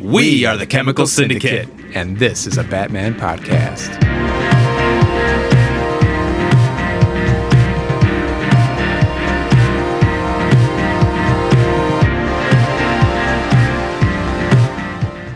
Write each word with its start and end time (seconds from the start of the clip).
We 0.00 0.46
are 0.46 0.56
the 0.56 0.66
Chemical 0.66 1.06
Syndicate. 1.06 1.68
and 1.94 2.18
this 2.18 2.46
is 2.46 2.56
a 2.56 2.64
Batman 2.64 3.14
podcast. 3.14 3.98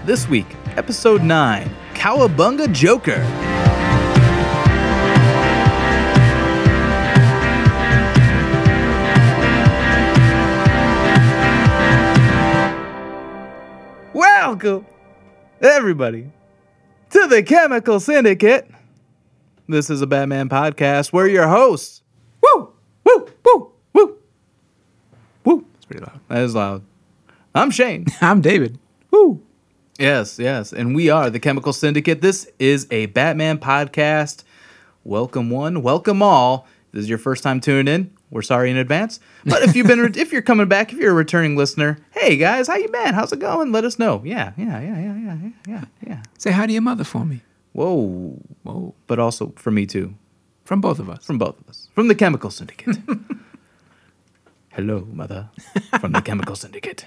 This 0.07 0.29
week, 0.29 0.47
episode 0.77 1.23
9 1.23 1.71
Cowabunga 1.95 2.71
Joker. 2.73 3.23
Welcome, 14.55 14.87
everybody, 15.61 16.31
to 17.11 17.27
the 17.27 17.43
Chemical 17.43 17.99
Syndicate. 17.99 18.71
This 19.69 19.91
is 19.91 20.01
a 20.01 20.07
Batman 20.07 20.49
podcast. 20.49 21.13
We're 21.13 21.27
your 21.27 21.49
hosts. 21.49 22.03
Woo! 22.41 22.73
Woo! 23.05 23.29
Woo! 23.45 23.73
Woo! 23.95 24.19
Woo! 25.43 25.67
It's 25.75 25.87
pretty 25.87 26.05
loud. 26.05 26.21
That 26.29 26.43
is 26.43 26.55
loud. 26.55 26.85
I'm 27.53 27.73
Shane. 27.73 28.07
I'm 28.21 28.41
David. 28.41 28.79
Woo! 29.11 29.43
Yes, 29.99 30.39
yes. 30.39 30.73
And 30.73 30.95
we 30.95 31.11
are 31.11 31.31
the 31.31 31.41
Chemical 31.41 31.73
Syndicate. 31.73 32.21
This 32.21 32.49
is 32.61 32.87
a 32.93 33.07
Batman 33.07 33.59
podcast. 33.59 34.45
Welcome 35.03 35.51
one, 35.51 35.83
welcome 35.83 36.23
all. 36.23 36.69
If 36.87 36.93
this 36.93 37.03
is 37.03 37.09
your 37.09 37.19
first 37.19 37.43
time 37.43 37.59
tuning 37.59 37.93
in. 37.93 38.13
We're 38.35 38.43
sorry 38.43 38.69
in 38.69 38.77
advance. 38.77 39.21
But 39.45 39.63
if 39.63 39.77
you've 39.77 39.87
been 39.87 40.13
if 40.17 40.33
you're 40.33 40.43
coming 40.43 40.67
back, 40.67 40.93
if 40.93 40.99
you're 40.99 41.13
a 41.13 41.15
returning 41.15 41.57
listener, 41.57 41.99
hey 42.11 42.37
guys, 42.37 42.67
how 42.67 42.75
you 42.75 42.89
been? 42.89 43.15
How's 43.15 43.33
it 43.33 43.39
going? 43.39 43.71
Let 43.71 43.85
us 43.85 43.97
know. 43.97 44.23
Yeah, 44.25 44.53
yeah, 44.57 44.81
yeah, 44.81 44.99
yeah, 44.99 45.15
yeah, 45.15 45.37
yeah, 45.37 45.51
yeah, 45.69 45.85
yeah. 46.05 46.23
Say 46.37 46.51
hi 46.51 46.67
to 46.67 46.73
your 46.73 46.83
mother 46.83 47.05
for 47.05 47.25
me. 47.25 47.43
Whoa. 47.75 48.37
Whoa. 48.65 48.93
But 49.07 49.21
also 49.21 49.53
for 49.55 49.71
me 49.71 49.87
too. 49.87 50.17
From 50.65 50.81
both 50.81 50.99
of 50.99 51.09
us. 51.09 51.25
From 51.25 51.39
both 51.39 51.61
of 51.61 51.69
us. 51.69 51.89
From 51.95 52.09
the 52.09 52.15
Chemical 52.17 52.51
Syndicate. 52.51 52.97
Hello, 54.73 55.07
mother. 55.13 55.49
From 56.01 56.11
the 56.11 56.21
Chemical 56.21 56.57
Syndicate. 56.57 57.05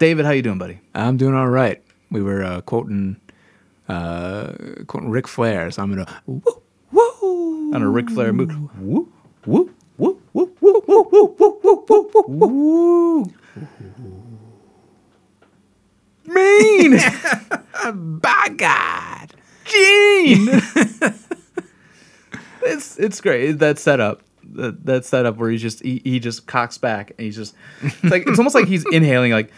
David, 0.00 0.26
how 0.26 0.32
you 0.32 0.42
doing, 0.42 0.58
buddy? 0.58 0.80
I'm 0.96 1.16
doing 1.16 1.36
all 1.36 1.48
right. 1.48 1.80
We 2.10 2.24
were 2.24 2.42
uh, 2.42 2.60
quoting 2.62 3.20
uh, 3.88 4.52
quoting 4.88 5.10
Ric 5.10 5.28
Flair, 5.28 5.70
so 5.70 5.80
I'm 5.80 5.90
gonna 5.90 6.22
woo 6.26 6.42
woo 6.90 7.72
on 7.72 7.82
a 7.82 7.88
Ric 7.88 8.10
Flair 8.10 8.32
move. 8.32 8.50
Woo, 8.80 9.12
woo, 9.46 9.70
woo, 9.98 10.20
woo, 10.32 10.52
woo, 10.60 10.82
woo, 10.86 11.08
woo, 11.10 11.36
woo, 11.38 11.60
woo, 11.62 12.24
woo, 12.26 12.46
woo. 12.48 13.32
Mean 16.26 16.98
By 18.20 18.48
God. 18.56 19.34
Gene. 19.64 20.48
it's 22.62 22.98
it's 22.98 23.20
great 23.20 23.52
that 23.58 23.78
setup. 23.78 24.22
That, 24.56 24.84
that 24.86 25.04
setup 25.04 25.36
where 25.36 25.50
he's 25.50 25.62
just 25.62 25.82
he, 25.82 26.00
he 26.04 26.20
just 26.20 26.46
cocks 26.46 26.78
back 26.78 27.10
and 27.18 27.24
he's 27.24 27.34
just 27.34 27.54
it's 27.82 28.04
like 28.04 28.26
it's 28.26 28.38
almost 28.38 28.54
like 28.54 28.68
he's 28.68 28.84
inhaling 28.92 29.32
like 29.32 29.50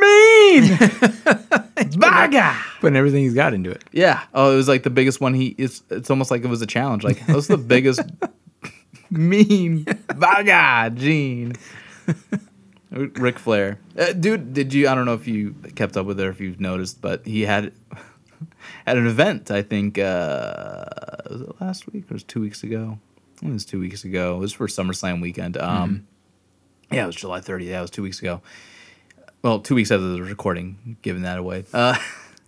mean 0.00 0.78
Baga. 1.98 2.56
Putting 2.80 2.96
everything 2.96 3.22
he's 3.22 3.34
got 3.34 3.54
into 3.54 3.70
it. 3.70 3.82
Yeah. 3.92 4.22
Oh, 4.34 4.52
it 4.52 4.56
was 4.56 4.68
like 4.68 4.82
the 4.82 4.90
biggest 4.90 5.20
one. 5.20 5.34
He 5.34 5.48
it's 5.58 5.82
it's 5.90 6.10
almost 6.10 6.30
like 6.30 6.42
it 6.44 6.48
was 6.48 6.62
a 6.62 6.66
challenge. 6.66 7.04
Like 7.04 7.24
that 7.26 7.36
was 7.36 7.46
the 7.48 7.56
biggest 7.58 8.00
mean 9.10 9.84
baga 10.16 10.90
Gene. 10.94 11.54
Ric 12.90 13.38
Flair, 13.38 13.78
uh, 13.96 14.12
dude. 14.12 14.52
Did 14.52 14.74
you? 14.74 14.88
I 14.88 14.96
don't 14.96 15.04
know 15.06 15.14
if 15.14 15.28
you 15.28 15.54
kept 15.76 15.96
up 15.96 16.06
with 16.06 16.18
it 16.18 16.26
or 16.26 16.30
if 16.30 16.40
you've 16.40 16.58
noticed, 16.58 17.00
but 17.00 17.24
he 17.24 17.42
had 17.42 17.72
at 18.84 18.96
an 18.96 19.06
event. 19.06 19.52
I 19.52 19.62
think 19.62 19.96
uh, 19.96 20.84
was 21.30 21.40
it 21.42 21.60
last 21.60 21.92
week 21.92 22.10
or 22.10 22.14
was 22.14 22.22
it 22.22 22.28
two 22.28 22.40
weeks 22.40 22.64
ago? 22.64 22.98
I 23.36 23.40
think 23.40 23.50
It 23.50 23.52
was 23.54 23.64
two 23.64 23.78
weeks 23.78 24.02
ago. 24.02 24.34
It 24.36 24.40
was 24.40 24.52
for 24.52 24.66
SummerSlam 24.66 25.22
weekend. 25.22 25.56
Um, 25.56 26.08
yeah, 26.90 27.04
it 27.04 27.06
was 27.06 27.14
July 27.14 27.40
30th. 27.40 27.64
Yeah, 27.66 27.78
it 27.78 27.82
was 27.82 27.90
two 27.90 28.02
weeks 28.02 28.18
ago. 28.18 28.42
Well, 29.42 29.60
two 29.60 29.74
weeks 29.74 29.90
after 29.90 30.06
the 30.06 30.22
recording, 30.22 30.96
giving 31.02 31.22
that 31.22 31.38
away. 31.38 31.64
Uh, 31.72 31.96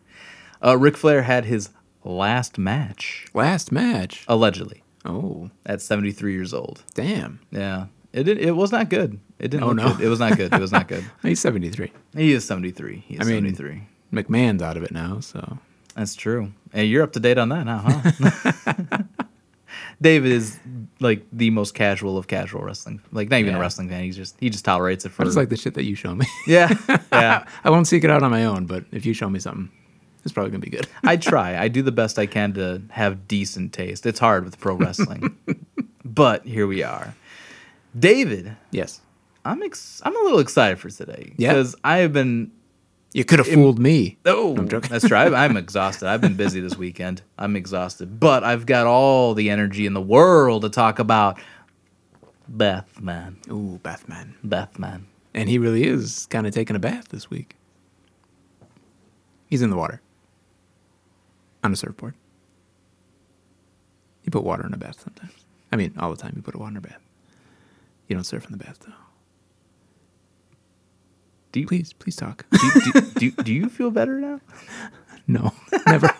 uh, 0.65 0.77
Ric 0.77 0.97
Flair 0.97 1.23
had 1.23 1.47
his 1.47 1.71
last 2.05 2.59
match, 2.59 3.27
Last 3.33 3.73
match. 3.73 4.25
allegedly, 4.29 4.83
Oh, 5.05 5.51
at 5.65 5.81
73 5.81 6.33
years 6.33 6.53
old. 6.53 6.83
damn. 6.95 7.41
Yeah. 7.51 7.87
It, 8.13 8.25
did, 8.25 8.37
it 8.39 8.51
was 8.53 8.71
not 8.73 8.91
good. 8.91 9.19
It 9.39 9.49
didn't 9.51 9.65
Oh, 9.65 9.69
look 9.69 9.77
no. 9.77 9.95
good. 9.95 10.05
It 10.05 10.09
was 10.09 10.21
not 10.21 10.37
good. 10.37 10.53
It 10.53 10.61
was 10.61 10.71
not 10.73 10.87
good. 10.87 11.03
He's 11.23 11.41
73. 11.41 11.93
He 12.15 12.33
is 12.33 12.45
73. 12.45 13.05
He 13.07 13.15
is 13.15 13.21
I 13.21 13.25
mean- 13.25 13.55
73. 13.55 13.89
McMahon's 14.13 14.61
out 14.61 14.77
of 14.77 14.83
it 14.83 14.93
now, 14.93 15.21
so 15.21 15.59
That's 15.97 16.15
true. 16.15 16.53
Hey, 16.75 16.85
you're 16.85 17.03
up 17.03 17.13
to 17.15 17.21
date 17.21 17.39
on 17.39 17.49
that 17.49 17.65
now, 17.65 17.79
huh? 17.79 18.99
David 20.03 20.33
is 20.33 20.59
like 21.01 21.25
the 21.33 21.51
most 21.51 21.75
casual 21.75 22.19
of 22.19 22.27
casual 22.27 22.63
wrestling. 22.63 23.01
Like 23.13 23.31
not 23.31 23.41
even 23.41 23.55
a 23.55 23.59
wrestling 23.61 23.89
fan. 23.89 24.03
He's 24.05 24.17
just 24.17 24.37
he 24.41 24.51
just 24.51 24.65
tolerates 24.65 25.05
it 25.07 25.11
for 25.11 25.23
I 25.23 25.25
just 25.25 25.37
like 25.37 25.49
the 25.49 25.57
shit 25.57 25.75
that 25.75 25.85
you 25.85 25.95
show 25.95 26.15
me. 26.15 26.27
Yeah. 26.47 26.75
Yeah. 27.13 27.47
I 27.63 27.71
won't 27.71 27.87
seek 27.87 28.05
it 28.05 28.11
out 28.11 28.23
on 28.23 28.31
my 28.31 28.45
own, 28.45 28.67
but 28.67 28.85
if 28.91 29.07
you 29.07 29.13
show 29.15 29.31
me 29.31 29.39
something, 29.39 29.71
it's 30.25 30.33
probably 30.33 30.51
gonna 30.51 30.61
be 30.61 30.71
good. 30.71 30.89
I 31.05 31.17
try. 31.17 31.57
I 31.57 31.69
do 31.69 31.83
the 31.83 31.93
best 31.93 32.19
I 32.19 32.27
can 32.27 32.53
to 32.55 32.83
have 32.91 33.29
decent 33.29 33.73
taste. 33.73 34.05
It's 34.07 34.19
hard 34.19 34.45
with 34.45 34.59
pro 34.59 34.75
wrestling. 34.75 35.37
but 36.05 36.45
here 36.45 36.67
we 36.67 36.83
are. 36.83 37.15
David, 37.99 38.57
yes. 38.71 39.01
I'm 39.45 39.63
ex- 39.63 40.01
I'm 40.05 40.17
a 40.17 40.21
little 40.25 40.39
excited 40.39 40.79
for 40.79 40.89
today 40.91 41.33
Yeah? 41.37 41.51
because 41.53 41.75
I 41.85 41.99
have 41.99 42.13
been 42.13 42.51
You 43.13 43.25
could 43.25 43.41
have 43.41 43.49
fooled 43.49 43.79
me. 43.79 44.17
Oh, 44.25 44.57
I'm 44.57 44.69
joking. 44.69 44.91
that's 44.91 45.07
true. 45.07 45.17
I'm 45.17 45.57
exhausted. 45.57 46.09
I've 46.09 46.23
been 46.23 46.35
busy 46.35 46.61
this 46.61 46.77
weekend. 46.77 47.23
I'm 47.39 47.57
exhausted, 47.57 48.19
but 48.19 48.43
I've 48.43 48.65
got 48.65 48.87
all 48.87 49.35
the 49.35 49.51
energy 49.51 49.85
in 49.85 49.93
the 49.93 50.01
world 50.01 50.63
to 50.63 50.71
talk 50.71 50.99
about 50.99 51.39
Bethman. 52.49 53.39
Ooh, 53.51 53.79
Bathman. 53.83 54.35
Bethman. 54.43 55.07
And 55.35 55.49
he 55.49 55.59
really 55.59 55.85
is 55.85 56.27
kind 56.27 56.47
of 56.47 56.55
taking 56.55 56.75
a 56.75 56.79
bath 56.79 57.09
this 57.09 57.29
week. 57.29 57.57
He's 59.49 59.63
in 59.63 59.69
the 59.69 59.77
water. 59.77 60.01
On 61.63 61.73
a 61.73 61.77
surfboard. 61.77 62.15
You 64.25 64.31
put 64.31 64.45
water 64.45 64.67
in 64.67 64.73
a 64.73 64.79
bath 64.79 65.01
sometimes. 65.03 65.45
I 65.71 65.77
mean, 65.77 65.95
all 65.99 66.11
the 66.11 66.17
time 66.17 66.33
you 66.37 66.43
put 66.43 66.57
water 66.57 66.71
in 66.71 66.77
a 66.79 66.81
bath. 66.81 67.01
You 68.09 68.17
don't 68.17 68.25
surf 68.25 68.47
in 68.47 68.53
the 68.53 68.59
bath, 68.59 68.79
though. 68.87 68.93
Do 71.53 71.61
you, 71.61 71.67
Please, 71.67 71.93
please 71.93 72.17
talk. 72.17 72.47
do, 72.51 72.81
do, 72.93 73.01
do, 73.31 73.31
do 73.43 73.53
you 73.53 73.69
feel 73.69 73.91
better 73.91 74.19
now? 74.19 74.41
no, 75.27 75.53
never. 75.87 76.11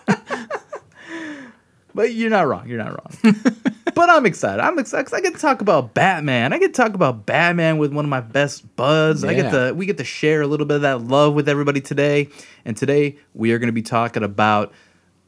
But 1.95 2.13
you're 2.15 2.31
not 2.31 2.47
wrong. 2.47 2.67
You're 2.67 2.79
not 2.83 2.89
wrong. 2.89 3.35
but 3.93 4.09
I'm 4.09 4.25
excited. 4.25 4.59
I'm 4.59 4.79
excited 4.79 5.05
'cause 5.05 5.13
I 5.13 5.21
get 5.21 5.35
to 5.35 5.39
talk 5.39 5.61
about 5.61 5.93
Batman. 5.93 6.51
I 6.51 6.57
get 6.57 6.73
to 6.73 6.81
talk 6.81 6.95
about 6.95 7.27
Batman 7.27 7.77
with 7.77 7.93
one 7.93 8.03
of 8.03 8.09
my 8.09 8.19
best 8.21 8.75
buds. 8.75 9.23
I 9.23 9.35
get 9.35 9.45
Yeah. 9.53 9.67
to 9.67 9.73
we 9.75 9.85
get 9.85 9.97
to 9.99 10.03
share 10.03 10.41
a 10.41 10.47
little 10.47 10.65
bit 10.65 10.77
of 10.77 10.81
that 10.81 11.01
love 11.03 11.35
with 11.35 11.47
everybody 11.47 11.81
today. 11.81 12.29
And 12.65 12.75
today 12.75 13.17
we 13.35 13.51
are 13.51 13.59
going 13.59 13.67
to 13.67 13.73
be 13.73 13.83
talking 13.83 14.23
about 14.23 14.73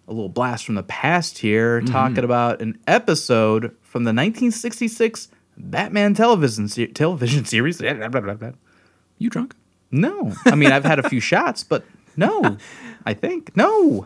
a 0.08 0.14
little 0.14 0.30
blast 0.30 0.66
from 0.66 0.74
the 0.76 0.84
past 0.84 1.38
here, 1.38 1.82
mm-hmm. 1.82 1.92
talking 1.94 2.24
about 2.24 2.62
an 2.62 2.80
episode 2.88 3.66
from 3.84 4.04
the 4.04 4.10
1966 4.10 5.28
Batman 5.58 6.16
television 6.16 6.68
se- 6.68 6.88
television 6.88 7.46
series. 7.54 7.80
you 7.80 9.30
drunk? 9.30 9.56
No, 9.96 10.34
I 10.46 10.56
mean 10.56 10.72
I've 10.72 10.84
had 10.84 11.00
a 11.00 11.10
few 11.10 11.22
shots, 11.22 11.64
but 11.64 11.86
no, 12.18 12.58
I 13.06 13.14
think 13.14 13.56
no, 13.56 14.06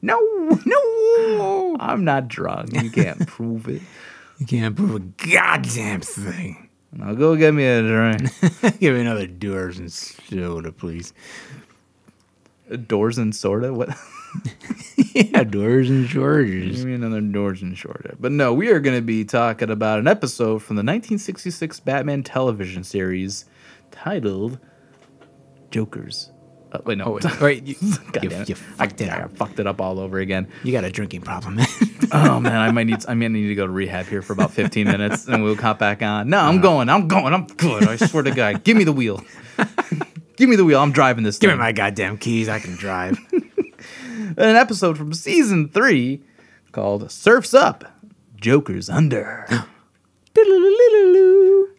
no, 0.00 0.18
no. 0.64 1.76
I'm 1.78 2.04
not 2.04 2.28
drunk. 2.28 2.72
You 2.82 2.90
can't 2.90 3.26
prove 3.26 3.68
it. 3.68 3.82
You 4.38 4.46
can't 4.46 4.74
prove 4.74 4.94
a 4.94 5.00
goddamn 5.00 6.00
thing. 6.00 6.70
Now 6.92 7.12
go 7.12 7.36
get 7.36 7.52
me 7.52 7.64
a 7.66 7.82
drink. 7.82 8.30
Give 8.80 8.94
me 8.94 9.02
another 9.02 9.26
Dewar's 9.26 9.78
and 9.78 9.92
soda, 9.92 10.72
please. 10.72 11.12
Doors 12.86 13.18
and 13.18 13.36
sorta. 13.36 13.72
What? 13.72 13.90
yeah, 15.14 15.44
doors 15.44 15.90
and 15.90 16.08
Give 16.08 16.84
me 16.86 16.94
another 16.94 17.20
doors 17.20 17.60
and 17.60 17.76
sorta. 17.76 18.16
But 18.18 18.32
no, 18.32 18.54
we 18.54 18.70
are 18.70 18.80
going 18.80 18.96
to 18.96 19.02
be 19.02 19.24
talking 19.26 19.70
about 19.70 19.98
an 19.98 20.08
episode 20.08 20.60
from 20.60 20.76
the 20.76 20.80
1966 20.80 21.80
Batman 21.80 22.22
television 22.22 22.82
series 22.82 23.44
titled 23.90 24.58
"Jokers." 25.72 26.30
Uh, 26.70 26.78
wait, 26.86 26.96
no. 26.96 27.04
Oh, 27.04 27.12
wait, 27.12 27.40
wait 27.40 27.66
you, 27.66 27.74
God 28.12 28.24
you, 28.24 28.30
damn 28.30 28.42
it. 28.42 28.48
you 28.48 28.54
fucked 28.54 29.00
it 29.02 29.10
I 29.10 29.26
fucked 29.28 29.60
it 29.60 29.66
up 29.66 29.80
all 29.80 29.98
over 29.98 30.18
again. 30.20 30.48
You 30.64 30.72
got 30.72 30.84
a 30.84 30.90
drinking 30.90 31.20
problem, 31.20 31.58
oh 32.12 32.40
man, 32.40 32.56
I 32.56 32.70
might 32.70 32.84
need 32.84 33.04
I 33.08 33.14
might 33.14 33.28
need 33.28 33.48
to 33.48 33.54
go 33.54 33.66
to 33.66 33.72
rehab 33.72 34.06
here 34.06 34.22
for 34.22 34.32
about 34.32 34.52
15 34.52 34.86
minutes 34.86 35.28
and 35.28 35.42
we'll 35.42 35.56
hop 35.56 35.78
back 35.78 36.02
on. 36.02 36.30
No, 36.30 36.38
I'm 36.38 36.60
going. 36.60 36.88
I'm 36.88 37.08
going. 37.08 37.34
I'm 37.34 37.46
good. 37.46 37.86
I 37.86 37.96
swear 37.96 38.22
to 38.22 38.30
God. 38.30 38.64
Give 38.64 38.76
me 38.76 38.84
the 38.84 38.92
wheel. 38.92 39.22
Give 40.36 40.48
me 40.48 40.56
the 40.56 40.64
wheel. 40.64 40.80
I'm 40.80 40.92
driving 40.92 41.24
this 41.24 41.38
Give 41.38 41.50
thing. 41.50 41.58
me 41.58 41.62
my 41.64 41.72
goddamn 41.72 42.16
keys. 42.16 42.48
I 42.48 42.58
can 42.58 42.74
drive. 42.76 43.18
An 44.38 44.56
episode 44.56 44.96
from 44.96 45.12
season 45.12 45.68
3 45.68 46.22
called 46.72 47.10
Surfs 47.10 47.52
Up, 47.52 47.84
Joker's 48.36 48.88
Under. 48.88 49.46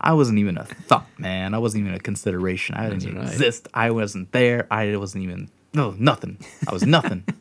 I 0.00 0.12
wasn't 0.12 0.38
even 0.38 0.56
a 0.56 0.64
thought, 0.64 1.06
man. 1.18 1.54
I 1.54 1.58
wasn't 1.58 1.82
even 1.82 1.94
a 1.94 2.00
consideration. 2.00 2.76
I 2.76 2.88
didn't 2.88 3.02
even 3.02 3.18
right. 3.18 3.26
exist. 3.26 3.68
I 3.74 3.90
wasn't 3.90 4.32
there. 4.32 4.66
I 4.70 4.96
wasn't 4.96 5.24
even 5.24 5.50
no 5.74 5.94
nothing. 5.98 6.38
I 6.68 6.72
was 6.72 6.84
nothing. 6.84 7.24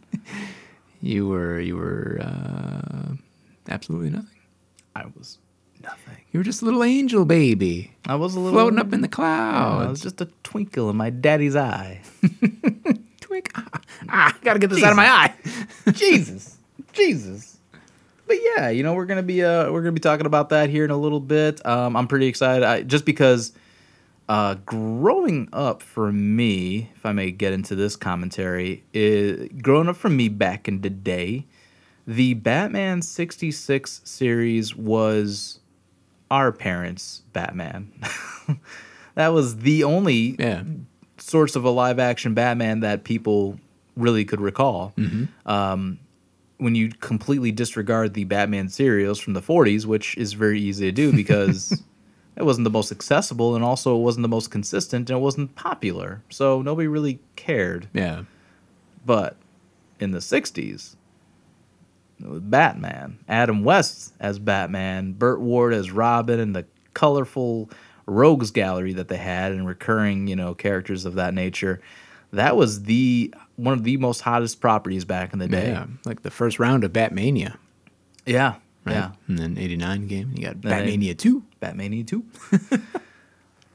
You 1.01 1.27
were 1.27 1.59
you 1.59 1.77
were 1.77 2.17
uh, 2.19 3.13
absolutely 3.69 4.09
nothing. 4.09 4.39
I 4.95 5.05
was 5.15 5.37
nothing. 5.83 6.17
You 6.31 6.39
were 6.39 6.43
just 6.43 6.63
a 6.63 6.65
little 6.65 6.83
angel 6.83 7.25
baby 7.25 7.91
I 8.07 8.15
was 8.15 8.35
a 8.35 8.39
little 8.39 8.57
floating 8.57 8.79
up 8.79 8.91
in 8.91 9.01
the 9.01 9.07
clouds. 9.07 9.85
I 9.85 9.89
was 9.89 10.01
just 10.01 10.19
a 10.21 10.25
twinkle 10.41 10.89
in 10.89 10.95
my 10.95 11.11
daddy's 11.11 11.55
eye. 11.55 12.01
Twink. 13.21 13.51
Ah, 13.53 13.81
ah, 14.09 14.37
gotta 14.41 14.57
get 14.57 14.71
this 14.71 14.83
out 14.83 14.91
of 14.91 14.97
my 14.97 15.07
eye. 15.07 15.33
Jesus, 15.91 16.57
Jesus. 16.93 17.54
But 18.27 18.37
yeah, 18.41 18.69
you 18.69 18.83
know 18.83 18.93
we're 18.93 19.05
gonna 19.05 19.23
be 19.23 19.43
uh 19.43 19.71
we're 19.71 19.81
gonna 19.81 19.91
be 19.91 19.99
talking 19.99 20.25
about 20.25 20.49
that 20.49 20.69
here 20.69 20.83
in 20.85 20.91
a 20.91 20.97
little 20.97 21.19
bit. 21.19 21.63
Um, 21.65 21.95
I'm 21.95 22.07
pretty 22.07 22.27
excited, 22.27 22.63
I, 22.63 22.81
just 22.83 23.05
because 23.05 23.53
uh, 24.27 24.55
growing 24.65 25.47
up 25.53 25.83
for 25.83 26.11
me, 26.11 26.89
if 26.95 27.05
I 27.05 27.11
may 27.11 27.29
get 27.29 27.53
into 27.53 27.75
this 27.75 27.95
commentary, 27.95 28.83
is 28.93 29.47
growing 29.61 29.87
up 29.87 29.95
for 29.97 30.09
me 30.09 30.29
back 30.29 30.67
in 30.67 30.81
the 30.81 30.89
day, 30.89 31.45
the 32.07 32.33
Batman 32.33 33.03
'66 33.03 34.01
series 34.03 34.75
was 34.75 35.59
our 36.31 36.51
parents' 36.51 37.21
Batman. 37.33 37.91
that 39.13 39.27
was 39.27 39.57
the 39.57 39.83
only 39.83 40.35
Yeah. 40.39 40.63
source 41.17 41.55
of 41.55 41.63
a 41.63 41.69
live 41.69 41.99
action 41.99 42.33
Batman 42.33 42.79
that 42.79 43.03
people 43.03 43.59
really 43.95 44.25
could 44.25 44.41
recall. 44.41 44.93
Mm-hmm. 44.97 45.25
Um, 45.49 45.99
when 46.57 46.75
you 46.75 46.89
completely 46.89 47.51
disregard 47.51 48.13
the 48.13 48.23
Batman 48.23 48.69
serials 48.69 49.19
from 49.19 49.33
the 49.33 49.41
40s, 49.41 49.85
which 49.85 50.17
is 50.17 50.33
very 50.33 50.59
easy 50.59 50.85
to 50.85 50.91
do 50.91 51.11
because 51.15 51.83
it 52.35 52.43
wasn't 52.43 52.63
the 52.63 52.69
most 52.69 52.91
accessible 52.91 53.55
and 53.55 53.63
also 53.63 53.95
it 53.95 54.01
wasn't 54.01 54.23
the 54.23 54.29
most 54.29 54.51
consistent 54.51 55.09
and 55.09 55.19
it 55.19 55.21
wasn't 55.21 55.55
popular. 55.55 56.21
So 56.29 56.61
nobody 56.61 56.87
really 56.87 57.19
cared. 57.35 57.87
Yeah. 57.93 58.23
But 59.05 59.37
in 59.99 60.11
the 60.11 60.19
60s, 60.19 60.95
it 62.19 62.27
was 62.27 62.39
Batman, 62.41 63.19
Adam 63.27 63.63
West 63.63 64.13
as 64.19 64.39
Batman, 64.39 65.13
Burt 65.13 65.39
Ward 65.41 65.73
as 65.73 65.91
Robin, 65.91 66.39
and 66.39 66.55
the 66.55 66.65
colorful 66.93 67.69
rogues 68.05 68.51
gallery 68.51 68.93
that 68.93 69.07
they 69.09 69.17
had 69.17 69.51
and 69.51 69.67
recurring, 69.67 70.27
you 70.27 70.35
know, 70.35 70.53
characters 70.53 71.05
of 71.05 71.15
that 71.15 71.33
nature. 71.33 71.81
That 72.33 72.55
was 72.57 72.83
the 72.83 73.33
one 73.55 73.73
of 73.73 73.83
the 73.83 73.97
most 73.97 74.21
hottest 74.21 74.59
properties 74.59 75.05
back 75.05 75.31
in 75.33 75.39
the 75.39 75.47
day. 75.47 75.69
Yeah. 75.69 75.85
Like 76.05 76.23
the 76.23 76.31
first 76.31 76.59
round 76.59 76.83
of 76.83 76.91
Batmania. 76.91 77.57
Yeah. 78.25 78.55
Right? 78.85 78.93
Yeah. 78.95 79.11
And 79.27 79.39
then 79.39 79.57
89 79.57 80.07
game. 80.07 80.33
You 80.35 80.43
got 80.47 80.57
Batmania 80.57 81.17
2. 81.17 81.43
Batmania 81.61 82.05
2. 82.05 82.23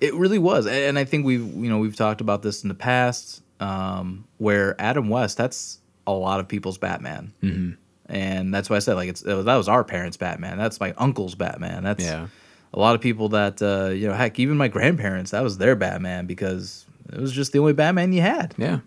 it 0.01 0.15
really 0.15 0.39
was. 0.39 0.67
And 0.67 0.99
I 0.99 1.05
think 1.05 1.25
we've, 1.25 1.41
you 1.43 1.69
know, 1.69 1.79
we've 1.79 1.97
talked 1.97 2.21
about 2.21 2.43
this 2.43 2.63
in 2.63 2.69
the 2.69 2.75
past 2.75 3.43
um, 3.61 4.25
where 4.39 4.81
Adam 4.81 5.09
West, 5.09 5.37
that's 5.37 5.79
a 6.07 6.13
lot 6.13 6.41
of 6.41 6.49
people's 6.49 6.79
Batman. 6.79 7.33
Mm-hmm. 7.43 7.73
And 8.13 8.53
that's 8.53 8.69
why 8.69 8.77
I 8.77 8.81
said, 8.81 8.95
like, 8.95 9.09
it's, 9.09 9.23
it 9.23 9.35
was, 9.35 9.45
that 9.45 9.57
was 9.57 9.69
our 9.69 9.85
parents' 9.85 10.17
Batman. 10.17 10.59
That's 10.59 10.81
my 10.81 10.93
uncle's 10.97 11.35
Batman. 11.35 11.85
That's 11.85 12.05
Yeah. 12.05 12.27
a 12.75 12.79
lot 12.79 12.95
of 12.95 13.01
people 13.01 13.29
that, 13.31 13.63
uh, 13.63 13.91
you 13.91 14.09
know, 14.09 14.15
heck, 14.15 14.39
even 14.39 14.57
my 14.57 14.69
grandparents, 14.69 15.31
that 15.31 15.43
was 15.43 15.59
their 15.59 15.77
Batman 15.77 16.27
because 16.27 16.87
it 17.13 17.21
was 17.21 17.33
just 17.33 17.53
the 17.53 17.59
only 17.59 17.73
Batman 17.73 18.13
you 18.13 18.21
had. 18.23 18.55
Yeah. 18.59 18.81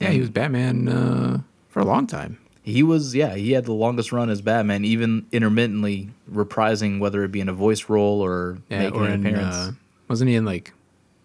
Yeah, 0.00 0.10
he 0.10 0.20
was 0.20 0.30
Batman 0.30 0.88
uh, 0.88 1.40
for 1.68 1.80
a 1.80 1.84
long 1.84 2.06
time. 2.06 2.38
He 2.62 2.82
was, 2.82 3.14
yeah, 3.14 3.34
he 3.34 3.52
had 3.52 3.64
the 3.64 3.72
longest 3.72 4.12
run 4.12 4.30
as 4.30 4.40
Batman, 4.40 4.84
even 4.84 5.26
intermittently 5.32 6.10
reprising 6.30 7.00
whether 7.00 7.22
it 7.24 7.32
be 7.32 7.40
in 7.40 7.48
a 7.48 7.52
voice 7.54 7.88
role 7.88 8.20
or 8.20 8.58
Yeah, 8.68 8.80
making 8.84 9.00
or 9.00 9.06
an 9.06 9.12
in, 9.12 9.26
appearance. 9.26 9.54
uh, 9.54 9.72
wasn't 10.08 10.28
he 10.30 10.36
in 10.36 10.44
like 10.44 10.72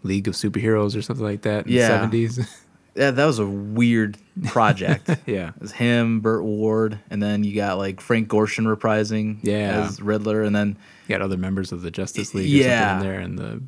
League 0.03 0.27
of 0.27 0.33
Superheroes 0.33 0.97
or 0.97 1.01
something 1.01 1.25
like 1.25 1.41
that 1.43 1.67
in 1.67 1.73
Yeah. 1.73 2.05
the 2.05 2.25
70s? 2.27 2.47
Yeah, 2.97 3.11
that 3.11 3.25
was 3.25 3.39
a 3.39 3.45
weird 3.45 4.17
project. 4.45 5.09
yeah. 5.25 5.49
It 5.49 5.61
was 5.61 5.73
him, 5.73 6.21
Burt 6.21 6.45
Ward, 6.45 6.97
and 7.09 7.21
then 7.21 7.43
you 7.43 7.53
got 7.53 7.77
like 7.77 7.99
Frank 7.99 8.29
Gorshin 8.29 8.73
reprising 8.73 9.39
Yeah. 9.43 9.83
as 9.85 10.01
Riddler, 10.01 10.43
and 10.43 10.55
then 10.55 10.77
You 11.05 11.15
got 11.17 11.21
other 11.21 11.35
members 11.35 11.73
of 11.73 11.81
the 11.81 11.91
Justice 11.91 12.33
League 12.33 12.47
Yeah. 12.47 12.61
or 12.61 12.89
something 12.93 13.07
in 13.09 13.11
there 13.13 13.19
and 13.19 13.37
the 13.37 13.61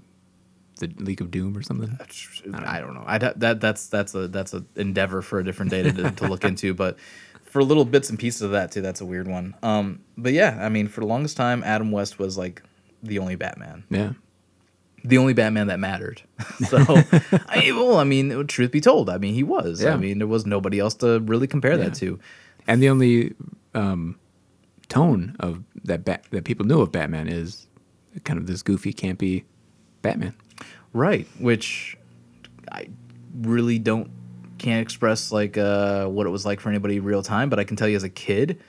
the 0.77 0.87
League 0.97 1.21
of 1.21 1.31
Doom 1.31 1.57
or 1.57 1.61
something. 1.61 1.97
I 2.53 2.79
don't 2.79 2.93
know. 2.93 3.03
I 3.05 3.17
that 3.17 3.59
that's 3.59 3.87
that's 3.87 4.13
a 4.15 4.27
that's 4.27 4.53
an 4.53 4.67
endeavor 4.75 5.21
for 5.21 5.39
a 5.39 5.43
different 5.43 5.71
day 5.71 5.83
to, 5.83 6.11
to 6.11 6.27
look 6.27 6.43
into, 6.43 6.73
but 6.73 6.97
for 7.43 7.63
little 7.63 7.85
bits 7.85 8.09
and 8.09 8.19
pieces 8.19 8.41
of 8.41 8.51
that 8.51 8.71
too, 8.71 8.81
that's 8.81 9.01
a 9.01 9.05
weird 9.05 9.27
one. 9.27 9.55
Um, 9.63 10.01
but 10.17 10.33
yeah, 10.33 10.57
I 10.61 10.69
mean, 10.69 10.87
for 10.87 11.01
the 11.01 11.07
longest 11.07 11.37
time, 11.37 11.63
Adam 11.63 11.91
West 11.91 12.19
was 12.19 12.37
like 12.37 12.61
the 13.03 13.19
only 13.19 13.35
Batman, 13.35 13.83
Yeah. 13.89 14.13
the 15.03 15.17
only 15.17 15.33
Batman 15.33 15.67
that 15.67 15.79
mattered. 15.79 16.21
so, 16.67 16.77
I 17.47 17.71
well, 17.73 17.97
I 17.97 18.03
mean, 18.03 18.47
truth 18.47 18.71
be 18.71 18.81
told, 18.81 19.09
I 19.09 19.17
mean, 19.17 19.33
he 19.33 19.43
was. 19.43 19.81
Yeah. 19.81 19.93
I 19.93 19.97
mean, 19.97 20.17
there 20.17 20.27
was 20.27 20.45
nobody 20.45 20.79
else 20.79 20.95
to 20.95 21.19
really 21.21 21.47
compare 21.47 21.71
Yeah. 21.77 21.85
that 21.85 21.93
to. 21.95 22.19
And 22.67 22.83
the 22.83 22.89
only 22.89 23.33
um, 23.73 24.19
tone 24.89 25.35
of 25.39 25.63
that 25.85 26.03
bat- 26.03 26.25
that 26.31 26.43
people 26.43 26.65
knew 26.65 26.81
of 26.81 26.91
Batman 26.91 27.29
is 27.29 27.65
kind 28.25 28.37
of 28.39 28.45
this 28.47 28.61
goofy, 28.61 28.93
campy 28.93 29.45
Batman. 30.01 30.33
Right, 30.93 31.27
which 31.39 31.97
I 32.71 32.87
really 33.41 33.79
don't 33.79 34.09
can't 34.57 34.81
express 34.81 35.31
like 35.31 35.57
uh, 35.57 36.07
what 36.07 36.25
it 36.25 36.29
was 36.29 36.45
like 36.45 36.59
for 36.59 36.69
anybody 36.69 36.99
real 36.99 37.21
time, 37.21 37.49
but 37.49 37.59
I 37.59 37.63
can 37.63 37.77
tell 37.77 37.87
you 37.87 37.95
as 37.95 38.03
a 38.03 38.09
kid, 38.09 38.59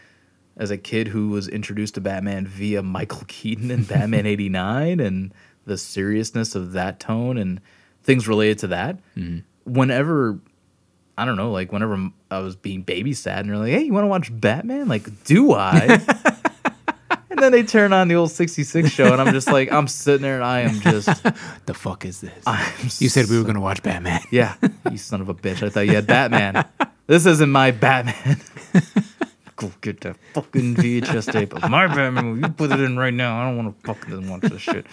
as 0.56 0.70
a 0.70 0.76
kid 0.78 1.08
who 1.08 1.30
was 1.30 1.48
introduced 1.48 1.94
to 1.94 2.00
Batman 2.00 2.46
via 2.46 2.82
Michael 2.82 3.24
Keaton 3.28 3.70
and 3.70 3.86
Batman 3.86 4.26
'89, 4.26 5.00
and 5.00 5.32
the 5.64 5.78
seriousness 5.78 6.54
of 6.54 6.72
that 6.72 7.00
tone 7.00 7.38
and 7.38 7.60
things 8.02 8.28
related 8.28 8.58
to 8.60 8.66
that. 8.68 8.98
Whenever 9.64 10.38
I 11.18 11.24
don't 11.24 11.36
know, 11.36 11.50
like 11.50 11.72
whenever 11.72 12.10
I 12.30 12.38
was 12.38 12.54
being 12.54 12.84
babysat 12.84 13.40
and 13.40 13.48
they're 13.48 13.58
like, 13.58 13.72
"Hey, 13.72 13.82
you 13.82 13.92
want 13.92 14.04
to 14.04 14.08
watch 14.08 14.30
Batman?" 14.32 14.86
Like, 14.86 15.24
do 15.24 15.52
I? 15.52 16.00
and 17.38 17.44
then 17.44 17.52
they 17.52 17.62
turn 17.62 17.92
on 17.92 18.08
the 18.08 18.16
old 18.16 18.30
'66 18.32 18.90
show, 18.90 19.12
and 19.12 19.20
I'm 19.22 19.32
just 19.32 19.46
like, 19.48 19.70
I'm 19.70 19.86
sitting 19.86 20.22
there 20.22 20.34
and 20.36 20.44
I 20.44 20.60
am 20.60 20.80
just. 20.80 21.08
The 21.66 21.74
fuck 21.74 22.04
is 22.06 22.20
this? 22.22 22.32
I'm 22.46 22.66
you 22.98 23.08
said 23.08 23.26
we 23.28 23.36
were 23.36 23.42
going 23.44 23.54
to 23.54 23.60
watch 23.60 23.82
Batman. 23.82 24.20
Yeah, 24.30 24.54
you 24.90 24.96
son 24.98 25.20
of 25.20 25.28
a 25.28 25.34
bitch. 25.34 25.62
I 25.62 25.68
thought 25.68 25.86
you 25.86 25.94
had 25.94 26.06
Batman. 26.06 26.64
This 27.06 27.26
isn't 27.26 27.50
my 27.50 27.70
Batman. 27.70 28.40
Go 29.56 29.70
get 29.82 30.00
that 30.00 30.16
fucking 30.34 30.76
VHS 30.76 31.30
tape 31.32 31.52
of 31.54 31.68
my 31.70 31.86
Batman 31.86 32.24
movie. 32.24 32.40
You 32.42 32.48
put 32.48 32.72
it 32.72 32.80
in 32.80 32.96
right 32.98 33.12
now. 33.14 33.40
I 33.40 33.44
don't 33.44 33.56
want 33.56 33.76
to 33.78 33.86
fucking 33.86 34.28
watch 34.28 34.42
this 34.42 34.62
shit. 34.62 34.86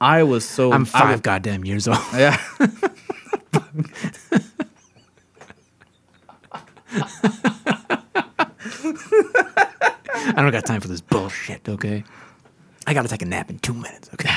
I 0.00 0.22
was 0.22 0.44
so. 0.48 0.72
I'm 0.72 0.84
five 0.84 1.10
was- 1.10 1.20
goddamn 1.22 1.64
years 1.64 1.88
old. 1.88 1.98
yeah. 2.14 2.36
I 10.16 10.34
don't 10.36 10.50
got 10.50 10.66
time 10.66 10.80
for 10.80 10.88
this 10.88 11.00
bullshit, 11.00 11.68
okay? 11.68 12.04
I 12.86 12.94
got 12.94 13.02
to 13.02 13.08
take 13.08 13.22
a 13.22 13.26
nap 13.26 13.50
in 13.50 13.58
two 13.58 13.74
minutes, 13.74 14.10
okay? 14.14 14.30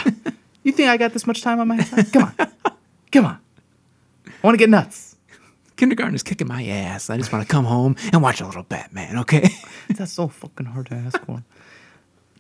You 0.64 0.72
think 0.74 0.90
I 0.90 0.98
got 0.98 1.14
this 1.14 1.26
much 1.26 1.42
time 1.42 1.60
on 1.60 1.68
my 1.68 1.82
hands? 1.82 2.12
Come 2.12 2.24
on. 2.24 2.36
Come 3.12 3.26
on. 3.26 3.40
I 4.28 4.32
want 4.44 4.56
to 4.56 4.58
get 4.58 4.70
nuts. 4.70 5.16
Kindergarten 5.78 6.14
is 6.14 6.24
kicking 6.24 6.48
my 6.48 6.66
ass. 6.66 7.10
I 7.10 7.18
just 7.18 7.32
want 7.32 7.48
to 7.48 7.52
come 7.52 7.64
home 7.64 7.96
and 8.12 8.22
watch 8.22 8.42
a 8.42 8.46
little 8.46 8.64
Batman, 8.64 9.20
okay? 9.20 9.50
That's 9.90 10.12
so 10.12 10.28
fucking 10.28 10.66
hard 10.66 10.88
to 10.88 10.96
ask 10.96 11.24
for. 11.26 11.44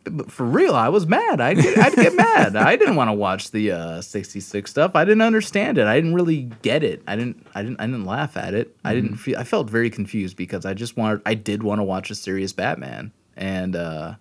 But 0.03 0.31
for 0.31 0.45
real, 0.45 0.75
I 0.75 0.89
was 0.89 1.07
mad. 1.07 1.39
I'd 1.39 1.57
get, 1.57 1.77
I'd 1.77 1.95
get 1.95 2.15
mad. 2.15 2.55
I 2.55 2.75
didn't 2.75 2.95
want 2.95 3.09
to 3.09 3.13
watch 3.13 3.51
the 3.51 3.71
uh, 3.71 4.01
'66 4.01 4.69
stuff. 4.69 4.95
I 4.95 5.05
didn't 5.05 5.21
understand 5.21 5.77
it. 5.77 5.87
I 5.87 5.95
didn't 5.95 6.15
really 6.15 6.43
get 6.61 6.83
it. 6.83 7.01
I 7.07 7.15
didn't. 7.15 7.45
I 7.53 7.63
didn't. 7.63 7.79
I 7.79 7.85
didn't 7.85 8.05
laugh 8.05 8.37
at 8.37 8.53
it. 8.53 8.75
I 8.83 8.93
didn't 8.93 9.17
feel. 9.17 9.37
I 9.37 9.43
felt 9.43 9.69
very 9.69 9.89
confused 9.89 10.35
because 10.37 10.65
I 10.65 10.73
just 10.73 10.97
wanted. 10.97 11.21
I 11.25 11.33
did 11.33 11.63
want 11.63 11.79
to 11.79 11.83
watch 11.83 12.09
a 12.11 12.15
serious 12.15 12.53
Batman, 12.53 13.11
and 13.39 13.75
uh, 13.75 14.15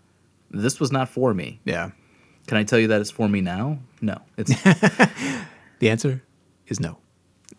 this 0.50 0.80
was 0.80 0.90
not 0.90 1.10
for 1.10 1.34
me. 1.34 1.60
Yeah. 1.64 1.90
Can 2.46 2.56
I 2.56 2.64
tell 2.64 2.78
you 2.78 2.88
that 2.88 3.02
it's 3.02 3.10
for 3.10 3.28
me 3.28 3.42
now? 3.42 3.78
No, 4.00 4.18
it's 4.38 4.50
The 5.80 5.90
answer 5.90 6.22
is 6.68 6.80
no. 6.80 6.96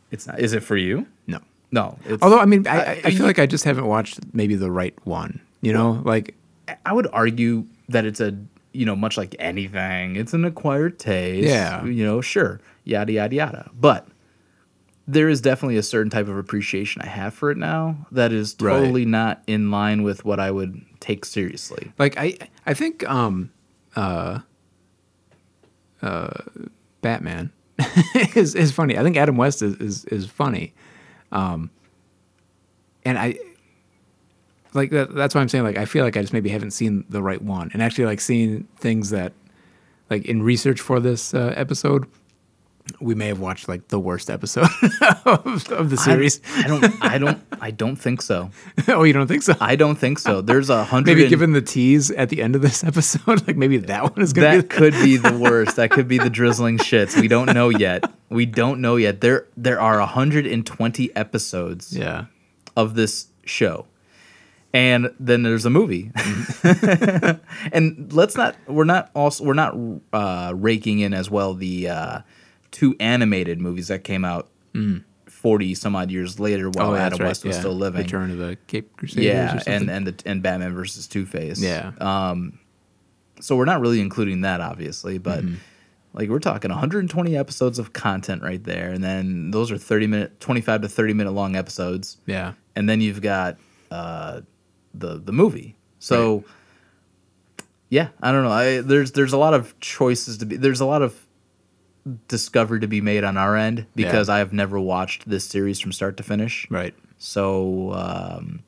it's 0.09 0.25
not. 0.25 0.39
Is 0.39 0.53
it 0.53 0.63
for 0.63 0.75
you? 0.75 1.05
No. 1.27 1.39
No. 1.71 1.99
It's, 2.05 2.23
Although, 2.23 2.39
I 2.39 2.45
mean, 2.45 2.65
I, 2.67 2.77
I- 2.77 3.01
I, 3.05 3.11
feel 3.11 3.25
like 3.25 3.37
I 3.37 3.45
just 3.45 3.63
haven't 3.63 3.85
watched 3.85 4.19
maybe 4.33 4.55
the 4.55 4.71
right 4.71 4.95
one. 5.05 5.39
You 5.61 5.73
know, 5.73 6.01
like, 6.05 6.35
I 6.85 6.93
would 6.93 7.07
argue 7.13 7.65
that 7.89 8.05
it's 8.05 8.19
a 8.19 8.35
you 8.71 8.85
know, 8.85 8.95
much 8.95 9.17
like 9.17 9.35
anything, 9.39 10.15
it's 10.15 10.33
an 10.33 10.45
acquired 10.45 10.99
taste. 10.99 11.47
Yeah. 11.47 11.83
You 11.85 12.05
know, 12.05 12.21
sure, 12.21 12.61
yada, 12.83 13.11
yada, 13.11 13.35
yada. 13.35 13.71
But 13.79 14.07
there 15.11 15.27
is 15.27 15.41
definitely 15.41 15.77
a 15.77 15.81
certain 15.83 16.11
type 16.11 16.27
of 16.27 16.37
appreciation 16.37 17.01
I 17.01 17.07
have 17.07 17.33
for 17.33 17.49
it 17.49 17.57
now 17.57 18.05
that 18.11 18.31
is 18.31 18.55
Right. 18.59 18.77
totally 18.79 19.05
not 19.05 19.41
in 19.47 19.71
line 19.71 20.03
with 20.03 20.23
what 20.23 20.39
I 20.39 20.51
would 20.51 20.79
take 20.99 21.25
seriously. 21.25 21.91
Like 21.97 22.15
I, 22.17 22.37
I 22.67 22.75
think 22.75 23.07
um, 23.09 23.49
uh, 23.95 24.39
uh, 26.03 26.29
Batman 27.01 27.51
is 28.35 28.53
is 28.53 28.71
funny. 28.71 28.97
I 28.99 29.03
think 29.03 29.17
Adam 29.17 29.35
West 29.35 29.61
is 29.61 29.75
is, 29.77 30.05
is 30.05 30.25
funny, 30.27 30.73
um, 31.31 31.71
and 33.03 33.17
I 33.17 33.35
like 34.73 34.91
that. 34.91 35.15
That's 35.15 35.33
why 35.33 35.41
I'm 35.41 35.49
saying 35.49 35.63
like 35.63 35.77
I 35.77 35.85
feel 35.85 36.03
like 36.03 36.17
I 36.17 36.21
just 36.21 36.33
maybe 36.33 36.49
haven't 36.49 36.71
seen 36.71 37.03
the 37.09 37.21
right 37.23 37.41
one, 37.41 37.71
and 37.73 37.81
actually 37.81 38.05
like 38.05 38.21
seeing 38.21 38.67
things 38.77 39.09
that 39.09 39.33
like 40.09 40.25
in 40.25 40.43
research 40.43 40.81
for 40.81 40.99
this 40.99 41.33
uh, 41.33 41.53
episode. 41.55 42.05
We 42.99 43.15
may 43.15 43.27
have 43.27 43.39
watched 43.39 43.67
like 43.67 43.87
the 43.87 43.99
worst 43.99 44.29
episode 44.29 44.63
of, 45.25 45.71
of 45.71 45.89
the 45.89 45.97
series. 45.97 46.41
I, 46.55 46.63
I 46.63 46.67
don't. 46.67 47.03
I 47.03 47.17
don't. 47.17 47.41
I 47.61 47.71
don't 47.71 47.95
think 47.95 48.21
so. 48.21 48.51
oh, 48.87 49.03
you 49.03 49.13
don't 49.13 49.27
think 49.27 49.43
so? 49.43 49.55
I 49.59 49.75
don't 49.75 49.97
think 49.97 50.19
so. 50.19 50.41
There's 50.41 50.69
a 50.69 50.83
hundred. 50.85 51.17
maybe 51.17 51.29
given 51.29 51.53
the 51.53 51.61
tease 51.61 52.11
at 52.11 52.29
the 52.29 52.41
end 52.41 52.55
of 52.55 52.61
this 52.61 52.83
episode, 52.83 53.45
like 53.47 53.57
maybe 53.57 53.77
that 53.77 54.03
one 54.03 54.21
is 54.21 54.33
gonna 54.33 54.51
be 54.51 54.57
that 54.61 54.69
could 54.69 54.93
be 54.93 55.17
the 55.17 55.37
worst. 55.37 55.75
That 55.75 55.91
could 55.91 56.07
be 56.07 56.17
the 56.17 56.29
drizzling 56.29 56.77
shits. 56.77 57.19
We 57.19 57.27
don't 57.27 57.53
know 57.53 57.69
yet. 57.69 58.03
We 58.29 58.45
don't 58.45 58.81
know 58.81 58.95
yet. 58.95 59.21
There 59.21 59.47
there 59.57 59.79
are 59.79 59.99
120 59.99 61.15
episodes 61.15 61.95
yeah. 61.95 62.25
of 62.75 62.95
this 62.95 63.27
show. 63.45 63.85
And 64.71 65.11
then 65.19 65.41
there's 65.41 65.65
a 65.65 65.71
movie. 65.71 66.11
and 67.73 68.13
let's 68.13 68.35
not 68.37 68.55
we're 68.67 68.83
not 68.83 69.09
also 69.15 69.43
we're 69.43 69.53
not 69.55 69.75
uh, 70.13 70.53
raking 70.55 70.99
in 70.99 71.13
as 71.13 71.29
well 71.29 71.55
the 71.55 71.89
uh, 71.89 72.19
two 72.71 72.95
animated 72.99 73.59
movies 73.59 73.87
that 73.87 74.03
came 74.03 74.23
out 74.25 74.49
40 75.27 75.75
some 75.75 75.95
odd 75.95 76.11
years 76.11 76.39
later 76.39 76.69
while 76.69 76.91
Oh, 76.91 76.95
Adam 76.95 77.19
right, 77.19 77.27
West 77.27 77.45
was 77.45 77.55
yeah. 77.55 77.59
still 77.61 77.73
living. 77.75 78.01
Return 78.01 78.31
of 78.31 78.37
the 78.37 78.57
Caped 78.67 78.97
Crusaders. 78.97 79.25
or 79.25 79.27
yeah, 79.27 79.49
something. 79.51 79.73
and 79.73 79.89
and 79.89 80.07
the 80.07 80.23
and 80.29 80.43
Batman 80.43 80.73
versus 80.73 81.07
Two 81.07 81.25
Face. 81.25 81.61
yeah, 81.61 81.91
So 83.41 83.55
we're 83.55 83.65
not 83.65 83.79
really 83.81 84.01
including 84.01 84.41
that, 84.41 84.59
obviously, 84.61 85.17
but 85.17 85.43
Mm-hmm. 85.43 85.55
like 86.13 86.29
we're 86.29 86.39
talking 86.39 86.69
120 86.71 87.37
episodes 87.37 87.79
of 87.79 87.93
content 87.93 88.41
right 88.43 88.63
there, 88.63 88.91
and 88.91 89.03
then 89.03 89.51
those 89.51 89.71
are 89.71 89.77
30 89.77 90.07
minute, 90.07 90.39
25 90.39 90.81
to 90.81 90.87
30 90.89 91.13
minute 91.13 91.31
long 91.31 91.55
episodes, 91.55 92.17
yeah, 92.25 92.53
and 92.75 92.89
then 92.89 92.99
you've 93.01 93.21
got 93.21 93.57
uh, 93.91 94.41
the 94.93 95.19
the 95.19 95.31
movie. 95.31 95.75
So 95.99 96.43
yeah, 97.89 98.09
I 98.21 98.31
don't 98.31 98.43
know. 98.43 98.51
I 98.51 98.81
there's 98.81 99.13
there's 99.13 99.33
a 99.33 99.37
lot 99.37 99.53
of 99.53 99.79
choices 99.79 100.37
to 100.39 100.45
be. 100.45 100.57
There's 100.57 100.81
a 100.81 100.85
lot 100.85 101.01
of 101.01 101.15
discovery 102.27 102.79
to 102.79 102.87
be 102.87 103.01
made 103.01 103.23
on 103.23 103.37
our 103.37 103.55
end 103.55 103.85
because 103.95 104.29
I 104.29 104.39
have 104.39 104.53
never 104.53 104.79
watched 104.79 105.27
this 105.27 105.45
series 105.45 105.79
from 105.79 105.91
start 105.91 106.17
to 106.17 106.23
finish. 106.23 106.67
right. 106.69 106.93
So 107.21 107.91
um, 107.93 108.63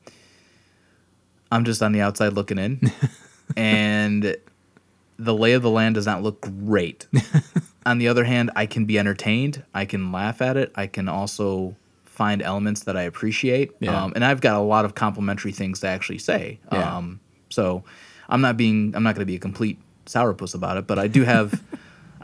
I'm 1.50 1.64
just 1.64 1.82
on 1.82 1.92
the 1.92 2.02
outside 2.02 2.34
looking 2.34 2.58
in, 2.58 2.92
and 3.56 4.36
the 5.18 5.34
lay 5.34 5.52
of 5.52 5.62
the 5.62 5.70
land 5.70 5.94
does 5.94 6.06
not 6.06 6.22
look 6.22 6.40
great. 6.40 7.06
on 7.86 7.98
the 7.98 8.08
other 8.08 8.24
hand, 8.24 8.50
I 8.54 8.66
can 8.66 8.84
be 8.84 8.98
entertained. 8.98 9.62
I 9.74 9.84
can 9.84 10.12
laugh 10.12 10.42
at 10.42 10.56
it. 10.56 10.72
I 10.74 10.86
can 10.86 11.08
also 11.08 11.76
find 12.04 12.42
elements 12.42 12.84
that 12.84 12.96
I 12.96 13.02
appreciate. 13.02 13.72
Yeah. 13.80 14.02
Um, 14.02 14.12
and 14.14 14.24
I've 14.24 14.40
got 14.40 14.56
a 14.56 14.62
lot 14.62 14.84
of 14.84 14.94
complimentary 14.94 15.52
things 15.52 15.80
to 15.80 15.88
actually 15.88 16.18
say. 16.18 16.60
Yeah. 16.70 16.96
Um, 16.96 17.20
so 17.48 17.84
I'm 18.28 18.40
not 18.40 18.56
being 18.56 18.94
I'm 18.94 19.02
not 19.02 19.14
going 19.14 19.22
to 19.22 19.26
be 19.26 19.36
a 19.36 19.40
complete 19.40 19.78
sourpuss 20.06 20.54
about 20.54 20.76
it, 20.76 20.86
but 20.86 20.98
I 20.98 21.08
do 21.08 21.24
have. 21.24 21.62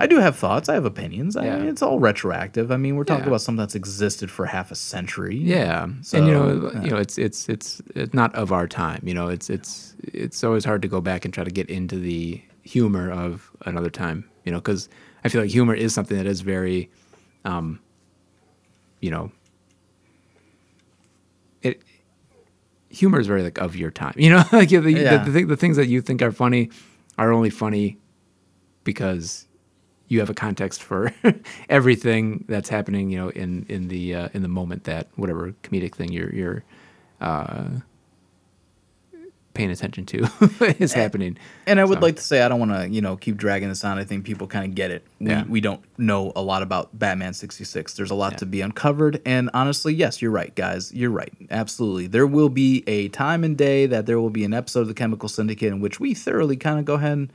I 0.00 0.06
do 0.06 0.18
have 0.18 0.36
thoughts. 0.36 0.68
I 0.68 0.74
have 0.74 0.84
opinions. 0.84 1.36
I 1.36 1.42
mean, 1.58 1.66
it's 1.68 1.82
all 1.82 1.98
retroactive. 1.98 2.70
I 2.70 2.76
mean, 2.76 2.94
we're 2.96 3.04
talking 3.04 3.24
Yeah. 3.24 3.30
about 3.30 3.40
something 3.40 3.58
that's 3.58 3.74
existed 3.74 4.30
for 4.30 4.46
half 4.46 4.70
a 4.70 4.74
century. 4.76 5.36
Yeah, 5.36 5.88
So, 6.02 6.18
and 6.18 6.26
you 6.28 6.32
know, 6.32 6.70
yeah. 6.72 6.82
you 6.84 6.90
know, 6.90 6.96
it's 6.98 7.18
it's 7.18 7.48
it's 7.48 7.82
it's 7.96 8.14
not 8.14 8.32
of 8.36 8.52
our 8.52 8.68
time. 8.68 9.02
You 9.04 9.14
know, 9.14 9.26
it's 9.28 9.50
it's 9.50 9.96
it's 10.04 10.44
always 10.44 10.64
hard 10.64 10.82
to 10.82 10.88
go 10.88 11.00
back 11.00 11.24
and 11.24 11.34
try 11.34 11.42
to 11.42 11.50
get 11.50 11.68
into 11.68 11.96
the 11.98 12.40
humor 12.62 13.10
of 13.10 13.50
another 13.66 13.90
time. 13.90 14.28
You 14.44 14.52
know, 14.52 14.58
because 14.58 14.88
I 15.24 15.28
feel 15.30 15.40
like 15.42 15.50
humor 15.50 15.74
is 15.74 15.92
something 15.92 16.16
that 16.16 16.26
is 16.26 16.42
very, 16.42 16.90
um, 17.44 17.80
you 19.00 19.10
know, 19.10 19.32
it 21.62 21.82
humor 22.88 23.18
is 23.18 23.26
very 23.26 23.42
like 23.42 23.58
of 23.58 23.74
your 23.74 23.90
time. 23.90 24.14
You 24.16 24.30
know, 24.30 24.44
like 24.52 24.68
the, 24.68 24.78
the, 24.78 25.22
the, 25.26 25.42
the 25.44 25.56
things 25.56 25.76
that 25.76 25.88
you 25.88 26.00
think 26.00 26.22
are 26.22 26.30
funny 26.32 26.70
are 27.18 27.32
only 27.32 27.50
funny 27.50 27.98
because 28.84 29.47
you 30.08 30.20
have 30.20 30.30
a 30.30 30.34
context 30.34 30.82
for 30.82 31.12
everything 31.68 32.44
that's 32.48 32.68
happening, 32.68 33.10
you 33.10 33.18
know, 33.18 33.28
in 33.30 33.66
in 33.68 33.88
the 33.88 34.14
uh, 34.14 34.28
in 34.34 34.42
the 34.42 34.48
moment 34.48 34.84
that 34.84 35.08
whatever 35.16 35.52
comedic 35.62 35.94
thing 35.94 36.10
you're 36.12 36.34
you're 36.34 36.64
uh, 37.20 37.68
paying 39.54 39.70
attention 39.72 40.06
to 40.06 40.28
is 40.78 40.92
happening. 40.92 41.36
And 41.66 41.80
I 41.80 41.84
would 41.84 41.98
So- 41.98 42.02
like 42.02 42.16
to 42.16 42.22
say 42.22 42.42
I 42.42 42.48
don't 42.48 42.60
want 42.60 42.70
to, 42.72 42.88
you 42.88 43.00
know, 43.00 43.16
keep 43.16 43.36
dragging 43.36 43.68
this 43.68 43.82
on. 43.84 43.98
I 43.98 44.04
think 44.04 44.24
people 44.24 44.46
kind 44.46 44.64
of 44.64 44.74
get 44.76 44.92
it. 44.92 45.04
We, 45.18 45.30
Yeah. 45.30 45.44
we 45.48 45.60
don't 45.60 45.80
know 45.98 46.32
a 46.36 46.42
lot 46.42 46.62
about 46.62 46.96
Batman 46.96 47.34
66. 47.34 47.94
There's 47.94 48.12
a 48.12 48.14
lot 48.14 48.32
Yeah. 48.34 48.38
to 48.38 48.46
be 48.46 48.60
uncovered. 48.60 49.20
And 49.26 49.50
honestly, 49.54 49.92
yes, 49.94 50.22
you're 50.22 50.30
right, 50.30 50.54
guys. 50.54 50.94
You're 50.94 51.10
right. 51.10 51.32
Absolutely. 51.50 52.06
There 52.06 52.26
will 52.26 52.50
be 52.50 52.84
a 52.86 53.08
time 53.08 53.42
and 53.42 53.56
day 53.58 53.86
that 53.86 54.06
there 54.06 54.20
will 54.20 54.30
be 54.30 54.44
an 54.44 54.54
episode 54.54 54.82
of 54.82 54.88
the 54.88 54.94
Chemical 54.94 55.28
Syndicate 55.28 55.72
in 55.72 55.80
which 55.80 55.98
we 55.98 56.14
thoroughly 56.14 56.56
kind 56.56 56.78
of 56.78 56.84
go 56.84 56.94
ahead 56.94 57.12
and 57.12 57.32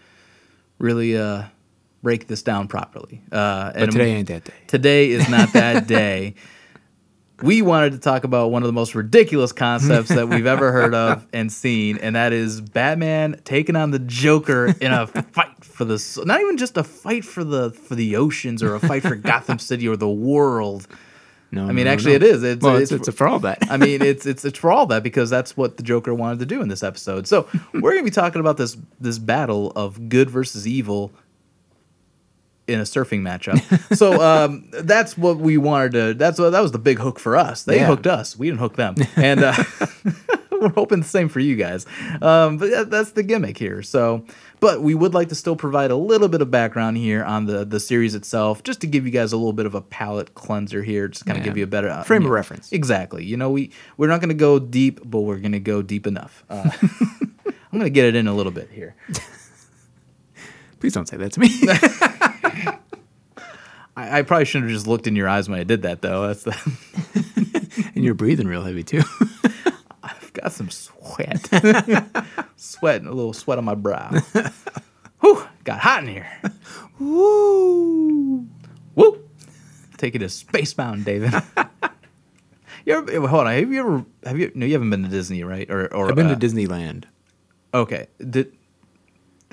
really 0.79 1.17
uh, 1.17 1.43
break 2.03 2.27
this 2.27 2.43
down 2.43 2.67
properly. 2.67 3.23
Uh, 3.31 3.71
But 3.73 3.91
today 3.91 4.11
ain't 4.11 4.27
that 4.27 4.43
day. 4.43 4.53
Today 4.67 5.09
is 5.09 5.27
not 5.29 5.53
that 5.53 5.87
day. 5.87 6.35
We 7.41 7.61
wanted 7.61 7.93
to 7.93 7.97
talk 7.97 8.25
about 8.25 8.51
one 8.51 8.61
of 8.61 8.67
the 8.67 8.73
most 8.73 8.93
ridiculous 8.93 9.51
concepts 9.51 10.09
that 10.09 10.29
we've 10.29 10.45
ever 10.45 10.71
heard 10.71 10.93
of 10.93 11.25
and 11.33 11.51
seen, 11.51 11.97
and 11.97 12.15
that 12.15 12.31
is 12.31 12.61
Batman 12.61 13.41
taking 13.43 13.75
on 13.75 13.91
the 13.91 13.99
Joker 13.99 14.73
in 14.79 14.91
a 14.91 15.07
fight 15.07 15.65
for 15.65 15.83
the 15.83 16.23
not 16.25 16.39
even 16.41 16.57
just 16.57 16.77
a 16.77 16.83
fight 16.83 17.25
for 17.25 17.43
the 17.43 17.71
for 17.71 17.95
the 17.95 18.15
oceans 18.17 18.61
or 18.61 18.75
a 18.75 18.79
fight 18.79 19.01
for 19.01 19.15
Gotham 19.15 19.59
City 19.69 19.87
or 19.87 19.97
the 19.97 20.09
world. 20.09 20.87
No, 21.51 21.67
I 21.67 21.71
mean, 21.71 21.85
actually, 21.85 22.13
it 22.13 22.23
is. 22.23 22.41
It's, 22.41 22.63
well, 22.63 22.77
it's, 22.77 22.91
it's, 22.91 23.07
it's, 23.07 23.17
for 23.17 23.27
all 23.27 23.39
that. 23.39 23.59
I 23.69 23.77
mean, 23.77 24.01
it's 24.01 24.25
it's 24.25 24.43
it's 24.45 24.57
for 24.57 24.71
all 24.71 24.85
that 24.87 25.03
because 25.03 25.29
that's 25.29 25.57
what 25.57 25.77
the 25.77 25.83
Joker 25.83 26.13
wanted 26.13 26.39
to 26.39 26.45
do 26.45 26.61
in 26.61 26.67
this 26.67 26.81
episode. 26.81 27.27
So 27.27 27.47
we're 27.73 27.91
gonna 27.91 28.03
be 28.03 28.11
talking 28.11 28.39
about 28.39 28.57
this 28.57 28.77
this 28.99 29.19
battle 29.19 29.71
of 29.75 30.09
good 30.09 30.29
versus 30.29 30.67
evil 30.67 31.11
in 32.67 32.79
a 32.79 32.83
surfing 32.83 33.21
matchup. 33.21 33.95
so 33.97 34.21
um, 34.21 34.69
that's 34.71 35.17
what 35.17 35.37
we 35.37 35.57
wanted 35.57 35.91
to. 35.93 36.13
That's 36.13 36.39
what 36.39 36.51
that 36.51 36.61
was 36.61 36.71
the 36.71 36.79
big 36.79 36.99
hook 36.99 37.19
for 37.19 37.35
us. 37.35 37.63
They 37.63 37.77
Yeah. 37.77 37.87
hooked 37.87 38.07
us. 38.07 38.37
We 38.37 38.47
didn't 38.47 38.59
hook 38.59 38.75
them, 38.75 38.95
and 39.15 39.43
uh, 39.43 39.63
we're 40.51 40.69
hoping 40.69 40.99
the 41.01 41.05
same 41.07 41.27
for 41.29 41.39
you 41.41 41.55
guys. 41.55 41.85
Um, 42.21 42.57
but 42.57 42.69
that, 42.71 42.89
that's 42.89 43.11
the 43.11 43.23
gimmick 43.23 43.57
here. 43.57 43.81
So. 43.83 44.25
But 44.59 44.81
we 44.81 44.95
would 44.95 45.13
like 45.13 45.27
to 45.27 45.35
still 45.35 45.57
provide 45.57 45.91
a 45.91 45.95
little 45.97 46.29
bit 46.29 46.41
of 46.41 46.49
background 46.49 46.95
here 46.95 47.21
on 47.21 47.47
the, 47.47 47.65
the 47.65 47.81
series 47.81 48.15
itself, 48.15 48.63
just 48.63 48.79
to 48.79 48.87
give 48.87 49.05
you 49.05 49.11
guys 49.11 49.33
a 49.33 49.35
little 49.35 49.51
bit 49.51 49.65
of 49.65 49.75
a 49.75 49.81
palate 49.81 50.35
cleanser 50.35 50.81
here, 50.83 51.09
just 51.09 51.25
kind 51.25 51.37
of 51.37 51.43
Yeah. 51.43 51.49
give 51.49 51.57
you 51.57 51.65
a 51.65 51.67
better 51.67 51.89
uh, 51.89 52.01
Frame 52.03 52.21
you 52.21 52.27
of 52.27 52.31
know, 52.31 52.35
reference. 52.35 52.71
Exactly. 52.71 53.25
You 53.25 53.35
know, 53.35 53.49
we 53.51 53.71
we're 53.97 54.07
not 54.07 54.21
going 54.21 54.29
to 54.29 54.35
go 54.35 54.59
deep, 54.59 55.01
but 55.03 55.19
we're 55.19 55.39
going 55.39 55.51
to 55.51 55.59
go 55.59 55.81
deep 55.81 56.07
enough. 56.07 56.45
Uh, 56.49 56.69
I'm 57.45 57.53
going 57.73 57.81
to 57.83 57.89
get 57.89 58.05
it 58.05 58.15
in 58.15 58.25
a 58.25 58.33
little 58.33 58.53
bit 58.53 58.69
here. 58.71 58.95
Please 60.79 60.93
don't 60.93 61.09
say 61.09 61.17
that 61.17 61.33
to 61.33 61.41
me. 61.41 61.49
I, 63.95 64.19
I 64.19 64.21
probably 64.23 64.45
shouldn't 64.45 64.69
have 64.69 64.77
just 64.77 64.87
looked 64.87 65.07
in 65.07 65.15
your 65.15 65.27
eyes 65.27 65.47
when 65.47 65.59
I 65.59 65.63
did 65.63 65.83
that, 65.83 66.01
though. 66.01 66.27
That's 66.27 66.43
the, 66.43 67.91
and 67.95 68.03
you're 68.03 68.13
breathing 68.13 68.47
real 68.47 68.63
heavy 68.63 68.83
too. 68.83 69.03
I've 70.03 70.33
got 70.33 70.51
some 70.51 70.69
sweat, 70.69 71.47
sweat, 72.55 73.01
and 73.01 73.07
a 73.07 73.13
little 73.13 73.33
sweat 73.33 73.57
on 73.57 73.65
my 73.65 73.75
brow. 73.75 74.09
Whew, 75.21 75.47
got 75.63 75.79
hot 75.79 76.03
in 76.03 76.09
here. 76.09 76.27
Woo! 76.99 78.47
Woo! 78.95 79.23
Take 79.97 80.15
it 80.15 80.19
to 80.19 80.29
Space 80.29 80.77
Mountain, 80.77 81.03
David. 81.03 81.33
you 82.85 82.93
ever, 82.95 83.27
hold 83.27 83.47
on. 83.47 83.53
Have 83.53 83.71
you 83.71 83.79
ever? 83.79 84.05
Have 84.25 84.39
you? 84.39 84.51
No, 84.53 84.65
you 84.65 84.73
haven't 84.73 84.89
been 84.89 85.03
to 85.03 85.09
Disney, 85.09 85.43
right? 85.43 85.69
Or, 85.69 85.93
or 85.93 86.09
I've 86.09 86.15
been 86.15 86.27
uh, 86.27 86.35
to 86.35 86.45
Disneyland. 86.45 87.05
Okay. 87.73 88.07
Did, 88.17 88.53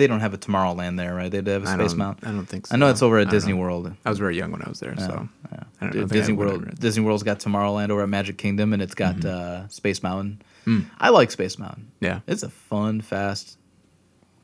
they 0.01 0.07
don't 0.09 0.21
have 0.21 0.35
a 0.35 0.39
Tomorrowland 0.39 0.97
there, 0.97 1.15
right? 1.15 1.31
They 1.31 1.37
have 1.53 1.65
a 1.65 1.69
I 1.69 1.75
Space 1.77 1.95
Mountain. 1.95 2.27
I 2.29 2.33
don't 2.33 2.47
think 2.47 2.67
so. 2.67 2.75
I 2.75 2.79
know 2.79 2.89
it's 2.89 3.03
over 3.03 3.19
at 3.19 3.29
Disney 3.31 3.53
know. 3.53 3.59
World. 3.61 3.93
I 4.05 4.09
was 4.09 4.19
very 4.19 4.37
young 4.37 4.51
when 4.51 4.63
I 4.63 4.69
was 4.69 4.81
there, 4.81 4.97
so 4.97 5.03
Yeah. 5.03 5.09
I 5.13 5.57
don't, 5.57 5.69
I 5.83 5.91
don't 6.01 6.09
Disney 6.11 6.35
World. 6.35 6.81
Disney 6.81 7.05
World's 7.05 7.23
got 7.23 7.39
Tomorrowland 7.39 7.91
over 7.91 8.03
at 8.03 8.09
Magic 8.09 8.39
Kingdom, 8.39 8.73
and 8.73 8.81
it's 8.83 8.95
got 8.95 9.17
Mm-hmm. 9.17 9.65
uh, 9.65 9.69
Space 9.69 10.03
Mountain. 10.03 10.43
Mm. 10.67 10.87
I 10.99 11.11
like 11.11 11.31
Space 11.31 11.59
Mountain. 11.59 11.93
Yeah. 12.01 12.21
It's 12.27 12.43
a 12.43 12.49
fun, 12.51 13.01
fast, 13.03 13.59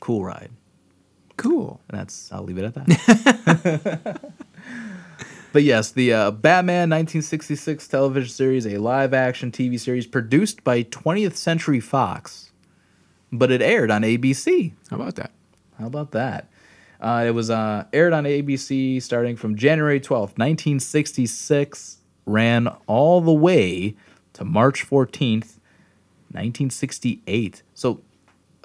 cool 0.01 0.23
ride, 0.25 0.51
Cool. 1.37 1.81
and 1.89 1.99
that's 1.99 2.31
I'll 2.33 2.43
leave 2.45 2.59
it 2.59 2.65
at 2.65 2.75
that. 2.75 4.21
but 5.53 5.63
yes, 5.63 5.93
the 5.93 6.13
uh, 6.13 6.31
Batman 6.33 6.91
1966 6.91 7.89
television 7.89 8.29
series, 8.31 8.67
a 8.67 8.77
live-action 8.79 9.53
TV 9.53 9.81
series 9.81 10.07
produced 10.07 10.63
by 10.65 10.83
20th 10.85 11.37
Century 11.37 11.81
Fox, 11.81 12.51
but 13.33 13.51
it 13.51 13.61
aired 13.63 13.91
on 13.91 14.03
ABC. 14.03 14.73
How 14.91 14.97
about 14.97 15.17
that? 15.17 15.33
How 15.79 15.87
about 15.87 16.13
that? 16.13 16.49
Uh, 17.01 17.25
it 17.27 17.31
was 17.33 17.51
uh, 17.51 17.85
aired 17.93 18.13
on 18.13 18.25
ABC 18.25 19.03
starting 19.03 19.37
from 19.37 19.55
January 19.57 20.01
12th, 20.01 20.39
1966, 20.39 21.99
ran 22.25 22.69
all 22.87 23.21
the 23.21 23.33
way 23.33 23.95
to 24.33 24.45
March 24.45 24.89
14th, 24.89 25.59
1968. 26.33 27.63
So 27.75 28.01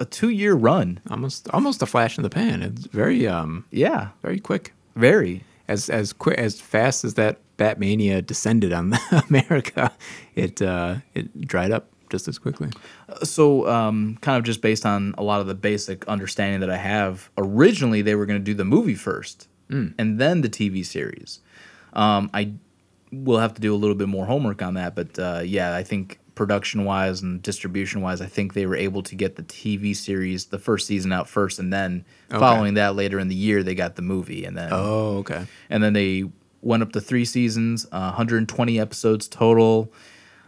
a 0.00 0.04
two 0.04 0.30
year 0.30 0.54
run. 0.54 1.00
Almost 1.10 1.48
almost 1.50 1.82
a 1.82 1.86
flash 1.86 2.16
in 2.16 2.22
the 2.22 2.30
pan. 2.30 2.62
It's 2.62 2.86
very 2.86 3.26
um 3.28 3.64
Yeah, 3.70 4.08
very 4.22 4.40
quick. 4.40 4.72
very. 4.96 5.44
As 5.68 5.88
as 5.88 6.12
quick 6.12 6.38
as 6.38 6.60
fast 6.60 7.04
as 7.04 7.14
that 7.14 7.38
Batmania 7.56 8.24
descended 8.26 8.72
on 8.72 8.94
America, 9.28 9.92
it 10.34 10.60
uh 10.60 10.96
it 11.14 11.46
dried 11.46 11.70
up 11.70 11.88
just 12.12 12.28
as 12.28 12.38
quickly. 12.38 12.68
So, 13.24 13.66
um, 13.68 14.18
kind 14.20 14.38
of 14.38 14.44
just 14.44 14.60
based 14.60 14.86
on 14.86 15.16
a 15.18 15.24
lot 15.24 15.40
of 15.40 15.48
the 15.48 15.54
basic 15.56 16.06
understanding 16.06 16.60
that 16.60 16.70
I 16.70 16.76
have, 16.76 17.28
originally 17.36 18.02
they 18.02 18.14
were 18.14 18.26
going 18.26 18.38
to 18.38 18.44
do 18.44 18.54
the 18.54 18.64
movie 18.64 18.94
first 18.94 19.48
and 19.68 20.18
then 20.20 20.42
the 20.42 20.50
TV 20.50 20.84
series. 20.84 21.40
Um, 21.94 22.30
I 22.34 22.52
will 23.10 23.38
have 23.38 23.54
to 23.54 23.60
do 23.60 23.74
a 23.74 23.78
little 23.82 23.96
bit 23.96 24.06
more 24.08 24.26
homework 24.26 24.60
on 24.62 24.74
that, 24.74 24.94
but 24.94 25.18
uh, 25.18 25.40
yeah, 25.44 25.74
I 25.74 25.82
think 25.82 26.18
production 26.34 26.84
wise 26.84 27.22
and 27.22 27.40
distribution 27.42 28.02
wise, 28.02 28.20
I 28.20 28.26
think 28.26 28.52
they 28.52 28.66
were 28.66 28.76
able 28.76 29.02
to 29.04 29.14
get 29.14 29.36
the 29.36 29.42
TV 29.44 29.96
series, 29.96 30.46
the 30.46 30.58
first 30.58 30.86
season 30.86 31.10
out 31.12 31.26
first, 31.28 31.58
and 31.58 31.72
then 31.72 32.04
following 32.28 32.74
that 32.74 32.94
later 32.96 33.18
in 33.18 33.28
the 33.28 33.34
year, 33.34 33.62
they 33.62 33.74
got 33.74 33.96
the 33.96 34.02
movie, 34.02 34.44
and 34.44 34.56
then 34.58 34.68
Oh, 34.72 35.18
okay. 35.18 35.46
and 35.70 35.82
then 35.82 35.92
they 35.94 36.24
went 36.60 36.82
up 36.82 36.92
to 36.92 37.00
three 37.00 37.24
seasons, 37.24 37.86
uh, 37.92 38.12
120 38.12 38.78
episodes 38.78 39.26
total. 39.28 39.90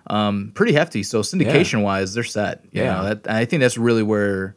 Um, 0.07 0.53
pretty 0.55 0.73
hefty. 0.75 1.03
So 1.03 1.21
syndication 1.23 1.83
wise, 1.83 2.15
they're 2.15 2.25
set. 2.25 2.65
You 2.73 2.83
Yeah. 2.83 2.95
know, 2.95 3.05
that, 3.15 3.29
I 3.31 3.45
think 3.45 3.61
that's 3.61 3.79
really 3.79 4.03
where 4.03 4.55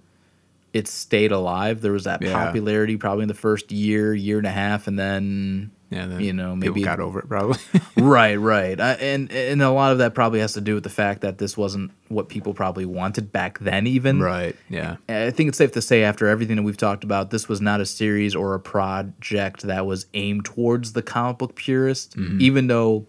it 0.74 0.88
stayed 0.88 1.32
alive. 1.32 1.82
There 1.82 1.94
was 1.94 2.04
that 2.04 2.22
Yeah. 2.22 2.34
popularity 2.34 2.98
probably 2.98 3.24
in 3.24 3.28
the 3.30 3.34
first 3.34 3.72
year, 3.72 4.14
year 4.14 4.38
and 4.38 4.46
a 4.48 4.52
half, 4.52 4.88
and 4.88 5.00
then 5.00 5.72
Yeah, 5.90 6.06
then 6.08 6.20
you 6.20 6.34
know 6.34 6.54
maybe 6.54 6.82
got 6.82 7.00
over 7.00 7.20
it 7.20 7.30
probably. 7.30 7.58
right, 7.98 8.36
right, 8.36 8.78
uh, 8.78 8.98
and 9.00 9.32
and 9.32 9.62
a 9.62 9.72
lot 9.72 9.94
of 9.94 10.00
that 10.00 10.14
probably 10.14 10.42
has 10.42 10.52
to 10.54 10.62
do 10.62 10.74
with 10.76 10.84
the 10.84 10.90
fact 10.90 11.22
that 11.22 11.38
this 11.38 11.56
wasn't 11.56 11.92
what 12.10 12.28
people 12.28 12.54
probably 12.54 12.84
wanted 12.86 13.32
back 13.32 13.60
then, 13.60 13.88
even 13.88 14.20
right. 14.20 14.54
Yeah. 14.70 14.98
I 15.08 15.32
think 15.32 15.48
it's 15.48 15.58
safe 15.58 15.72
to 15.72 15.82
say, 15.82 16.04
after 16.04 16.28
everything 16.28 16.58
that 16.58 16.64
we've 16.64 16.76
talked 16.78 17.06
about, 17.06 17.30
this 17.32 17.48
was 17.48 17.62
not 17.62 17.80
a 17.80 17.86
series 17.86 18.36
or 18.36 18.54
a 18.54 18.60
project 18.60 19.62
that 19.64 19.86
was 19.86 20.08
aimed 20.14 20.44
towards 20.44 20.92
the 20.92 21.02
comic 21.02 21.38
book 21.38 21.56
purist. 21.56 22.16
Even 22.40 22.68
though, 22.68 23.08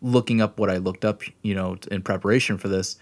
looking 0.00 0.40
up 0.40 0.58
what 0.58 0.70
I 0.70 0.76
looked 0.76 1.04
up, 1.04 1.22
you 1.42 1.54
know, 1.54 1.76
in 1.90 2.02
preparation 2.02 2.58
for 2.58 2.68
this, 2.68 2.96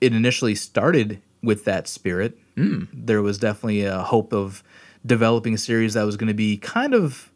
it 0.00 0.12
initially 0.14 0.54
started 0.54 1.20
with 1.42 1.64
that 1.64 1.86
spirit. 1.88 2.38
There 2.56 3.22
was 3.22 3.38
definitely 3.38 3.84
a 3.84 3.98
hope 4.02 4.32
of 4.32 4.64
developing 5.06 5.54
a 5.54 5.58
series 5.58 5.94
that 5.94 6.02
was 6.04 6.16
going 6.16 6.26
to 6.28 6.34
be 6.34 6.56
kind 6.56 6.92
of 6.92 7.30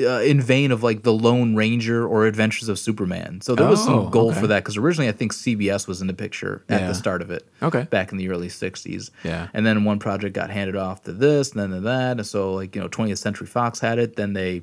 uh, 0.00 0.20
in 0.22 0.40
vein 0.40 0.72
of 0.72 0.82
like 0.82 1.02
the 1.02 1.12
Lone 1.12 1.54
Ranger 1.54 2.06
or 2.06 2.24
Adventures 2.26 2.70
of 2.70 2.78
Superman. 2.78 3.42
So 3.42 3.54
there 3.54 3.68
was 3.68 3.82
Oh, 3.82 3.84
some 3.84 4.10
goal 4.10 4.30
okay. 4.30 4.40
for 4.40 4.46
that 4.46 4.64
because 4.64 4.78
originally 4.78 5.08
I 5.08 5.12
think 5.12 5.32
CBS 5.34 5.86
was 5.86 6.00
in 6.00 6.06
the 6.06 6.14
picture 6.14 6.64
at 6.70 6.80
Yeah. 6.80 6.88
the 6.88 6.94
start 6.94 7.20
of 7.20 7.30
it 7.30 7.46
Okay. 7.62 7.86
back 7.90 8.12
in 8.12 8.18
the 8.18 8.30
early 8.30 8.48
60s. 8.48 9.10
Yeah. 9.22 9.48
And 9.52 9.66
then 9.66 9.84
one 9.84 9.98
project 9.98 10.34
got 10.34 10.48
handed 10.48 10.74
off 10.76 11.02
to 11.04 11.12
this, 11.12 11.52
and 11.52 11.60
then 11.60 11.70
to 11.70 11.80
that. 11.80 12.12
And 12.16 12.26
so, 12.26 12.54
like, 12.54 12.74
you 12.74 12.80
know, 12.80 12.88
20th 12.88 13.18
Century 13.18 13.46
Fox 13.46 13.80
had 13.80 13.98
it. 13.98 14.16
Then 14.16 14.32
they 14.32 14.62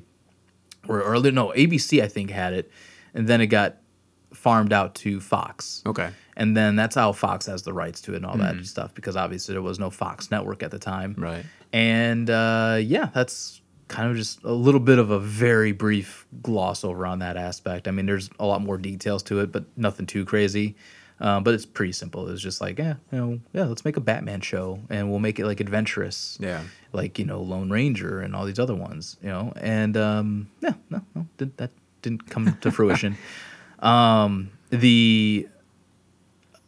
were 0.88 1.02
early, 1.02 1.30
no, 1.30 1.52
ABC, 1.56 2.02
I 2.02 2.08
think, 2.08 2.30
had 2.30 2.52
it. 2.52 2.70
And 3.14 3.26
then 3.26 3.40
it 3.40 3.46
got 3.46 3.76
farmed 4.32 4.72
out 4.72 4.94
to 4.96 5.20
Fox. 5.20 5.82
Okay. 5.86 6.10
And 6.36 6.56
then 6.56 6.76
that's 6.76 6.94
how 6.94 7.12
Fox 7.12 7.46
has 7.46 7.62
the 7.62 7.72
rights 7.72 8.00
to 8.02 8.12
it 8.12 8.16
and 8.16 8.26
all 8.26 8.36
that 8.38 8.64
stuff 8.64 8.94
because 8.94 9.16
obviously 9.16 9.52
there 9.52 9.62
was 9.62 9.78
no 9.78 9.90
Fox 9.90 10.30
network 10.30 10.62
at 10.62 10.70
the 10.70 10.78
time. 10.78 11.14
Right. 11.18 11.44
And 11.72 12.30
uh, 12.30 12.78
yeah, 12.80 13.10
that's 13.12 13.60
kind 13.88 14.10
of 14.10 14.16
just 14.16 14.42
a 14.44 14.52
little 14.52 14.80
bit 14.80 14.98
of 14.98 15.10
a 15.10 15.18
very 15.18 15.72
brief 15.72 16.26
gloss 16.42 16.84
over 16.84 17.04
on 17.04 17.18
that 17.18 17.36
aspect. 17.36 17.88
I 17.88 17.90
mean, 17.90 18.06
there's 18.06 18.30
a 18.38 18.46
lot 18.46 18.62
more 18.62 18.78
details 18.78 19.22
to 19.24 19.40
it, 19.40 19.52
but 19.52 19.64
nothing 19.76 20.06
too 20.06 20.24
crazy. 20.24 20.76
Uh, 21.20 21.38
but 21.38 21.52
it's 21.52 21.66
pretty 21.66 21.92
simple. 21.92 22.26
It's 22.28 22.40
just 22.40 22.62
like, 22.62 22.78
yeah, 22.78 22.94
you 23.12 23.18
know, 23.18 23.40
yeah, 23.52 23.64
let's 23.64 23.84
make 23.84 23.98
a 23.98 24.00
Batman 24.00 24.40
show 24.40 24.80
and 24.88 25.10
we'll 25.10 25.18
make 25.18 25.38
it 25.38 25.44
like 25.44 25.60
adventurous. 25.60 26.38
Yeah. 26.40 26.62
Like, 26.92 27.18
you 27.18 27.26
know, 27.26 27.42
Lone 27.42 27.68
Ranger 27.68 28.20
and 28.20 28.34
all 28.34 28.46
these 28.46 28.58
other 28.58 28.74
ones, 28.74 29.18
you 29.22 29.28
know. 29.28 29.52
And 29.56 29.98
um, 29.98 30.50
yeah, 30.60 30.74
no, 30.88 31.02
no, 31.14 31.26
did, 31.36 31.54
that 31.58 31.72
didn't 32.02 32.28
come 32.30 32.56
to 32.60 32.70
fruition. 32.70 33.16
Um, 33.80 34.50
the 34.68 35.48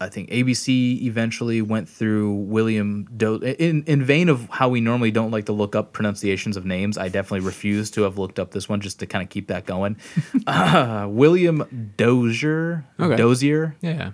I 0.00 0.08
think 0.08 0.30
ABC 0.30 1.02
eventually 1.02 1.60
went 1.60 1.86
through 1.88 2.32
William 2.32 3.06
Do 3.16 3.34
in 3.36 3.82
in 3.84 4.02
vein 4.02 4.30
of 4.30 4.48
how 4.50 4.70
we 4.70 4.80
normally 4.80 5.10
don't 5.10 5.30
like 5.30 5.44
to 5.46 5.52
look 5.52 5.76
up 5.76 5.92
pronunciations 5.92 6.56
of 6.56 6.64
names. 6.64 6.96
I 6.96 7.08
definitely 7.10 7.46
refuse 7.46 7.90
to 7.90 8.02
have 8.04 8.16
looked 8.16 8.38
up 8.38 8.52
this 8.52 8.66
one 8.66 8.80
just 8.80 8.98
to 9.00 9.06
kind 9.06 9.22
of 9.22 9.28
keep 9.28 9.48
that 9.48 9.66
going. 9.66 9.96
Uh, 10.46 11.06
William 11.10 11.92
Dozier, 11.98 12.86
Okay. 12.98 13.16
Dozier. 13.16 13.76
Yeah. 13.82 14.12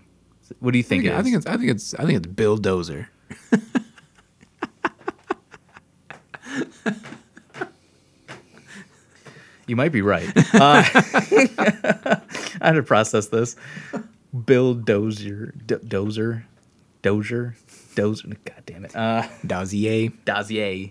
What 0.59 0.73
do 0.73 0.79
you 0.79 0.85
I 0.85 0.89
think? 0.89 1.05
think, 1.05 1.15
it 1.15 1.17
I 1.19 1.23
think 1.23 1.37
it's 1.37 1.47
I 1.47 1.57
think 1.57 1.71
it's 1.71 1.95
I 1.95 2.05
think 2.05 2.17
it's 2.19 2.27
Bill 2.27 2.59
Dozer. 2.59 3.07
You 9.69 9.77
might 9.77 9.93
be 9.93 10.03
right. 10.03 10.27
Uh, 10.55 10.83
I 10.93 12.21
had 12.61 12.73
to 12.73 12.83
process 12.83 13.29
this. 13.29 13.55
Bill 14.47 14.75
Dozier, 14.75 15.55
D- 15.67 15.77
Dozer, 15.77 16.43
Dozier, 17.03 17.55
Dozer. 17.95 18.37
God 18.45 18.63
damn 18.67 18.85
it. 18.85 18.97
Uh, 18.97 19.29
Dozier. 19.47 20.11
Dozier. 20.25 20.91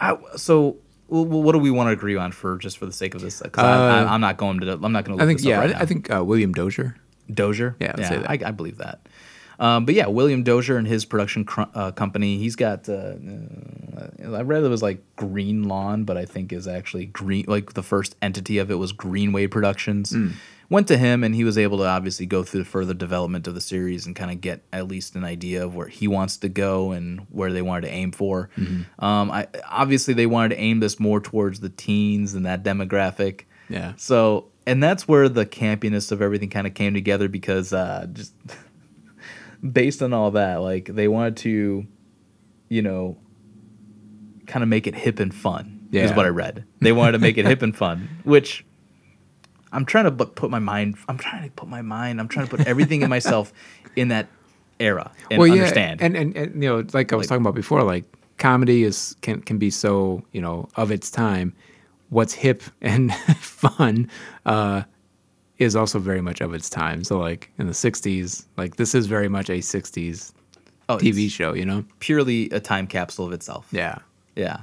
I, 0.00 0.16
so, 0.36 0.76
well, 1.08 1.24
what 1.24 1.52
do 1.52 1.58
we 1.58 1.70
want 1.70 1.88
to 1.88 1.92
agree 1.92 2.16
on 2.16 2.32
for 2.32 2.56
just 2.58 2.78
for 2.78 2.86
the 2.86 2.92
sake 2.92 3.14
of 3.14 3.20
this? 3.20 3.40
Because 3.42 3.64
Uh, 3.64 4.06
I, 4.08 4.14
I'm 4.14 4.20
not 4.20 4.36
going 4.36 4.60
to. 4.60 4.72
I'm 4.72 4.92
not 4.92 5.04
going 5.04 5.18
to. 5.18 5.24
I 5.24 5.26
think 5.26 5.42
yeah. 5.42 5.58
right 5.58 5.74
I. 5.74 5.80
I 5.80 5.86
think 5.86 6.10
uh, 6.10 6.24
William 6.24 6.52
Dozier. 6.52 6.96
Dozier. 7.32 7.76
Yeah, 7.80 7.92
I'd 7.94 7.98
yeah. 7.98 8.26
I, 8.28 8.48
I 8.48 8.50
believe 8.52 8.78
that. 8.78 9.00
Um, 9.58 9.84
but 9.84 9.94
yeah, 9.94 10.06
William 10.06 10.42
Dozier 10.42 10.76
and 10.76 10.86
his 10.86 11.04
production 11.04 11.44
cr- 11.44 11.62
uh, 11.74 11.92
company. 11.92 12.38
He's 12.38 12.56
got. 12.56 12.88
Uh, 12.88 13.14
uh, 13.96 14.36
I 14.36 14.42
read 14.42 14.62
it 14.64 14.68
was 14.68 14.82
like 14.82 15.00
Green 15.16 15.64
Lawn, 15.64 16.04
but 16.04 16.16
I 16.16 16.24
think 16.24 16.52
is 16.52 16.68
actually 16.68 17.06
Green. 17.06 17.44
Like 17.48 17.74
the 17.74 17.82
first 17.82 18.16
entity 18.20 18.58
of 18.58 18.70
it 18.70 18.76
was 18.76 18.92
Greenway 18.92 19.46
Productions. 19.46 20.10
Hmm. 20.10 20.30
Went 20.68 20.88
to 20.88 20.98
him, 20.98 21.22
and 21.22 21.32
he 21.32 21.44
was 21.44 21.56
able 21.56 21.78
to 21.78 21.84
obviously 21.84 22.26
go 22.26 22.42
through 22.42 22.64
the 22.64 22.68
further 22.68 22.92
development 22.92 23.46
of 23.46 23.54
the 23.54 23.60
series 23.60 24.04
and 24.04 24.16
kind 24.16 24.32
of 24.32 24.40
get 24.40 24.62
at 24.72 24.88
least 24.88 25.14
an 25.14 25.22
idea 25.22 25.64
of 25.64 25.76
where 25.76 25.86
he 25.86 26.08
wants 26.08 26.38
to 26.38 26.48
go 26.48 26.90
and 26.90 27.20
where 27.30 27.52
they 27.52 27.62
wanted 27.62 27.82
to 27.82 27.92
aim 27.92 28.10
for. 28.10 28.50
Mm-hmm. 28.56 29.04
Um, 29.04 29.30
I 29.30 29.46
obviously 29.70 30.12
they 30.12 30.26
wanted 30.26 30.56
to 30.56 30.60
aim 30.60 30.80
this 30.80 30.98
more 30.98 31.20
towards 31.20 31.60
the 31.60 31.68
teens 31.68 32.34
and 32.34 32.44
that 32.46 32.64
demographic. 32.64 33.42
Yeah. 33.68 33.92
So, 33.96 34.48
and 34.66 34.82
that's 34.82 35.06
where 35.06 35.28
the 35.28 35.46
campiness 35.46 36.10
of 36.10 36.20
everything 36.20 36.50
kind 36.50 36.66
of 36.66 36.74
came 36.74 36.94
together 36.94 37.28
because 37.28 37.72
uh, 37.72 38.08
just 38.12 38.32
based 39.72 40.02
on 40.02 40.12
all 40.12 40.30
that, 40.32 40.56
like 40.56 40.86
they 40.86 41.08
wanted 41.08 41.36
to, 41.38 41.86
you 42.68 42.82
know, 42.82 43.16
kind 44.46 44.62
of 44.62 44.68
make 44.68 44.86
it 44.86 44.94
hip 44.94 45.18
and 45.20 45.34
fun. 45.34 45.72
Is 45.92 46.12
what 46.12 46.26
I 46.26 46.30
read. 46.30 46.64
They 46.80 46.92
wanted 46.92 47.12
to 47.12 47.18
make 47.18 47.38
it 47.38 47.46
hip 47.46 47.62
and 47.62 47.74
fun, 47.84 48.08
which 48.24 48.66
I'm 49.72 49.86
trying 49.86 50.04
to 50.04 50.26
put 50.26 50.50
my 50.50 50.58
mind. 50.58 50.96
I'm 51.08 51.16
trying 51.16 51.44
to 51.44 51.50
put 51.52 51.68
my 51.68 51.80
mind. 51.80 52.20
I'm 52.20 52.28
trying 52.28 52.46
to 52.46 52.54
put 52.54 52.66
everything 52.66 53.00
in 53.02 53.08
myself 53.08 53.52
in 53.96 54.08
that 54.08 54.28
era 54.78 55.10
and 55.30 55.40
understand. 55.40 56.02
And, 56.02 56.16
and 56.16 56.36
and 56.36 56.62
you 56.62 56.68
know, 56.68 56.84
like 56.92 57.12
I 57.12 57.16
was 57.16 57.24
Like- 57.24 57.28
talking 57.28 57.42
about 57.42 57.54
before, 57.54 57.82
like 57.82 58.04
comedy 58.36 58.82
is 58.84 59.16
can 59.22 59.40
can 59.40 59.56
be 59.58 59.70
so 59.70 60.22
you 60.32 60.40
know 60.42 60.68
of 60.76 60.90
its 60.90 61.10
time. 61.10 61.54
What's 62.10 62.34
hip 62.34 62.62
and 62.82 63.14
fun 63.38 64.10
uh, 64.44 64.82
is 65.58 65.74
also 65.76 65.98
very 65.98 66.20
much 66.20 66.40
of 66.40 66.52
its 66.54 66.68
time. 66.68 67.02
So 67.04 67.18
like 67.18 67.50
in 67.58 67.66
the 67.66 67.72
'60s, 67.72 68.44
like 68.56 68.76
this 68.76 68.94
is 68.94 69.06
very 69.06 69.28
much 69.28 69.48
a 69.50 69.58
'60s 69.58 70.32
Oh, 70.88 70.98
TV 70.98 71.28
show. 71.30 71.52
You 71.52 71.64
know? 71.64 71.84
purely 71.98 72.48
a 72.50 72.60
time 72.60 72.86
capsule 72.86 73.26
of 73.26 73.32
itself. 73.32 73.66
Yeah. 73.72 73.98
Yeah. 74.36 74.58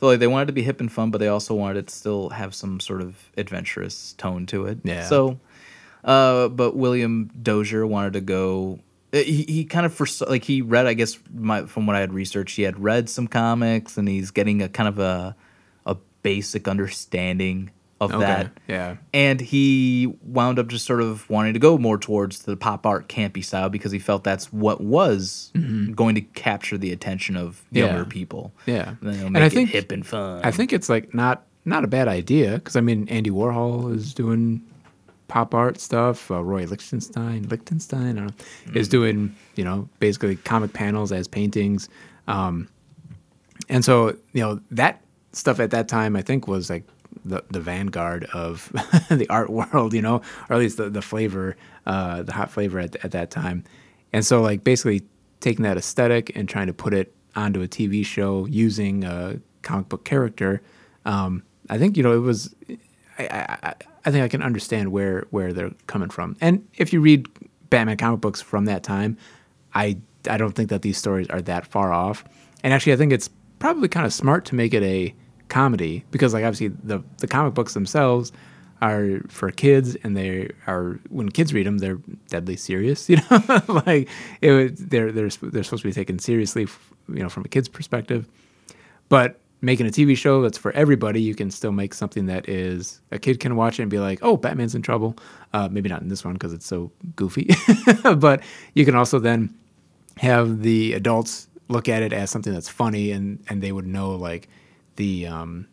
So 0.00 0.06
like 0.06 0.18
they 0.20 0.26
wanted 0.26 0.46
to 0.46 0.52
be 0.52 0.62
hip 0.62 0.80
and 0.80 0.90
fun, 0.90 1.10
but 1.10 1.18
they 1.18 1.28
also 1.28 1.54
wanted 1.54 1.78
it 1.78 1.86
to 1.88 1.94
still 1.94 2.28
have 2.30 2.54
some 2.54 2.80
sort 2.80 3.00
of 3.00 3.30
adventurous 3.36 4.14
tone 4.14 4.46
to 4.46 4.66
it. 4.66 4.78
Yeah. 4.84 5.04
So, 5.06 5.38
uh, 6.04 6.48
but 6.48 6.74
William 6.76 7.30
Dozier 7.42 7.86
wanted 7.86 8.12
to 8.14 8.20
go. 8.20 8.78
uh, 9.12 9.18
He, 9.18 9.42
he 9.48 9.64
kind 9.64 9.84
of 9.86 9.92
foresaw, 9.94 10.26
like 10.28 10.44
he 10.44 10.62
read, 10.62 10.86
I 10.86 10.94
guess, 10.94 11.18
my, 11.34 11.66
from 11.66 11.86
what 11.86 11.94
I 11.96 12.00
had 12.00 12.12
researched, 12.12 12.56
he 12.56 12.62
had 12.62 12.78
read 12.82 13.08
some 13.08 13.26
comics, 13.28 13.96
and 13.98 14.08
he's 14.08 14.30
getting 14.30 14.62
a 14.62 14.68
kind 14.68 14.88
of 14.88 14.98
a 14.98 15.36
a 15.86 15.96
basic 16.22 16.66
understanding 16.68 17.70
of 18.00 18.12
Okay. 18.12 18.20
that. 18.24 18.50
Yeah. 18.68 18.96
And 19.12 19.40
he 19.40 20.14
wound 20.22 20.58
up 20.60 20.68
just 20.68 20.86
sort 20.86 21.00
of 21.02 21.28
wanting 21.28 21.54
to 21.54 21.58
go 21.58 21.76
more 21.78 21.98
towards 21.98 22.40
the 22.40 22.56
pop 22.56 22.86
art 22.86 23.08
campy 23.08 23.44
style 23.44 23.68
because 23.68 23.90
he 23.90 23.98
felt 23.98 24.22
that's 24.22 24.52
what 24.52 24.80
was 24.80 25.50
going 25.94 26.14
to 26.14 26.20
capture 26.20 26.78
the 26.78 26.92
attention 26.92 27.36
of 27.36 27.64
younger 27.72 27.94
Mm-hmm. 27.94 28.08
Yeah. 28.08 28.12
people. 28.12 28.52
Yeah. 28.66 28.94
And, 29.00 29.36
And 29.36 29.38
I 29.38 29.48
think- 29.48 29.70
hip 29.70 29.90
and 29.90 30.06
fun. 30.06 30.40
I 30.44 30.50
think 30.52 30.72
it's 30.72 30.88
like 30.88 31.12
not 31.14 31.44
not 31.64 31.84
a 31.84 31.88
bad 31.88 32.08
idea 32.08 32.52
because 32.54 32.76
I 32.76 32.80
mean 32.80 33.08
Andy 33.08 33.30
Warhol 33.30 33.92
is 33.94 34.14
doing 34.14 34.62
pop 35.26 35.52
art 35.54 35.78
stuff. 35.80 36.30
Uh, 36.30 36.42
Roy 36.42 36.64
Lichtenstein, 36.64 37.46
Lichtenstein, 37.48 38.16
I 38.16 38.20
don't 38.22 38.26
know, 38.66 38.80
is 38.80 38.88
doing 38.88 39.34
you 39.56 39.64
know 39.64 39.88
basically 39.98 40.36
comic 40.36 40.72
panels 40.72 41.10
as 41.12 41.26
paintings. 41.28 41.88
Um, 42.28 42.68
and 43.68 43.84
so 43.84 44.16
you 44.32 44.40
know 44.42 44.60
that 44.70 45.02
stuff 45.32 45.60
at 45.60 45.70
that 45.72 45.88
time 45.88 46.16
I 46.16 46.22
think 46.22 46.48
was 46.48 46.70
like 46.70 46.84
the 47.28 47.44
the 47.50 47.60
vanguard 47.60 48.24
of 48.32 48.70
the 49.10 49.26
art 49.28 49.50
world, 49.50 49.94
you 49.94 50.02
know, 50.02 50.16
or 50.48 50.56
at 50.56 50.58
least 50.58 50.76
the 50.76 50.90
the 50.90 51.02
flavor, 51.02 51.56
uh, 51.86 52.22
the 52.22 52.32
hot 52.32 52.50
flavor 52.50 52.78
at 52.78 52.96
at 53.04 53.12
that 53.12 53.30
time. 53.30 53.64
And 54.12 54.24
so 54.24 54.40
like 54.40 54.64
basically 54.64 55.02
taking 55.40 55.62
that 55.62 55.76
aesthetic 55.76 56.34
and 56.34 56.48
trying 56.48 56.66
to 56.66 56.72
put 56.72 56.94
it 56.94 57.14
onto 57.36 57.62
a 57.62 57.68
TV 57.68 58.04
show 58.04 58.46
using 58.46 59.04
a 59.04 59.40
comic 59.62 59.88
book 59.88 60.04
character. 60.04 60.60
Um, 61.04 61.42
I 61.70 61.78
think 61.78 61.96
you 61.96 62.02
know 62.02 62.12
it 62.12 62.20
was. 62.20 62.54
I, 63.18 63.26
I, 63.62 63.74
I 64.04 64.10
think 64.10 64.24
I 64.24 64.28
can 64.28 64.42
understand 64.42 64.92
where 64.92 65.26
where 65.30 65.52
they're 65.52 65.72
coming 65.86 66.08
from. 66.08 66.36
And 66.40 66.66
if 66.76 66.92
you 66.92 67.00
read 67.00 67.28
Batman 67.70 67.96
comic 67.96 68.20
books 68.20 68.40
from 68.40 68.64
that 68.66 68.82
time, 68.82 69.16
I 69.74 69.98
I 70.28 70.36
don't 70.36 70.52
think 70.52 70.70
that 70.70 70.82
these 70.82 70.98
stories 70.98 71.28
are 71.28 71.42
that 71.42 71.66
far 71.66 71.92
off. 71.92 72.24
And 72.64 72.72
actually, 72.72 72.92
I 72.92 72.96
think 72.96 73.12
it's 73.12 73.28
probably 73.58 73.88
kind 73.88 74.06
of 74.06 74.12
smart 74.12 74.44
to 74.46 74.54
make 74.54 74.74
it 74.74 74.82
a 74.82 75.14
comedy 75.48 76.04
because, 76.10 76.34
like, 76.34 76.44
obviously 76.44 76.68
the 76.68 77.02
the 77.18 77.26
comic 77.26 77.54
books 77.54 77.74
themselves 77.74 78.32
are 78.80 79.20
for 79.28 79.50
kids, 79.50 79.96
and 79.96 80.16
they 80.16 80.50
are 80.66 81.00
when 81.08 81.28
kids 81.28 81.52
read 81.52 81.66
them, 81.66 81.78
they're 81.78 81.98
deadly 82.28 82.56
serious. 82.56 83.08
You 83.08 83.16
know, 83.30 83.62
like 83.68 84.08
it, 84.40 84.90
they're 84.90 85.12
they're 85.12 85.28
they're 85.28 85.62
supposed 85.62 85.82
to 85.82 85.88
be 85.88 85.92
taken 85.92 86.18
seriously, 86.18 86.66
you 87.08 87.22
know, 87.22 87.28
from 87.28 87.44
a 87.44 87.48
kid's 87.48 87.68
perspective. 87.68 88.28
But 89.08 89.40
making 89.60 89.86
a 89.86 89.90
TV 89.90 90.16
show 90.16 90.40
that's 90.42 90.58
for 90.58 90.70
everybody, 90.72 91.20
you 91.20 91.34
can 91.34 91.50
still 91.50 91.72
make 91.72 91.92
something 91.92 92.26
that 92.26 92.48
is 92.48 93.00
a 93.10 93.18
kid 93.18 93.40
can 93.40 93.56
watch 93.56 93.78
it 93.78 93.82
and 93.82 93.90
be 93.90 93.98
like, 93.98 94.20
"Oh, 94.22 94.36
Batman's 94.36 94.74
in 94.74 94.82
trouble." 94.82 95.16
Uh, 95.52 95.68
maybe 95.70 95.88
not 95.88 96.02
in 96.02 96.08
this 96.08 96.24
one 96.24 96.34
because 96.34 96.52
it's 96.52 96.66
so 96.66 96.92
goofy, 97.16 97.50
but 98.16 98.42
you 98.74 98.84
can 98.84 98.94
also 98.94 99.18
then 99.18 99.54
have 100.18 100.62
the 100.62 100.92
adults 100.92 101.48
look 101.68 101.88
at 101.88 102.02
it 102.02 102.12
as 102.12 102.30
something 102.30 102.52
that's 102.52 102.68
funny 102.68 103.12
and 103.12 103.38
and 103.48 103.62
they 103.62 103.72
would 103.72 103.86
know 103.86 104.10
like 104.12 104.48
the 104.98 105.26
um 105.26 105.66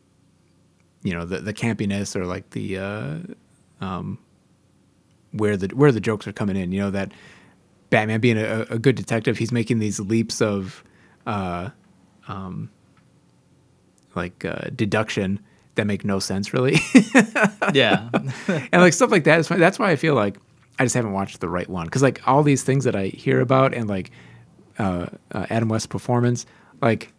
you 1.03 1.13
know 1.13 1.25
the 1.25 1.39
the 1.39 1.53
campiness 1.53 2.15
or 2.15 2.25
like 2.25 2.49
the 2.51 2.77
uh 2.79 3.17
um 3.81 4.17
where 5.33 5.57
the 5.57 5.67
where 5.75 5.91
the 5.91 5.99
jokes 5.99 6.25
are 6.27 6.31
coming 6.33 6.55
in 6.55 6.71
you 6.71 6.79
know 6.79 6.89
that 6.89 7.11
batman 7.91 8.19
being 8.19 8.37
a, 8.37 8.61
a 8.69 8.79
good 8.79 8.95
detective 8.95 9.37
he's 9.37 9.51
making 9.51 9.77
these 9.79 9.99
leaps 9.99 10.41
of 10.41 10.83
uh 11.27 11.69
um 12.27 12.69
like 14.15 14.45
uh 14.45 14.69
deduction 14.75 15.39
that 15.75 15.85
make 15.85 16.05
no 16.05 16.19
sense 16.19 16.53
really 16.53 16.77
Yeah. 17.73 18.09
and 18.47 18.81
like 18.81 18.93
stuff 18.93 19.11
like 19.11 19.25
that 19.25 19.39
is. 19.41 19.49
That's 19.49 19.77
why 19.77 19.91
I 19.91 19.97
feel 19.97 20.15
like 20.15 20.37
I 20.79 20.85
just 20.85 20.95
haven't 20.95 21.11
watched 21.11 21.41
the 21.41 21.49
right 21.49 21.67
one 21.69 21.85
because 21.85 22.01
like 22.01 22.25
all 22.27 22.43
these 22.43 22.63
things 22.63 22.85
that 22.85 22.95
I 22.95 23.07
hear 23.07 23.41
about 23.41 23.73
and 23.73 23.89
like 23.89 24.11
uh, 24.79 25.07
uh, 25.33 25.45
Adam 25.49 25.67
West's 25.69 25.87
performance, 25.87 26.45
like 26.81 27.11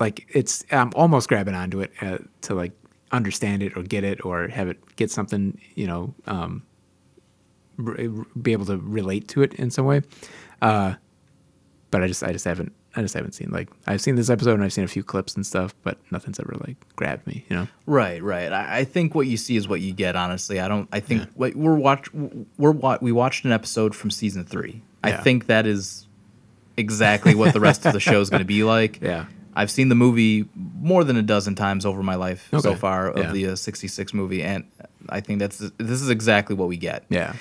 like 0.00 0.26
it's 0.32 0.64
I'm 0.70 0.90
almost 0.96 1.28
grabbing 1.28 1.54
onto 1.54 1.80
it 1.80 1.92
uh, 2.00 2.18
to 2.42 2.54
like 2.54 2.72
understand 3.12 3.62
it 3.62 3.76
or 3.76 3.82
get 3.82 4.02
it 4.04 4.24
or 4.24 4.48
have 4.48 4.68
it 4.68 4.96
get 4.96 5.10
something 5.10 5.60
you 5.74 5.86
know 5.86 6.14
um, 6.26 6.62
r- 7.86 7.96
be 8.40 8.52
able 8.52 8.66
to 8.66 8.78
relate 8.78 9.28
to 9.28 9.42
it 9.42 9.54
in 9.54 9.70
some 9.70 9.84
way. 9.84 10.02
Uh, 10.62 10.94
but 11.90 12.02
I 12.02 12.06
just 12.06 12.22
I 12.24 12.32
just 12.32 12.44
haven't 12.44 12.72
I 12.96 13.02
just 13.02 13.14
haven't 13.14 13.32
seen 13.32 13.50
like 13.50 13.68
I've 13.86 14.00
seen 14.00 14.16
this 14.16 14.30
episode 14.30 14.54
and 14.54 14.64
I've 14.64 14.72
seen 14.72 14.84
a 14.84 14.88
few 14.88 15.04
clips 15.04 15.34
and 15.36 15.46
stuff, 15.46 15.74
but 15.82 15.98
nothing's 16.10 16.40
ever 16.40 16.56
like 16.66 16.76
grabbed 16.96 17.26
me, 17.26 17.44
you 17.48 17.56
know. 17.56 17.68
Right, 17.86 18.22
right. 18.22 18.52
I, 18.52 18.78
I 18.78 18.84
think 18.84 19.14
what 19.14 19.26
you 19.26 19.36
see 19.36 19.56
is 19.56 19.68
what 19.68 19.80
you 19.80 19.92
get. 19.92 20.16
Honestly, 20.16 20.60
I 20.60 20.68
don't. 20.68 20.88
I 20.92 21.00
think 21.00 21.28
what 21.34 21.54
we're 21.54 21.74
watch 21.76 22.08
we're 22.58 22.72
we 23.00 23.12
watched 23.12 23.44
an 23.44 23.52
episode 23.52 23.94
from 23.94 24.10
season 24.10 24.44
three. 24.44 24.82
I 25.02 25.12
think 25.12 25.46
that 25.46 25.66
is 25.66 26.06
exactly 26.76 27.34
what 27.34 27.52
the 27.54 27.60
rest 27.60 27.86
of 27.86 27.92
the 27.92 28.00
show 28.00 28.20
is 28.20 28.30
going 28.30 28.40
to 28.40 28.46
be 28.46 28.64
like. 28.64 29.00
Yeah. 29.10 29.26
I've 29.60 29.70
seen 29.70 29.90
the 29.90 29.94
movie 29.94 30.48
more 30.54 31.04
than 31.04 31.16
a 31.16 31.22
dozen 31.22 31.54
times 31.54 31.84
over 31.84 32.02
my 32.02 32.14
life 32.14 32.48
so 32.60 32.74
far 32.74 33.08
of 33.08 33.18
Yeah. 33.18 33.32
the 33.32 33.46
uh, 33.48 33.56
'66 33.56 34.14
movie, 34.14 34.42
and 34.42 34.64
I 35.10 35.20
think 35.20 35.38
that's 35.38 35.58
this 35.58 36.00
is 36.00 36.08
exactly 36.08 36.56
what 36.56 36.66
we 36.68 36.78
get. 36.78 37.04
Yeah. 37.10 37.34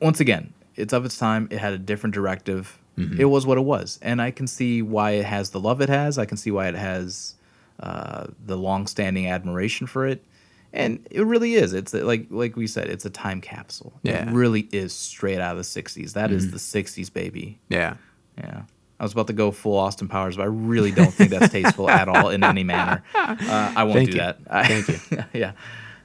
Once 0.00 0.20
again, 0.20 0.52
it's 0.76 0.92
of 0.92 1.04
its 1.04 1.18
time. 1.18 1.48
It 1.50 1.58
had 1.58 1.72
a 1.72 1.78
different 1.78 2.14
directive. 2.14 2.78
Mm-hmm. 2.96 3.20
It 3.20 3.24
was 3.24 3.44
what 3.46 3.58
it 3.58 3.62
was, 3.64 3.98
and 4.00 4.22
I 4.22 4.30
can 4.30 4.46
see 4.46 4.80
why 4.80 5.12
it 5.12 5.24
has 5.24 5.50
the 5.50 5.58
love 5.58 5.80
it 5.80 5.88
has. 5.88 6.18
I 6.18 6.24
can 6.24 6.36
see 6.36 6.52
why 6.52 6.68
it 6.68 6.76
has 6.76 7.34
uh, 7.80 8.28
the 8.46 8.56
long-standing 8.56 9.26
admiration 9.26 9.88
for 9.88 10.06
it, 10.06 10.24
and 10.72 11.04
it 11.10 11.22
really 11.26 11.54
is. 11.54 11.72
It's 11.72 11.92
like 11.92 12.26
like 12.30 12.54
we 12.54 12.68
said, 12.68 12.86
it's 12.88 13.04
a 13.04 13.10
time 13.10 13.40
capsule. 13.40 13.92
Yeah. 14.04 14.20
Mm-hmm. 14.20 14.28
It 14.28 14.38
really 14.38 14.68
is 14.70 14.92
straight 14.92 15.40
out 15.40 15.56
of 15.56 15.58
the 15.58 15.64
'60s. 15.82 16.12
That 16.12 16.30
is 16.30 16.52
the 16.52 16.58
'60s, 16.58 17.12
baby. 17.12 17.58
Yeah. 17.68 17.94
Yeah. 18.38 18.62
I 19.00 19.02
was 19.02 19.12
about 19.12 19.26
to 19.26 19.32
go 19.32 19.50
full 19.50 19.76
Austin 19.76 20.08
Powers, 20.08 20.36
but 20.36 20.42
I 20.42 20.46
really 20.46 20.92
don't 20.92 21.12
think 21.12 21.30
that's 21.30 21.50
tasteful 21.52 21.90
at 21.90 22.08
all 22.08 22.28
in 22.30 22.44
any 22.44 22.64
manner. 22.64 23.02
Uh, 23.14 23.72
I 23.76 23.82
won't 23.84 23.96
Thank 23.96 24.10
do 24.10 24.16
you. 24.16 24.22
that. 24.22 24.38
I- 24.48 24.66
Thank 24.82 24.88
you. 25.10 25.24
yeah. 25.32 25.52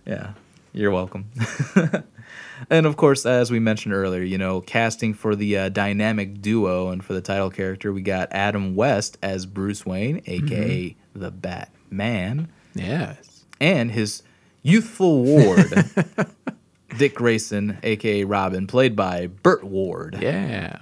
Yeah. 0.05 0.31
You're 0.73 0.91
welcome. 0.91 1.25
and 2.69 2.85
of 2.85 2.95
course, 2.97 3.25
as 3.25 3.51
we 3.51 3.59
mentioned 3.59 3.93
earlier, 3.93 4.21
you 4.23 4.37
know, 4.37 4.61
casting 4.61 5.13
for 5.13 5.35
the 5.35 5.57
uh, 5.57 5.69
dynamic 5.69 6.41
duo 6.41 6.89
and 6.89 7.03
for 7.03 7.13
the 7.13 7.21
title 7.21 7.49
character, 7.49 7.91
we 7.93 8.01
got 8.01 8.27
Adam 8.31 8.75
West 8.75 9.17
as 9.21 9.45
Bruce 9.45 9.85
Wayne, 9.85 10.21
aka 10.25 10.89
Mm-hmm. 10.89 11.19
the 11.19 11.31
Batman, 11.31 12.49
Yes. 12.75 13.45
and 13.59 13.91
his 13.91 14.23
youthful 14.61 15.23
ward, 15.23 15.73
Dick 16.97 17.15
Grayson, 17.15 17.77
aka 17.83 18.23
Robin, 18.23 18.67
played 18.67 18.95
by 18.95 19.27
Burt 19.27 19.63
Ward. 19.63 20.17
Yeah. 20.21 20.79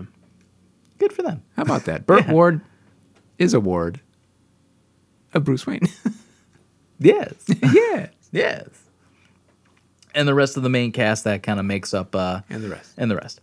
Good 0.98 1.14
for 1.14 1.22
them. 1.22 1.44
How 1.56 1.64
about 1.64 1.86
that? 1.86 2.06
Burt 2.08 2.26
Yeah. 2.26 2.34
Ward 2.34 2.62
is 3.38 3.54
a 3.54 3.60
ward 3.60 4.00
of 5.34 5.44
Bruce 5.44 5.66
Wayne. 5.68 5.82
Yes. 7.00 7.34
yes. 7.74 8.10
Yes. 8.32 8.68
And 10.16 10.28
the 10.28 10.34
rest 10.34 10.58
of 10.58 10.64
the 10.64 10.70
main 10.70 10.92
cast 10.92 11.26
that 11.26 11.44
kind 11.44 11.60
of 11.60 11.66
makes 11.68 11.94
up 11.94 12.16
uh 12.16 12.42
And 12.50 12.64
the 12.64 12.70
rest. 12.70 12.94
and 12.98 13.12
the 13.12 13.16
rest. 13.18 13.40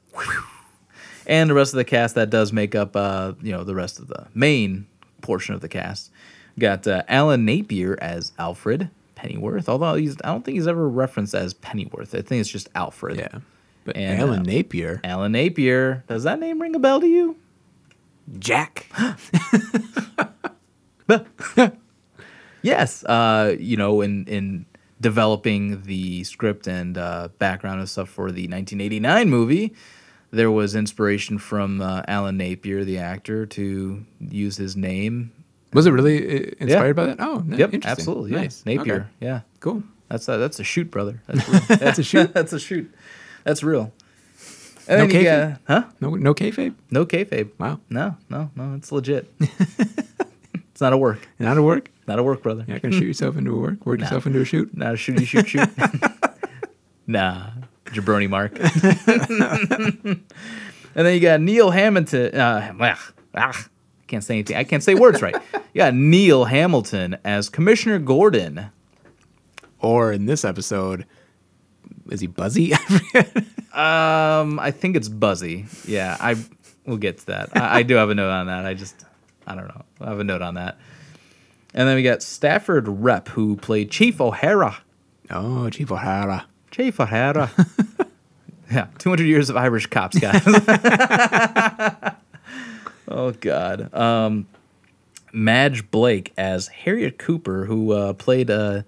And 1.26 1.48
the 1.48 1.54
rest 1.54 1.72
of 1.72 1.76
the 1.76 1.84
cast 1.84 2.16
that 2.16 2.30
does 2.30 2.52
make 2.52 2.74
up 2.74 2.96
uh 2.96 3.34
you 3.40 3.52
know 3.52 3.62
the 3.62 3.76
rest 3.76 4.00
of 4.00 4.08
the 4.08 4.26
main 4.34 4.88
portion 5.22 5.54
of 5.54 5.60
the 5.60 5.68
cast. 5.68 6.10
Got 6.58 6.86
uh, 6.88 7.04
Alan 7.08 7.44
Napier 7.44 7.96
as 8.00 8.32
Alfred 8.40 8.90
Pennyworth, 9.14 9.68
although 9.68 9.94
he's 9.94 10.16
I 10.24 10.28
don't 10.32 10.44
think 10.44 10.56
he's 10.56 10.66
ever 10.66 10.88
referenced 10.88 11.34
as 11.34 11.54
Pennyworth. 11.54 12.12
I 12.12 12.22
think 12.22 12.40
it's 12.40 12.50
just 12.50 12.68
Alfred. 12.74 13.18
Yeah. 13.18 13.38
But 13.84 13.96
And, 13.96 14.20
Alan 14.20 14.40
uh, 14.40 14.42
Napier. 14.42 15.00
Alan 15.04 15.30
Napier. 15.30 16.02
Does 16.08 16.24
that 16.24 16.40
name 16.40 16.60
ring 16.60 16.74
a 16.74 16.80
bell 16.80 17.00
to 17.00 17.06
you? 17.06 17.36
Jack. 18.38 18.86
Yes, 22.62 23.04
uh, 23.04 23.54
you 23.60 23.76
know, 23.76 24.00
in 24.00 24.24
in 24.24 24.64
developing 24.98 25.82
the 25.82 26.24
script 26.24 26.66
and 26.66 26.96
uh, 26.96 27.28
background 27.38 27.80
and 27.80 27.88
stuff 27.88 28.08
for 28.08 28.32
the 28.32 28.48
1989 28.48 29.28
movie, 29.28 29.74
there 30.30 30.50
was 30.50 30.74
inspiration 30.74 31.36
from 31.36 31.82
uh, 31.82 32.00
Alan 32.08 32.38
Napier, 32.38 32.82
the 32.82 32.96
actor, 32.96 33.44
to 33.44 34.02
use 34.18 34.56
his 34.56 34.76
name. 34.76 35.30
Was 35.74 35.84
it 35.86 35.90
really 35.90 36.48
uh, 36.48 36.50
inspired 36.58 36.96
by 36.96 37.04
that? 37.04 37.20
Oh, 37.20 37.42
no, 37.44 37.54
Yep, 37.54 37.84
absolutely. 37.84 38.30
Yeah. 38.30 38.40
Nice. 38.40 38.64
Napier. 38.64 38.94
Okay. 38.94 39.06
Yeah, 39.20 39.40
Cool. 39.60 39.82
that's 40.08 40.26
a, 40.28 40.38
that's 40.38 40.58
a 40.58 40.64
shoot, 40.64 40.90
brother. 40.90 41.20
That's, 41.26 41.46
real. 41.50 41.60
That's 41.78 41.98
a 41.98 42.02
shoot. 42.02 42.32
that's 42.32 42.54
a 42.54 42.58
shoot. 42.60 42.90
That's 43.44 43.62
real. 43.62 43.92
And 44.86 44.98
No 45.00 45.06
then 45.06 45.10
you 45.22 45.26
kayfabe? 45.28 45.50
got- 45.66 45.84
huh? 45.84 45.90
No, 46.00 46.10
no 46.14 46.34
kayfabe. 46.34 46.74
No 46.90 47.06
kayfabe. 47.06 47.50
Wow. 47.58 47.80
No, 47.88 48.16
no, 48.28 48.50
no. 48.54 48.74
It's 48.74 48.92
legit. 48.92 49.32
it's 49.40 50.80
not 50.80 50.92
a 50.92 50.96
work. 50.98 51.26
Not 51.38 51.56
a 51.56 51.62
work. 51.62 51.90
Not 52.06 52.18
a 52.18 52.22
work, 52.22 52.42
brother. 52.42 52.64
You're 52.66 52.74
not 52.76 52.82
gonna 52.82 52.94
shoot 52.94 53.06
yourself 53.06 53.36
into 53.36 53.54
a 53.54 53.58
work. 53.58 53.86
Work 53.86 54.00
yourself 54.00 54.26
into 54.26 54.40
a 54.40 54.44
shoot. 54.44 54.76
Not 54.76 54.94
a 54.94 54.96
shooty 54.96 55.26
shoot 55.26 55.48
shoot. 55.48 55.68
nah, 57.06 57.50
jabroni 57.86 58.28
mark. 58.28 58.52
and 60.94 61.06
then 61.06 61.14
you 61.14 61.20
got 61.20 61.40
Neil 61.40 61.70
Hamilton. 61.70 62.34
Uh, 62.34 62.74
ah, 62.80 63.12
ah, 63.34 63.52
I 63.58 64.06
can't 64.06 64.22
say 64.22 64.34
anything. 64.34 64.56
I 64.56 64.64
can't 64.64 64.82
say 64.82 64.94
words 64.94 65.22
right. 65.22 65.34
You 65.72 65.78
got 65.78 65.94
Neil 65.94 66.44
Hamilton 66.44 67.16
as 67.24 67.48
Commissioner 67.48 67.98
Gordon. 67.98 68.66
Or 69.80 70.12
in 70.12 70.26
this 70.26 70.44
episode, 70.44 71.04
is 72.10 72.20
he 72.20 72.26
Buzzy? 72.26 72.72
I. 72.74 73.26
Um, 73.74 74.60
I 74.60 74.70
think 74.70 74.94
it's 74.94 75.08
Buzzy. 75.08 75.66
Yeah, 75.84 76.16
I 76.20 76.36
we'll 76.86 76.96
get 76.96 77.18
to 77.18 77.26
that. 77.26 77.56
I, 77.56 77.78
I 77.78 77.82
do 77.82 77.96
have 77.96 78.08
a 78.08 78.14
note 78.14 78.30
on 78.30 78.46
that. 78.46 78.64
I 78.64 78.74
just 78.74 79.04
I 79.48 79.56
don't 79.56 79.66
know. 79.66 79.82
I 80.00 80.10
have 80.10 80.20
a 80.20 80.24
note 80.24 80.42
on 80.42 80.54
that. 80.54 80.78
And 81.74 81.88
then 81.88 81.96
we 81.96 82.04
got 82.04 82.22
Stafford 82.22 82.86
Repp, 82.86 83.28
who 83.28 83.56
played 83.56 83.90
Chief 83.90 84.20
O'Hara. 84.20 84.78
oh, 85.30 85.68
Chief 85.70 85.90
O'Hara. 85.90 86.46
Chief 86.70 87.00
O'Hara. 87.00 87.50
yeah, 88.70 88.86
200 88.98 89.24
years 89.24 89.50
of 89.50 89.56
Irish 89.56 89.86
cops, 89.86 90.16
guys. 90.16 90.40
oh, 93.08 93.32
God. 93.40 93.92
Um, 93.92 94.46
Madge 95.32 95.90
Blake 95.90 96.32
as 96.38 96.68
Harriet 96.68 97.18
Cooper, 97.18 97.64
who 97.64 97.90
uh, 97.92 98.12
played 98.12 98.50
uh, 98.50 98.82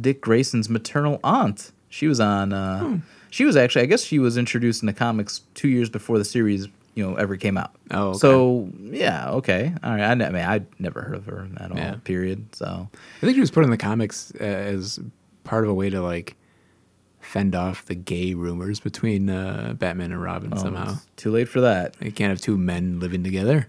Dick 0.00 0.20
Grayson's 0.20 0.68
maternal 0.68 1.18
aunt. 1.24 1.72
She 1.98 2.06
was 2.06 2.20
on. 2.20 2.52
Uh, 2.52 3.00
She 3.30 3.44
was 3.44 3.56
actually, 3.56 3.82
I 3.82 3.86
guess, 3.86 4.04
she 4.04 4.20
was 4.20 4.36
introduced 4.38 4.82
in 4.82 4.86
the 4.86 4.92
comics 4.92 5.42
two 5.54 5.66
years 5.68 5.90
before 5.90 6.16
the 6.16 6.24
series 6.24 6.68
you 6.94 7.04
know 7.04 7.16
ever 7.16 7.36
came 7.36 7.58
out. 7.58 7.72
Oh, 7.90 8.10
okay. 8.10 8.18
so 8.18 8.68
yeah, 8.80 9.30
okay, 9.30 9.74
all 9.82 9.90
right. 9.90 10.00
I, 10.02 10.10
I 10.12 10.14
mean, 10.14 10.36
I'd 10.36 10.66
never 10.80 11.02
heard 11.02 11.16
of 11.16 11.26
her 11.26 11.48
at 11.58 11.72
all. 11.72 11.76
Yeah. 11.76 11.96
Period. 12.04 12.54
So 12.54 12.88
I 13.16 13.20
think 13.20 13.34
she 13.34 13.40
was 13.40 13.50
put 13.50 13.64
in 13.64 13.70
the 13.70 13.76
comics 13.76 14.32
uh, 14.40 14.44
as 14.44 15.00
part 15.42 15.64
of 15.64 15.70
a 15.70 15.74
way 15.74 15.90
to 15.90 16.00
like 16.00 16.36
fend 17.20 17.56
off 17.56 17.84
the 17.86 17.96
gay 17.96 18.34
rumors 18.34 18.78
between 18.78 19.28
uh, 19.28 19.74
Batman 19.76 20.12
and 20.12 20.22
Robin 20.22 20.56
somehow. 20.56 20.92
it's 20.92 21.06
too 21.16 21.32
late 21.32 21.48
for 21.48 21.60
that. 21.62 21.96
You 22.00 22.12
can't 22.12 22.30
have 22.30 22.40
two 22.40 22.56
men 22.56 23.00
living 23.00 23.24
together. 23.24 23.66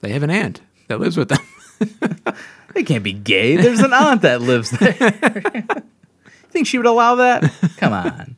They 0.00 0.10
have 0.12 0.22
an 0.22 0.30
aunt 0.30 0.62
that 0.88 0.98
lives 1.00 1.18
with 1.18 1.28
them. 1.28 2.34
They 2.72 2.84
can't 2.84 3.02
be 3.02 3.12
gay. 3.12 3.56
There's 3.56 3.80
an 3.80 3.92
aunt 3.92 4.22
that 4.22 4.40
lives 4.40 4.70
there. 4.70 5.64
Think 6.50 6.66
she 6.66 6.78
would 6.78 6.86
allow 6.86 7.16
that? 7.16 7.42
Come 7.78 7.92
on. 7.92 8.36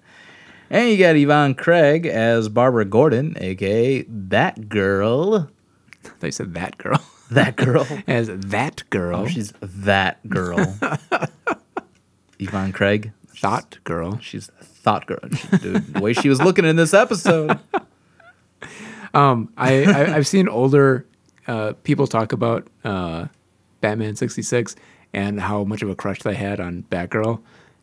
And 0.71 0.89
you 0.91 0.97
got 0.99 1.17
Yvonne 1.17 1.55
Craig 1.55 2.07
as 2.07 2.49
Barbara 2.49 2.85
Gordon, 2.85 3.37
aka 3.41 4.03
that 4.09 4.69
girl. 4.69 5.51
they 6.21 6.31
said 6.31 6.55
that 6.55 6.79
girl. 6.79 7.01
That 7.33 7.57
girl. 7.57 7.87
as 8.07 8.29
that 8.29 8.83
girl. 8.91 9.21
Oh, 9.23 9.27
she's 9.27 9.55
that 9.63 10.29
girl. 10.29 10.79
Yvonne 12.39 12.73
Craig. 12.73 13.13
thought 13.29 13.79
girl. 13.85 14.19
She's 14.19 14.51
thought 14.61 15.07
girl. 15.07 15.21
She- 15.35 15.57
dude, 15.57 15.95
the 15.95 16.01
way 16.03 16.13
she 16.13 16.29
was 16.29 16.43
looking 16.43 16.67
in 16.67 16.77
this 16.77 16.93
episode. 16.93 17.59
Um, 19.15 19.51
I, 19.57 19.85
I 19.85 20.15
I've 20.17 20.27
seen 20.27 20.47
older 20.47 21.07
uh, 21.47 21.73
people 21.85 22.07
talk 22.07 22.33
about 22.33 22.69
uh, 22.85 23.29
Batman 23.81 24.15
sixty 24.17 24.43
six 24.43 24.77
and 25.15 25.41
how 25.41 25.65
much 25.65 25.81
of 25.81 25.89
a 25.89 25.95
crush 25.95 26.21
they 26.21 26.35
had 26.35 26.61
on 26.61 26.85
Batgirl, 26.91 27.41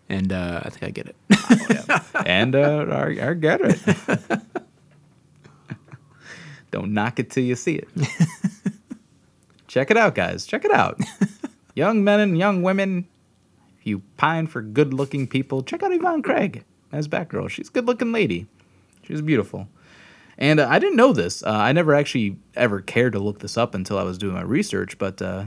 and 0.09 0.33
uh, 0.33 0.61
I 0.63 0.69
think 0.69 0.83
I 0.83 0.89
get 0.89 1.07
it. 1.07 1.15
And 2.25 2.53
uh, 2.55 2.85
I, 2.89 3.29
I 3.29 3.33
get 3.33 3.61
it. 3.61 3.79
Don't 6.71 6.93
knock 6.93 7.19
it 7.19 7.31
till 7.31 7.43
you 7.43 7.55
see 7.55 7.75
it. 7.75 7.87
Check 9.67 9.89
it 9.89 9.97
out, 9.97 10.15
guys. 10.15 10.45
Check 10.45 10.65
it 10.65 10.71
out. 10.71 10.99
young 11.75 12.03
men 12.03 12.19
and 12.19 12.37
young 12.37 12.61
women, 12.61 13.07
if 13.79 13.87
you 13.87 14.01
pine 14.17 14.47
for 14.47 14.61
good 14.61 14.93
looking 14.93 15.27
people, 15.27 15.63
check 15.63 15.81
out 15.81 15.93
Yvonne 15.93 16.21
Craig 16.21 16.65
as 16.91 17.07
Batgirl. 17.07 17.49
She's 17.49 17.69
a 17.69 17.71
good 17.71 17.87
looking 17.87 18.11
lady. 18.11 18.47
She's 19.03 19.21
beautiful. 19.21 19.67
And 20.37 20.59
uh, 20.59 20.67
I 20.69 20.79
didn't 20.79 20.97
know 20.97 21.13
this. 21.13 21.41
Uh, 21.41 21.49
I 21.51 21.71
never 21.71 21.95
actually 21.95 22.37
ever 22.55 22.81
cared 22.81 23.13
to 23.13 23.19
look 23.19 23.39
this 23.39 23.57
up 23.57 23.73
until 23.73 23.97
I 23.97 24.03
was 24.03 24.17
doing 24.17 24.33
my 24.33 24.41
research. 24.41 24.97
But, 24.97 25.21
uh, 25.21 25.45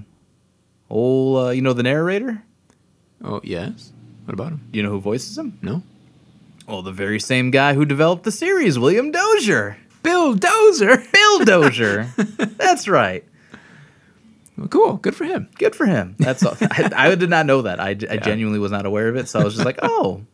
old, 0.88 1.46
uh, 1.46 1.50
you 1.50 1.62
know, 1.62 1.72
the 1.72 1.82
narrator? 1.82 2.42
oh 3.24 3.40
yes. 3.44 3.92
What 4.32 4.40
about 4.40 4.52
him? 4.52 4.66
Do 4.70 4.78
you 4.78 4.82
know 4.82 4.88
who 4.92 4.98
voices 4.98 5.36
him? 5.36 5.58
No. 5.60 5.82
Well, 6.66 6.80
the 6.80 6.90
very 6.90 7.20
same 7.20 7.50
guy 7.50 7.74
who 7.74 7.84
developed 7.84 8.24
the 8.24 8.32
series, 8.32 8.78
William 8.78 9.10
Dozier. 9.10 9.76
Bill 10.02 10.32
Dozier. 10.32 11.04
Bill 11.12 11.44
Dozier. 11.44 12.04
That's 12.16 12.88
right. 12.88 13.26
Well, 14.56 14.68
cool. 14.68 14.96
Good 14.96 15.14
for 15.14 15.24
him. 15.24 15.50
Good 15.58 15.76
for 15.76 15.84
him. 15.84 16.16
That's 16.18 16.42
all. 16.46 16.56
I, 16.62 16.90
I 16.96 17.14
did 17.14 17.28
not 17.28 17.44
know 17.44 17.60
that. 17.60 17.78
I, 17.78 17.90
I 17.90 18.16
genuinely 18.16 18.58
was 18.58 18.72
not 18.72 18.86
aware 18.86 19.10
of 19.10 19.16
it. 19.16 19.28
So 19.28 19.38
I 19.38 19.44
was 19.44 19.52
just 19.52 19.66
like, 19.66 19.78
oh. 19.82 20.24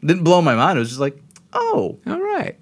Didn't 0.00 0.24
blow 0.24 0.42
my 0.42 0.56
mind. 0.56 0.76
It 0.76 0.80
was 0.80 0.88
just 0.88 1.00
like, 1.00 1.22
oh, 1.52 2.00
All 2.04 2.20
right. 2.20 2.58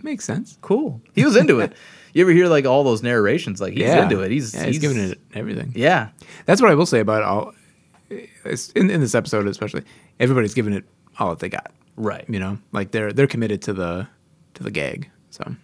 Makes 0.00 0.26
sense. 0.26 0.58
cool. 0.60 1.02
He 1.12 1.24
was 1.24 1.34
into 1.34 1.58
it. 1.58 1.72
You 2.12 2.22
ever 2.22 2.30
hear 2.30 2.46
like 2.46 2.66
all 2.66 2.84
those 2.84 3.02
narrations? 3.02 3.60
Like 3.60 3.72
he's 3.72 3.90
into 3.90 4.20
it. 4.20 4.30
He's 4.30 4.54
yeah, 4.54 4.66
he's, 4.66 4.78
giving 4.78 4.98
it 4.98 5.18
everything. 5.34 5.72
Yeah. 5.74 6.10
That's 6.46 6.62
what 6.62 6.70
I 6.70 6.76
will 6.76 6.86
say 6.86 7.00
about 7.00 7.24
all. 7.24 7.52
In, 8.74 8.90
in 8.90 9.00
this 9.00 9.14
episode, 9.14 9.46
especially, 9.46 9.82
everybody's 10.20 10.54
giving 10.54 10.72
it 10.74 10.84
all 11.18 11.30
that 11.30 11.38
they 11.38 11.48
got. 11.48 11.72
Right. 11.96 12.24
You 12.28 12.38
know, 12.40 12.58
like 12.72 12.90
they're 12.90 13.12
they're 13.12 13.26
committed 13.26 13.62
to 13.62 13.72
the 13.72 14.08
to 14.54 14.62
the 14.62 14.70
gag. 14.70 15.10
So 15.30 15.56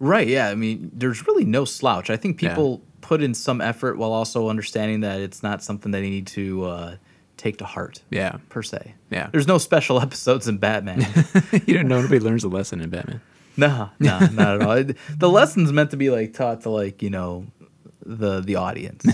Right. 0.00 0.26
Yeah. 0.26 0.48
I 0.48 0.54
mean, 0.54 0.90
there's 0.94 1.26
really 1.26 1.44
no 1.44 1.64
slouch. 1.64 2.10
I 2.10 2.16
think 2.16 2.40
Yeah. 2.42 2.50
people 2.50 2.82
put 3.00 3.22
in 3.22 3.34
some 3.34 3.60
effort 3.60 3.98
while 3.98 4.12
also 4.12 4.48
understanding 4.48 5.00
that 5.00 5.20
it's 5.20 5.42
not 5.42 5.62
something 5.62 5.92
that 5.92 6.00
they 6.00 6.10
need 6.10 6.26
to 6.28 6.64
uh, 6.64 6.96
take 7.36 7.58
to 7.58 7.64
heart 7.64 8.00
yeah, 8.10 8.36
per 8.48 8.62
se. 8.62 8.94
Yeah. 9.10 9.28
There's 9.32 9.46
no 9.48 9.58
special 9.58 10.00
episodes 10.06 10.46
in 10.48 10.58
Batman. 10.58 11.00
you 11.52 11.58
didn't 11.60 11.88
know 11.88 12.00
nobody 12.00 12.20
learns 12.20 12.44
a 12.44 12.48
lesson 12.48 12.80
in 12.80 12.90
Batman. 12.90 13.20
No, 13.56 13.90
no, 14.00 14.18
not 14.32 14.60
at 14.60 14.62
all. 14.62 14.72
It- 14.72 14.96
The 15.18 15.28
lesson's 15.28 15.72
meant 15.72 15.90
to 15.90 15.96
be 15.96 16.10
like 16.10 16.32
taught 16.32 16.62
to 16.62 16.70
like 16.70 17.02
you 17.02 17.10
know 17.10 17.46
the 18.06 18.40
the 18.40 18.56
audience, 18.56 19.04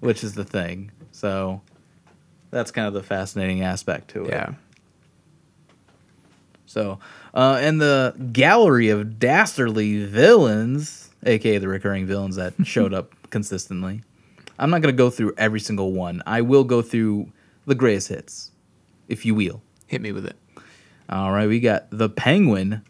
which 0.00 0.24
is 0.24 0.34
the 0.34 0.44
thing. 0.44 0.90
So 1.12 1.62
that's 2.54 2.70
kind 2.70 2.86
of 2.86 2.94
the 2.94 3.02
fascinating 3.02 3.62
aspect 3.62 4.08
to 4.12 4.24
it. 4.26 4.30
Yeah. 4.30 4.54
So, 6.66 7.00
uh, 7.34 7.58
and 7.60 7.80
the 7.80 8.14
gallery 8.32 8.90
of 8.90 9.18
dastardly 9.18 10.04
villains, 10.04 11.10
aka 11.24 11.58
the 11.58 11.66
recurring 11.66 12.06
villains 12.06 12.36
that 12.36 12.54
showed 12.64 12.94
up 12.94 13.12
consistently. 13.30 14.02
I'm 14.56 14.70
not 14.70 14.82
gonna 14.82 14.92
go 14.92 15.10
through 15.10 15.34
every 15.36 15.58
single 15.58 15.92
one. 15.92 16.22
I 16.26 16.42
will 16.42 16.62
go 16.62 16.80
through 16.80 17.32
the 17.66 17.74
greatest 17.74 18.08
hits, 18.08 18.52
if 19.08 19.26
you 19.26 19.34
will. 19.34 19.60
Hit 19.88 20.00
me 20.00 20.12
with 20.12 20.24
it. 20.24 20.36
All 21.08 21.32
right, 21.32 21.48
we 21.48 21.58
got 21.58 21.88
the 21.90 22.08
Penguin, 22.08 22.82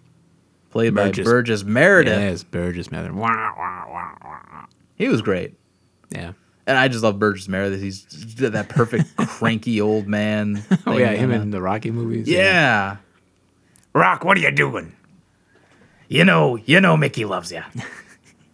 played 0.71 0.95
by 0.95 1.07
Burgess. 1.07 1.25
Burgess 1.25 1.65
Meredith. 1.65 2.21
Yes, 2.21 2.43
Burgess 2.45 2.91
Meredith. 2.91 3.17
He 4.97 5.09
was 5.09 5.23
great. 5.23 5.55
Yeah. 6.11 6.33
And 6.67 6.79
I 6.79 6.89
just 6.89 7.05
love 7.05 7.19
Burgess 7.19 7.49
Meredith. 7.49 7.83
He's 7.83 8.05
that 8.37 8.69
perfect 8.69 9.17
cranky 9.17 9.81
old 9.81 10.07
man. 10.07 10.63
Oh 10.87 10.97
yeah, 10.97 11.13
him 11.13 11.31
in 11.31 11.51
the 11.51 11.61
Rocky 11.61 11.91
movies. 11.91 12.27
Yeah. 12.29 12.97
Rock, 13.93 14.25
what 14.25 14.37
are 14.37 14.41
you 14.41 14.51
doing? 14.51 14.95
You 16.09 16.25
know, 16.25 16.57
you 16.57 16.81
know 16.81 16.97
Mickey 16.97 17.25
loves 17.25 17.53
you. 17.53 17.63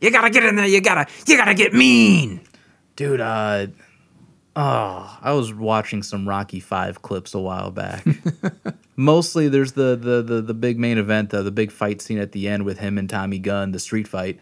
You 0.01 0.11
gotta 0.11 0.31
get 0.31 0.45
in 0.45 0.57
there. 0.57 0.67
You 0.67 0.81
gotta, 0.81 1.07
you 1.27 1.37
gotta 1.37 1.53
get 1.53 1.75
mean. 1.75 2.41
Dude, 2.97 3.21
uh 3.21 3.67
oh, 4.57 5.19
I 5.21 5.33
was 5.33 5.53
watching 5.53 6.03
some 6.03 6.29
Rocky 6.29 6.59
5 6.61 7.03
clips 7.03 7.35
a 7.35 7.39
while 7.39 7.71
back. 7.71 8.07
Mostly 8.97 9.49
there's 9.49 9.73
the 9.73 9.97
the 9.97 10.23
the, 10.23 10.41
the 10.41 10.55
big 10.55 10.79
main 10.79 10.97
event, 10.97 11.35
uh, 11.35 11.43
the 11.43 11.51
big 11.51 11.71
fight 11.71 12.01
scene 12.01 12.19
at 12.19 12.33
the 12.33 12.49
end 12.49 12.65
with 12.65 12.79
him 12.79 12.97
and 12.97 13.11
Tommy 13.11 13.39
Gunn, 13.39 13.73
the 13.73 13.79
street 13.79 14.09
fight. 14.09 14.41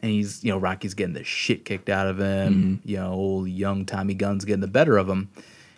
And 0.00 0.10
he's, 0.12 0.44
you 0.44 0.52
know, 0.52 0.58
Rocky's 0.58 0.94
getting 0.94 1.14
the 1.14 1.24
shit 1.24 1.64
kicked 1.64 1.88
out 1.88 2.06
of 2.06 2.18
him. 2.18 2.54
Mm-hmm. 2.54 2.88
You 2.88 2.96
know, 2.98 3.12
old 3.12 3.48
young 3.48 3.84
Tommy 3.84 4.14
Gunn's 4.14 4.44
getting 4.44 4.60
the 4.60 4.68
better 4.68 4.96
of 4.96 5.08
him. 5.08 5.30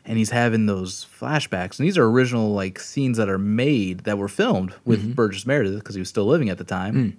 And 0.05 0.19
he's 0.19 0.31
having 0.31 0.67
those 0.67 1.07
flashbacks. 1.19 1.79
And 1.79 1.87
these 1.87 1.97
are 1.97 2.05
original 2.05 2.53
like 2.53 2.79
scenes 2.79 3.17
that 3.19 3.29
are 3.29 3.39
made 3.39 4.01
that 4.01 4.19
were 4.19 4.29
filmed 4.29 4.75
with 4.85 5.01
mm-hmm. 5.01 5.13
Burgess 5.13 5.47
Meredith 5.47 5.79
because 5.79 5.95
he 5.95 6.01
was 6.01 6.09
still 6.09 6.27
living 6.27 6.49
at 6.49 6.59
the 6.59 6.65
time 6.65 6.95
mm. 6.95 7.17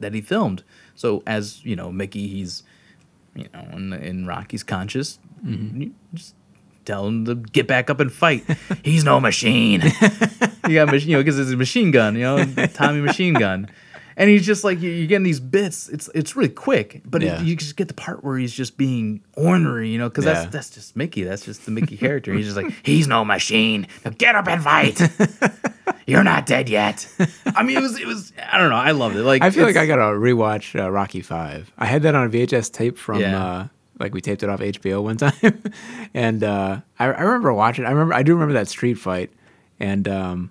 that 0.00 0.12
he 0.12 0.20
filmed. 0.20 0.62
So 0.94 1.22
as 1.26 1.64
you 1.64 1.76
know, 1.76 1.90
Mickey, 1.90 2.28
he's 2.28 2.64
you 3.34 3.48
know 3.54 3.66
in, 3.72 3.92
in 3.92 4.26
Rocky's 4.26 4.62
conscious. 4.62 5.18
Mm-hmm. 5.44 5.80
You 5.80 5.94
just 6.12 6.34
tell 6.84 7.06
him 7.06 7.24
to 7.24 7.34
get 7.34 7.66
back 7.66 7.90
up 7.90 8.00
and 8.00 8.12
fight. 8.12 8.44
he's 8.84 9.04
no 9.04 9.20
machine. 9.20 9.82
you 10.68 10.74
got 10.74 11.02
you 11.02 11.16
know 11.16 11.20
because 11.20 11.38
it's 11.38 11.50
a 11.50 11.56
machine 11.56 11.90
gun. 11.90 12.14
You 12.16 12.22
know, 12.22 12.66
Tommy 12.66 13.00
machine 13.00 13.34
gun. 13.34 13.68
And 14.16 14.28
he's 14.30 14.44
just 14.44 14.62
like 14.64 14.80
you- 14.80 14.90
you're 14.90 15.06
getting 15.06 15.24
these 15.24 15.40
bits. 15.40 15.88
It's 15.88 16.08
it's 16.14 16.36
really 16.36 16.48
quick, 16.48 17.02
but 17.04 17.22
it- 17.22 17.40
you 17.42 17.56
just 17.56 17.76
get 17.76 17.88
the 17.88 17.94
part 17.94 18.22
where 18.24 18.36
he's 18.38 18.52
just 18.52 18.76
being 18.76 19.22
ornery, 19.36 19.88
you 19.90 19.98
know, 19.98 20.08
because 20.08 20.24
Yeah. 20.24 20.34
that's 20.34 20.52
that's 20.52 20.70
just 20.70 20.96
Mickey. 20.96 21.22
That's 21.22 21.44
just 21.44 21.64
the 21.64 21.70
Mickey 21.70 21.96
character. 21.96 22.32
He's 22.34 22.46
just 22.46 22.56
like 22.56 22.72
He's 22.82 23.06
no 23.08 23.24
machine. 23.24 23.86
Now 24.04 24.12
get 24.16 24.34
up 24.34 24.48
and 24.48 24.62
fight. 24.62 25.00
You're 26.06 26.24
not 26.24 26.46
dead 26.46 26.68
yet. 26.68 27.06
I 27.54 27.62
mean, 27.62 27.76
it 27.76 27.82
was 27.82 27.98
it 27.98 28.06
was 28.06 28.32
I 28.52 28.58
don't 28.58 28.70
know. 28.70 28.76
I 28.76 28.90
loved 28.90 29.16
it. 29.16 29.22
Like 29.22 29.42
I 29.42 29.50
feel 29.50 29.64
like 29.64 29.76
I 29.76 29.86
gotta 29.86 30.02
rewatch 30.16 30.78
uh, 30.78 30.90
Rocky 30.90 31.20
Five. 31.22 31.72
I 31.78 31.86
had 31.86 32.02
that 32.02 32.14
on 32.14 32.26
a 32.26 32.30
VHS 32.30 32.72
tape 32.72 32.98
from 32.98 33.20
Yeah. 33.20 33.44
uh, 33.44 33.68
like 33.98 34.12
we 34.12 34.20
taped 34.20 34.42
it 34.42 34.48
off 34.48 34.60
HBO 34.60 35.02
one 35.02 35.16
time, 35.18 35.62
and 36.12 36.42
uh, 36.42 36.80
I, 36.98 37.04
I 37.06 37.20
remember 37.22 37.52
watching. 37.52 37.84
I 37.84 37.90
remember 37.90 38.14
I 38.14 38.22
do 38.24 38.32
remember 38.34 38.54
that 38.54 38.66
street 38.68 38.94
fight, 38.94 39.30
and 39.78 40.08
um, 40.08 40.50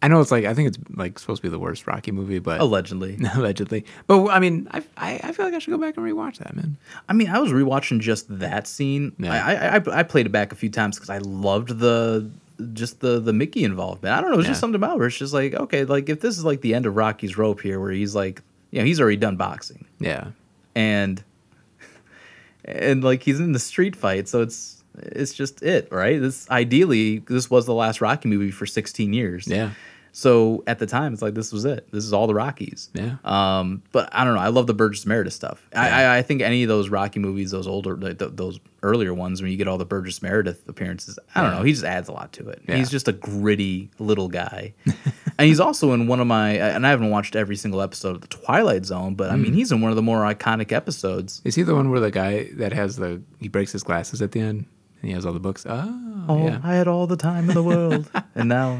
I 0.00 0.08
know 0.08 0.20
it's 0.20 0.30
like 0.30 0.44
I 0.44 0.54
think 0.54 0.68
it's 0.68 0.78
like 0.94 1.18
supposed 1.18 1.42
to 1.42 1.48
be 1.48 1.50
the 1.50 1.58
worst 1.58 1.86
Rocky 1.86 2.12
movie, 2.12 2.38
but 2.38 2.60
allegedly. 2.60 3.18
allegedly. 3.34 3.84
But 4.06 4.28
I 4.28 4.38
mean, 4.38 4.68
I, 4.70 4.82
I 4.96 5.20
I 5.24 5.32
feel 5.32 5.44
like 5.44 5.54
I 5.54 5.58
should 5.58 5.72
go 5.72 5.78
back 5.78 5.96
and 5.96 6.06
rewatch 6.06 6.38
that, 6.38 6.54
man. 6.54 6.76
I 7.08 7.12
mean, 7.12 7.28
I 7.28 7.38
was 7.38 7.50
rewatching 7.50 8.00
just 8.00 8.26
that 8.38 8.66
scene. 8.68 9.12
Yeah. 9.18 9.32
I, 9.32 9.54
I 9.54 9.76
I 9.76 9.98
I 10.00 10.02
played 10.04 10.26
it 10.26 10.30
back 10.30 10.52
a 10.52 10.54
few 10.54 10.70
times 10.70 10.96
because 10.96 11.10
I 11.10 11.18
loved 11.18 11.78
the 11.80 12.30
just 12.72 13.00
the 13.00 13.18
the 13.18 13.32
Mickey 13.32 13.64
involvement. 13.64 14.14
I 14.14 14.20
don't 14.20 14.30
know, 14.30 14.38
it's 14.38 14.48
just 14.48 14.60
something 14.60 14.76
about 14.76 14.96
it 14.96 14.98
where 14.98 15.08
it's 15.08 15.18
just 15.18 15.34
like 15.34 15.54
okay, 15.54 15.84
like 15.84 16.08
if 16.08 16.20
this 16.20 16.38
is 16.38 16.44
like 16.44 16.60
the 16.60 16.74
end 16.74 16.86
of 16.86 16.94
Rocky's 16.94 17.36
rope 17.36 17.60
here, 17.60 17.80
where 17.80 17.90
he's 17.90 18.14
like, 18.14 18.42
you 18.70 18.78
know, 18.80 18.84
he's 18.84 19.00
already 19.00 19.16
done 19.16 19.36
boxing 19.36 19.84
Yeah, 19.98 20.30
and 20.76 21.22
and 22.64 23.02
like 23.02 23.24
he's 23.24 23.40
in 23.40 23.50
the 23.52 23.58
street 23.58 23.96
fight, 23.96 24.28
so 24.28 24.42
it's 24.42 24.77
it's 25.02 25.34
just 25.34 25.62
it, 25.62 25.88
right? 25.92 26.20
This 26.20 26.48
ideally 26.50 27.18
this 27.20 27.50
was 27.50 27.66
the 27.66 27.74
last 27.74 28.00
Rocky 28.00 28.28
movie 28.28 28.50
for 28.50 28.66
16 28.66 29.12
years. 29.12 29.46
yeah, 29.48 29.70
So 30.12 30.64
at 30.66 30.78
the 30.78 30.86
time, 30.86 31.12
it's 31.12 31.22
like 31.22 31.34
this 31.34 31.52
was 31.52 31.64
it. 31.64 31.86
This 31.92 32.04
is 32.04 32.12
all 32.12 32.26
the 32.26 32.34
Rockies. 32.34 32.90
Yeah. 32.94 33.16
Um, 33.24 33.82
but 33.92 34.08
I 34.12 34.24
don't 34.24 34.34
know. 34.34 34.40
I 34.40 34.48
love 34.48 34.66
the 34.66 34.74
Burgess 34.74 35.06
Meredith 35.06 35.32
stuff. 35.34 35.66
I, 35.74 35.88
I, 36.04 36.18
I 36.18 36.22
think 36.22 36.42
any 36.42 36.62
of 36.62 36.68
those 36.68 36.88
Rocky 36.88 37.20
movies, 37.20 37.50
those 37.50 37.66
older, 37.68 37.96
th- 37.96 38.32
those 38.34 38.58
earlier 38.82 39.12
ones, 39.12 39.42
when 39.42 39.50
you 39.50 39.56
get 39.56 39.68
all 39.68 39.78
the 39.78 39.84
Burgess 39.84 40.22
Meredith 40.22 40.68
appearances, 40.68 41.18
I 41.34 41.42
don't 41.42 41.52
know. 41.54 41.62
He 41.62 41.72
just 41.72 41.84
adds 41.84 42.08
a 42.08 42.12
lot 42.12 42.32
to 42.34 42.48
it. 42.48 42.62
Yeah. 42.68 42.76
He's 42.76 42.90
just 42.90 43.06
a 43.08 43.12
gritty 43.12 43.90
little 43.98 44.28
guy, 44.28 44.72
and 44.86 45.46
he's 45.48 45.60
also 45.60 45.92
in 45.92 46.06
one 46.06 46.20
of 46.20 46.26
my. 46.26 46.52
And 46.52 46.86
I 46.86 46.90
haven't 46.90 47.10
watched 47.10 47.36
every 47.36 47.56
single 47.56 47.80
episode 47.82 48.14
of 48.16 48.20
the 48.22 48.28
Twilight 48.28 48.86
Zone, 48.86 49.14
but 49.14 49.30
I 49.30 49.34
Mm. 49.34 49.42
mean, 49.42 49.52
he's 49.54 49.70
in 49.72 49.80
one 49.80 49.90
of 49.90 49.96
the 49.96 50.02
more 50.02 50.20
iconic 50.22 50.72
episodes. 50.72 51.42
Is 51.44 51.54
he 51.54 51.62
the 51.62 51.74
one 51.74 51.90
where 51.90 52.00
the 52.00 52.10
guy 52.10 52.48
that 52.54 52.72
has 52.72 52.96
the 52.96 53.20
he 53.40 53.48
breaks 53.48 53.72
his 53.72 53.82
glasses 53.82 54.20
at 54.22 54.32
the 54.32 54.40
end 54.40 54.64
he 55.02 55.12
has 55.12 55.24
all 55.26 55.32
the 55.32 55.40
books? 55.40 55.64
Oh, 55.68 56.04
Oh, 56.30 56.44
yeah. 56.46 56.60
I 56.62 56.74
had 56.74 56.88
all 56.88 57.06
the 57.06 57.16
time 57.16 57.48
in 57.48 57.54
the 57.54 57.62
world, 57.62 58.10
and 58.34 58.48
now, 58.50 58.78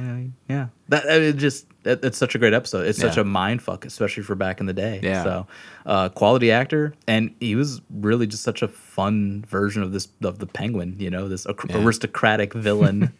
yeah, 0.49 0.67
that 0.89 1.07
it 1.07 1.37
just 1.37 1.67
it, 1.85 2.05
it's 2.05 2.19
such 2.19 2.35
a 2.35 2.39
great 2.39 2.53
episode. 2.53 2.87
It's 2.87 2.99
such 2.99 3.17
a 3.17 3.25
mind 3.25 3.63
fuck, 3.63 3.87
especially 3.87 4.23
for 4.23 4.35
back 4.35 4.61
in 4.61 4.67
the 4.67 4.75
day. 4.75 5.01
Yeah. 5.03 5.23
So, 5.25 5.47
uh, 5.87 6.09
quality 6.11 6.51
actor, 6.53 6.93
and 7.07 7.35
he 7.41 7.55
was 7.55 7.81
really 7.91 8.27
just 8.27 8.43
such 8.43 8.61
a 8.61 8.69
fun 8.69 9.45
version 9.49 9.83
of 9.83 9.93
this 9.93 10.09
of 10.23 10.41
the 10.41 10.47
Penguin. 10.47 10.97
You 10.99 11.09
know, 11.11 11.27
this 11.29 11.47
Yeah. 11.47 11.79
aristocratic 11.83 12.53
villain. 12.69 13.13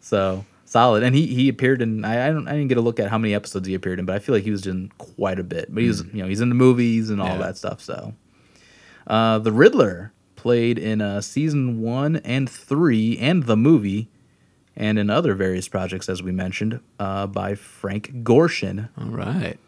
so 0.00 0.44
solid, 0.64 1.04
and 1.04 1.14
he 1.14 1.26
he 1.28 1.48
appeared 1.48 1.80
in. 1.82 2.04
I, 2.04 2.28
I 2.28 2.32
don't 2.32 2.48
I 2.48 2.52
didn't 2.52 2.68
get 2.68 2.78
a 2.78 2.82
look 2.82 2.98
at 2.98 3.08
how 3.10 3.18
many 3.18 3.32
episodes 3.34 3.68
he 3.68 3.74
appeared 3.74 4.00
in, 4.00 4.06
but 4.06 4.16
I 4.16 4.18
feel 4.18 4.34
like 4.34 4.42
he 4.44 4.50
was 4.50 4.66
in 4.66 4.90
quite 4.98 5.38
a 5.38 5.44
bit. 5.44 5.72
But 5.72 5.82
he 5.82 5.88
was 5.88 6.02
you 6.12 6.22
know 6.22 6.28
he's 6.28 6.40
in 6.40 6.48
the 6.48 6.54
movies 6.56 7.10
and 7.10 7.20
all 7.20 7.28
Mm. 7.28 7.38
Yeah. 7.38 7.46
that 7.46 7.56
stuff. 7.58 7.80
So. 7.80 8.14
Uh, 9.06 9.38
the 9.38 9.52
Riddler 9.52 10.12
played 10.46 10.78
in 10.78 11.00
uh, 11.00 11.20
season 11.20 11.82
one 11.82 12.14
and 12.18 12.48
three, 12.48 13.18
and 13.18 13.46
the 13.46 13.56
movie, 13.56 14.08
and 14.76 14.96
in 14.96 15.10
other 15.10 15.34
various 15.34 15.66
projects, 15.66 16.08
as 16.08 16.22
we 16.22 16.30
mentioned, 16.30 16.78
uh, 17.00 17.26
by 17.26 17.56
Frank 17.56 18.22
Gorshin. 18.22 18.88
All 18.96 19.08
right. 19.08 19.58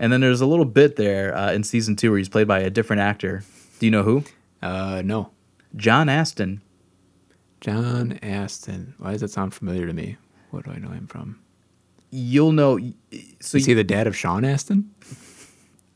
And 0.00 0.12
then 0.12 0.20
there's 0.20 0.40
a 0.40 0.46
little 0.46 0.64
bit 0.64 0.96
there 0.96 1.32
uh, 1.36 1.52
in 1.52 1.62
season 1.62 1.94
two 1.94 2.10
where 2.10 2.18
he's 2.18 2.28
played 2.28 2.48
by 2.48 2.58
a 2.58 2.70
different 2.70 3.02
actor. 3.02 3.44
Do 3.78 3.86
you 3.86 3.92
know 3.92 4.02
who? 4.02 4.24
Uh, 4.60 5.00
no. 5.04 5.30
John 5.76 6.08
Astin. 6.08 6.60
John 7.60 8.18
Astin. 8.20 8.94
Why 8.98 9.12
does 9.12 9.20
that 9.20 9.30
sound 9.30 9.54
familiar 9.54 9.86
to 9.86 9.92
me? 9.92 10.16
What 10.50 10.64
do 10.64 10.72
I 10.72 10.78
know 10.78 10.88
him 10.88 11.06
from? 11.06 11.38
You'll 12.10 12.50
know. 12.50 12.80
So 13.38 13.58
Is 13.58 13.66
he 13.66 13.74
the 13.74 13.84
dad 13.84 14.08
of 14.08 14.16
Sean 14.16 14.44
Astin? 14.44 14.90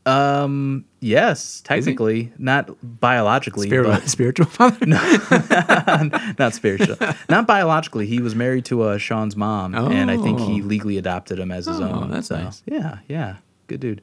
Um, 0.06 0.84
yes, 1.00 1.62
technically, 1.62 2.30
not 2.38 2.70
biologically, 3.00 3.68
Spir- 3.68 3.84
but 3.84 4.06
spiritual 4.08 4.44
father? 4.46 4.84
No. 4.84 4.98
not 6.38 6.52
spiritual, 6.52 6.96
not 7.30 7.46
biologically. 7.46 8.06
He 8.06 8.20
was 8.20 8.34
married 8.34 8.66
to 8.66 8.82
uh, 8.82 8.98
Sean's 8.98 9.34
mom, 9.34 9.74
and 9.74 10.10
I 10.10 10.18
think 10.18 10.40
he 10.40 10.60
Oh. 10.60 10.66
legally 10.66 10.98
adopted 10.98 11.38
him 11.38 11.50
as 11.50 11.66
his 11.66 11.80
Oh, 11.80 11.84
own. 11.84 12.10
that's 12.10 12.28
so, 12.28 12.36
nice. 12.36 12.62
Yeah, 12.66 12.98
yeah, 13.08 13.36
good 13.66 13.80
dude. 13.80 14.02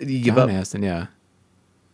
You 0.00 0.20
give 0.20 0.36
John 0.36 0.48
up? 0.48 0.56
Astin, 0.56 0.84
yeah. 0.84 1.06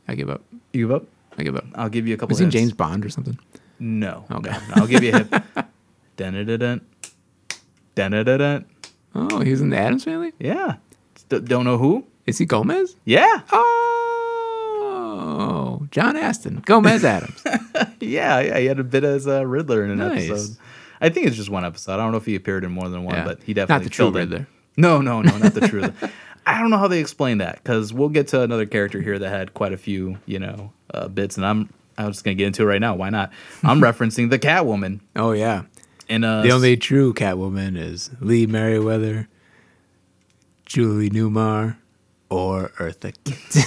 I 0.06 0.14
give 0.14 0.28
up. 0.28 0.42
You 0.74 0.86
give 0.86 0.94
up? 0.96 1.04
I 1.38 1.42
give 1.42 1.56
up. 1.56 1.64
I'll 1.74 1.88
give 1.88 2.06
you 2.06 2.12
a 2.14 2.16
couple. 2.18 2.34
Was 2.34 2.38
he. 2.40 2.46
James 2.48 2.72
Bond 2.74 3.04
or 3.04 3.08
something? 3.08 3.38
No. 3.78 4.26
Okay. 4.30 4.50
no, 4.50 4.58
no, 4.58 4.74
I'll 4.76 4.86
give 4.86 5.02
you 5.02 5.10
a 5.12 5.18
hint. 5.18 5.30
dun 6.16 6.34
dun 6.34 6.46
dun 6.58 6.80
dun 7.94 8.10
dun 8.24 8.38
dun. 8.38 8.64
Oh, 9.14 9.40
he 9.40 9.50
was 9.52 9.62
in 9.62 9.70
the 9.70 9.78
Addams 9.78 10.04
family? 10.04 10.32
Yeah. 10.38 10.76
St- 11.16 11.46
don't 11.46 11.64
know 11.64 11.78
who? 11.78 12.04
Is 12.26 12.38
he 12.38 12.46
Gomez? 12.46 12.96
Yeah. 13.04 13.40
Oh, 14.56 15.86
John 15.90 16.16
Astin. 16.16 16.62
Gomez 16.64 17.04
Addams. 17.04 17.42
Yeah, 18.00 18.40
yeah. 18.40 18.58
He 18.58 18.66
had 18.66 18.78
a 18.78 18.84
bit 18.84 19.02
as 19.02 19.26
a 19.26 19.46
Riddler 19.46 19.82
in 19.84 19.90
an 19.92 19.98
Nice. 19.98 20.28
episode. 20.28 20.56
I 21.00 21.08
think 21.08 21.26
it's 21.26 21.36
just 21.36 21.48
one 21.48 21.64
episode. 21.64 21.94
I 21.94 21.96
don't 21.96 22.10
know 22.12 22.18
if 22.18 22.26
he 22.26 22.34
appeared 22.34 22.62
in 22.64 22.70
more 22.70 22.88
than 22.90 23.02
one, 23.04 23.14
Yeah. 23.14 23.24
but 23.24 23.42
he 23.42 23.54
definitely 23.54 23.76
Not 23.76 23.84
the 23.84 23.90
true. 23.90 24.10
Riddler. 24.10 24.46
No, 24.76 25.00
no, 25.00 25.22
no, 25.22 25.38
not 25.38 25.54
the 25.54 25.66
true. 25.66 25.80
Riddler. 25.84 26.10
I 26.44 26.60
don't 26.60 26.68
know 26.68 26.76
how 26.76 26.86
they 26.88 27.00
explain 27.00 27.38
that 27.38 27.62
because 27.62 27.94
we'll 27.94 28.10
get 28.10 28.28
to 28.28 28.42
another 28.42 28.66
character 28.66 29.00
here 29.00 29.18
that 29.18 29.28
had 29.30 29.54
quite 29.54 29.72
a 29.72 29.78
few, 29.78 30.18
you 30.26 30.38
know, 30.38 30.72
uh, 30.92 31.08
bits, 31.08 31.38
and 31.38 31.46
I'm 31.46 31.70
I'm 31.96 32.08
just 32.12 32.24
gonna 32.24 32.34
get 32.34 32.46
into 32.48 32.62
it 32.64 32.66
right 32.66 32.80
now. 32.80 32.94
Why 32.94 33.08
not? 33.08 33.32
I'm 33.62 33.80
referencing 33.88 34.28
the 34.28 34.38
Catwoman 34.38 35.00
Oh, 35.16 35.32
yeah. 35.32 35.62
and 36.10 36.24
uh 36.26 36.42
The 36.42 36.50
only 36.52 36.76
true 36.76 37.14
Catwoman 37.14 37.78
is 37.78 38.10
Lee 38.20 38.46
Meriwether, 38.46 39.28
Julie 40.66 41.08
Newmar, 41.10 41.76
or 42.30 42.70
Eartha 42.78 43.12
Kitt. 43.24 43.64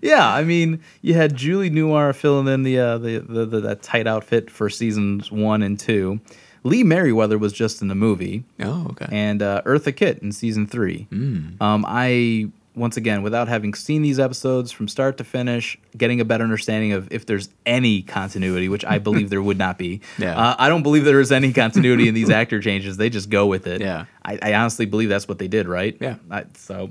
Yeah, 0.00 0.32
I 0.32 0.44
mean, 0.44 0.80
you 1.02 1.14
had 1.14 1.34
Julie 1.34 1.70
Newmar 1.70 2.14
filling 2.14 2.46
in 2.46 2.62
the, 2.62 2.78
uh, 2.78 2.98
the, 2.98 3.18
the 3.18 3.44
the 3.46 3.60
that 3.60 3.82
tight 3.82 4.06
outfit 4.06 4.48
for 4.50 4.70
seasons 4.70 5.32
one 5.32 5.62
and 5.62 5.78
two. 5.78 6.20
Lee 6.64 6.84
Meriwether 6.84 7.38
was 7.38 7.52
just 7.52 7.82
in 7.82 7.88
the 7.88 7.94
movie, 7.94 8.44
oh, 8.60 8.88
okay. 8.90 9.06
and 9.10 9.42
uh, 9.42 9.62
Eartha 9.64 9.94
Kitt 9.94 10.18
in 10.18 10.32
season 10.32 10.66
three. 10.66 11.06
Mm. 11.10 11.60
Um, 11.60 11.84
I 11.88 12.48
once 12.78 12.96
again, 12.96 13.22
without 13.22 13.48
having 13.48 13.74
seen 13.74 14.02
these 14.02 14.18
episodes 14.18 14.70
from 14.72 14.88
start 14.88 15.16
to 15.18 15.24
finish, 15.24 15.76
getting 15.96 16.20
a 16.20 16.24
better 16.24 16.44
understanding 16.44 16.92
of 16.92 17.12
if 17.12 17.26
there's 17.26 17.48
any 17.66 18.02
continuity, 18.02 18.68
which 18.68 18.84
I 18.84 18.98
believe 18.98 19.30
there 19.30 19.42
would 19.42 19.58
not 19.58 19.76
be. 19.78 20.00
Yeah. 20.18 20.36
Uh, 20.38 20.56
I 20.58 20.68
don't 20.68 20.82
believe 20.82 21.04
there 21.04 21.20
is 21.20 21.30
any 21.32 21.52
continuity 21.52 22.08
in 22.08 22.14
these 22.14 22.30
actor 22.30 22.60
changes. 22.60 22.96
They 22.96 23.10
just 23.10 23.30
go 23.30 23.46
with 23.46 23.66
it. 23.66 23.80
Yeah. 23.80 24.06
I, 24.24 24.38
I 24.42 24.54
honestly 24.54 24.86
believe 24.86 25.08
that's 25.08 25.28
what 25.28 25.38
they 25.38 25.48
did, 25.48 25.68
right? 25.68 25.96
Yeah. 26.00 26.16
I, 26.30 26.44
so, 26.54 26.90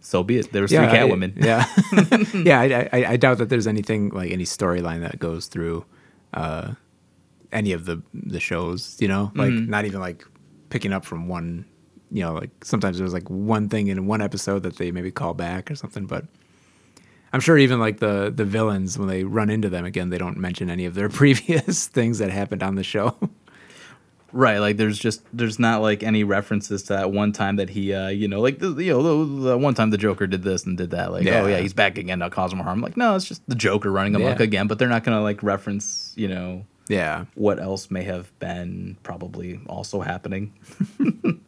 so 0.00 0.22
be 0.22 0.38
it. 0.38 0.52
There 0.52 0.62
was 0.62 0.72
yeah, 0.72 0.88
three 0.88 0.98
Catwomen. 0.98 1.32
yeah, 1.42 1.66
yeah. 2.68 2.88
I, 2.92 2.98
I, 2.98 3.12
I 3.12 3.16
doubt 3.16 3.38
that 3.38 3.48
there's 3.48 3.66
anything 3.66 4.10
like 4.10 4.30
any 4.30 4.44
storyline 4.44 5.00
that 5.00 5.18
goes 5.18 5.46
through 5.46 5.84
uh, 6.34 6.74
any 7.52 7.72
of 7.72 7.84
the 7.86 8.02
the 8.12 8.40
shows. 8.40 8.96
You 9.00 9.08
know, 9.08 9.32
like 9.34 9.50
Mm-hmm. 9.50 9.70
not 9.70 9.84
even 9.86 10.00
like 10.00 10.24
picking 10.70 10.92
up 10.92 11.04
from 11.04 11.28
one. 11.28 11.64
You 12.10 12.22
know, 12.24 12.34
like 12.34 12.50
sometimes 12.64 12.98
there's 12.98 13.12
like 13.12 13.28
one 13.28 13.68
thing 13.68 13.88
in 13.88 14.06
one 14.06 14.22
episode 14.22 14.62
that 14.62 14.76
they 14.76 14.90
maybe 14.90 15.10
call 15.10 15.34
back 15.34 15.70
or 15.70 15.74
something, 15.76 16.06
but. 16.06 16.24
I'm 17.30 17.40
sure 17.40 17.58
even 17.58 17.78
like 17.78 17.98
the 17.98 18.32
the 18.34 18.46
villains 18.46 18.98
when 18.98 19.06
they 19.06 19.22
run 19.22 19.50
into 19.50 19.68
them 19.68 19.84
again, 19.84 20.08
they 20.08 20.16
don't 20.16 20.38
mention 20.38 20.70
any 20.70 20.86
of 20.86 20.94
their 20.94 21.08
previous 21.20 21.86
things 21.86 22.20
that 22.20 22.30
happened 22.30 22.62
on 22.62 22.74
the 22.76 22.82
show. 22.82 23.18
Right, 24.32 24.58
like 24.58 24.76
there's 24.78 24.98
just 24.98 25.22
there's 25.32 25.58
not 25.58 25.82
like 25.82 26.02
any 26.02 26.24
references 26.24 26.84
to 26.84 26.94
that 26.94 27.12
one 27.12 27.32
time 27.32 27.56
that 27.56 27.68
he, 27.70 27.92
uh, 27.94 28.08
you 28.08 28.28
know, 28.28 28.40
like 28.40 28.58
the, 28.60 28.70
you 28.82 28.92
know 28.92 29.24
the, 29.26 29.42
the 29.50 29.58
one 29.58 29.74
time 29.74 29.90
the 29.90 29.98
Joker 29.98 30.26
did 30.26 30.42
this 30.42 30.64
and 30.64 30.76
did 30.78 30.90
that. 30.92 31.12
Like, 31.12 31.26
oh 31.26 31.30
Yeah. 31.46 31.46
yeah, 31.48 31.58
he's 31.60 31.74
back 31.74 31.98
again 31.98 32.20
to 32.20 32.30
cause 32.30 32.54
more 32.54 32.64
harm. 32.64 32.80
Like, 32.80 32.96
no, 32.96 33.14
it's 33.14 33.26
just 33.26 33.42
the 33.46 33.54
Joker 33.54 33.90
running 33.92 34.14
amok 34.14 34.38
Yeah. 34.38 34.44
again. 34.44 34.66
But 34.66 34.78
they're 34.78 34.88
not 34.88 35.04
gonna 35.04 35.22
like 35.22 35.42
reference, 35.42 36.14
you 36.16 36.28
know, 36.28 36.64
yeah, 36.88 37.24
what 37.34 37.58
else 37.58 37.90
may 37.90 38.04
have 38.04 38.38
been 38.38 38.96
probably 39.02 39.60
also 39.66 40.00
happening. 40.00 40.52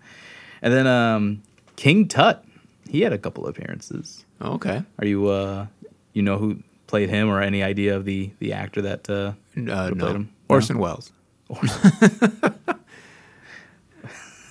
and 0.62 0.73
then 0.73 0.87
um, 0.87 1.42
King 1.77 2.09
Tut, 2.09 2.44
he 2.88 3.01
had 3.03 3.12
a 3.12 3.18
couple 3.18 3.46
appearances. 3.46 4.25
okay. 4.40 4.83
Are 4.99 5.07
you 5.07 5.29
uh, 5.29 5.66
you 6.12 6.23
know 6.23 6.38
who 6.38 6.62
played 6.87 7.09
him 7.11 7.29
or 7.29 7.40
any 7.40 7.62
idea 7.62 7.96
of 7.96 8.05
the 8.05 8.31
the 8.38 8.53
actor 8.53 8.83
that 8.83 9.09
uh, 9.09 9.33
Uh, 9.57 9.88
who 9.88 9.94
no, 9.94 10.05
played 10.05 10.16
him? 10.16 10.31
Orson 10.49 10.79
Welles. 10.79 11.12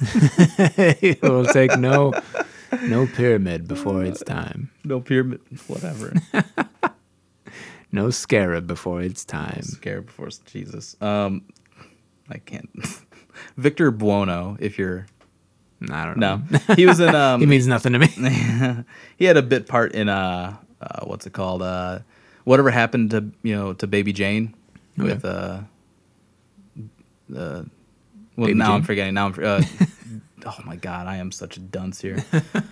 it 0.02 1.22
will 1.22 1.46
take 1.46 1.78
no 1.78 2.14
no 2.84 3.08
pyramid 3.08 3.68
before 3.68 4.04
its 4.04 4.24
time. 4.24 4.70
No 4.84 5.00
pyramid, 5.02 5.42
whatever. 5.68 6.14
No 7.92 8.12
scarab 8.12 8.68
before 8.68 9.02
its 9.02 9.26
time. 9.26 9.64
Scarab 9.64 10.06
before 10.06 10.30
Jesus. 10.46 10.96
Um, 11.02 11.42
I 12.30 12.38
can't. 12.38 12.70
Victor 13.58 13.90
Buono, 13.90 14.58
if 14.60 14.78
you're 14.78 15.08
I 15.90 16.06
don't 16.06 16.18
know. 16.18 16.42
no, 16.50 16.60
he 16.76 16.86
was 16.86 17.00
in. 17.00 17.16
Um, 17.16 17.40
he 17.40 17.46
means 17.46 17.68
nothing 17.68 17.94
to 17.94 18.00
me. 18.00 18.08
he 19.18 19.26
had 19.26 19.38
a 19.38 19.42
bit 19.42 19.68
part 19.68 19.94
in 19.94 20.10
uh, 20.10 20.58
uh 20.82 21.06
what's 21.06 21.26
it 21.26 21.34
called? 21.34 21.62
Uh, 21.62 22.00
whatever 22.44 22.70
happened 22.72 23.12
to 23.12 23.32
you 23.44 23.56
know 23.56 23.74
to 23.74 23.88
Baby 23.88 24.14
Jane 24.14 24.54
Okay. 25.00 25.14
with 25.14 25.24
uh, 25.26 25.62
uh, 27.36 27.64
well 28.36 28.48
Baby 28.48 28.54
now 28.56 28.74
I'm 28.74 28.84
forgetting. 28.84 29.14
Now 29.14 29.28
I'm. 29.28 29.36
Uh, 29.42 29.64
oh 30.46 30.58
my 30.66 30.76
god, 30.76 31.08
I 31.08 31.18
am 31.18 31.32
such 31.32 31.58
a 31.58 31.60
dunce 31.60 32.02
here. 32.02 32.18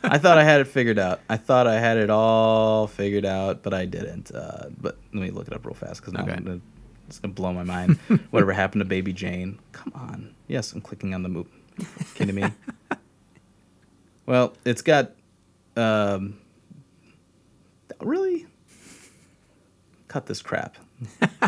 I 0.04 0.18
thought 0.18 0.38
I 0.38 0.44
had 0.44 0.62
it 0.62 0.66
figured 0.68 1.00
out. 1.00 1.22
I 1.30 1.38
thought 1.38 1.68
I 1.68 1.80
had 1.80 1.98
it 1.98 2.10
all 2.10 2.88
figured 2.88 3.26
out, 3.26 3.64
but 3.64 3.74
I 3.74 3.86
didn't. 3.86 4.34
Uh, 4.34 4.70
but 4.80 4.98
let 5.14 5.22
me 5.24 5.32
look 5.32 5.48
it 5.48 5.54
up 5.54 5.66
real 5.66 5.76
fast 5.76 6.02
because 6.02 6.14
Okay. 6.20 6.36
Gonna, 6.44 6.60
it's 7.08 7.20
gonna 7.20 7.34
blow 7.34 7.54
my 7.54 7.64
mind. 7.64 7.98
Whatever 8.32 8.52
happened 8.52 8.82
to 8.82 8.86
Baby 8.86 9.14
Jane? 9.14 9.60
Come 9.72 9.94
on. 9.96 10.36
Yes, 10.48 10.74
I'm 10.74 10.82
clicking 10.82 11.14
on 11.14 11.24
the 11.24 11.30
move. 11.30 11.48
Kidding 12.16 12.36
me? 12.36 12.44
Well, 14.28 14.54
it's 14.64 14.84
got. 14.84 15.14
Um, 15.76 16.40
really? 18.00 18.46
Cut 20.08 20.28
this 20.28 20.42
crap. 20.42 20.78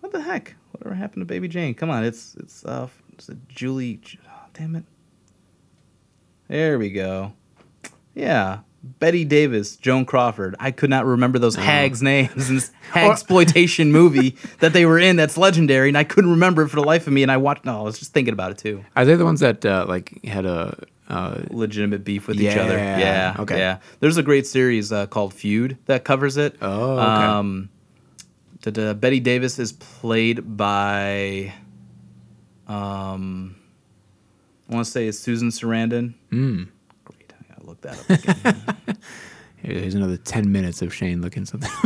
what 0.00 0.12
the 0.12 0.20
heck? 0.20 0.56
Whatever 0.72 0.94
happened 0.94 1.22
to 1.22 1.26
Baby 1.26 1.48
Jane? 1.48 1.74
Come 1.74 1.90
on, 1.90 2.04
it's 2.04 2.34
it's 2.34 2.64
uh, 2.64 2.88
it's 3.12 3.28
a 3.28 3.34
Julie. 3.48 4.00
Oh, 4.26 4.46
damn 4.52 4.76
it. 4.76 4.84
There 6.48 6.78
we 6.78 6.90
go. 6.90 7.32
Yeah, 8.14 8.60
Bette 8.84 9.24
Davis, 9.24 9.76
Joan 9.76 10.04
Crawford. 10.04 10.56
I 10.58 10.70
could 10.72 10.90
not 10.90 11.04
remember 11.06 11.38
those 11.38 11.56
Oh. 11.56 11.60
hags' 11.60 12.02
names 12.02 12.48
in 12.48 12.56
this 12.56 12.70
exploitation 12.94 13.92
movie 13.92 14.36
that 14.60 14.72
they 14.72 14.84
were 14.86 14.98
in. 14.98 15.16
That's 15.16 15.36
legendary, 15.38 15.88
and 15.88 15.96
I 15.96 16.04
couldn't 16.04 16.30
remember 16.30 16.62
it 16.62 16.68
for 16.68 16.76
the 16.76 16.84
life 16.86 17.06
of 17.06 17.12
me. 17.12 17.22
And 17.22 17.30
I 17.30 17.36
watched. 17.36 17.64
No, 17.64 17.78
I 17.78 17.82
was 17.82 17.98
just 17.98 18.12
thinking 18.12 18.32
about 18.34 18.50
it 18.50 18.58
too. 18.58 18.84
Are 18.96 19.04
they 19.04 19.14
the 19.14 19.24
ones 19.24 19.40
that 19.40 19.64
uh, 19.64 19.86
like 19.88 20.22
had 20.24 20.44
a? 20.46 20.76
Uh, 21.08 21.42
Legitimate 21.50 22.04
beef 22.04 22.26
with 22.26 22.40
each 22.40 22.56
other. 22.56 22.78
Yeah, 22.78 22.98
Yeah. 22.98 23.36
okay. 23.40 23.58
Yeah. 23.58 23.78
There's 24.00 24.16
a 24.16 24.22
great 24.22 24.46
series 24.46 24.90
uh, 24.92 25.06
called 25.06 25.34
Feud 25.34 25.76
that 25.84 26.04
covers 26.04 26.38
it. 26.38 26.56
Oh, 26.62 26.92
okay. 26.98 27.24
Um, 27.24 27.68
uh, 28.66 28.94
Bette 28.94 29.20
Davis 29.20 29.58
is 29.58 29.72
played 29.72 30.56
by. 30.56 31.52
Um, 32.66 33.56
I 34.70 34.74
want 34.74 34.86
to 34.86 34.90
say 34.90 35.06
it's 35.06 35.18
Susan 35.18 35.48
Sarandon. 35.50 36.14
mm, 36.30 36.68
Gotta 37.62 37.68
look 37.68 37.80
that 37.82 37.98
up. 37.98 38.84
Again. 38.84 38.98
here's 39.56 39.94
another 39.94 40.16
ten 40.16 40.50
minutes 40.50 40.82
of 40.82 40.94
Shane 40.94 41.22
looking 41.22 41.44
something. 41.44 41.70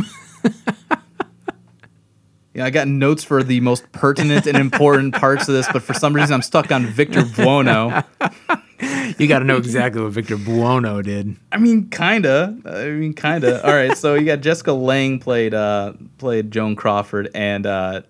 Yeah, 2.55 2.65
I 2.65 2.71
got 2.71 2.89
notes 2.89 3.23
for 3.23 3.43
the 3.43 3.61
most 3.61 3.93
pertinent 3.93 4.47
and 4.47 4.57
important 4.57 5.15
parts 5.15 5.47
of 5.47 5.53
this, 5.53 5.69
but 5.71 5.83
for 5.83 5.93
some 5.93 6.15
reason 6.15 6.33
I'm 6.33 6.41
stuck 6.41 6.73
on 6.73 6.87
Victor 6.87 7.23
Buono. 7.23 8.03
you 9.19 9.27
got 9.27 9.41
to 9.41 9.45
know 9.45 9.59
exactly 9.59 10.01
what 10.01 10.13
Victor 10.13 10.39
Buono 10.39 11.03
did. 11.03 11.37
I 11.53 11.59
mean, 11.59 11.91
kinda. 11.91 12.59
I 12.65 12.87
mean, 12.87 13.13
kinda. 13.13 13.63
All 13.63 13.75
right, 13.75 13.95
so 13.95 14.15
you 14.15 14.25
got 14.25 14.41
Jessica 14.41 14.73
Lange 14.73 15.19
played 15.19 15.53
uh, 15.53 15.93
played 16.17 16.51
Joan 16.51 16.77
Crawford, 16.77 17.29
and 17.35 17.67
uh, 17.67 18.01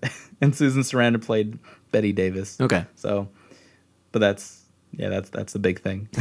and 0.40 0.54
Susan 0.54 0.82
Sarandon 0.82 1.24
played 1.24 1.58
Bette 1.90 2.12
Davis. 2.12 2.60
Okay. 2.60 2.84
So, 2.94 3.28
but 4.12 4.20
that's 4.20 4.55
yeah, 4.92 5.08
that's 5.08 5.30
that's 5.30 5.52
the 5.52 5.58
big 5.58 5.80
thing. 5.80 6.08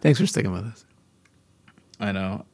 Thanks 0.00 0.18
for 0.20 0.26
sticking 0.26 0.52
with 0.52 0.64
us. 0.64 0.84
I 1.98 2.12
know. 2.12 2.46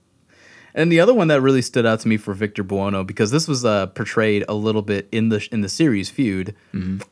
And 0.75 0.93
the 0.93 1.01
other 1.01 1.15
one 1.15 1.29
that 1.29 1.41
really 1.41 1.63
stood 1.63 1.87
out 1.87 2.01
to 2.01 2.09
me 2.09 2.19
for 2.19 2.35
Victor 2.35 2.63
Buono 2.63 3.03
because 3.03 3.31
this 3.31 3.49
was 3.49 3.65
uh, 3.65 3.87
portrayed 3.87 4.45
a 4.47 4.53
little 4.55 4.83
bit 4.83 5.09
in 5.11 5.31
the 5.31 5.47
in 5.51 5.63
the 5.63 5.71
series 5.71 6.11
Feud 6.11 6.55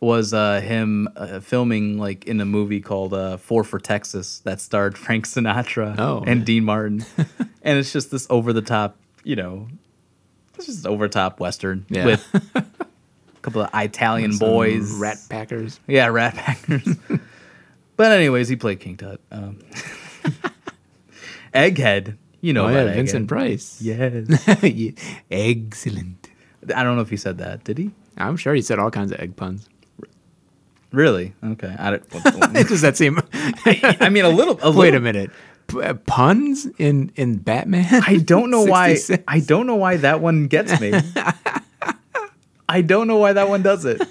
was 0.00 0.34
uh, 0.34 0.60
him 0.60 1.08
uh, 1.16 1.40
filming 1.40 1.96
like 1.96 2.26
in 2.26 2.40
a 2.42 2.44
movie 2.44 2.80
called 2.82 3.14
uh, 3.14 3.38
Four 3.38 3.64
for 3.64 3.78
Texas 3.78 4.40
that 4.40 4.60
starred 4.60 4.98
Frank 5.04 5.26
Sinatra 5.26 5.98
Oh, 5.98 6.22
and 6.26 6.40
yeah. 6.40 6.44
Dean 6.44 6.64
Martin, 6.64 7.06
and 7.62 7.78
it's 7.78 7.90
just 7.92 8.10
this 8.10 8.26
over 8.28 8.52
the 8.52 8.60
top, 8.62 8.96
you 9.22 9.36
know, 9.36 9.68
it's 10.56 10.66
just 10.66 10.86
over 10.86 11.08
top 11.08 11.40
western 11.40 11.86
Yeah. 11.88 12.04
with 12.04 12.64
couple 13.44 13.60
of 13.62 13.70
Italian 13.74 14.32
Some 14.32 14.48
boys, 14.48 14.90
rat 14.98 15.18
packers. 15.28 15.78
yeah, 15.86 16.06
Rat 16.06 16.34
Packers. 16.36 16.88
but 17.96 18.10
anyways, 18.12 18.48
he 18.48 18.56
played 18.56 18.80
King 18.80 18.96
Tut. 18.96 19.20
Um, 19.30 19.58
Egghead, 21.54 22.16
you 22.40 22.52
know 22.52 22.66
oh 22.66 22.70
yeah, 22.70 22.84
Egghead. 22.84 22.94
Vincent 22.94 23.28
Price. 23.28 23.80
Yes. 23.80 24.26
Yeah, 24.62 24.90
Excellent. 25.30 26.28
I 26.74 26.82
don't 26.82 26.96
know 26.96 27.02
if 27.02 27.10
he 27.10 27.16
said 27.16 27.38
that. 27.38 27.64
Did 27.64 27.78
he? 27.78 27.90
I'm 28.16 28.36
sure 28.36 28.54
he 28.54 28.62
said 28.62 28.78
all 28.78 28.90
kinds 28.90 29.12
of 29.12 29.20
egg 29.20 29.36
puns. 29.36 29.68
Really? 30.90 31.34
Okay. 31.44 31.74
I 31.78 31.90
don't. 31.90 32.10
does 32.68 32.80
that 32.80 32.96
seem? 32.96 33.20
I 33.34 34.08
mean, 34.10 34.24
a 34.24 34.28
little. 34.30 34.58
A 34.62 34.70
Wait 34.70 34.94
a 34.94 35.00
minute. 35.00 35.30
P- 35.66 35.82
uh, 35.82 35.94
puns 36.06 36.66
in 36.78 37.10
in 37.16 37.36
Batman? 37.38 38.02
I 38.06 38.16
don't 38.18 38.50
know 38.50 38.62
why. 38.62 38.96
I 39.28 39.40
don't 39.40 39.66
know 39.66 39.74
why 39.76 39.96
that 39.98 40.20
one 40.20 40.46
gets 40.46 40.80
me. 40.80 40.92
I 42.68 42.80
don't 42.80 43.06
know 43.06 43.18
why 43.18 43.32
that 43.34 43.48
one 43.48 43.62
does 43.62 43.84
it. 43.84 44.02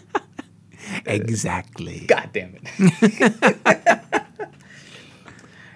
exactly. 1.05 2.05
God 2.07 2.29
damn 2.33 2.55
it. 2.55 4.23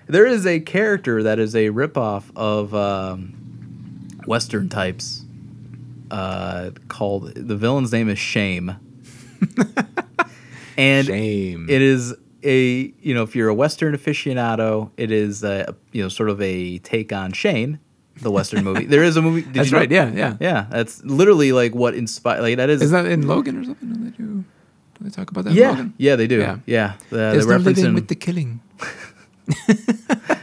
there 0.08 0.26
is 0.26 0.46
a 0.46 0.60
character 0.60 1.24
that 1.24 1.40
is 1.40 1.56
a 1.56 1.68
ripoff 1.70 2.26
of 2.36 2.74
um, 2.74 3.34
Western 4.26 4.70
types 4.70 5.26
uh, 6.12 6.72
called 6.88 7.34
the 7.36 7.56
villain's 7.56 7.92
name 7.92 8.10
is 8.10 8.20
Shame. 8.20 8.76
and 10.78 11.08
Shame. 11.08 11.70
it 11.70 11.82
is 11.82 12.16
a 12.44 12.94
you 13.02 13.14
know 13.14 13.24
if 13.24 13.36
you're 13.36 13.50
a 13.50 13.54
Western 13.54 13.96
aficionado, 13.96 14.92
it 14.98 15.12
is 15.12 15.44
a, 15.44 15.76
you 15.92 16.02
know 16.02 16.10
sort 16.10 16.30
of 16.30 16.42
a 16.42 16.78
take 16.80 17.12
on 17.12 17.32
Shane, 17.34 17.80
the 18.22 18.32
Western 18.32 18.64
movie. 18.64 18.86
There 18.86 19.04
is 19.04 19.18
a 19.18 19.22
movie. 19.22 19.42
Did 19.42 19.54
That's 19.54 19.68
you 19.68 19.74
know- 19.74 19.80
right. 19.80 19.92
Yeah, 19.92 20.12
yeah. 20.12 20.38
Yeah, 20.40 20.68
that's 20.70 21.04
literally 21.04 21.52
like 21.52 21.74
what 21.76 21.94
inspired. 21.96 22.42
Like 22.42 22.58
that 22.58 22.70
is. 22.70 22.82
Is 22.82 22.92
that 22.92 23.06
in 23.06 23.28
Logan 23.28 23.58
or 23.58 23.64
something? 23.66 23.90
Do 23.94 24.04
they 24.04 24.10
do? 24.18 24.24
Do 24.24 24.46
they 25.04 25.10
talk 25.10 25.30
about 25.32 25.44
that? 25.46 25.52
in 25.52 25.56
yeah, 25.58 25.70
Logan? 25.70 25.94
yeah, 25.98 26.16
they 26.16 26.28
do. 26.28 26.40
Yeah. 26.40 26.58
Yeah, 26.66 26.94
There's 27.10 27.46
they 27.46 27.52
no 27.52 27.58
reference 27.58 27.78
living 27.78 27.86
in- 27.90 27.96
with 27.96 28.08
the 28.08 28.16
killing. 28.16 28.62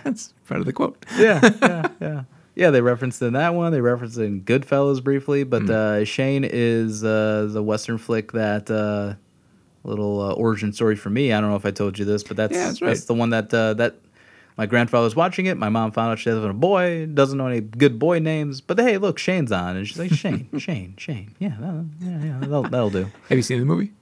That's 0.05 0.33
part 0.47 0.61
of 0.61 0.67
the 0.67 0.73
quote. 0.73 1.05
yeah, 1.19 1.41
yeah, 1.63 1.89
yeah. 2.01 2.23
Yeah, 2.57 2.71
they 2.71 2.81
referenced 2.81 3.21
in 3.21 3.33
that 3.33 3.53
one. 3.55 3.73
They 3.73 3.81
referenced 3.81 4.17
in 4.17 4.43
Goodfellas 4.43 5.03
briefly, 5.03 5.43
but 5.43 5.63
Hmm. 5.63 5.71
uh, 5.71 6.05
Shane 6.05 6.45
is 6.45 7.03
uh, 7.03 7.49
the 7.51 7.63
Western 7.63 7.99
flick 7.99 8.31
that 8.33 8.71
uh, 8.71 9.15
little 9.83 10.21
uh, 10.21 10.33
origin 10.35 10.73
story 10.73 10.95
for 10.95 11.11
me. 11.11 11.33
I 11.33 11.41
don't 11.41 11.51
know 11.51 11.57
if 11.57 11.67
I 11.67 11.73
told 11.73 11.99
you 11.99 12.05
this, 12.05 12.23
but 12.23 12.37
that's 12.37 12.55
Yeah, 12.55 12.67
that's 12.67 12.81
right. 12.81 12.97
the 12.97 13.15
one 13.15 13.31
that 13.31 13.53
uh, 13.53 13.75
that 13.75 13.97
my 14.57 14.67
grandfather 14.67 15.05
was 15.05 15.17
watching 15.17 15.47
it. 15.47 15.57
My 15.57 15.69
mom 15.69 15.91
found 15.91 16.13
out 16.13 16.19
she 16.19 16.31
has 16.31 16.43
a 16.43 16.53
boy, 16.53 17.07
doesn't 17.07 17.37
know 17.39 17.47
any 17.47 17.61
good 17.61 17.99
boy 17.99 18.19
names, 18.21 18.61
but 18.61 18.79
hey, 18.79 18.99
look, 18.99 19.19
Shane's 19.19 19.51
on, 19.53 19.77
and 19.77 19.87
she's 19.87 19.99
like, 19.99 20.13
Shane, 20.13 20.49
Shane, 20.59 20.95
Shane. 20.97 21.35
Yeah, 21.39 21.55
that, 21.61 21.87
yeah, 22.01 22.25
yeah, 22.25 22.39
that'll, 22.41 22.63
that'll 22.63 22.91
do. 22.91 23.11
Have 23.29 23.39
you 23.39 23.43
seen 23.43 23.59
the 23.59 23.65
movie? 23.65 23.93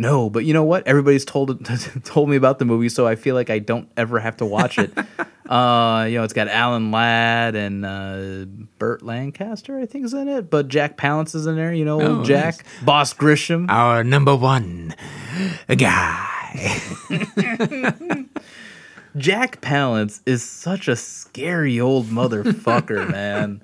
No, 0.00 0.30
but 0.30 0.44
you 0.44 0.54
know 0.54 0.62
what? 0.62 0.86
Everybody's 0.86 1.24
told 1.24 1.64
told 2.04 2.28
me 2.28 2.36
about 2.36 2.60
the 2.60 2.64
movie, 2.64 2.88
so 2.88 3.06
I 3.08 3.16
feel 3.16 3.34
like 3.34 3.50
I 3.50 3.58
don't 3.58 3.90
ever 3.96 4.20
have 4.20 4.36
to 4.36 4.46
watch 4.46 4.78
it. 4.78 4.96
uh, 5.50 6.06
you 6.08 6.18
know, 6.18 6.22
it's 6.22 6.32
got 6.32 6.46
Alan 6.46 6.92
Ladd 6.92 7.56
and 7.56 7.84
uh, 7.84 8.44
Burt 8.78 9.02
Lancaster, 9.02 9.76
I 9.80 9.86
think, 9.86 10.04
is 10.04 10.14
in 10.14 10.28
it. 10.28 10.50
But 10.50 10.68
Jack 10.68 10.96
Palance 10.96 11.34
is 11.34 11.46
in 11.46 11.56
there. 11.56 11.74
You 11.74 11.84
know, 11.84 12.00
Oh, 12.00 12.24
Jack, 12.24 12.64
Boss 12.84 13.12
Grissom. 13.12 13.68
Our 13.68 14.04
number 14.04 14.36
one 14.36 14.94
guy. 15.66 16.28
Jack 19.18 19.60
Palance 19.60 20.20
is 20.26 20.42
such 20.42 20.88
a 20.88 20.96
scary 20.96 21.80
old 21.80 22.06
motherfucker, 22.06 23.10
man. 23.12 23.60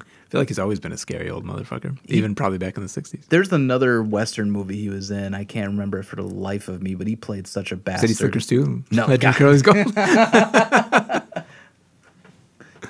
I 0.00 0.04
feel 0.32 0.40
like 0.40 0.48
he's 0.48 0.58
always 0.58 0.80
been 0.80 0.92
a 0.92 0.96
scary 0.96 1.28
old 1.28 1.44
motherfucker, 1.44 1.98
even 2.06 2.34
probably 2.34 2.56
back 2.58 2.76
in 2.76 2.82
the 2.82 2.88
'60s. 2.88 3.26
There's 3.26 3.52
another 3.52 4.02
Western 4.02 4.50
movie 4.50 4.76
he 4.76 4.88
was 4.88 5.10
in. 5.10 5.34
I 5.34 5.44
can't 5.44 5.68
remember 5.68 5.98
it 5.98 6.04
for 6.04 6.16
the 6.16 6.22
life 6.22 6.68
of 6.68 6.82
me, 6.82 6.94
but 6.94 7.06
he 7.06 7.16
played 7.16 7.46
such 7.46 7.70
a 7.70 7.76
bastard. 7.76 8.08
City 8.08 8.14
Slickers 8.14 8.46
too. 8.46 8.82
No, 8.90 9.06
Legend 9.06 9.34
Curly's 9.34 9.62
Gold. 9.62 9.94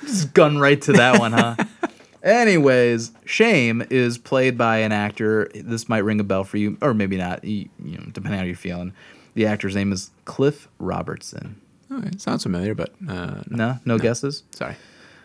Just 0.05 0.33
gun 0.33 0.57
right 0.57 0.81
to 0.83 0.93
that 0.93 1.19
one, 1.19 1.33
huh? 1.33 1.55
Anyways, 2.23 3.11
Shame 3.25 3.83
is 3.89 4.17
played 4.17 4.57
by 4.57 4.77
an 4.77 4.93
actor. 4.93 5.49
This 5.53 5.89
might 5.89 5.99
ring 5.99 6.21
a 6.21 6.23
bell 6.23 6.45
for 6.45 6.55
you, 6.57 6.77
or 6.81 6.93
maybe 6.93 7.17
not. 7.17 7.43
You, 7.43 7.67
you 7.83 7.97
know, 7.97 8.05
depending 8.05 8.33
on 8.33 8.39
how 8.39 8.45
you're 8.45 8.55
feeling. 8.55 8.93
The 9.35 9.45
actor's 9.45 9.75
name 9.75 9.91
is 9.91 10.11
Cliff 10.25 10.67
Robertson. 10.79 11.59
okay, 11.91 12.11
sounds 12.17 12.43
familiar, 12.43 12.75
but 12.75 12.93
uh, 13.07 13.41
no. 13.49 13.57
No, 13.57 13.79
no, 13.85 13.97
guesses. 13.99 14.43
Sorry. 14.51 14.75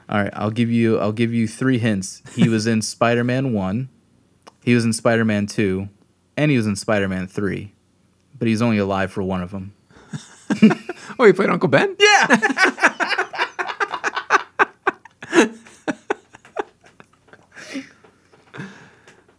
All 0.08 0.22
right, 0.22 0.32
I'll 0.32 0.50
give 0.50 0.70
you. 0.70 0.98
I'll 0.98 1.12
give 1.12 1.32
you 1.34 1.46
three 1.46 1.78
hints. 1.78 2.22
He 2.34 2.48
was 2.48 2.66
in 2.66 2.80
Spider-Man 2.94 3.52
One, 3.52 3.88
he 4.64 4.74
was 4.74 4.84
in 4.84 4.92
Spider-Man 4.94 5.46
Two, 5.46 5.88
and 6.36 6.50
he 6.50 6.56
was 6.56 6.66
in 6.66 6.76
Spider-Man 6.76 7.26
Three, 7.26 7.72
but 8.38 8.48
he's 8.48 8.62
only 8.62 8.78
alive 8.78 9.12
for 9.12 9.22
one 9.22 9.42
of 9.42 9.50
them. 9.50 9.72
Oh, 11.20 11.24
he 11.24 11.32
played 11.32 11.50
Uncle 11.50 11.68
Ben. 11.68 11.96
Yeah. 11.98 12.26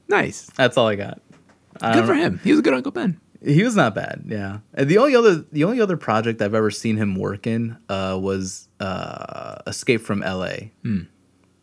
Nice. 0.08 0.48
That's 0.56 0.78
all 0.78 0.88
I 0.88 0.96
got. 0.96 1.22
I 1.82 1.94
Good 1.94 2.06
for 2.06 2.16
know. 2.16 2.22
him. 2.22 2.40
He 2.44 2.52
was 2.52 2.60
a 2.60 2.64
good 2.64 2.74
Uncle 2.74 2.92
Ben. 2.92 3.20
He 3.44 3.64
was 3.64 3.76
not 3.76 3.96
bad, 3.96 4.24
yeah. 4.28 4.60
And 4.74 4.90
the 4.90 4.98
only 4.98 5.16
other 5.16 5.46
the 5.52 5.64
only 5.64 5.80
other 5.80 5.96
project 5.98 6.42
I've 6.42 6.54
ever 6.54 6.70
seen 6.72 6.98
him 6.98 7.16
work 7.16 7.48
in 7.48 7.78
uh, 7.88 8.18
was 8.22 8.68
uh, 8.82 9.60
Escape 9.66 10.02
from 10.02 10.22
L.A. 10.24 10.72
Hmm. 10.84 11.02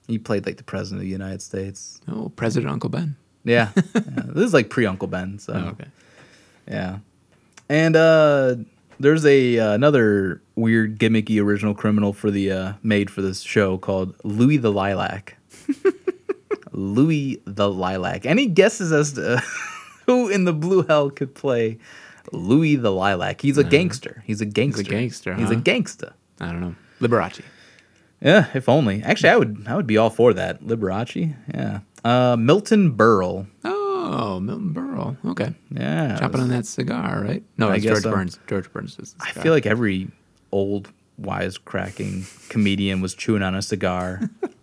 He 0.09 0.19
played 0.19 0.47
like 0.47 0.57
the 0.57 0.65
president 0.65 1.01
of 1.01 1.05
the 1.05 1.11
United 1.11 1.43
States. 1.43 2.01
Oh, 2.09 2.31
President 2.31 2.73
Uncle 2.73 2.89
Ben. 2.89 3.17
Yeah, 3.45 3.71
yeah. 3.77 3.83
this 3.95 4.45
is 4.47 4.55
like 4.55 4.71
pre 4.71 4.87
Uncle 4.87 5.09
Ben. 5.09 5.39
So 5.39 5.53
Oh, 5.53 5.69
okay. 5.71 5.89
yeah, 6.67 6.99
and 7.69 7.95
uh, 7.95 8.57
there's 8.99 9.27
a 9.27 9.59
uh, 9.59 9.73
another 9.73 10.41
weird 10.55 10.99
gimmicky 10.99 11.43
original 11.43 11.75
criminal 11.75 12.13
for 12.15 12.31
the 12.31 12.51
uh, 12.53 12.73
made 12.83 13.11
for 13.11 13.21
this 13.21 13.43
show 13.43 13.77
called 13.77 14.15
Louis 14.25 14.57
the 14.57 14.73
Lilac. 14.73 15.37
Louis 16.73 17.41
the 17.45 17.71
Lilac. 17.71 18.25
Any 18.27 18.47
guesses 18.47 18.93
as 18.93 19.13
to 19.15 19.43
who 20.13 20.29
in 20.29 20.45
the 20.45 20.53
blue 20.53 20.83
hell 20.83 21.11
could 21.11 21.35
play 21.35 21.79
Louis 22.33 22.77
the 22.77 22.91
Lilac? 22.91 23.41
He's 23.41 23.59
a 23.59 23.65
gangster. 23.65 24.23
He's 24.27 24.41
a 24.41 24.47
gangster. 24.47 24.83
He's 24.83 24.89
a 24.89 24.91
gangster, 24.91 25.35
He's 25.35 25.51
a 25.51 25.57
gangster. 25.57 26.13
I 26.41 26.47
don't 26.47 26.61
know. 26.61 26.75
Liberace. 27.01 27.43
Yeah, 28.21 28.47
if 28.55 28.69
only. 28.69 29.03
Actually, 29.03 29.31
I 29.31 29.37
would. 29.37 29.65
I 29.67 29.77
would 29.77 29.87
be 29.87 29.99
all 29.99 30.11
for 30.11 30.33
that. 30.33 30.63
Liberace. 30.63 31.35
Yeah. 31.55 31.81
Uh, 32.05 32.37
Milton 32.37 32.97
Berle. 32.97 33.47
Oh, 33.65 34.41
Milton 34.41 34.73
Berle. 34.73 35.17
Okay. 35.31 35.55
Yeah. 35.71 36.17
Chopping 36.19 36.41
on 36.41 36.49
that 36.49 36.67
cigar, 36.67 37.21
right? 37.23 37.43
No, 37.59 37.71
it's 37.73 37.85
George 37.85 38.03
so. 38.03 38.11
Burns. 38.11 38.39
George 38.47 38.73
Burns 38.73 38.99
is 38.99 39.15
I 39.21 39.33
feel 39.33 39.53
like 39.53 39.67
every 39.67 40.09
old 40.53 40.91
wisecracking 41.21 42.49
comedian 42.49 43.01
was 43.01 43.15
chewing 43.15 43.43
on 43.43 43.55
a 43.55 43.63
cigar. 43.63 44.21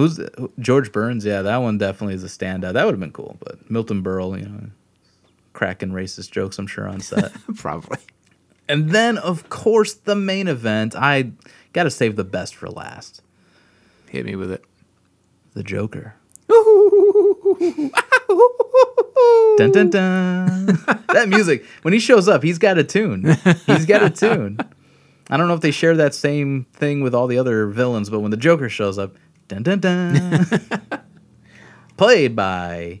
Who's 0.00 0.18
George 0.58 0.92
Burns? 0.92 1.26
Yeah, 1.26 1.42
that 1.42 1.58
one 1.58 1.76
definitely 1.76 2.14
is 2.14 2.24
a 2.24 2.28
standout. 2.28 2.72
That 2.72 2.86
would 2.86 2.94
have 2.94 3.00
been 3.00 3.12
cool, 3.12 3.36
but 3.38 3.70
Milton 3.70 4.02
Berle, 4.02 4.40
you 4.40 4.48
know, 4.48 4.70
cracking 5.52 5.90
racist 5.90 6.30
jokes, 6.30 6.58
I'm 6.58 6.66
sure 6.66 6.88
on 6.88 7.00
set. 7.00 7.32
Probably. 7.56 7.98
and 8.66 8.92
then, 8.92 9.18
of 9.18 9.50
course, 9.50 9.92
the 9.92 10.14
main 10.14 10.48
event. 10.48 10.94
I 10.96 11.32
got 11.74 11.82
to 11.82 11.90
save 11.90 12.16
the 12.16 12.24
best 12.24 12.54
for 12.54 12.70
last. 12.70 13.20
Hit 14.08 14.24
me 14.24 14.36
with 14.36 14.50
it. 14.52 14.64
The 15.52 15.62
Joker. 15.62 16.14
dun 19.58 19.70
dun 19.70 19.90
dun. 19.90 20.66
that 21.12 21.26
music. 21.28 21.62
When 21.82 21.92
he 21.92 22.00
shows 22.00 22.26
up, 22.26 22.42
he's 22.42 22.56
got 22.58 22.78
a 22.78 22.84
tune. 22.84 23.36
He's 23.66 23.84
got 23.84 24.02
a 24.02 24.08
tune. 24.08 24.58
I 25.28 25.36
don't 25.36 25.46
know 25.46 25.54
if 25.54 25.60
they 25.60 25.70
share 25.70 25.94
that 25.96 26.14
same 26.14 26.64
thing 26.72 27.02
with 27.02 27.14
all 27.14 27.26
the 27.26 27.36
other 27.36 27.66
villains, 27.66 28.08
but 28.08 28.20
when 28.20 28.30
the 28.30 28.38
Joker 28.38 28.70
shows 28.70 28.98
up, 28.98 29.14
dun 29.50 29.62
dun 29.64 29.80
dun. 29.80 30.48
Played 31.96 32.36
by 32.36 33.00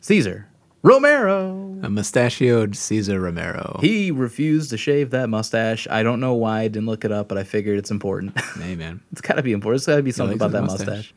Cesar 0.00 0.48
Romero. 0.82 1.78
A 1.82 1.88
mustachioed 1.88 2.76
Cesar 2.76 3.20
Romero. 3.20 3.78
He 3.80 4.10
refused 4.10 4.70
to 4.70 4.76
shave 4.76 5.10
that 5.10 5.28
mustache. 5.28 5.88
I 5.90 6.02
don't 6.02 6.20
know 6.20 6.34
why. 6.34 6.60
I 6.60 6.68
didn't 6.68 6.86
look 6.86 7.04
it 7.04 7.12
up, 7.12 7.28
but 7.28 7.38
I 7.38 7.44
figured 7.44 7.78
it's 7.78 7.90
important. 7.90 8.38
hey, 8.40 8.74
man. 8.74 9.00
It's 9.12 9.20
got 9.20 9.34
to 9.34 9.42
be 9.42 9.52
important. 9.52 9.80
It's 9.80 9.86
got 9.86 9.96
to 9.96 10.02
be 10.02 10.12
something 10.12 10.36
about 10.36 10.52
that 10.52 10.62
mustache. 10.62 10.86
mustache. 10.86 11.14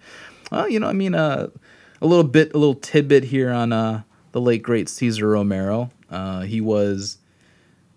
Well, 0.52 0.70
you 0.70 0.80
know, 0.80 0.88
I 0.88 0.94
mean, 0.94 1.14
uh, 1.14 1.48
a 2.02 2.08
little 2.08 2.24
bit, 2.24 2.54
a 2.54 2.58
little 2.58 2.76
tidbit 2.76 3.26
here 3.26 3.52
on 3.52 3.74
uh, 3.74 4.04
the 4.32 4.40
late 4.42 4.64
great 4.64 4.88
Cesar 4.88 5.28
Romero. 5.28 5.92
Uh, 6.10 6.42
he 6.42 6.62
was, 6.62 7.18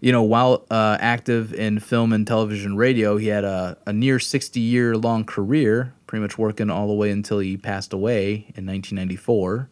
you 0.00 0.10
know, 0.10 0.22
while 0.22 0.66
uh, 0.70 0.96
active 1.00 1.52
in 1.52 1.78
film 1.78 2.12
and 2.12 2.26
television, 2.26 2.76
radio, 2.76 3.18
he 3.18 3.28
had 3.28 3.44
a, 3.44 3.76
a 3.86 3.92
near 3.92 4.18
sixty 4.18 4.60
year 4.60 4.96
long 4.96 5.24
career, 5.24 5.92
pretty 6.09 6.20
much 6.22 6.36
working 6.36 6.68
all 6.70 6.88
the 6.88 6.92
way 6.94 7.11
until 7.12 7.38
he 7.38 7.56
passed 7.56 7.92
away 7.92 8.46
in 8.56 8.66
1994. 8.66 9.68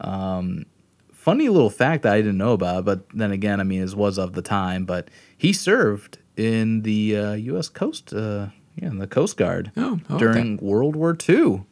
Um, 0.00 0.66
funny 1.12 1.48
little 1.48 1.70
fact 1.70 2.02
that 2.02 2.12
I 2.14 2.16
didn't 2.16 2.38
know 2.38 2.52
about, 2.54 2.84
but 2.84 3.08
then 3.14 3.30
again, 3.30 3.60
I 3.60 3.62
mean, 3.62 3.82
it 3.82 3.94
was 3.94 4.18
of 4.18 4.32
the 4.32 4.42
time. 4.42 4.84
But 4.84 5.08
he 5.38 5.52
served 5.52 6.18
in 6.36 6.82
the 6.82 7.16
uh, 7.16 7.32
U.S. 7.34 7.68
Coast, 7.68 8.12
uh, 8.12 8.48
yeah, 8.74 8.88
in 8.88 8.98
the 8.98 9.06
Coast 9.06 9.36
Guard 9.36 9.70
Oh, 9.76 10.00
oh, 10.10 10.14
okay. 10.16 10.24
during 10.24 10.56
World 10.58 10.96
War 10.96 11.16
II, 11.28 11.62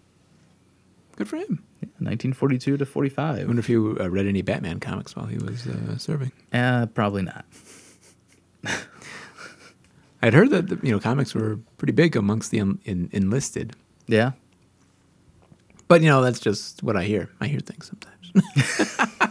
Good 1.17 1.29
for 1.29 1.37
him. 1.37 1.65
1942 1.99 2.77
to 2.79 2.87
45. 2.87 3.25
I 3.25 3.27
45. 3.45 3.47
wonder 3.47 3.61
if 3.61 3.69
you 3.69 3.97
uh, 4.01 4.09
read 4.11 4.27
any 4.27 4.43
Batman 4.43 4.81
comics 4.81 5.15
while 5.15 5.27
he 5.27 5.37
was 5.39 5.67
uh, 5.67 5.97
serving. 5.99 6.33
Uh, 6.53 6.87
probably 6.87 7.23
not. 7.23 7.45
I'd 10.23 10.33
heard 10.35 10.51
that 10.51 10.83
you 10.83 10.91
know 10.91 10.99
comics 10.99 11.35
were 11.35 11.59
pretty 11.77 11.93
big 11.93 12.17
amongst 12.17 12.51
the 12.51 12.59
en- 12.59 12.79
en- 12.87 13.11
enlisted, 13.13 13.77
Yeah. 14.07 14.33
but 15.89 16.01
you 16.03 16.09
know 16.09 16.23
that's 16.23 16.41
just 16.41 16.83
what 16.83 16.97
I 16.97 17.05
hear. 17.05 17.29
I 17.41 17.47
hear 17.49 17.61
things 17.61 17.91
sometimes. 17.91 19.31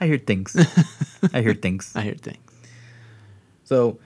I 0.00 0.06
hear 0.06 0.18
things. 0.18 0.56
I 1.32 1.40
hear 1.42 1.54
things. 1.54 1.92
I 1.96 2.02
hear 2.02 2.14
things. 2.14 2.38
So, 3.64 3.98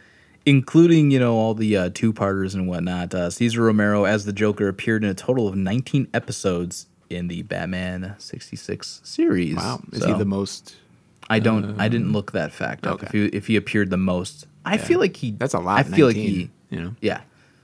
including 0.47 1.11
you 1.11 1.19
know 1.19 1.35
all 1.35 1.55
the 1.55 1.77
uh, 1.77 1.91
two 1.93 2.13
parters 2.13 2.55
and 2.55 2.69
whatnot, 2.69 3.15
uh, 3.15 3.31
Cesar 3.31 3.63
Romero 3.63 4.05
as 4.05 4.25
the 4.25 4.33
Joker 4.33 4.69
appeared 4.69 5.03
in 5.03 5.11
a 5.11 5.15
total 5.15 5.49
of 5.49 5.57
19 5.57 6.09
episodes 6.15 6.87
in 7.11 7.29
the 7.29 7.43
Batman 7.43 8.15
66 8.19 9.01
series. 9.03 9.57
Wow, 9.57 9.81
is 9.93 10.03
So, 10.03 10.13
he 10.13 10.19
the 10.19 10.25
most? 10.25 10.77
I 11.31 11.41
don't. 11.41 11.79
I 11.81 11.89
didn't 11.89 12.13
look 12.13 12.33
that 12.33 12.53
fact 12.53 12.87
up. 12.87 13.03
okay. 13.03 13.07
If 13.07 13.13
he 13.13 13.25
if 13.37 13.47
he 13.49 13.57
appeared 13.57 13.91
the 13.91 13.97
most, 13.97 14.47
I 14.65 14.79
feel 14.79 15.01
like 15.01 15.17
he. 15.17 15.33
That's 15.33 15.55
a 15.55 15.59
lot. 15.59 15.79
I 15.79 15.83
feel 15.83 16.07
like 16.07 16.17
he. 16.17 16.51
You 16.71 16.81
know. 16.81 16.95
Yeah, 17.01 17.21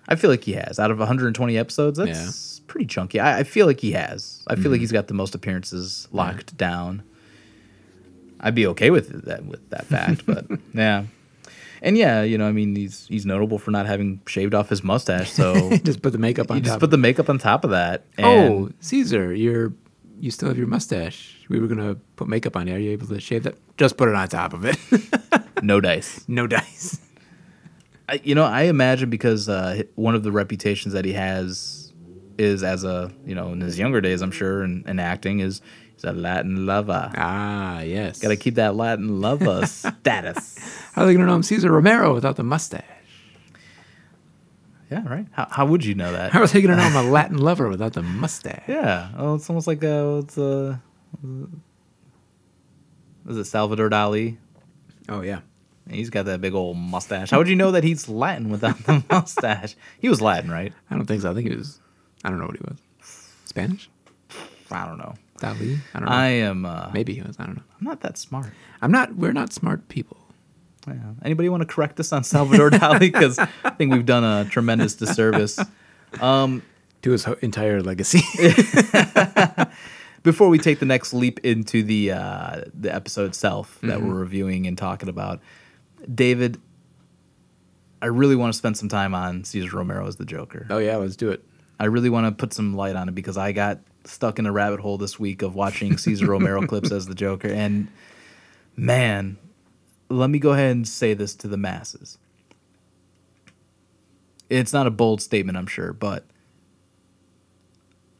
I 0.09 0.17
feel 0.17 0.31
like 0.31 0.45
he 0.45 0.53
has. 0.53 0.79
Out 0.79 0.91
of 0.91 0.99
120 0.99 1.57
episodes, 1.57 1.99
that's 1.99 2.61
pretty 2.67 2.87
chunky. 2.87 3.21
I, 3.21 3.41
I 3.41 3.43
feel 3.45 3.67
like 3.67 3.81
he 3.81 3.93
has. 3.93 4.43
I 4.47 4.57
feel 4.57 4.71
like 4.71 4.79
mhm. 4.79 4.83
he's 4.83 4.93
got 4.93 5.09
the 5.09 5.15
most 5.15 5.35
appearances 5.35 6.09
locked 6.13 6.57
down. 6.57 7.03
I'd 8.41 8.55
be 8.55 8.67
okay 8.69 8.91
with 8.91 9.25
that 9.25 9.47
with 9.47 9.69
that 9.71 9.87
fact, 9.87 10.27
but 10.27 10.47
yeah. 10.75 11.05
And 11.81 11.99
yeah, 11.99 12.23
you 12.23 12.39
know, 12.39 12.49
I 12.49 12.53
mean, 12.53 12.75
he's 12.77 13.07
he's 13.09 13.27
notable 13.27 13.59
for 13.59 13.71
not 13.71 13.87
having 13.87 14.21
shaved 14.27 14.55
off 14.55 14.69
his 14.69 14.83
mustache, 14.83 15.31
so 15.31 15.77
just 15.85 16.03
put 16.03 16.13
the 16.13 16.19
makeup 16.19 16.51
on 16.51 16.63
just 16.63 16.81
put 16.81 16.91
the 16.91 16.99
makeup 16.99 17.29
on 17.29 17.39
top 17.39 17.65
of 17.65 17.71
that. 17.71 18.05
oh, 18.19 18.71
Cesar, 18.81 19.35
you're 19.35 19.73
you 20.21 20.31
still 20.31 20.49
have 20.49 20.59
your 20.59 20.67
mustache. 20.67 21.37
We 21.49 21.59
were 21.59 21.67
gonna 21.67 21.97
put 22.17 22.29
makeup 22.29 22.57
on 22.57 22.69
it. 22.69 22.73
Are 22.73 22.79
you 22.79 22.91
able 22.93 23.07
to 23.09 23.21
shave 23.21 23.45
that? 23.45 23.57
Just 23.77 23.97
put 23.97 24.09
it 24.09 24.15
on 24.15 24.29
top 24.29 24.53
of 24.53 24.65
it. 24.65 24.77
no 25.63 25.81
dice. 25.81 26.25
no 26.29 26.47
dice. 26.47 26.99
I, 28.09 28.21
you 28.23 28.35
know, 28.35 28.45
I 28.45 28.63
imagine 28.63 29.09
because 29.11 29.49
uh, 29.49 29.83
one 29.95 30.15
of 30.15 30.23
the 30.23 30.33
reputations 30.33 30.95
that 30.95 31.05
he 31.05 31.13
has 31.15 31.93
is 32.37 32.63
as 32.63 32.85
a 32.85 33.13
you 33.25 33.35
know 33.35 33.53
in 33.53 33.61
his 33.61 33.79
younger 33.79 34.01
days, 34.01 34.21
I'm 34.21 34.31
sure, 34.31 34.65
in, 34.65 34.85
in 34.87 34.99
acting 34.99 35.41
is 35.41 35.63
he's 35.95 36.05
a 36.05 36.13
Latin 36.13 36.67
lover. 36.67 37.11
Ah, 37.17 37.81
yes. 37.81 38.21
Got 38.21 38.29
to 38.29 38.37
keep 38.37 38.57
that 38.57 38.75
Latin 38.75 39.21
lover 39.21 39.67
status. 39.67 40.59
How 40.93 41.03
are 41.03 41.07
they 41.07 41.15
gonna 41.15 41.27
know 41.27 41.35
I'm 41.35 41.43
Cesar 41.43 41.73
Romero 41.73 42.13
without 42.15 42.37
the 42.37 42.45
mustache? 42.45 42.85
Yeah, 44.91 45.09
right. 45.09 45.27
How, 45.33 45.49
how 45.51 45.67
would 45.67 45.85
you 45.85 45.95
know 45.95 46.13
that? 46.13 46.33
How 46.33 46.43
are 46.43 46.47
they 46.47 46.61
gonna 46.61 46.77
know 46.77 46.83
I'm 46.83 47.07
a 47.07 47.11
Latin 47.11 47.39
lover 47.39 47.69
without 47.69 47.95
the 47.95 48.03
mustache? 48.03 48.65
Yeah. 48.69 49.11
Oh, 49.17 49.35
it's 49.35 49.49
almost 49.49 49.67
like 49.67 49.83
uh, 49.83 50.21
it's 50.23 50.37
a, 50.37 50.81
is 53.29 53.37
it 53.39 53.45
Salvador 53.45 53.89
Dali? 53.89 54.37
Oh 55.09 55.23
yeah. 55.23 55.41
He's 55.91 56.11
got 56.11 56.25
that 56.27 56.41
big 56.41 56.55
old 56.55 56.77
mustache. 56.79 57.31
How 57.31 57.39
would 57.39 57.49
you 57.49 57.57
know 57.57 57.71
that 57.73 57.85
he's 57.85 58.09
Latin 58.09 58.49
without 58.49 58.79
the 58.85 59.05
mustache? 59.11 59.77
He 60.01 60.09
was 60.09 60.21
Latin, 60.21 60.51
right? 60.51 60.73
I 60.91 60.95
don't 60.97 61.07
think 61.07 61.23
so. 61.23 61.31
I 61.31 61.35
think 61.35 61.49
he 61.51 61.55
was. 61.57 61.81
I 62.25 62.31
don't 62.31 62.39
know 62.39 62.47
what 62.47 62.57
he 62.57 62.63
was. 62.67 62.79
Spanish? 63.45 63.91
I 64.71 64.87
don't 64.87 64.99
know. 64.99 65.15
Dali? 65.41 65.79
I 65.95 65.99
don't 65.99 66.09
know. 66.09 66.15
I 66.15 66.27
am. 66.29 66.65
Uh, 66.65 66.91
Maybe 66.95 67.13
he 67.15 67.21
was. 67.21 67.37
I 67.39 67.45
don't 67.45 67.57
know. 67.57 67.63
I'm 67.79 67.85
not 67.87 68.01
that 68.01 68.17
smart. 68.17 68.47
I'm 68.81 68.91
not. 68.91 69.15
We're 69.17 69.33
not 69.33 69.53
smart 69.53 69.87
people. 69.89 70.17
Yeah. 70.89 70.95
Anybody 71.23 71.49
want 71.51 71.61
to 71.63 71.67
correct 71.67 72.01
us 72.01 72.13
on 72.13 72.25
Salvador 72.25 72.71
Dali? 72.71 73.01
Because 73.01 73.39
I 73.39 73.71
think 73.71 73.93
we've 73.93 74.07
done 74.07 74.25
a 74.25 74.49
tremendous 74.49 74.95
disservice. 74.95 75.59
Um, 76.21 76.63
To 77.03 77.11
his 77.11 77.25
ho- 77.25 77.37
entire 77.43 77.83
legacy. 77.83 78.21
before 80.23 80.49
we 80.49 80.59
take 80.59 80.79
the 80.79 80.87
next 80.87 81.13
leap 81.13 81.41
into 81.45 81.83
the 81.83 82.13
uh, 82.13 82.63
the 82.73 82.95
episode 82.95 83.27
itself 83.27 83.79
that 83.83 83.99
Mm-hmm. 83.99 84.09
we're 84.09 84.15
reviewing 84.15 84.67
and 84.67 84.77
talking 84.79 85.09
about, 85.09 85.41
David, 86.13 86.61
I 88.03 88.07
really 88.07 88.37
want 88.37 88.53
to 88.53 88.59
spend 88.59 88.77
some 88.77 88.89
time 88.89 89.15
on 89.15 89.45
Cesar 89.45 89.77
Romero 89.77 90.07
as 90.07 90.17
the 90.17 90.25
Joker. 90.25 90.67
oh 90.71 90.79
yeah, 90.79 90.97
let's 90.97 91.17
do 91.17 91.31
it. 91.31 91.45
I 91.79 91.87
really 91.87 92.11
want 92.11 92.27
to 92.27 92.33
put 92.33 92.53
some 92.53 92.77
light 92.77 92.97
on 92.97 93.09
it 93.09 93.15
because 93.15 93.37
I 93.37 93.53
got 93.53 93.81
stuck 94.05 94.39
in 94.39 94.47
a 94.47 94.53
rabbit 94.53 94.81
hole 94.81 94.99
this 94.99 95.19
week 95.19 95.43
of 95.43 95.55
watching 95.55 95.97
Cesar 95.99 96.27
Romero 96.27 96.67
clips 96.67 96.93
as 96.93 97.07
the 97.07 97.15
Joker, 97.15 97.49
and 97.49 97.89
man, 98.77 99.39
let 100.09 100.31
me 100.31 100.39
go 100.39 100.53
ahead 100.53 100.73
and 100.73 100.87
say 100.87 101.15
this 101.15 101.35
to 101.37 101.49
the 101.49 101.57
masses. 101.57 102.19
It's 104.51 104.73
not 104.73 104.87
a 104.87 104.91
bold 104.91 105.23
statement, 105.23 105.57
I'm 105.57 105.67
sure, 105.67 105.93
but 105.93 106.25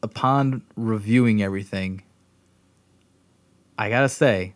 upon 0.01 0.63
reviewing 0.75 1.41
everything, 1.41 2.03
I 3.77 3.89
gotta 3.89 4.09
say, 4.09 4.53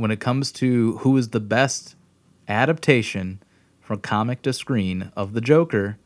when 0.00 0.10
it 0.10 0.20
comes 0.20 0.50
to 0.52 0.96
who 0.98 1.16
is 1.16 1.30
the 1.30 1.40
best 1.40 1.94
adaptation 2.48 3.42
from 3.80 4.00
comic 4.00 4.42
to 4.42 4.52
screen 4.52 5.12
of 5.16 5.32
the 5.32 5.40
Joker, 5.40 5.98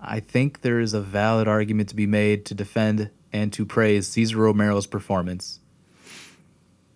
I 0.00 0.20
think 0.20 0.62
there 0.62 0.80
is 0.80 0.94
a 0.94 1.00
valid 1.00 1.46
argument 1.48 1.88
to 1.90 1.96
be 1.96 2.06
made 2.06 2.44
to 2.46 2.54
defend 2.54 3.10
and 3.32 3.52
to 3.52 3.64
praise 3.64 4.08
Cesar 4.08 4.36
Romero's 4.38 4.86
performance. 4.86 5.60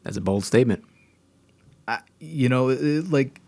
That's 0.03 0.17
a 0.17 0.21
bold 0.21 0.45
statement. 0.45 0.85
I, 1.89 2.01
you 2.21 2.49
know, 2.49 2.69
it- 2.71 3.11
like 3.11 3.41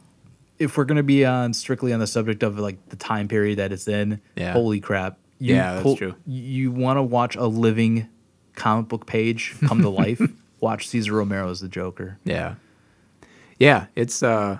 if 0.58 0.76
we're 0.76 0.84
gonna 0.84 1.02
be 1.02 1.24
on 1.24 1.52
strictly 1.54 1.92
on 1.92 2.00
the 2.00 2.06
subject 2.06 2.42
of 2.42 2.58
like 2.58 2.88
the 2.88 2.96
time 2.96 3.28
period 3.28 3.58
that 3.58 3.72
it's 3.72 3.86
in, 3.88 4.20
Yeah. 4.36 4.52
holy 4.52 4.80
crap! 4.80 5.18
You 5.38 5.54
Yeah, 5.54 5.80
that's 5.80 5.98
true. 5.98 6.14
You 6.26 6.72
want 6.72 6.96
to 6.96 7.02
watch 7.02 7.36
a 7.36 7.46
living 7.46 8.08
comic 8.56 8.88
book 8.88 9.06
page 9.06 9.54
come 9.66 9.82
to 9.82 9.88
life? 10.04 10.20
watch 10.60 10.88
Cesar 10.88 11.12
Romero 11.12 11.48
as 11.50 11.60
the 11.60 11.68
Joker. 11.68 12.18
Yeah. 12.24 12.56
Yeah, 13.58 13.86
it's 13.96 14.22
uh 14.22 14.58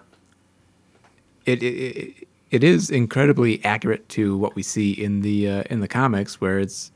it 1.47 1.63
it, 1.63 2.29
it, 2.51 2.65
is 2.65 2.91
incredibly 2.91 3.65
accurate 3.65 4.09
to 4.11 4.37
what 4.37 4.55
we 4.55 4.63
see 4.63 4.93
in 4.93 5.21
the 5.23 5.49
uh, 5.49 5.63
in 5.71 5.81
the 5.81 5.89
comics 5.89 6.41
where 6.41 6.59
it's 6.59 6.91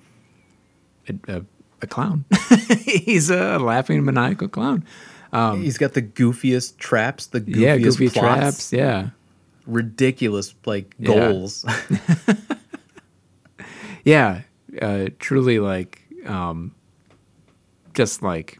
a, 1.08 1.14
a, 1.36 1.42
a 1.80 1.86
clown. 1.86 2.24
He's 2.84 3.30
a 3.30 3.58
laughing 3.58 4.04
maniacal 4.04 4.48
clown. 4.48 4.84
He's 5.32 5.78
got 5.78 5.94
the 5.94 6.02
goofiest 6.02 6.76
traps, 6.76 7.26
the 7.26 7.40
goofiest 7.40 7.54
Um, 7.54 7.60
yeah, 7.62 7.76
goofy 7.78 8.08
plots, 8.10 8.40
traps, 8.40 8.72
yeah. 8.72 9.10
ridiculous 9.66 10.54
like 10.66 10.94
Yeah. 10.98 11.06
goals. 11.06 11.64
Yeah, 14.04 14.42
uh, 14.80 15.06
truly 15.20 15.60
like 15.60 16.02
um, 16.26 16.74
just 17.94 18.20
like 18.22 18.58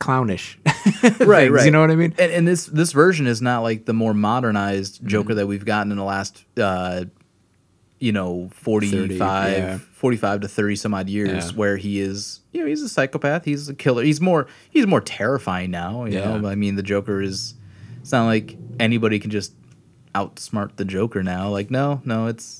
clownish. 0.00 0.58
right, 0.66 1.12
things, 1.12 1.28
right. 1.50 1.64
You 1.64 1.70
know 1.70 1.80
what 1.80 1.90
I 1.92 1.94
mean? 1.96 2.14
And, 2.18 2.32
and 2.32 2.48
this 2.48 2.66
this 2.66 2.90
version 2.92 3.28
is 3.28 3.40
not 3.40 3.60
like 3.60 3.84
the 3.84 3.92
more 3.92 4.12
modernized 4.14 4.96
Mm-hmm. 4.96 5.06
Joker 5.08 5.34
that 5.34 5.46
we've 5.46 5.64
gotten 5.64 5.92
in 5.92 5.98
the 5.98 6.04
last, 6.04 6.44
uh, 6.58 7.04
you 8.00 8.10
know, 8.12 8.48
45, 8.54 9.20
yeah. 9.20 9.78
45 9.92 10.40
to 10.40 10.48
thirty 10.48 10.74
some 10.74 10.94
odd 10.94 11.08
years, 11.08 11.50
Yeah. 11.50 11.56
where 11.56 11.76
he 11.76 12.00
is, 12.00 12.40
you 12.52 12.60
know, 12.62 12.66
he's 12.66 12.82
a 12.82 12.88
psychopath. 12.88 13.44
He's 13.44 13.68
a 13.68 13.74
killer. 13.74 14.02
He's 14.02 14.20
more 14.20 14.46
he's 14.70 14.86
more 14.86 15.00
terrifying 15.02 15.70
now. 15.70 16.06
You 16.06 16.18
Yeah. 16.18 16.38
know, 16.38 16.48
I 16.48 16.54
mean, 16.56 16.74
the 16.76 16.82
Joker 16.82 17.20
is. 17.22 17.54
It's 18.00 18.12
not 18.12 18.24
like 18.24 18.56
anybody 18.80 19.18
can 19.20 19.30
just 19.30 19.52
outsmart 20.14 20.76
the 20.76 20.84
Joker 20.86 21.22
now. 21.22 21.50
Like, 21.50 21.70
no, 21.70 22.00
no, 22.04 22.26
it's. 22.26 22.59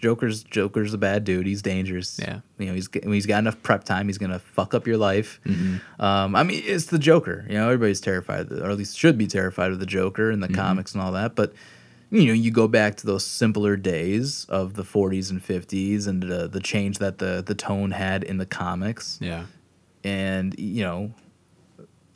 Joker's 0.00 0.42
Joker's 0.44 0.94
a 0.94 0.98
bad 0.98 1.24
dude. 1.24 1.46
He's 1.46 1.62
dangerous. 1.62 2.18
Yeah. 2.20 2.40
you 2.58 2.66
know 2.66 2.74
he's 2.74 2.88
when 2.92 3.12
he's 3.12 3.26
got 3.26 3.38
enough 3.38 3.62
prep 3.62 3.84
time. 3.84 4.06
He's 4.08 4.18
gonna 4.18 4.38
fuck 4.38 4.74
up 4.74 4.86
your 4.86 4.96
life. 4.96 5.40
Mm-hmm. 5.46 6.02
Um, 6.02 6.34
I 6.34 6.42
mean, 6.42 6.62
it's 6.64 6.86
the 6.86 6.98
Joker. 6.98 7.44
You 7.48 7.54
know, 7.58 7.66
everybody's 7.66 8.00
terrified, 8.00 8.40
of 8.40 8.48
the- 8.48 8.64
or 8.64 8.70
at 8.70 8.78
least 8.78 8.98
should 8.98 9.18
be 9.18 9.26
terrified 9.26 9.70
of 9.72 9.78
the 9.78 9.86
Joker 9.86 10.30
in 10.30 10.40
the 10.40 10.46
Mm-hmm. 10.48 10.56
comics 10.56 10.94
and 10.94 11.02
all 11.02 11.12
that. 11.12 11.34
But 11.34 11.52
you 12.12 12.26
know, 12.26 12.32
you 12.32 12.50
go 12.50 12.66
back 12.66 12.96
to 12.96 13.06
those 13.06 13.24
simpler 13.24 13.76
days 13.76 14.44
of 14.48 14.74
the 14.74 14.82
40s 14.82 15.30
and 15.30 15.40
50s, 15.44 16.08
and 16.08 16.22
the 16.22 16.48
the 16.48 16.60
change 16.60 16.98
that 16.98 17.18
the 17.18 17.42
the 17.46 17.54
tone 17.54 17.90
had 17.92 18.24
in 18.24 18.38
the 18.38 18.46
comics. 18.46 19.18
Yeah. 19.20 19.44
And 20.02 20.58
you 20.58 20.82
know, 20.82 21.12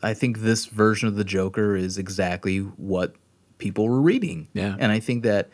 I 0.03 0.15
think 0.15 0.39
this 0.41 0.67
version 0.67 1.07
of 1.09 1.17
the 1.17 1.25
Joker 1.25 1.77
is 1.77 1.99
exactly 1.99 2.59
what 2.59 3.15
people 3.59 3.89
were 3.89 4.01
reading. 4.01 4.49
Yeah. 4.53 4.75
And 4.79 4.91
I 4.91 4.99
think 5.01 5.23
that, 5.23 5.49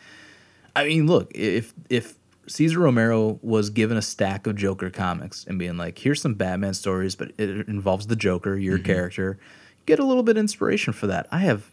I 0.75 0.85
mean, 0.87 1.07
look, 1.07 1.31
if 1.35 1.75
if 1.91 2.15
Cesar 2.51 2.81
Romero 2.81 3.39
was 3.43 3.71
given 3.71 3.97
a 3.97 4.03
stack 4.03 4.47
of 4.47 4.57
Joker 4.57 4.91
comics 4.91 5.45
and 5.47 5.59
being 5.59 5.77
like, 5.77 5.99
here's 5.99 6.21
some 6.21 6.35
Batman 6.35 6.75
stories, 6.75 7.15
but 7.15 7.31
it 7.39 7.69
involves 7.69 8.09
the 8.09 8.17
Joker, 8.17 8.57
your 8.57 8.77
Mm-hmm. 8.79 8.87
character, 8.87 9.39
get 9.87 9.99
a 10.01 10.05
little 10.05 10.23
bit 10.25 10.37
of 10.37 10.41
inspiration 10.41 10.93
for 10.93 11.07
that. 11.07 11.29
I 11.31 11.39
have 11.39 11.71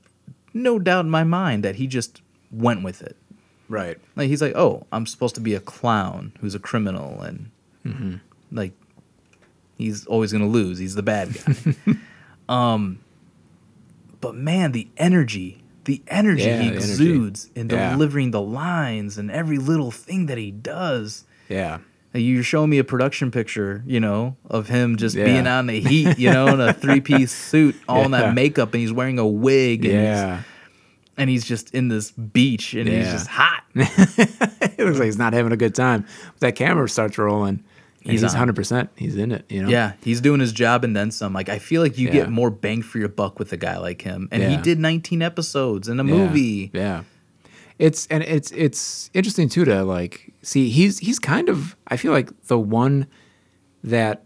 no 0.54 0.78
doubt 0.80 1.06
in 1.06 1.10
my 1.12 1.24
mind 1.24 1.64
that 1.64 1.76
he 1.78 1.88
just 1.88 2.22
went 2.52 2.84
with 2.84 3.02
it. 3.02 3.18
Right. 3.68 3.98
Like 4.16 4.28
he's 4.30 4.42
like, 4.42 4.56
oh, 4.56 4.86
I'm 4.92 5.06
supposed 5.08 5.36
to 5.36 5.42
be 5.42 5.54
a 5.56 5.60
clown 5.60 6.32
who's 6.42 6.56
a 6.56 6.60
criminal, 6.60 7.22
and 7.22 7.50
Mm-hmm. 7.86 8.16
like 8.52 8.74
he's 9.78 10.06
always 10.06 10.32
gonna 10.32 10.48
lose. 10.48 10.78
He's 10.78 10.96
the 10.96 11.04
bad 11.04 11.34
guy. 11.34 11.94
um, 12.50 13.00
but 14.22 14.36
man, 14.36 14.72
the 14.74 14.88
energy, 14.98 15.64
the 15.88 16.02
energy 16.08 16.44
Yeah, 16.44 16.62
he 16.62 16.70
the 16.70 16.76
energy. 16.76 16.78
exudes 16.92 17.50
in 17.56 17.70
Yeah. 17.70 17.92
delivering 17.92 18.32
the 18.32 18.42
lines 18.42 19.18
and 19.18 19.32
every 19.32 19.58
little 19.58 19.90
thing 19.90 20.28
that 20.28 20.38
he 20.38 20.52
does. 20.52 21.24
Yeah. 21.50 21.80
You're 22.14 22.44
showing 22.44 22.70
me 22.70 22.78
a 22.78 22.84
production 22.84 23.32
picture, 23.32 23.84
you 23.86 24.00
know, 24.00 24.36
of 24.50 24.68
him 24.70 24.98
just 24.98 25.16
Yeah. 25.16 25.26
being 25.26 25.48
out 25.48 25.62
in 25.62 25.68
the 25.68 25.80
heat, 25.80 26.18
you 26.20 26.32
know, 26.32 26.48
in 26.48 26.60
a 26.62 26.74
three 26.84 27.00
piece 27.02 27.32
suit, 27.32 27.76
all 27.88 28.04
in 28.06 28.12
that 28.12 28.34
makeup, 28.36 28.74
and 28.74 28.82
he's 28.82 28.92
wearing 28.94 29.18
a 29.20 29.26
wig, 29.28 29.86
and, 29.86 29.94
he's, 29.94 30.02
Yeah. 30.04 30.42
and 31.18 31.30
he's 31.30 31.46
just 31.46 31.74
in 31.74 31.88
this 31.90 32.12
beach, 32.12 32.74
and 32.74 32.88
he's 32.90 33.12
just 33.12 33.28
hot. 33.28 33.64
it 33.76 34.80
looks 34.80 34.98
like 35.00 35.06
he's 35.06 35.18
not 35.18 35.34
having 35.34 35.52
a 35.52 35.58
good 35.58 35.76
time. 35.76 36.06
But 36.34 36.40
that 36.42 36.56
camera 36.56 36.90
starts 36.90 37.18
rolling. 37.18 37.64
And 38.08 38.14
He's 38.14 38.22
he's, 38.22 38.34
hundred 38.34 38.56
percent. 38.56 38.90
He's 38.96 39.16
in 39.18 39.32
it. 39.34 39.46
You 39.50 39.64
know. 39.64 39.70
Yeah, 39.70 39.94
he's 40.02 40.22
doing 40.22 40.40
his 40.40 40.54
job 40.54 40.84
and 40.84 40.96
then 40.96 41.12
some. 41.12 41.34
Like 41.34 41.50
I 41.50 41.60
feel 41.60 41.82
like 41.82 41.98
you 41.98 42.08
Yeah. 42.08 42.14
get 42.14 42.30
more 42.30 42.50
bang 42.50 42.82
for 42.82 43.00
your 43.00 43.10
buck 43.10 43.38
with 43.38 43.52
a 43.54 43.58
guy 43.58 43.78
like 43.78 44.02
him. 44.02 44.30
And 44.32 44.42
he 44.44 44.56
did 44.58 44.80
19 44.80 45.22
episodes 45.22 45.90
in 45.90 46.00
a 46.00 46.04
Yeah. 46.06 46.10
movie. 46.14 46.72
Yeah. 46.74 47.04
It's 47.80 48.08
and 48.08 48.24
it's 48.24 48.52
it's 48.52 49.12
interesting 49.14 49.50
too 49.50 49.66
to 49.66 49.84
like 49.84 50.34
see 50.42 50.70
he's 50.70 51.00
he's 51.00 51.20
kind 51.20 51.50
of 51.50 51.76
I 51.88 51.98
feel 51.98 52.12
like 52.12 52.32
the 52.48 52.58
one 52.58 53.08
that 53.84 54.24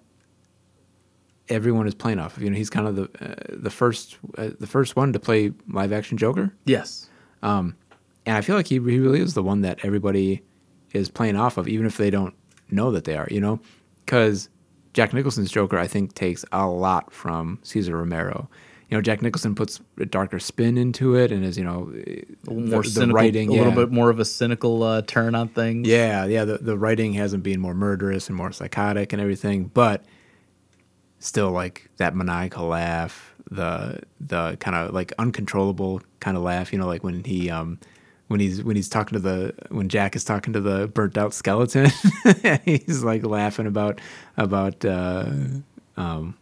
everyone 1.50 1.88
is 1.88 1.94
playing 1.96 2.20
off 2.20 2.38
of. 2.38 2.44
You 2.44 2.50
know, 2.50 2.56
he's 2.56 2.70
kind 2.70 2.88
of 2.88 2.96
the 2.96 3.04
uh, 3.20 3.36
the 3.50 3.70
first 3.70 4.18
uh, 4.38 4.50
the 4.60 4.68
first 4.68 4.96
one 4.96 5.12
to 5.14 5.20
play 5.20 5.52
live 5.68 5.92
action 5.92 6.18
Joker. 6.18 6.54
Yes. 6.66 7.10
Um, 7.44 7.76
and 8.26 8.38
I 8.38 8.42
feel 8.42 8.56
like 8.56 8.68
he, 8.68 8.76
he 8.76 9.00
really 9.00 9.20
is 9.20 9.34
the 9.34 9.44
one 9.44 9.62
that 9.62 9.80
everybody 9.84 10.44
is 10.94 11.10
playing 11.10 11.36
off 11.36 11.58
of, 11.58 11.68
even 11.68 11.86
if 11.88 11.98
they 11.98 12.10
don't 12.12 12.36
know 12.72 12.92
that 12.92 13.06
they 13.06 13.16
are, 13.16 13.28
you 13.30 13.42
know? 13.42 13.60
Because 14.06 14.50
Jack 14.94 15.14
Nicholson's 15.14 15.52
Joker, 15.52 15.78
I 15.78 15.88
think, 15.88 16.16
takes 16.16 16.44
a 16.52 16.68
lot 16.68 17.12
from 17.14 17.60
Cesar 17.64 17.98
Romero. 17.98 18.50
You 18.90 18.98
know, 18.98 19.02
Jack 19.02 19.22
Nicholson 19.22 19.56
puts 19.56 19.80
a 20.00 20.06
darker 20.06 20.38
spin 20.38 20.78
into 20.78 21.16
it 21.16 21.32
and 21.32 21.46
is, 21.46 21.58
you 21.58 21.64
know, 21.64 21.86
the, 21.94 22.26
more 22.52 22.84
the 22.84 22.90
cynical, 22.90 23.16
writing, 23.16 23.48
a 23.48 23.54
little 23.54 23.72
bit 23.72 23.90
more 23.90 24.10
of 24.10 24.20
a 24.20 24.26
cynical 24.26 24.84
uh, 24.84 25.02
turn 25.04 25.34
on 25.34 25.48
things. 25.48 25.88
Yeah, 25.88 26.26
yeah. 26.26 26.44
The, 26.44 26.58
the 26.58 26.78
writing 26.78 27.14
has 27.14 27.34
him 27.34 27.40
being 27.40 27.62
more 27.62 27.74
murderous 27.74 28.28
and 28.28 28.36
more 28.36 28.52
psychotic 28.52 29.14
and 29.14 29.22
everything, 29.22 29.72
but 29.74 30.04
still 31.20 31.52
like 31.52 31.90
that 31.98 32.16
maniacal 32.16 32.68
laugh, 32.68 33.34
the 33.50 34.02
the 34.20 34.58
kind 34.60 34.76
of 34.76 34.94
like 34.94 35.14
uncontrollable 35.18 36.02
kind 36.20 36.36
of 36.36 36.44
laugh. 36.44 36.74
You 36.74 36.80
know, 36.80 36.88
like 36.88 37.04
when 37.04 37.24
he 37.24 37.50
um 37.50 37.80
when 38.32 38.40
he's 38.40 38.64
when 38.64 38.76
he's 38.78 38.88
talking 38.90 39.16
to 39.16 39.20
the 39.20 39.54
when 39.70 39.90
Jack 39.90 40.16
is 40.16 40.24
talking 40.24 40.54
to 40.54 40.62
the 40.62 40.88
burnt 40.88 41.18
out 41.18 41.34
skeleton, 41.34 41.92
he's 42.66 43.04
like 43.04 43.26
laughing 43.26 43.68
about 43.68 44.00
about 44.38 44.84
uh 44.86 45.30
um 45.98 46.38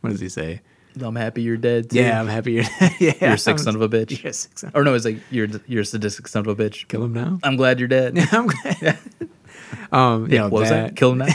what 0.00 0.10
does 0.10 0.20
he 0.20 0.28
say? 0.28 0.62
I'm 1.00 1.16
happy 1.16 1.42
you're 1.42 1.56
dead. 1.56 1.90
Too. 1.90 1.98
Yeah, 1.98 2.20
I'm 2.20 2.28
happy 2.28 2.52
you're 2.52 2.64
dead. 2.64 2.92
yeah. 3.00 3.12
You're 3.20 3.32
a 3.32 3.38
sick 3.38 3.58
son 3.58 3.74
of 3.74 3.82
a 3.82 3.88
bitch. 3.88 4.22
You're 4.22 4.30
a 4.30 4.32
sick 4.32 4.58
son. 4.58 4.72
Or 4.74 4.84
no, 4.84 4.94
it's 4.94 5.04
like 5.04 5.18
you're 5.30 5.48
you're 5.66 5.82
a 5.82 5.84
sadistic 5.84 6.28
son 6.28 6.48
of 6.48 6.58
a 6.58 6.70
bitch. 6.70 6.88
Kill 6.88 7.04
him 7.04 7.12
now. 7.12 7.38
I'm 7.42 7.56
glad 7.56 7.78
you're 7.78 7.88
dead. 7.88 8.16
Yeah, 8.16 8.26
I'm 8.32 8.46
glad. 8.46 8.98
um, 9.92 10.30
you 10.30 10.38
know, 10.38 10.48
what 10.48 10.60
was 10.60 10.68
that? 10.70 10.88
that 10.88 10.96
Kill 10.96 11.12
him 11.12 11.18
now. 11.18 11.26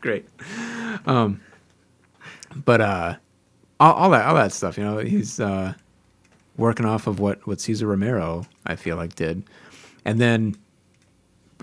great. 0.00 0.26
Um, 1.06 1.40
but 2.64 2.80
uh, 2.80 3.16
all, 3.78 3.92
all 3.92 4.10
that 4.10 4.26
all 4.26 4.36
that 4.36 4.52
stuff, 4.52 4.78
you 4.78 4.84
know, 4.84 4.98
he's 4.98 5.38
uh, 5.38 5.74
working 6.60 6.86
off 6.86 7.06
of 7.06 7.18
what 7.18 7.44
what 7.46 7.60
Cesar 7.60 7.86
Romero, 7.86 8.44
I 8.66 8.76
feel 8.76 8.96
like, 8.96 9.14
did, 9.16 9.42
and 10.04 10.20
then 10.20 10.54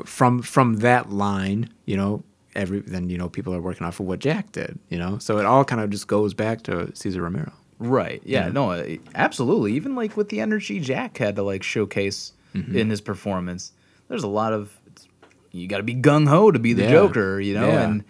from 0.06 0.41
from 0.41 0.78
that 0.78 1.10
line, 1.12 1.70
you 1.86 1.98
know, 1.98 2.24
every 2.56 2.80
then 2.82 3.10
you 3.10 3.18
know 3.18 3.30
people 3.30 3.54
are 3.54 3.62
working 3.62 3.86
off 3.88 4.00
of 4.00 4.06
what 4.06 4.20
Jack 4.20 4.52
did, 4.52 4.78
you 4.89 4.98
know, 4.98 5.18
so 5.18 5.38
it 5.38 5.45
all 5.45 5.64
kind 5.66 5.82
of 5.82 5.89
just 5.89 6.08
goes 6.08 6.34
back 6.34 6.64
to 6.64 6.93
Cesar 6.95 7.22
Romero. 7.22 7.52
Right. 7.80 8.22
Yeah. 8.26 8.50
No. 8.50 8.72
uh, 8.72 8.95
Absolutely. 9.14 9.74
Even 9.74 9.93
like 9.95 10.18
with 10.18 10.30
the 10.30 10.39
energy 10.41 10.80
Jack 10.80 11.18
had 11.18 11.36
to 11.36 11.43
like 11.43 11.64
showcase 11.64 12.34
Mm-hmm. 12.56 12.78
in 12.78 12.89
his 12.89 13.02
performance, 13.02 13.74
there's 14.08 14.24
a 14.24 14.28
lot 14.28 14.52
of 14.54 14.76
it's, 14.88 15.06
you 15.52 15.68
got 15.68 15.78
to 15.78 15.84
be 15.84 15.93
gung 15.93 16.28
ho 16.28 16.50
to 16.50 16.58
be 16.58 16.74
the 16.74 16.84
Yeah. 16.84 16.91
Joker, 16.91 17.39
you 17.39 17.54
know, 17.54 17.68
Yeah. 17.68 17.84
and 17.84 18.04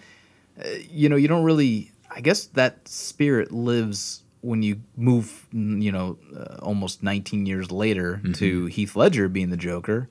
uh, 0.64 0.68
you 0.90 1.10
know 1.10 1.16
you 1.18 1.28
don't 1.28 1.44
really. 1.44 1.92
I 2.10 2.22
guess 2.22 2.46
that 2.54 2.88
spirit 2.88 3.52
lives 3.52 4.24
when 4.42 4.62
you 4.64 4.82
move, 4.96 5.48
you 5.52 5.92
know, 5.92 6.18
uh, 6.36 6.58
almost 6.62 7.04
19 7.04 7.46
years 7.46 7.72
later 7.72 8.22
Mm-hmm. 8.24 8.34
to 8.34 8.66
Heath 8.68 8.96
Ledger 8.96 9.28
being 9.30 9.50
the 9.50 9.58
Joker, 9.58 10.08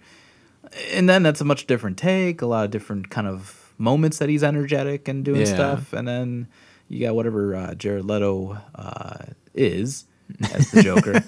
and 0.93 1.09
then 1.09 1.23
that's 1.23 1.41
a 1.41 1.45
much 1.45 1.67
different 1.67 1.97
take. 1.97 2.43
A 2.43 2.47
lot 2.47 2.65
of 2.65 2.71
different 2.71 3.09
kind 3.11 3.27
of 3.27 3.73
moments 3.79 4.19
that 4.19 4.29
he's 4.29 4.43
energetic 4.43 5.07
and 5.09 5.25
doing 5.25 5.41
Yeah. 5.41 5.55
stuff, 5.55 5.93
and 5.93 6.07
then 6.09 6.49
you 6.89 7.01
got 7.07 7.15
whatever 7.15 7.55
uh, 7.55 7.75
Jared 7.75 8.05
Leto 8.05 8.59
uh, 8.75 9.19
is 9.55 10.05
as 10.53 10.71
the 10.71 10.83
Joker. 10.83 11.23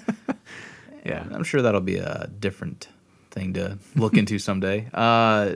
Yeah. 1.05 1.25
I'm 1.31 1.43
sure 1.43 1.61
that'll 1.61 1.79
be 1.81 1.97
a 1.97 2.29
different 2.39 2.87
thing 3.31 3.53
to 3.53 3.77
look 3.95 4.17
into 4.17 4.39
someday. 4.39 4.87
Uh, 4.93 5.55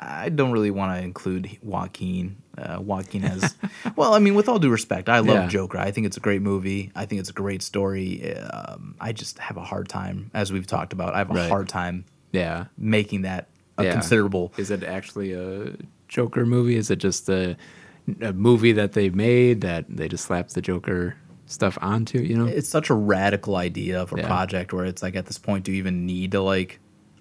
I 0.00 0.28
don't 0.28 0.52
really 0.52 0.70
want 0.70 0.96
to 0.96 1.02
include 1.02 1.58
Joaquin. 1.62 2.36
Uh, 2.56 2.78
Joaquin 2.80 3.22
has, 3.22 3.54
well, 3.96 4.14
I 4.14 4.18
mean, 4.18 4.34
with 4.34 4.48
all 4.48 4.58
due 4.58 4.70
respect, 4.70 5.08
I 5.08 5.18
love 5.20 5.36
Yeah. 5.44 5.48
Joker. 5.48 5.78
I 5.78 5.90
think 5.90 6.06
it's 6.06 6.16
a 6.16 6.20
great 6.20 6.42
movie. 6.42 6.90
I 6.94 7.04
think 7.06 7.20
it's 7.20 7.30
a 7.30 7.34
great 7.34 7.62
story. 7.62 8.34
Um, 8.36 8.94
I 9.00 9.12
just 9.12 9.38
have 9.38 9.56
a 9.56 9.62
hard 9.62 9.88
time, 9.88 10.30
as 10.34 10.52
we've 10.52 10.66
talked 10.66 10.92
about, 10.92 11.14
I 11.14 11.18
have 11.18 11.30
a 11.30 11.34
Right. 11.34 11.48
hard 11.48 11.68
time 11.68 12.04
Yeah. 12.32 12.66
making 12.76 13.22
that 13.22 13.48
a 13.76 13.84
Yeah. 13.84 13.92
considerable. 13.92 14.52
Is 14.56 14.70
it 14.70 14.82
actually 14.82 15.32
a 15.32 15.72
Joker 16.08 16.44
movie? 16.46 16.76
Is 16.76 16.90
it 16.90 16.96
just 16.98 17.28
a, 17.28 17.56
a 18.20 18.32
movie 18.32 18.72
that 18.72 18.92
they 18.92 19.10
made 19.10 19.60
that 19.62 19.84
they 19.88 20.08
just 20.08 20.24
slapped 20.24 20.54
the 20.54 20.62
Joker 20.62 21.16
stuff 21.46 21.78
onto? 21.80 22.18
You 22.20 22.36
know? 22.36 22.46
It's 22.46 22.68
such 22.68 22.90
a 22.90 22.94
radical 22.94 23.56
idea 23.56 24.00
of 24.02 24.12
a 24.12 24.16
Yeah. 24.18 24.26
project 24.26 24.72
where 24.72 24.84
it's 24.84 25.02
like 25.02 25.16
at 25.16 25.26
this 25.26 25.38
point, 25.38 25.64
do 25.64 25.72
you 25.72 25.78
even 25.78 26.06
need 26.06 26.32
to 26.32 26.40
like 26.40 26.80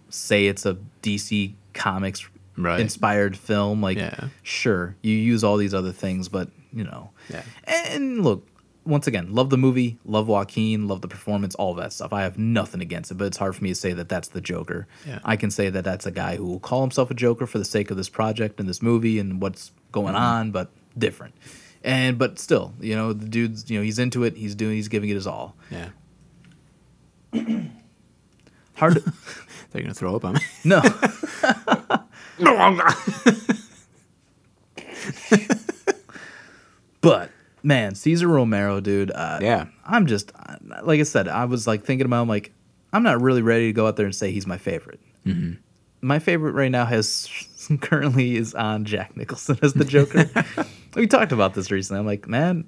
say 0.10 0.48
it's 0.48 0.66
a 0.66 0.78
DC 1.04 1.54
Comics 1.74 2.28
Right. 2.58 2.80
inspired 2.80 3.38
film? 3.38 3.82
Like, 3.82 3.98
Yeah. 3.98 4.30
sure, 4.44 4.96
you 5.02 5.14
use 5.16 5.44
all 5.44 5.58
these 5.58 5.74
other 5.74 5.92
things, 5.92 6.28
but 6.30 6.50
you 6.74 6.84
know. 6.84 7.12
Yeah. 7.30 7.44
And 7.66 8.24
look, 8.24 8.48
once 8.86 9.06
again, 9.08 9.34
love 9.34 9.50
the 9.50 9.58
movie, 9.58 9.98
love 10.06 10.28
Joaquin, 10.28 10.88
love 10.88 11.02
the 11.02 11.08
performance, 11.08 11.56
all 11.56 11.74
that 11.76 11.92
stuff. 11.94 12.14
I 12.14 12.22
have 12.24 12.38
nothing 12.38 12.82
against 12.82 13.12
it, 13.12 13.16
but 13.16 13.26
it's 13.26 13.38
hard 13.38 13.56
for 13.56 13.64
me 13.64 13.70
to 13.70 13.76
say 13.76 13.94
that 13.94 14.08
that's 14.10 14.30
the 14.30 14.42
Joker. 14.42 14.88
Yeah. 15.06 15.20
I 15.26 15.36
can 15.36 15.52
say 15.52 15.70
that 15.70 15.84
that's 15.84 16.06
a 16.06 16.12
guy 16.12 16.36
who 16.38 16.46
will 16.46 16.60
call 16.60 16.82
himself 16.82 17.12
a 17.12 17.14
Joker 17.14 17.46
for 17.46 17.58
the 17.58 17.66
sake 17.66 17.92
of 17.92 17.98
this 17.98 18.10
project 18.10 18.60
and 18.60 18.68
this 18.70 18.82
movie 18.82 19.20
and 19.20 19.42
what's 19.42 19.72
going 19.92 20.14
Mm-hmm. 20.16 20.24
on, 20.24 20.52
but 20.52 20.72
different. 20.98 21.36
And 21.84 22.18
but 22.18 22.40
still, 22.40 22.74
you 22.80 22.96
know, 22.96 23.14
the 23.14 23.28
dude's, 23.28 23.70
you 23.70 23.78
know, 23.78 23.84
he's 23.84 24.00
into 24.00 24.24
it. 24.24 24.36
He's 24.38 24.56
doing, 24.56 24.76
he's 24.76 24.88
giving 24.88 25.10
it 25.10 25.14
his 25.16 25.28
all. 25.28 25.56
yeah. 25.70 25.90
Hard. 28.76 28.96
To, 28.96 29.14
They're 29.72 29.82
gonna 29.82 29.94
throw 29.94 30.16
up 30.16 30.24
on 30.26 30.36
me. 30.36 30.40
no. 30.64 30.82
but 37.02 37.30
man, 37.64 37.96
Cesar 37.96 38.28
Romero, 38.28 38.80
dude. 38.80 39.12
Uh, 39.12 39.40
Yeah. 39.42 39.66
I'm 39.86 40.06
just 40.06 40.32
like 40.84 41.00
I 41.00 41.04
said. 41.04 41.28
I 41.28 41.46
was 41.46 41.68
like 41.68 41.84
thinking 41.84 42.06
about. 42.06 42.24
him, 42.24 42.30
like, 42.30 42.52
I'm 42.94 43.04
not 43.04 43.22
really 43.22 43.42
ready 43.42 43.68
to 43.68 43.74
go 43.74 43.88
out 43.88 43.96
there 43.96 44.06
and 44.06 44.16
say 44.16 44.32
he's 44.32 44.48
my 44.48 44.58
favorite. 44.58 45.00
Mm-hmm. 45.26 45.54
My 46.02 46.20
favorite 46.20 46.52
right 46.52 46.72
now 46.72 46.86
has 46.86 47.30
currently 47.82 48.36
is 48.36 48.54
on 48.54 48.86
Jack 48.86 49.18
Nicholson 49.18 49.58
as 49.62 49.74
the 49.74 49.86
Joker. 49.86 50.30
we 50.96 51.08
talked 51.08 51.32
about 51.32 51.54
this 51.54 51.72
recently. 51.72 52.00
I'm 52.00 52.06
like, 52.06 52.28
man, 52.28 52.68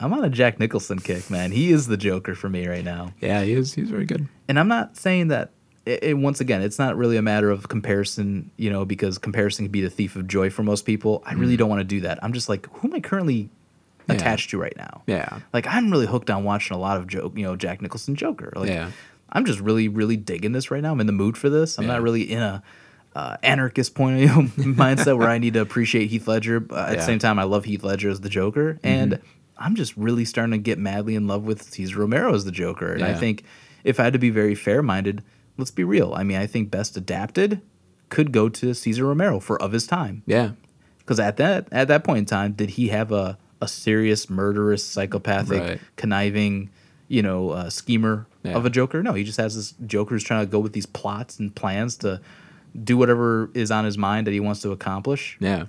I'm 0.00 0.12
on 0.12 0.24
a 0.24 0.30
Jack 0.30 0.60
Nicholson 0.60 0.98
kick, 0.98 1.30
man. 1.30 1.50
He 1.50 1.70
is 1.70 1.86
the 1.86 1.96
Joker 1.96 2.34
for 2.34 2.48
me 2.48 2.66
right 2.66 2.84
now. 2.84 3.12
Yeah, 3.20 3.42
he 3.42 3.52
is. 3.52 3.74
He's 3.74 3.90
very 3.90 4.04
good. 4.04 4.28
And 4.48 4.58
I'm 4.58 4.68
not 4.68 4.96
saying 4.96 5.28
that. 5.28 5.52
It, 5.88 6.02
it- 6.04 6.14
once 6.18 6.40
again, 6.40 6.62
it's 6.62 6.78
not 6.78 6.96
really 6.96 7.16
a 7.16 7.22
matter 7.22 7.50
of 7.50 7.68
comparison, 7.68 8.50
you 8.56 8.70
know, 8.70 8.84
because 8.84 9.18
comparison 9.18 9.64
can 9.66 9.72
be 9.72 9.80
the 9.80 9.90
thief 9.90 10.16
of 10.16 10.26
joy 10.26 10.50
for 10.50 10.62
most 10.62 10.84
people. 10.84 11.22
I 11.26 11.34
really 11.34 11.56
don't 11.56 11.68
want 11.68 11.80
to 11.80 11.84
do 11.84 12.00
that. 12.02 12.18
I'm 12.22 12.32
just 12.32 12.48
like, 12.48 12.66
who 12.76 12.88
am 12.88 12.94
I 12.94 13.00
currently 13.00 13.48
Mm. 14.08 14.14
Yeah. 14.14 14.20
attached 14.20 14.50
to 14.50 14.58
right 14.58 14.74
now? 14.76 15.02
Yeah. 15.06 15.40
Like 15.52 15.66
I'm 15.66 15.90
really 15.90 16.06
hooked 16.06 16.30
on 16.30 16.42
watching 16.42 16.74
a 16.74 16.80
lot 16.80 16.96
of 16.96 17.06
joke, 17.06 17.36
you 17.36 17.42
know, 17.44 17.56
Jack 17.56 17.82
Nicholson 17.82 18.14
Joker. 18.16 18.50
Like 18.56 18.70
Yeah. 18.70 18.90
I'm 19.30 19.44
just 19.44 19.60
really, 19.60 19.88
really 19.88 20.16
digging 20.16 20.52
this 20.52 20.70
right 20.70 20.82
now. 20.82 20.92
I'm 20.92 21.00
in 21.00 21.06
the 21.06 21.12
mood 21.12 21.36
for 21.36 21.50
this. 21.50 21.78
I'm 21.78 21.84
Yeah. 21.84 21.92
not 21.92 22.02
really 22.02 22.22
in 22.22 22.40
a 22.40 22.62
uh, 23.14 23.36
anarchist 23.42 23.94
point 23.94 24.22
of 24.22 24.30
view 24.30 24.64
mindset 24.74 25.18
where 25.18 25.28
I 25.28 25.36
need 25.36 25.52
to 25.54 25.60
appreciate 25.60 26.06
Heath 26.08 26.26
Ledger. 26.26 26.58
But 26.60 26.88
at 26.90 26.96
the 26.98 27.02
same 27.04 27.18
time, 27.18 27.38
I 27.38 27.42
love 27.42 27.66
Heath 27.66 27.82
Ledger 27.84 28.08
as 28.08 28.20
the 28.22 28.28
Joker, 28.30 28.78
and 28.82 29.20
I'm 29.58 29.74
just 29.74 29.94
really 29.96 30.24
starting 30.24 30.52
to 30.52 30.58
get 30.58 30.78
madly 30.78 31.14
in 31.14 31.26
love 31.26 31.42
with 31.44 31.62
Cesar 31.64 31.98
Romero 31.98 32.32
as 32.34 32.44
the 32.46 32.52
Joker. 32.52 32.92
And 32.94 33.02
I 33.04 33.12
think 33.14 33.42
if 33.84 33.98
I 34.00 34.04
had 34.04 34.12
to 34.14 34.18
be 34.18 34.30
very 34.30 34.54
fair 34.54 34.82
minded, 34.82 35.22
let's 35.58 35.70
be 35.70 35.84
real. 35.84 36.14
I 36.14 36.22
mean, 36.22 36.38
I 36.38 36.46
think 36.46 36.70
best 36.70 36.96
adapted 36.96 37.60
could 38.08 38.32
go 38.32 38.48
to 38.48 38.72
Cesar 38.74 39.04
Romero 39.04 39.38
for 39.40 39.60
of 39.60 39.72
his 39.72 39.86
time 39.86 40.22
Yeah. 40.26 40.52
because 41.00 41.20
at 41.20 41.36
that 41.36 41.68
at 41.70 41.88
that 41.88 42.04
point 42.04 42.20
in 42.20 42.24
time, 42.24 42.52
did 42.52 42.70
he 42.70 42.88
have 42.88 43.12
a 43.12 43.36
a 43.60 43.66
serious 43.68 44.30
murderous, 44.30 44.84
psychopathic, 44.84 45.60
Right. 45.60 45.80
conniving, 45.96 46.70
you 47.08 47.22
know, 47.22 47.50
uh, 47.50 47.68
schemer 47.68 48.26
Yeah. 48.44 48.52
of 48.52 48.64
a 48.64 48.70
Joker? 48.70 49.02
No, 49.02 49.14
he 49.14 49.24
just 49.24 49.36
has 49.38 49.56
this 49.56 49.74
Joker 49.84 50.14
who's 50.14 50.22
trying 50.22 50.46
to 50.46 50.50
go 50.50 50.60
with 50.60 50.72
these 50.74 50.86
plots 50.86 51.40
and 51.40 51.52
plans 51.54 51.96
to 51.98 52.20
do 52.84 52.96
whatever 52.96 53.50
is 53.54 53.72
on 53.72 53.84
his 53.84 53.98
mind 53.98 54.26
that 54.28 54.32
he 54.32 54.38
wants 54.38 54.60
to 54.62 54.70
accomplish, 54.70 55.36
Yeah. 55.40 55.64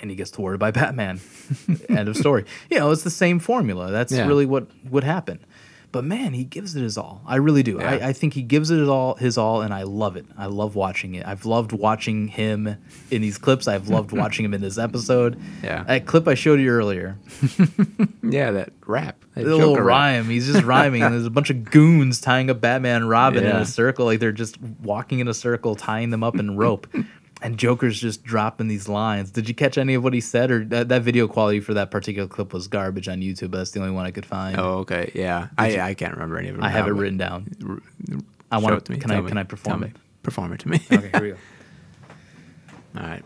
and 0.00 0.10
he 0.10 0.16
gets 0.16 0.32
thwarted 0.32 0.58
by 0.58 0.72
Batman. 0.72 1.20
End 1.88 2.08
of 2.08 2.16
story. 2.16 2.44
You 2.68 2.78
know, 2.80 2.90
it's 2.90 3.04
the 3.04 3.10
same 3.10 3.38
formula. 3.38 3.92
That's 3.92 4.12
Yeah. 4.12 4.26
really 4.26 4.44
what 4.46 4.66
would 4.90 5.04
happen. 5.04 5.38
But 5.94 6.02
man, 6.02 6.32
he 6.32 6.42
gives 6.42 6.74
it 6.74 6.82
his 6.82 6.98
all. 6.98 7.22
I 7.24 7.36
really 7.36 7.62
do. 7.62 7.76
Yeah. 7.78 7.88
I, 7.88 8.08
I 8.08 8.12
think 8.12 8.34
he 8.34 8.42
gives 8.42 8.72
it 8.72 8.80
his 8.80 8.88
all, 8.88 9.14
his 9.14 9.38
all, 9.38 9.62
and 9.62 9.72
I 9.72 9.84
love 9.84 10.16
it. 10.16 10.26
I 10.36 10.46
love 10.46 10.74
watching 10.74 11.14
it. 11.14 11.24
I've 11.24 11.46
loved 11.46 11.70
watching 11.70 12.26
him 12.26 12.66
in 13.12 13.22
these 13.22 13.38
clips. 13.38 13.68
I've 13.68 13.88
loved 13.88 14.10
watching 14.20 14.44
him 14.44 14.54
in 14.54 14.60
this 14.60 14.76
episode. 14.76 15.40
Yeah. 15.62 15.84
That 15.84 16.04
clip 16.04 16.26
I 16.26 16.34
showed 16.34 16.58
you 16.58 16.68
earlier, 16.70 17.16
Yeah, 18.24 18.50
that 18.50 18.72
rap. 18.84 19.24
That 19.34 19.44
the 19.44 19.50
little 19.56 19.74
Joker 19.74 19.84
rap. 19.84 19.96
rhyme. 19.96 20.24
He's 20.24 20.52
just 20.52 20.64
rhyming, 20.64 21.02
and 21.04 21.14
there's 21.14 21.26
a 21.26 21.30
bunch 21.30 21.50
of 21.50 21.62
goons 21.62 22.20
tying 22.20 22.50
up 22.50 22.60
Batman 22.60 23.02
and 23.02 23.08
Robin 23.08 23.44
in 23.44 23.54
a 23.54 23.64
circle, 23.64 24.06
like 24.06 24.18
they're 24.18 24.32
just 24.32 24.60
walking 24.60 25.20
in 25.20 25.28
a 25.28 25.34
circle, 25.34 25.76
tying 25.76 26.10
them 26.10 26.24
up 26.24 26.34
in 26.40 26.56
rope. 26.56 26.88
And 27.44 27.58
Joker's 27.58 28.00
just 28.00 28.24
dropping 28.24 28.68
these 28.68 28.88
lines. 28.88 29.30
Did 29.30 29.50
you 29.50 29.54
catch 29.54 29.76
any 29.76 29.92
of 29.92 30.02
what 30.02 30.14
he 30.14 30.20
said, 30.22 30.50
or 30.50 30.64
that, 30.64 30.88
that 30.88 31.02
video 31.02 31.28
quality 31.28 31.60
for 31.60 31.74
that 31.74 31.90
particular 31.90 32.26
clip 32.26 32.54
was 32.54 32.68
garbage 32.68 33.06
on 33.06 33.20
YouTube? 33.20 33.50
But 33.50 33.58
that's 33.58 33.72
the 33.72 33.80
only 33.80 33.92
one 33.92 34.06
I 34.06 34.12
could 34.12 34.24
find. 34.24 34.58
Oh, 34.58 34.78
okay. 34.78 35.12
Yeah. 35.14 35.48
I, 35.58 35.78
I 35.78 35.92
can't 35.94 36.14
remember 36.14 36.38
any 36.38 36.48
of 36.48 36.56
them. 36.56 36.64
I 36.64 36.70
have 36.70 36.86
it 36.88 36.92
written 36.92 37.18
down. 37.18 37.54
r- 37.68 37.82
I 38.50 38.56
want 38.56 38.76
it 38.76 38.84
to 38.86 38.92
me. 38.92 38.98
Can 38.98 39.10
I 39.10 39.20
me. 39.20 39.28
can 39.28 39.36
I 39.36 39.42
perform 39.42 39.80
me. 39.82 39.88
it? 39.88 39.96
Perform 40.22 40.54
it 40.54 40.60
to 40.60 40.68
me. 40.68 40.80
Okay, 40.90 41.10
here 41.12 41.20
we 41.20 41.30
go. 41.32 41.36
All 42.98 43.06
right. 43.06 43.22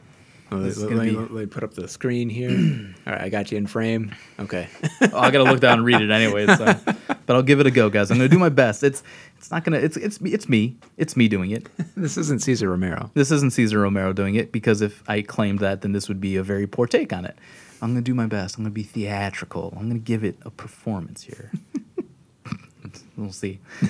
Let, 0.50 0.76
let- 0.78 1.02
be- 1.04 1.10
let 1.12 1.30
me 1.30 1.46
put 1.46 1.62
up 1.62 1.74
the 1.74 1.86
screen 1.86 2.28
here. 2.28 2.50
All 3.06 3.12
right, 3.12 3.22
I 3.22 3.28
got 3.28 3.52
you 3.52 3.58
in 3.58 3.66
frame. 3.66 4.14
Okay. 4.40 4.66
oh, 5.12 5.18
I 5.18 5.30
gotta 5.30 5.44
look 5.44 5.60
down 5.60 5.74
and 5.78 5.84
read 5.84 6.00
it 6.00 6.10
anyway. 6.10 6.46
So, 6.46 6.64
but 7.26 7.36
I'll 7.36 7.42
give 7.42 7.60
it 7.60 7.66
a 7.66 7.70
go, 7.70 7.90
guys. 7.90 8.10
I'm 8.10 8.16
gonna 8.16 8.28
do 8.28 8.38
my 8.38 8.48
best. 8.48 8.82
It's 8.82 9.02
it's 9.38 9.50
not 9.50 9.64
gonna 9.64 9.78
it's 9.78 9.96
it's 9.96 10.20
me 10.20 10.32
it's 10.32 10.48
me 10.48 10.76
it's 10.96 11.16
me 11.16 11.28
doing 11.28 11.52
it. 11.52 11.68
this 11.96 12.16
isn't 12.16 12.42
Cesar 12.42 12.68
Romero. 12.68 13.10
This 13.14 13.30
isn't 13.30 13.52
Cesar 13.52 13.80
Romero 13.80 14.12
doing 14.12 14.34
it 14.34 14.52
because 14.52 14.82
if 14.82 15.02
I 15.08 15.22
claimed 15.22 15.60
that, 15.60 15.82
then 15.82 15.92
this 15.92 16.08
would 16.08 16.20
be 16.20 16.36
a 16.36 16.42
very 16.42 16.66
poor 16.66 16.86
take 16.86 17.12
on 17.12 17.24
it. 17.24 17.36
I'm 17.80 17.90
gonna 17.90 18.02
do 18.02 18.14
my 18.14 18.26
best. 18.26 18.58
I'm 18.58 18.64
gonna 18.64 18.74
be 18.74 18.82
theatrical. 18.82 19.72
I'm 19.76 19.88
gonna 19.88 20.00
give 20.00 20.24
it 20.24 20.36
a 20.42 20.50
performance 20.50 21.22
here. 21.22 21.52
we'll 23.16 23.32
see. 23.32 23.60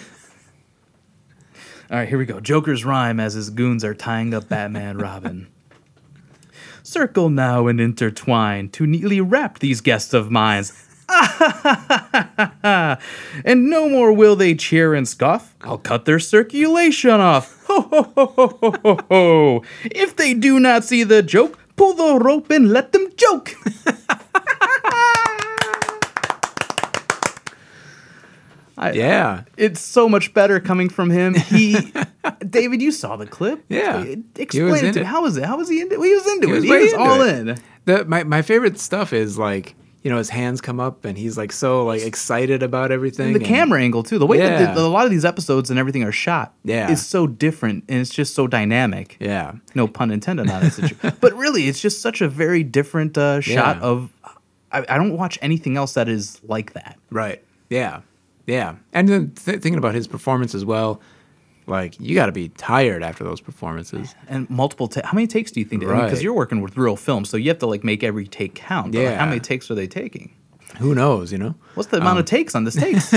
All 1.90 1.96
right, 1.96 2.08
here 2.08 2.18
we 2.18 2.26
go. 2.26 2.38
Joker's 2.38 2.84
rhyme 2.84 3.18
as 3.18 3.32
his 3.32 3.48
goons 3.48 3.82
are 3.82 3.94
tying 3.94 4.34
up 4.34 4.50
Batman 4.50 4.98
Robin. 4.98 5.48
Circle 6.82 7.30
now 7.30 7.66
and 7.66 7.80
intertwine 7.80 8.68
to 8.70 8.86
neatly 8.86 9.22
wrap 9.22 9.60
these 9.60 9.80
guests 9.80 10.12
of 10.12 10.30
mine. 10.30 10.64
and 13.44 13.70
no 13.70 13.88
more 13.88 14.12
will 14.12 14.36
they 14.36 14.54
cheer 14.54 14.94
and 14.94 15.08
scoff. 15.08 15.54
I'll 15.62 15.78
cut 15.78 16.04
their 16.04 16.18
circulation 16.18 17.20
off. 17.20 17.54
Ho 17.68 17.80
ho 17.82 18.02
ho 18.16 18.26
ho 18.26 18.58
ho 18.62 18.74
ho 18.82 18.98
ho. 19.10 19.62
If 19.84 20.16
they 20.16 20.32
do 20.34 20.58
not 20.58 20.84
see 20.84 21.02
the 21.04 21.22
joke, 21.22 21.58
pull 21.76 21.92
the 21.94 22.18
rope 22.24 22.50
and 22.50 22.70
let 22.72 22.92
them 22.92 23.06
joke. 23.16 23.54
I, 28.80 28.92
Yeah. 28.92 29.42
It's 29.56 29.80
so 29.80 30.08
much 30.08 30.32
better 30.34 30.60
coming 30.60 30.88
from 30.88 31.10
him. 31.10 31.34
He, 31.34 31.76
David, 32.48 32.80
you 32.80 32.92
saw 32.92 33.16
the 33.16 33.26
clip. 33.26 33.64
Yeah. 33.68 34.02
He 34.04 34.08
was 34.16 34.16
Explain 34.36 34.84
it 34.86 34.92
to 34.94 35.00
me. 35.00 35.04
How 35.06 35.22
was 35.22 35.36
it? 35.36 35.44
How 35.44 35.56
was 35.56 35.68
he 35.68 35.80
into? 35.80 36.00
it? 36.00 36.06
He 36.06 36.14
was 36.14 36.26
into 36.28 36.46
He 36.46 36.52
it. 36.52 36.56
was 36.56 36.64
He 36.64 36.70
was 36.70 36.94
all 36.94 37.20
it. 37.22 37.48
in. 37.48 37.58
The 37.86 38.04
my, 38.04 38.22
my 38.24 38.42
favorite 38.42 38.78
stuff 38.78 39.12
is 39.12 39.36
like, 39.38 39.74
you 40.02 40.10
know, 40.10 40.16
his 40.18 40.28
hands 40.30 40.60
come 40.60 40.78
up 40.80 41.04
and 41.04 41.18
he's 41.18 41.36
like 41.36 41.50
so 41.52 41.84
like 41.84 42.02
excited 42.02 42.62
about 42.62 42.92
everything. 42.92 43.26
And 43.28 43.34
the 43.34 43.40
and- 43.40 43.48
camera 43.48 43.80
angle 43.80 44.02
too. 44.02 44.18
The 44.18 44.26
way 44.26 44.38
that 44.38 44.60
Yeah. 44.60 44.74
the, 44.74 44.80
a 44.80 44.88
lot 44.88 45.04
of 45.04 45.10
these 45.10 45.24
episodes 45.24 45.70
and 45.70 45.78
everything 45.78 46.04
are 46.04 46.12
shot 46.12 46.54
Yeah. 46.64 46.90
is 46.90 47.04
so 47.04 47.26
different 47.26 47.84
and 47.88 48.00
it's 48.00 48.10
just 48.10 48.34
so 48.34 48.46
dynamic. 48.46 49.16
Yeah. 49.20 49.54
No 49.74 49.88
pun 49.88 50.10
intended 50.10 50.48
on 50.50 50.62
it. 50.66 51.20
but 51.20 51.34
really, 51.34 51.64
it's 51.68 51.80
just 51.80 52.00
such 52.00 52.20
a 52.20 52.28
very 52.28 52.62
different 52.62 53.18
uh, 53.18 53.40
shot 53.40 53.76
Yeah. 53.78 53.82
of. 53.82 54.12
I, 54.70 54.84
I 54.88 54.98
don't 54.98 55.16
watch 55.16 55.38
anything 55.42 55.76
else 55.76 55.94
that 55.94 56.08
is 56.08 56.40
like 56.44 56.74
that. 56.74 56.98
Right. 57.10 57.42
Yeah. 57.70 58.02
Yeah. 58.46 58.76
And 58.92 59.08
then 59.08 59.30
th- 59.32 59.60
thinking 59.60 59.76
about 59.78 59.94
his 59.94 60.06
performance 60.06 60.54
as 60.54 60.64
well, 60.64 61.00
like 61.68 61.98
you 62.00 62.14
got 62.14 62.26
to 62.26 62.32
be 62.32 62.48
tired 62.50 63.02
after 63.02 63.22
those 63.24 63.40
performances. 63.40 64.14
And 64.28 64.48
multiple. 64.50 64.88
Ta- 64.88 65.02
how 65.04 65.12
many 65.14 65.26
takes 65.26 65.50
do 65.52 65.60
you 65.60 65.66
think? 65.66 65.80
Because 65.80 66.12
Right. 66.12 66.22
you're 66.22 66.32
working 66.34 66.60
with 66.60 66.76
real 66.76 66.96
film, 66.96 67.24
so 67.24 67.36
you 67.36 67.48
have 67.48 67.58
to 67.58 67.66
like 67.66 67.84
make 67.84 68.02
every 68.02 68.26
take 68.26 68.54
count. 68.54 68.92
But, 68.92 69.04
like, 69.04 69.16
how 69.16 69.26
many 69.26 69.40
takes 69.40 69.70
are 69.70 69.74
they 69.74 69.86
taking? 69.86 70.32
Who 70.78 70.94
knows, 70.94 71.32
you 71.32 71.38
know? 71.38 71.54
What's 71.74 71.88
the 71.90 71.98
amount 71.98 72.18
of 72.18 72.24
takes 72.26 72.54
on 72.54 72.64
this 72.64 72.74
takes? 72.86 73.10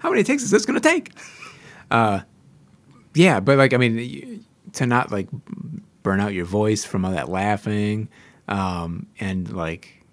How 0.00 0.10
many 0.10 0.22
takes 0.22 0.42
is 0.42 0.50
this 0.50 0.64
going 0.66 0.80
to 0.80 0.88
take? 0.88 1.12
Uh 1.90 2.20
yeah, 3.14 3.40
but 3.40 3.58
like 3.58 3.72
I 3.72 3.76
mean 3.76 4.44
to 4.74 4.86
not 4.86 5.12
like 5.12 5.28
burn 6.02 6.20
out 6.20 6.32
your 6.34 6.44
voice 6.44 6.84
from 6.84 7.04
all 7.04 7.12
that 7.12 7.28
laughing 7.28 8.08
um 8.48 9.06
and 9.20 9.50
like 9.52 10.03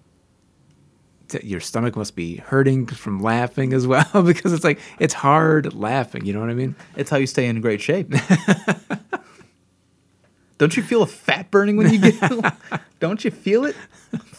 your 1.42 1.60
stomach 1.60 1.96
must 1.96 2.14
be 2.14 2.36
hurting 2.36 2.86
from 2.86 3.20
laughing 3.20 3.72
as 3.72 3.86
well 3.86 4.06
because 4.24 4.52
it's 4.52 4.64
like 4.64 4.78
it's 4.98 5.14
hard 5.14 5.74
laughing, 5.74 6.24
you 6.24 6.32
know 6.32 6.40
what 6.40 6.50
I 6.50 6.54
mean? 6.54 6.74
it's 6.96 7.10
how 7.10 7.16
you 7.16 7.26
stay 7.26 7.46
in 7.46 7.60
great 7.60 7.80
shape. 7.80 8.12
Don't 10.58 10.76
you 10.76 10.82
feel 10.82 11.02
a 11.02 11.06
fat 11.06 11.50
burning 11.50 11.76
when 11.76 11.92
you 11.92 11.98
get? 11.98 12.54
Don't 13.00 13.24
you 13.24 13.32
feel 13.32 13.64
it, 13.64 13.74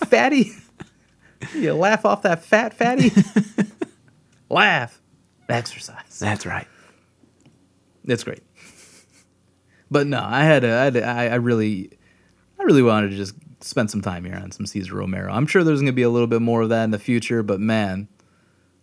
fatty? 0.08 0.52
You 1.54 1.74
laugh 1.74 2.06
off 2.06 2.22
that 2.22 2.46
fat, 2.46 2.74
fatty. 2.74 3.12
laugh, 4.50 5.02
exercise. 5.50 6.20
That's 6.20 6.46
right. 6.46 6.68
It's 8.06 8.24
great. 8.24 8.42
But 9.92 10.08
no, 10.08 10.24
I 10.24 10.44
had, 10.44 10.64
a, 10.64 10.72
I, 10.74 10.84
had 10.86 10.96
a, 10.96 11.06
I, 11.06 11.28
I 11.28 11.36
really, 11.36 11.92
I 12.60 12.64
really 12.64 12.82
wanted 12.82 13.12
to 13.12 13.18
just 13.18 13.36
spend 13.64 13.92
some 13.92 14.02
time 14.02 14.26
here 14.26 14.36
on 14.36 14.52
some 14.52 14.66
Cesar 14.66 14.96
Romero. 14.96 15.32
I'm 15.32 15.48
sure 15.48 15.64
there's 15.64 15.80
going 15.80 15.88
to 15.88 15.92
be 15.94 16.02
a 16.04 16.10
little 16.10 16.28
bit 16.28 16.42
more 16.42 16.62
of 16.62 16.70
that 16.70 16.84
in 16.84 16.92
the 16.92 17.00
future, 17.00 17.44
but 17.44 17.60
man, 17.60 18.08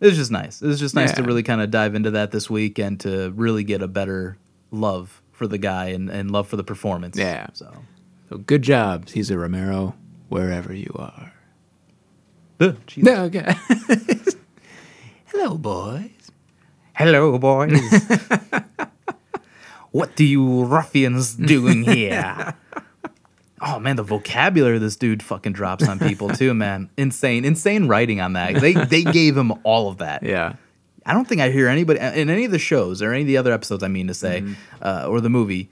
it's 0.00 0.16
just 0.16 0.30
nice. 0.30 0.62
It's 0.62 0.80
just 0.80 0.94
nice 0.94 1.12
to 1.12 1.22
really 1.22 1.42
kind 1.42 1.60
of 1.60 1.70
dive 1.70 1.94
into 1.94 2.12
that 2.12 2.30
this 2.30 2.48
week 2.48 2.78
and 2.78 2.98
to 3.00 3.30
really 3.32 3.64
get 3.64 3.82
a 3.82 3.88
better 3.88 4.38
love 4.70 5.22
for 5.32 5.46
the 5.46 5.58
guy 5.58 5.86
and, 5.88 6.08
and 6.08 6.30
love 6.30 6.48
for 6.48 6.56
the 6.56 6.64
performance. 6.64 7.18
Yeah. 7.18 7.48
So, 7.52 7.72
So 8.28 8.38
good 8.38 8.62
job, 8.62 9.08
Cesar 9.08 9.38
Romero, 9.38 9.94
wherever 10.28 10.74
you 10.74 10.94
are. 10.98 11.32
Jeez. 12.58 13.02
No, 13.02 13.24
okay. 13.24 13.54
Hello, 15.26 15.56
boys. 15.56 16.10
hello, 16.94 17.38
boys. 17.38 17.80
what 19.90 20.14
do 20.16 20.24
you 20.24 20.64
ruffians 20.64 21.34
doing 21.34 21.84
here? 21.84 22.54
Oh 23.62 23.78
man, 23.78 23.96
the 23.96 24.02
vocabulary 24.02 24.78
this 24.78 24.96
dude 24.96 25.22
fucking 25.22 25.52
drops 25.52 25.86
on 25.86 25.98
people 25.98 26.28
too, 26.30 26.54
man. 26.66 26.90
Insane, 26.96 27.44
insane 27.44 27.88
writing 27.88 28.20
on 28.20 28.32
that. 28.34 28.60
They 28.60 28.72
they 28.72 29.02
gave 29.04 29.36
him 29.36 29.52
all 29.64 29.88
of 29.88 29.98
that. 29.98 30.22
Yeah. 30.22 30.54
I 31.06 31.12
don't 31.14 31.26
think 31.26 31.40
I 31.40 31.50
hear 31.50 31.68
anybody 31.68 31.98
in 31.98 32.28
any 32.30 32.44
of 32.44 32.50
the 32.52 32.58
shows 32.58 33.00
or 33.02 33.12
any 33.12 33.22
of 33.22 33.26
the 33.26 33.36
other 33.36 33.52
episodes. 33.52 33.82
I 33.82 33.88
mean 33.88 34.06
to 34.08 34.14
say, 34.14 34.44
uh, 34.82 35.06
or 35.08 35.20
the 35.20 35.30
movie, 35.30 35.70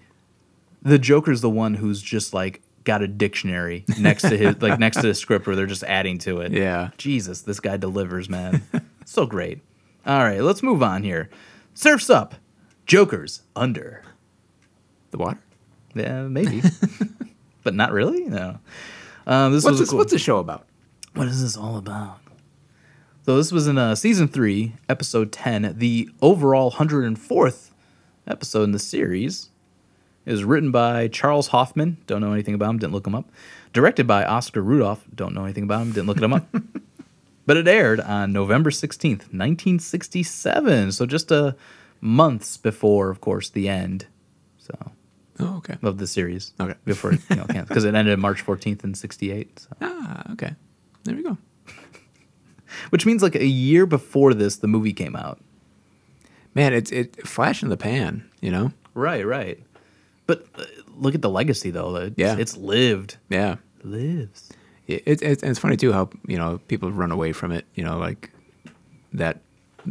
the 0.82 0.98
Joker's 0.98 1.40
the 1.42 1.50
one 1.50 1.74
who's 1.74 2.00
just 2.02 2.32
like 2.34 2.62
got 2.84 3.02
a 3.02 3.06
dictionary 3.08 3.84
next 3.98 4.22
to 4.22 4.36
his 4.36 4.60
like 4.62 4.78
next 4.78 4.96
to 5.02 5.06
the 5.06 5.14
script 5.14 5.46
where 5.46 5.54
they're 5.54 5.66
just 5.66 5.84
adding 5.84 6.18
to 6.18 6.40
it. 6.40 6.52
Yeah. 6.52 6.90
Jesus, 6.96 7.42
this 7.42 7.60
guy 7.60 7.76
delivers, 7.76 8.28
man. 8.28 8.62
so 9.04 9.26
great. 9.26 9.60
All 10.06 10.24
right, 10.24 10.40
let's 10.40 10.62
move 10.62 10.82
on 10.82 11.02
here. 11.02 11.28
Surfs 11.74 12.08
up, 12.08 12.34
Joker's 12.86 13.42
under. 13.54 14.02
The 15.10 15.18
water. 15.18 15.40
Yeah, 15.94 16.22
maybe, 16.22 16.62
but 17.62 17.74
not 17.74 17.92
really. 17.92 18.24
No. 18.24 18.58
Um, 19.26 19.52
this 19.52 19.64
What's 19.64 19.72
was 19.72 19.80
this? 19.80 19.90
cool- 19.90 19.98
What's 19.98 20.12
the 20.12 20.18
show 20.18 20.38
about? 20.38 20.66
what 21.14 21.26
is 21.26 21.42
this 21.42 21.56
all 21.56 21.76
about? 21.76 22.20
So 23.24 23.36
this 23.36 23.52
was 23.52 23.66
in 23.66 23.76
uh, 23.76 23.94
season 23.94 24.28
three, 24.28 24.74
episode 24.88 25.32
ten, 25.32 25.74
the 25.76 26.08
overall 26.22 26.70
hundred 26.70 27.04
and 27.04 27.18
fourth 27.18 27.72
episode 28.26 28.62
in 28.64 28.72
the 28.72 28.78
series. 28.78 29.50
It 30.24 30.32
was 30.32 30.44
written 30.44 30.70
by 30.70 31.08
Charles 31.08 31.48
Hoffman. 31.48 31.98
Don't 32.06 32.20
know 32.20 32.32
anything 32.32 32.54
about 32.54 32.70
him. 32.70 32.78
Didn't 32.78 32.92
look 32.92 33.06
him 33.06 33.14
up. 33.14 33.30
Directed 33.72 34.06
by 34.06 34.24
Oscar 34.24 34.62
Rudolph. 34.62 35.04
Don't 35.14 35.34
know 35.34 35.44
anything 35.44 35.64
about 35.64 35.82
him. 35.82 35.92
Didn't 35.92 36.06
look 36.06 36.20
him 36.20 36.32
up. 36.34 36.46
but 37.46 37.56
it 37.56 37.66
aired 37.68 38.00
on 38.00 38.32
November 38.32 38.70
sixteenth, 38.70 39.32
nineteen 39.32 39.78
sixty-seven. 39.78 40.92
So 40.92 41.04
just 41.06 41.30
a 41.30 41.54
months 42.00 42.56
before, 42.56 43.10
of 43.10 43.20
course, 43.20 43.50
the 43.50 43.68
end. 43.68 44.06
So 44.58 44.74
Oh, 45.40 45.56
okay. 45.58 45.76
of 45.82 45.98
the 45.98 46.06
series. 46.06 46.52
Okay. 46.60 46.74
Before 46.84 47.12
you 47.12 47.18
know, 47.36 47.44
because 47.46 47.84
it 47.84 47.94
ended 47.94 48.18
March 48.18 48.40
fourteenth 48.42 48.84
in 48.84 48.94
sixty-eight. 48.94 49.60
So. 49.60 49.68
Ah, 49.80 50.32
okay. 50.32 50.54
There 51.04 51.14
we 51.14 51.22
go. 51.22 51.38
Which 52.90 53.06
means 53.06 53.22
like 53.22 53.34
a 53.34 53.46
year 53.46 53.86
before 53.86 54.34
this, 54.34 54.56
the 54.56 54.68
movie 54.68 54.92
came 54.92 55.16
out. 55.16 55.40
Man, 56.54 56.72
it's 56.72 56.90
it 56.90 57.26
flash 57.26 57.62
in 57.62 57.68
the 57.68 57.76
pan. 57.76 58.28
You 58.40 58.50
know. 58.50 58.72
Right, 58.94 59.24
right. 59.26 59.60
But 60.26 60.46
uh, 60.56 60.64
look 60.96 61.14
at 61.14 61.22
the 61.22 61.30
legacy, 61.30 61.70
though. 61.70 61.96
It's, 61.96 62.14
Yeah. 62.18 62.36
it's 62.38 62.56
lived, 62.56 63.16
Yeah. 63.30 63.56
lives. 63.82 64.50
It, 64.86 65.02
it, 65.06 65.22
it's 65.22 65.42
it's 65.42 65.58
funny 65.58 65.76
too 65.76 65.92
how 65.92 66.10
you 66.26 66.36
know 66.36 66.58
people 66.68 66.90
run 66.90 67.12
away 67.12 67.32
from 67.32 67.52
it. 67.52 67.64
You 67.74 67.84
know, 67.84 67.98
like 67.98 68.30
that. 69.12 69.40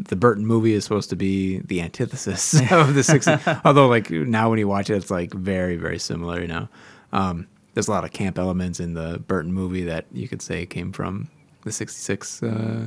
The 0.03 0.15
Burton 0.15 0.45
movie 0.45 0.73
is 0.73 0.83
supposed 0.83 1.09
to 1.09 1.15
be 1.15 1.59
the 1.59 1.81
antithesis 1.81 2.53
of 2.71 2.93
the 2.93 3.01
60s. 3.01 3.61
Although, 3.65 3.87
like 3.87 4.09
now 4.11 4.49
when 4.49 4.59
you 4.59 4.67
watch 4.67 4.89
it, 4.89 4.95
it's 4.95 5.11
like 5.11 5.33
very, 5.33 5.75
very 5.75 5.99
similar. 5.99 6.41
You 6.41 6.47
know, 6.47 6.69
um, 7.11 7.47
there's 7.73 7.87
a 7.87 7.91
lot 7.91 8.03
of 8.03 8.11
camp 8.11 8.37
elements 8.37 8.79
in 8.79 8.93
the 8.93 9.19
Burton 9.19 9.53
movie 9.53 9.83
that 9.83 10.05
you 10.11 10.27
could 10.27 10.41
say 10.41 10.65
came 10.65 10.91
from 10.91 11.29
the 11.63 11.71
'66 11.71 12.43
uh, 12.43 12.85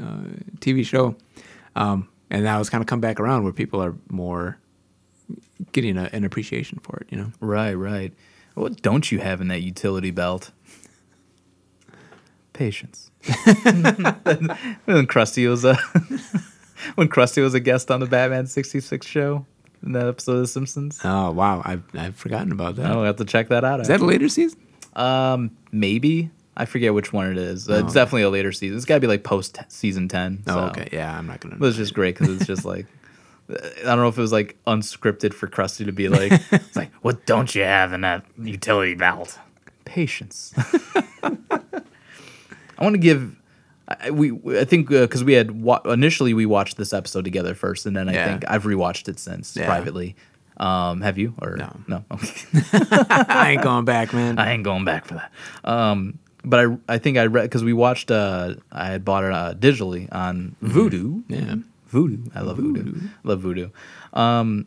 uh, 0.00 0.04
TV 0.58 0.84
show, 0.84 1.16
um, 1.74 2.08
and 2.30 2.44
now 2.44 2.60
it's 2.60 2.70
kind 2.70 2.82
of 2.82 2.86
come 2.86 3.00
back 3.00 3.20
around 3.20 3.44
where 3.44 3.52
people 3.52 3.82
are 3.82 3.94
more 4.10 4.58
getting 5.72 5.96
a, 5.98 6.08
an 6.12 6.24
appreciation 6.24 6.78
for 6.80 6.98
it. 6.98 7.06
You 7.10 7.18
know, 7.18 7.32
Right, 7.40 7.74
right. 7.74 8.12
What 8.54 8.80
don't 8.80 9.12
you 9.12 9.18
have 9.18 9.42
in 9.42 9.48
that 9.48 9.60
utility 9.60 10.10
belt? 10.10 10.50
Patience. 12.54 13.05
when 14.84 15.06
Krusty 15.06 15.48
was 15.48 15.64
a 15.64 15.74
when 16.94 17.08
Krusty 17.08 17.42
was 17.42 17.54
a 17.54 17.60
guest 17.60 17.90
on 17.90 18.00
the 18.00 18.06
Batman 18.06 18.46
'66 18.46 19.06
show 19.06 19.44
in 19.82 19.92
that 19.92 20.06
episode 20.06 20.32
of 20.34 20.40
The 20.40 20.46
Simpsons. 20.46 21.00
oh 21.04 21.30
wow, 21.32 21.62
I've 21.64 21.82
I've 21.94 22.16
forgotten 22.16 22.52
about 22.52 22.76
that. 22.76 22.86
I'll 22.86 23.04
have 23.04 23.16
to 23.16 23.24
check 23.24 23.48
that 23.48 23.64
out. 23.64 23.80
Is 23.80 23.88
that 23.88 24.00
a 24.00 24.04
later 24.04 24.28
season? 24.28 24.60
Um, 24.94 25.50
maybe 25.72 26.30
I 26.56 26.64
forget 26.64 26.94
which 26.94 27.12
one 27.12 27.30
it 27.30 27.36
is. 27.38 27.68
Uh, 27.68 27.72
Oh, 27.72 27.76
it's 27.78 27.84
okay. 27.88 27.94
definitely 27.94 28.22
a 28.22 28.30
later 28.30 28.52
season. 28.52 28.76
It's 28.76 28.86
got 28.86 28.94
to 28.94 29.00
be 29.00 29.06
like 29.06 29.24
post 29.24 29.58
season 29.68 30.08
ten. 30.08 30.42
Oh, 30.46 30.66
okay. 30.68 30.88
Yeah, 30.92 31.16
I'm 31.16 31.26
not 31.26 31.40
gonna. 31.40 31.56
But 31.56 31.66
it's 31.66 31.76
just 31.76 31.94
great 31.94 32.16
because 32.18 32.34
it's 32.36 32.46
just 32.46 32.64
like 32.64 32.86
I 33.50 33.54
don't 33.84 33.98
know 33.98 34.08
if 34.08 34.18
it 34.18 34.20
was 34.20 34.32
like 34.32 34.56
unscripted 34.66 35.32
for 35.34 35.46
Krusty 35.48 35.84
to 35.86 35.92
be 35.92 36.08
like 36.08 36.32
It's 36.52 36.74
like, 36.76 36.90
what 37.02 37.26
don't 37.26 37.54
you 37.54 37.62
have 37.62 37.92
in 37.92 38.00
that 38.02 38.24
utility 38.38 38.94
belt? 38.94 39.38
patience. 39.84 40.52
I 42.78 42.84
want 42.84 42.94
to 42.94 42.98
give. 43.00 43.36
I, 43.88 44.10
we 44.10 44.32
I 44.58 44.64
think 44.64 44.88
because 44.88 45.22
we 45.22 45.34
had 45.34 45.62
wa- 45.62 45.80
initially 45.84 46.34
we 46.34 46.44
watched 46.46 46.76
this 46.76 46.92
episode 46.92 47.24
together 47.24 47.54
first, 47.54 47.86
and 47.86 47.96
then 47.96 48.08
I 48.08 48.12
Yeah. 48.14 48.26
think 48.26 48.44
I've 48.48 48.64
rewatched 48.64 49.08
it 49.08 49.18
since 49.20 49.56
Yeah. 49.56 49.66
privately. 49.66 50.16
Um, 50.58 51.02
have 51.02 51.18
you 51.18 51.34
or 51.40 51.56
No. 51.56 51.76
No. 51.86 52.04
Okay. 52.10 52.46
I 53.28 53.50
ain't 53.52 53.62
going 53.62 53.84
back, 53.84 54.12
man. 54.14 54.38
I 54.40 54.52
ain't 54.52 54.64
going 54.64 54.84
back 54.84 55.04
for 55.04 55.14
that. 55.14 55.30
Um, 55.64 56.18
but 56.44 56.60
I 56.88 56.94
I 56.94 56.98
think 56.98 57.18
I 57.18 57.26
read 57.26 57.42
because 57.42 57.62
we 57.62 57.72
watched. 57.72 58.10
Uh, 58.10 58.54
I 58.72 58.86
had 58.86 59.04
bought 59.04 59.24
it 59.24 59.32
uh, 59.32 59.54
digitally 59.54 60.08
on 60.12 60.56
Vudu. 60.64 61.22
yeah. 61.28 61.56
Vudu. 61.92 62.30
I 62.34 62.40
love 62.40 62.58
Vudu. 62.58 63.08
Love 63.22 63.42
Vudu. 63.42 63.70
Um, 64.18 64.66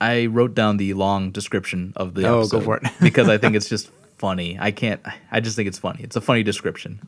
I 0.00 0.26
wrote 0.26 0.54
down 0.54 0.78
the 0.78 0.94
long 0.94 1.30
description 1.30 1.92
of 1.96 2.14
the 2.14 2.22
Oh, 2.26 2.32
go 2.32 2.58
episode 2.58 2.64
for 2.64 2.76
it. 2.78 2.84
because 3.02 3.28
I 3.28 3.36
think 3.38 3.54
it's 3.56 3.68
just 3.68 3.90
funny. 4.20 4.58
I 4.60 4.70
can't. 4.70 5.00
I 5.32 5.40
just 5.40 5.56
think 5.56 5.66
it's 5.66 5.78
funny. 5.78 6.02
It's 6.02 6.14
a 6.14 6.20
funny 6.20 6.42
description. 6.42 7.00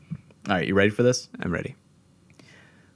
All 0.49 0.55
right, 0.55 0.67
you 0.67 0.73
ready 0.73 0.89
for 0.89 1.03
this? 1.03 1.29
I'm 1.39 1.53
ready. 1.53 1.75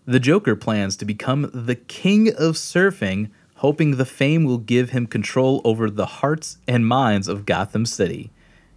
The 0.05 0.19
Joker 0.19 0.55
plans 0.55 0.97
to 0.97 1.05
become 1.05 1.51
the 1.53 1.75
king 1.75 2.29
of 2.29 2.55
surfing, 2.55 3.29
hoping 3.57 3.91
the 3.97 4.05
fame 4.05 4.43
will 4.43 4.57
give 4.57 4.89
him 4.89 5.05
control 5.05 5.61
over 5.63 5.89
the 5.89 6.07
hearts 6.07 6.57
and 6.67 6.87
minds 6.87 7.27
of 7.27 7.45
Gotham 7.45 7.85
City. 7.85 8.31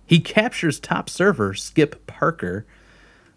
He 0.05 0.21
captures 0.21 0.79
top 0.79 1.09
surfer 1.09 1.55
Skip 1.55 2.07
Parker, 2.07 2.67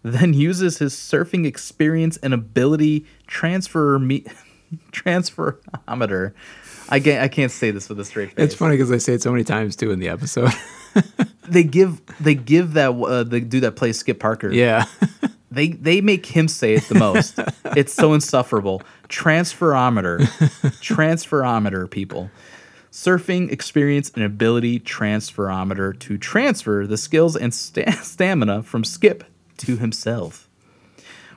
then 0.02 0.34
uses 0.34 0.78
his 0.78 0.92
surfing 0.94 1.46
experience 1.46 2.18
and 2.18 2.34
ability 2.34 3.06
transfer 3.26 3.98
me 3.98 4.26
transferometer. 4.92 6.34
I 6.90 7.00
can't, 7.00 7.22
I 7.22 7.28
can't 7.28 7.50
say 7.50 7.70
this 7.70 7.88
with 7.88 7.98
a 7.98 8.04
straight 8.04 8.32
face. 8.32 8.44
It's 8.44 8.54
funny 8.54 8.76
because 8.76 8.92
I 8.92 8.98
say 8.98 9.14
it 9.14 9.22
so 9.22 9.32
many 9.32 9.44
times 9.44 9.74
too 9.74 9.90
in 9.90 10.00
the 10.00 10.10
episode. 10.10 10.50
They 11.48 11.62
give 11.62 12.00
they 12.20 12.34
give 12.34 12.72
that 12.72 12.90
uh, 12.92 13.22
the 13.22 13.40
dude 13.40 13.64
that 13.64 13.76
plays 13.76 13.98
Skip 13.98 14.18
Parker. 14.20 14.50
yeah. 14.50 14.86
They 15.50 15.68
they 15.68 16.00
make 16.00 16.26
him 16.26 16.48
say 16.48 16.74
it 16.74 16.88
the 16.88 16.96
most. 16.96 17.38
it's 17.76 17.92
so 17.92 18.12
insufferable. 18.12 18.82
Transferometer. 19.08 20.18
transferometer, 20.80 21.88
people. 21.88 22.30
Surfing 22.90 23.52
experience 23.52 24.10
and 24.16 24.24
ability 24.24 24.80
transferometer 24.80 25.96
to 26.00 26.18
transfer 26.18 26.86
the 26.88 26.96
skills 26.96 27.36
and 27.36 27.54
sta- 27.54 27.90
stamina 28.02 28.62
from 28.64 28.82
Skip 28.82 29.22
to 29.58 29.76
himself. 29.76 30.48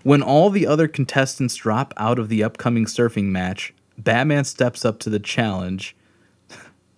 When 0.03 0.23
all 0.23 0.49
the 0.49 0.65
other 0.65 0.87
contestants 0.87 1.55
drop 1.55 1.93
out 1.97 2.17
of 2.17 2.29
the 2.29 2.43
upcoming 2.43 2.85
surfing 2.85 3.25
match, 3.25 3.73
Batman 3.99 4.45
steps 4.45 4.83
up 4.85 4.97
to 4.99 5.09
the 5.11 5.19
challenge 5.19 5.95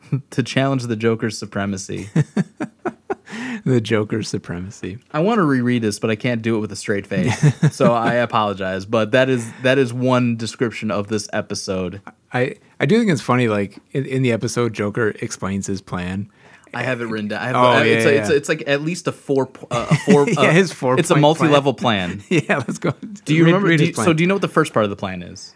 to 0.31 0.43
challenge 0.43 0.83
the 0.83 0.95
Joker's 0.95 1.37
supremacy. 1.37 2.09
the 3.65 3.81
Joker's 3.81 4.27
supremacy. 4.27 4.97
I 5.11 5.19
want 5.19 5.39
to 5.39 5.43
reread 5.43 5.81
this, 5.81 5.99
but 5.99 6.09
I 6.09 6.15
can't 6.15 6.41
do 6.41 6.55
it 6.55 6.59
with 6.59 6.71
a 6.71 6.75
straight 6.75 7.05
face. 7.07 7.37
so 7.75 7.93
I 7.93 8.13
apologize. 8.15 8.85
But 8.85 9.11
that 9.11 9.29
is 9.29 9.51
that 9.63 9.77
is 9.77 9.93
one 9.93 10.35
description 10.35 10.91
of 10.91 11.07
this 11.07 11.29
episode. 11.33 12.01
I 12.33 12.55
I 12.79 12.85
do 12.85 12.97
think 12.97 13.11
it's 13.11 13.21
funny. 13.21 13.47
Like 13.47 13.79
in, 13.91 14.05
in 14.05 14.21
the 14.23 14.31
episode, 14.31 14.73
Joker 14.73 15.09
explains 15.21 15.67
his 15.67 15.81
plan. 15.81 16.29
I 16.71 16.83
have 16.83 17.01
it 17.01 17.05
written 17.05 17.29
down. 17.29 17.41
I 17.41 17.45
have, 17.47 17.55
Oh, 17.55 17.59
uh, 17.59 17.81
yeah, 17.81 17.83
it's, 17.95 18.05
yeah, 18.05 18.11
a, 18.11 18.13
it's, 18.15 18.29
a, 18.29 18.35
it's 18.35 18.49
like 18.49 18.63
at 18.67 18.81
least 18.83 19.07
a 19.07 19.11
four 19.11 19.49
uh, 19.71 19.87
a 19.89 19.95
four. 19.95 20.29
Yeah, 20.29 20.41
uh, 20.41 20.51
his 20.51 20.71
four 20.71 20.99
It's 20.99 21.09
a 21.09 21.15
multi-level 21.15 21.73
plan. 21.73 22.21
Yeah, 22.29 22.57
let's 22.57 22.77
go. 22.77 22.91
Do 23.25 23.33
you 23.33 23.43
Read- 23.43 23.47
remember? 23.53 23.67
read 23.69 23.77
do 23.77 23.81
his 23.83 23.87
you- 23.89 23.93
plan. 23.95 24.05
so 24.05 24.13
do 24.13 24.21
you 24.23 24.27
know 24.27 24.35
what 24.35 24.41
the 24.43 24.47
first 24.47 24.71
part 24.73 24.83
of 24.83 24.91
the 24.91 24.95
plan 24.95 25.23
is? 25.23 25.55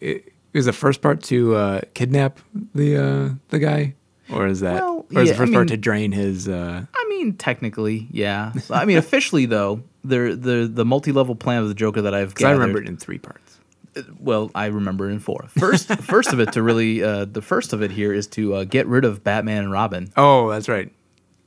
it 0.00 0.32
was 0.54 0.66
the 0.66 0.72
first 0.72 1.02
part 1.02 1.22
to 1.24 1.54
uh, 1.54 1.80
kidnap 1.94 2.38
the 2.74 2.96
uh, 2.96 3.28
the 3.50 3.58
guy, 3.58 3.94
or 4.32 4.46
is 4.46 4.60
that, 4.60 4.74
Well, 4.82 5.06
or 5.14 5.22
is 5.22 5.28
yeah, 5.28 5.32
the 5.32 5.38
first 5.38 5.52
I 5.52 5.54
part 5.54 5.68
to 5.68 5.76
drain 5.76 6.12
his? 6.12 6.48
Uh, 6.48 6.84
I 6.94 7.06
mean, 7.08 7.34
technically, 7.34 8.08
yeah. 8.10 8.52
I 8.70 8.84
mean, 8.84 8.98
officially 8.98 9.46
though, 9.46 9.82
the 10.04 10.36
the 10.40 10.70
the 10.72 10.84
multi-level 10.84 11.34
plan 11.36 11.62
of 11.62 11.68
the 11.68 11.74
Joker 11.74 12.02
that 12.02 12.14
I've 12.14 12.30
Because 12.30 12.44
I 12.44 12.52
remember 12.52 12.80
it 12.80 12.88
in 12.88 12.96
three 12.96 13.18
parts. 13.18 13.58
well, 14.20 14.50
I 14.54 14.66
remember 14.66 15.08
it 15.08 15.12
in 15.12 15.18
four. 15.20 15.46
First, 15.58 15.88
first 16.02 16.32
of 16.32 16.40
it 16.40 16.52
to 16.52 16.62
really, 16.62 17.02
uh, 17.02 17.24
the 17.24 17.42
first 17.42 17.72
of 17.72 17.82
it 17.82 17.90
here 17.90 18.12
is 18.12 18.26
to 18.28 18.54
uh, 18.54 18.64
get 18.64 18.86
rid 18.86 19.04
of 19.04 19.24
Batman 19.24 19.64
and 19.64 19.72
Robin. 19.72 20.12
Oh, 20.16 20.48
that's 20.50 20.68
right. 20.68 20.92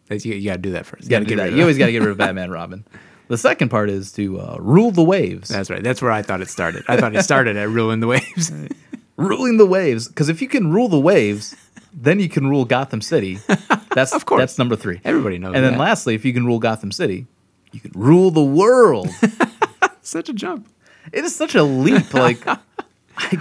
That's, 0.08 0.26
you, 0.26 0.36
you 0.36 0.50
got 0.50 0.56
to 0.58 0.62
do 0.62 0.72
that 0.72 0.86
first. 0.86 1.04
You 1.06 1.10
gotta 1.10 1.24
do 1.26 1.38
that. 1.38 1.54
You 1.54 1.62
always 1.62 1.78
gotta 1.80 1.94
get 1.94 2.02
rid 2.02 2.12
of 2.12 2.18
Batman 2.18 2.46
and 2.46 2.54
Robin. 2.54 2.86
The 3.30 3.38
second 3.38 3.70
part 3.70 3.90
is 3.90 4.12
to 4.14 4.42
uh, 4.42 4.58
rule 4.60 4.92
the 4.92 5.04
waves. 5.04 5.48
That's 5.48 5.70
right. 5.70 5.82
That's 5.82 6.02
where 6.02 6.12
I 6.12 6.22
thought 6.22 6.42
it 6.42 6.50
started. 6.50 6.84
I 6.90 6.98
thought 6.98 7.16
it 7.16 7.24
started 7.24 7.56
at 7.56 7.70
ruling 7.70 8.02
the 8.02 8.08
waves. 8.08 8.52
ruling 9.22 9.58
the 9.58 9.66
waves. 9.66 10.08
Because 10.08 10.30
if 10.30 10.42
you 10.42 10.48
can 10.48 10.72
rule 10.72 10.88
the 10.90 11.00
waves, 11.00 11.56
then 11.94 12.20
you 12.20 12.30
can 12.30 12.48
rule 12.48 12.66
Gotham 12.66 13.02
City. 13.02 13.40
That's 13.94 14.14
Of 14.14 14.26
course. 14.26 14.40
That's 14.42 14.58
number 14.58 14.76
three. 14.76 15.02
Everybody 15.04 15.38
knows 15.38 15.56
And 15.56 15.64
then 15.64 15.78
lastly, 15.78 16.16
if 16.16 16.24
you 16.26 16.34
can 16.34 16.46
rule 16.46 16.60
Gotham 16.60 16.92
City, 16.92 17.26
you 17.72 17.80
can 17.80 17.92
rule 17.94 18.32
the 18.32 18.44
world. 18.44 19.10
Such 20.02 20.30
a 20.30 20.34
jump. 20.34 20.68
it 21.14 21.24
is 21.24 21.36
such 21.36 21.56
a 21.56 21.64
leap. 21.64 22.14
Like, 22.14 22.46
I 22.48 22.58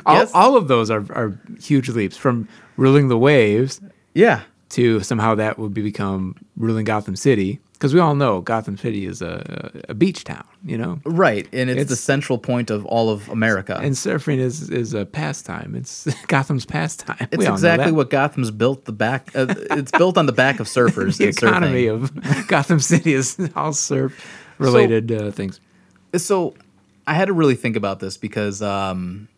All, 0.04 0.18
guess. 0.18 0.30
all 0.34 0.56
of 0.56 0.68
those 0.68 0.90
are, 0.90 1.04
are 1.10 1.38
huge 1.60 1.88
leaps 1.88 2.16
from 2.16 2.48
ruling 2.76 3.08
the 3.08 3.16
waves 3.18 3.80
yeah. 4.14 4.42
to 4.70 5.00
somehow 5.00 5.34
that 5.36 5.58
would 5.58 5.72
be 5.72 5.82
become 5.82 6.36
ruling 6.56 6.84
Gotham 6.84 7.16
City, 7.16 7.60
because 7.80 7.94
we 7.94 8.00
all 8.00 8.14
know 8.14 8.42
Gotham 8.42 8.76
City 8.76 9.06
is 9.06 9.22
a, 9.22 9.72
a 9.88 9.94
beach 9.94 10.24
town, 10.24 10.44
you 10.62 10.76
know, 10.76 11.00
Right, 11.06 11.48
and 11.50 11.70
it's, 11.70 11.88
the 11.88 11.96
central 11.96 12.36
point 12.36 12.68
of 12.68 12.84
all 12.84 13.08
of 13.08 13.26
America. 13.30 13.78
and 13.82 13.94
surfing 13.94 14.36
is 14.36 14.68
is 14.68 14.92
a 14.92 15.06
pastime. 15.06 15.74
It's 15.74 16.06
Gotham's 16.26 16.66
pastime. 16.66 17.16
it's 17.32 17.38
We 17.38 17.48
exactly 17.48 17.90
what 17.90 18.10
Gotham's 18.10 18.50
built. 18.50 18.84
The 18.84 18.92
back, 18.92 19.30
uh, 19.34 19.46
it's 19.70 19.92
built 19.92 20.18
on 20.18 20.26
the 20.26 20.32
back 20.32 20.60
of 20.60 20.66
surfers. 20.66 21.16
the 21.18 21.28
economy 21.28 21.84
surfing. 21.84 22.36
of 22.38 22.46
Gotham 22.48 22.80
City 22.80 23.14
is 23.14 23.38
all 23.56 23.72
surf 23.72 24.12
related 24.58 25.10
uh, 25.10 25.30
things. 25.30 25.58
so 26.16 26.54
I 27.06 27.14
had 27.14 27.28
to 27.28 27.32
really 27.32 27.54
think 27.54 27.76
about 27.76 27.98
this 28.00 28.18
because 28.18 28.60
um, 28.60 29.28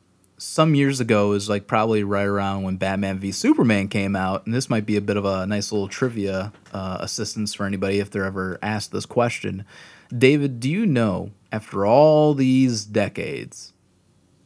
some 0.43 0.75
years 0.75 1.01
ago 1.01 1.33
is 1.33 1.49
like 1.49 1.67
probably 1.67 2.03
right 2.03 2.27
around 2.27 2.63
when 2.65 2.77
Batman 2.77 3.19
v 3.19 3.31
Superman 3.33 3.89
came 3.89 4.17
out, 4.17 4.45
and 4.45 4.55
this 4.55 4.69
might 4.69 4.85
be 4.85 4.97
a 4.97 5.01
bit 5.01 5.17
of 5.17 5.25
a 5.25 5.47
nice 5.47 5.71
little 5.73 5.89
trivia 5.89 6.53
uh, 6.73 6.99
assistance 7.01 7.55
for 7.55 7.65
anybody 7.65 8.01
if 8.01 8.11
they're 8.11 8.25
ever 8.25 8.59
asked 8.63 8.93
this 8.93 9.07
question. 9.07 9.65
David, 10.17 10.61
do 10.61 10.69
you 10.69 10.85
know 10.85 11.31
after 11.51 11.87
all 11.87 12.35
these 12.35 12.85
decades 12.85 13.73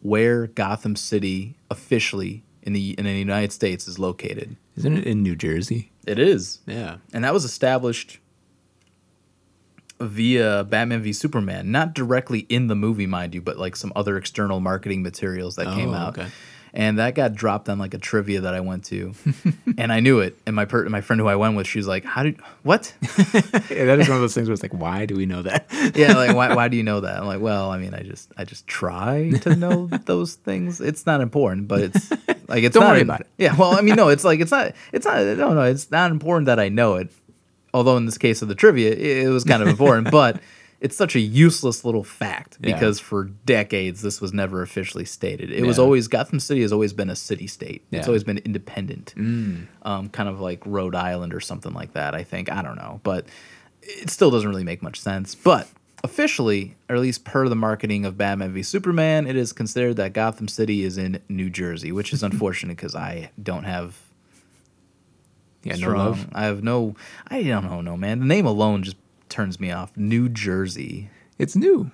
where 0.01 0.47
Gotham 0.49 0.95
City 0.97 1.57
officially 1.71 2.45
in 2.63 2.73
the 2.73 2.91
in 2.99 3.05
the 3.05 3.13
United 3.13 3.53
States 3.53 3.89
is 3.89 3.99
located? 3.99 4.57
Isn't 4.77 4.99
it 4.99 5.05
in 5.07 5.23
New 5.23 5.35
Jersey? 5.35 5.91
It 6.07 6.19
is, 6.19 6.61
Yeah. 6.67 6.99
and 7.13 7.25
that 7.25 7.33
was 7.33 7.45
established 7.45 8.21
via 10.01 10.65
Batman 10.65 11.03
v 11.03 11.13
Superman, 11.13 11.71
not 11.71 11.95
directly 11.95 12.41
in 12.49 12.67
the 12.67 12.75
movie, 12.75 13.07
mind 13.07 13.35
you, 13.35 13.41
but 13.41 13.59
like 13.59 13.77
some 13.77 13.93
other 13.97 14.17
external 14.17 14.61
marketing 14.61 15.03
materials 15.03 15.57
that 15.57 15.67
came 15.75 15.91
Oh, 15.91 15.95
out. 15.95 16.19
okay. 16.19 16.29
And 16.75 16.99
that 16.99 17.15
got 17.15 17.33
dropped 17.35 17.71
on 17.71 17.79
like 17.79 17.95
a 17.95 17.99
trivia 17.99 18.43
that 18.43 18.53
I 18.53 18.61
went 18.61 18.85
to, 18.87 19.15
and 19.79 19.91
I 19.91 20.01
knew 20.01 20.21
it. 20.21 20.37
And 20.47 20.55
my 20.55 20.67
per- 20.67 20.87
my 20.91 21.01
friend 21.01 21.19
who 21.19 21.27
I 21.27 21.37
went 21.37 21.57
with, 21.57 21.67
she's 21.67 21.87
like, 21.87 22.05
"How 22.05 22.23
did 22.23 22.39
what?" 22.65 22.93
Yeah, 23.71 23.87
that 23.87 23.99
is 23.99 24.09
one 24.09 24.17
of 24.17 24.21
those 24.21 24.35
things 24.35 24.47
where 24.49 24.53
it's 24.53 24.63
like, 24.63 24.75
why 24.75 25.07
do 25.07 25.17
we 25.17 25.25
know 25.25 25.41
that? 25.43 25.67
yeah, 25.97 26.13
like 26.15 26.37
why, 26.37 26.55
why 26.55 26.69
do 26.69 26.77
you 26.77 26.83
know 26.83 27.01
that? 27.01 27.19
I'm 27.21 27.27
like, 27.27 27.41
well, 27.41 27.71
I 27.71 27.79
mean, 27.79 27.95
I 27.95 28.03
just 28.03 28.31
I 28.37 28.45
just 28.45 28.67
try 28.67 29.31
to 29.43 29.57
know 29.57 29.87
those 29.87 30.35
things. 30.35 30.83
It's 30.83 31.07
not 31.07 31.23
important, 31.23 31.67
but 31.67 31.81
it's 31.81 32.11
like 32.47 32.63
it's 32.63 32.75
Don't 32.75 32.83
not 32.85 32.91
worry 32.93 33.01
about 33.01 33.21
it. 33.23 33.29
Yeah, 33.39 33.57
well, 33.57 33.73
I 33.73 33.81
mean, 33.81 33.97
no, 33.97 34.09
it's 34.09 34.25
like 34.25 34.41
it's 34.41 34.51
not 34.51 34.73
it's 34.93 35.07
not 35.07 35.25
no 35.25 35.55
no 35.55 35.63
it's 35.63 35.91
not 35.91 36.11
important 36.11 36.45
that 36.47 36.61
I 36.61 36.69
know 36.69 36.97
it. 36.97 37.11
Although 37.77 37.97
in 37.99 38.07
this 38.07 38.17
case 38.19 38.41
of 38.43 38.49
the 38.49 38.55
trivia, 38.55 38.91
it, 38.93 39.27
it 39.27 39.29
was 39.29 39.45
kind 39.45 39.63
of 39.63 39.69
important, 39.69 40.11
but 40.23 40.41
it's 40.81 40.97
such 40.97 41.15
a 41.15 41.21
useless 41.21 41.85
little 41.85 42.05
fact 42.05 42.59
Yeah. 42.61 42.73
because 42.75 42.99
for 43.01 43.25
decades 43.25 44.03
this 44.03 44.21
was 44.21 44.33
never 44.33 44.63
officially 44.63 45.05
stated. 45.05 45.51
It 45.51 45.65
was 45.65 45.79
always 45.79 46.09
Gotham 46.09 46.41
City 46.41 46.63
has 46.63 46.73
always 46.73 46.93
been 46.93 47.11
a 47.11 47.17
city 47.17 47.47
state. 47.47 47.83
It's 47.91 47.93
Yeah. 47.93 48.01
Mm. 48.03 48.07
always 48.09 48.25
been 48.25 48.39
independent, 48.39 49.15
um, 49.83 50.09
kind 50.11 50.29
of 50.29 50.41
like 50.41 50.61
Rhode 50.65 50.95
Island 50.95 51.33
or 51.35 51.41
something 51.41 51.73
like 51.73 51.93
that. 51.93 52.15
I 52.15 52.23
think 52.25 52.51
I 52.51 52.63
don't 52.63 52.77
know, 52.77 53.01
but 53.03 53.27
it 53.83 54.11
still 54.11 54.31
doesn't 54.31 54.49
really 54.49 54.65
make 54.65 54.83
much 54.83 55.01
sense. 55.01 55.35
But 55.35 55.69
officially, 56.05 56.77
or 56.89 56.97
at 56.97 57.03
least 57.03 57.25
per 57.25 57.49
the 57.49 57.57
marketing 57.57 58.05
of 58.05 58.17
Batman 58.19 58.53
v 58.53 58.63
Superman, 58.63 59.27
it 59.27 59.37
is 59.37 59.53
considered 59.53 59.97
that 59.97 60.13
Gotham 60.13 60.49
City 60.49 60.83
is 60.85 60.97
in 60.99 61.21
New 61.29 61.51
Jersey, 61.51 61.93
which 61.93 62.13
is 62.13 62.23
unfortunate 62.31 62.77
because 62.77 62.95
I 62.95 63.31
don't 63.43 63.65
have 63.65 63.97
Yeah, 65.67 65.75
no 65.75 65.79
strong. 65.79 65.97
love. 65.99 66.29
I 66.33 66.45
have 66.45 66.63
no. 66.63 66.95
I 67.29 67.43
don't 67.43 67.65
know, 67.65 67.81
no 67.81 67.97
man. 67.97 68.21
The 68.21 68.27
name 68.27 68.47
alone 68.47 68.83
just 68.83 68.97
turns 69.29 69.59
me 69.59 69.71
off. 69.71 69.97
New 69.97 70.29
Jersey. 70.29 71.11
It's 71.39 71.57
new. 71.57 71.91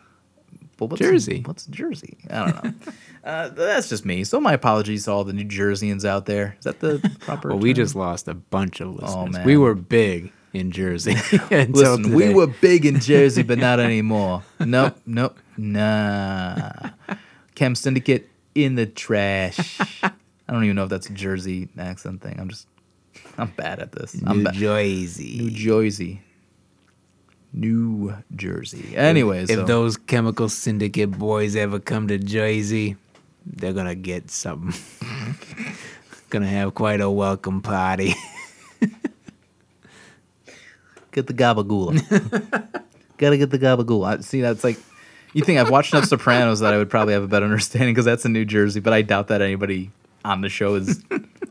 But 0.76 0.90
what's 0.90 1.00
Jersey. 1.00 1.42
What's 1.44 1.66
Jersey? 1.66 2.18
I 2.30 2.50
don't 2.50 2.64
know. 2.64 2.92
uh, 3.24 3.48
that's 3.50 3.88
just 3.88 4.04
me. 4.04 4.24
So 4.24 4.40
my 4.40 4.52
apologies 4.52 5.04
to 5.04 5.12
all 5.12 5.24
the 5.24 5.32
New 5.32 5.44
Jerseyans 5.44 6.04
out 6.04 6.26
there. 6.26 6.56
Is 6.58 6.64
that 6.64 6.80
the 6.80 6.98
proper? 7.20 7.50
Well, 7.50 7.58
we 7.58 7.72
just 7.72 7.94
lost 7.94 8.26
a 8.28 8.34
bunch 8.34 8.80
of 8.80 8.94
listeners. 8.94 9.14
Oh, 9.14 9.26
man. 9.26 9.44
We 9.46 9.56
were 9.56 9.74
big 9.74 10.32
in 10.52 10.70
Jersey. 10.70 11.12
until 11.50 11.96
Listen, 11.96 12.14
we 12.14 12.34
were 12.34 12.48
big 12.48 12.84
in 12.84 13.00
Jersey, 13.00 13.42
but 13.42 13.58
not 13.58 13.80
anymore. 13.80 14.42
Nope, 14.60 14.98
nope, 15.06 15.38
nah. 15.56 16.90
Chem 17.54 17.74
Syndicate 17.74 18.28
in 18.54 18.74
the 18.74 18.86
trash. 18.86 19.78
I 20.02 20.52
don't 20.52 20.64
even 20.64 20.76
know 20.76 20.84
if 20.84 20.90
that's 20.90 21.08
a 21.08 21.12
Jersey 21.12 21.68
accent 21.78 22.22
thing. 22.22 22.38
I'm 22.38 22.48
just, 22.48 22.66
I'm 23.38 23.50
bad 23.56 23.78
at 23.80 23.92
this. 23.92 24.20
I'm 24.26 24.38
New 24.38 24.44
ba- 24.44 24.52
Jersey. 24.52 25.38
New 25.38 25.50
Jersey. 25.50 26.20
New 27.52 28.14
Jersey. 28.34 28.96
Anyways, 28.96 29.50
if 29.50 29.60
so- 29.60 29.64
those 29.64 29.96
chemical 29.96 30.48
syndicate 30.48 31.10
boys 31.10 31.56
ever 31.56 31.78
come 31.78 32.08
to 32.08 32.18
Jersey, 32.18 32.96
they're 33.44 33.72
gonna 33.72 33.94
get 33.94 34.30
something. 34.30 34.74
gonna 36.30 36.46
have 36.46 36.74
quite 36.74 37.00
a 37.00 37.10
welcome 37.10 37.60
party. 37.60 38.14
get 41.12 41.26
the 41.26 41.34
gabagool. 41.34 41.92
Gotta 43.18 43.36
get 43.36 43.50
the 43.50 43.58
gabagool. 43.58 44.24
See, 44.24 44.40
that's 44.40 44.64
like, 44.64 44.78
you 45.34 45.44
think 45.44 45.60
I've 45.60 45.70
watched 45.70 45.92
enough 45.92 46.06
Sopranos 46.06 46.60
that 46.60 46.72
I 46.74 46.78
would 46.78 46.90
probably 46.90 47.14
have 47.14 47.22
a 47.22 47.28
better 47.28 47.44
understanding 47.44 47.92
because 47.94 48.04
that's 48.06 48.24
in 48.24 48.32
New 48.32 48.44
Jersey, 48.44 48.80
but 48.80 48.92
I 48.92 49.02
doubt 49.02 49.28
that 49.28 49.42
anybody 49.42 49.90
on 50.24 50.40
the 50.40 50.48
show 50.48 50.74
is 50.74 51.02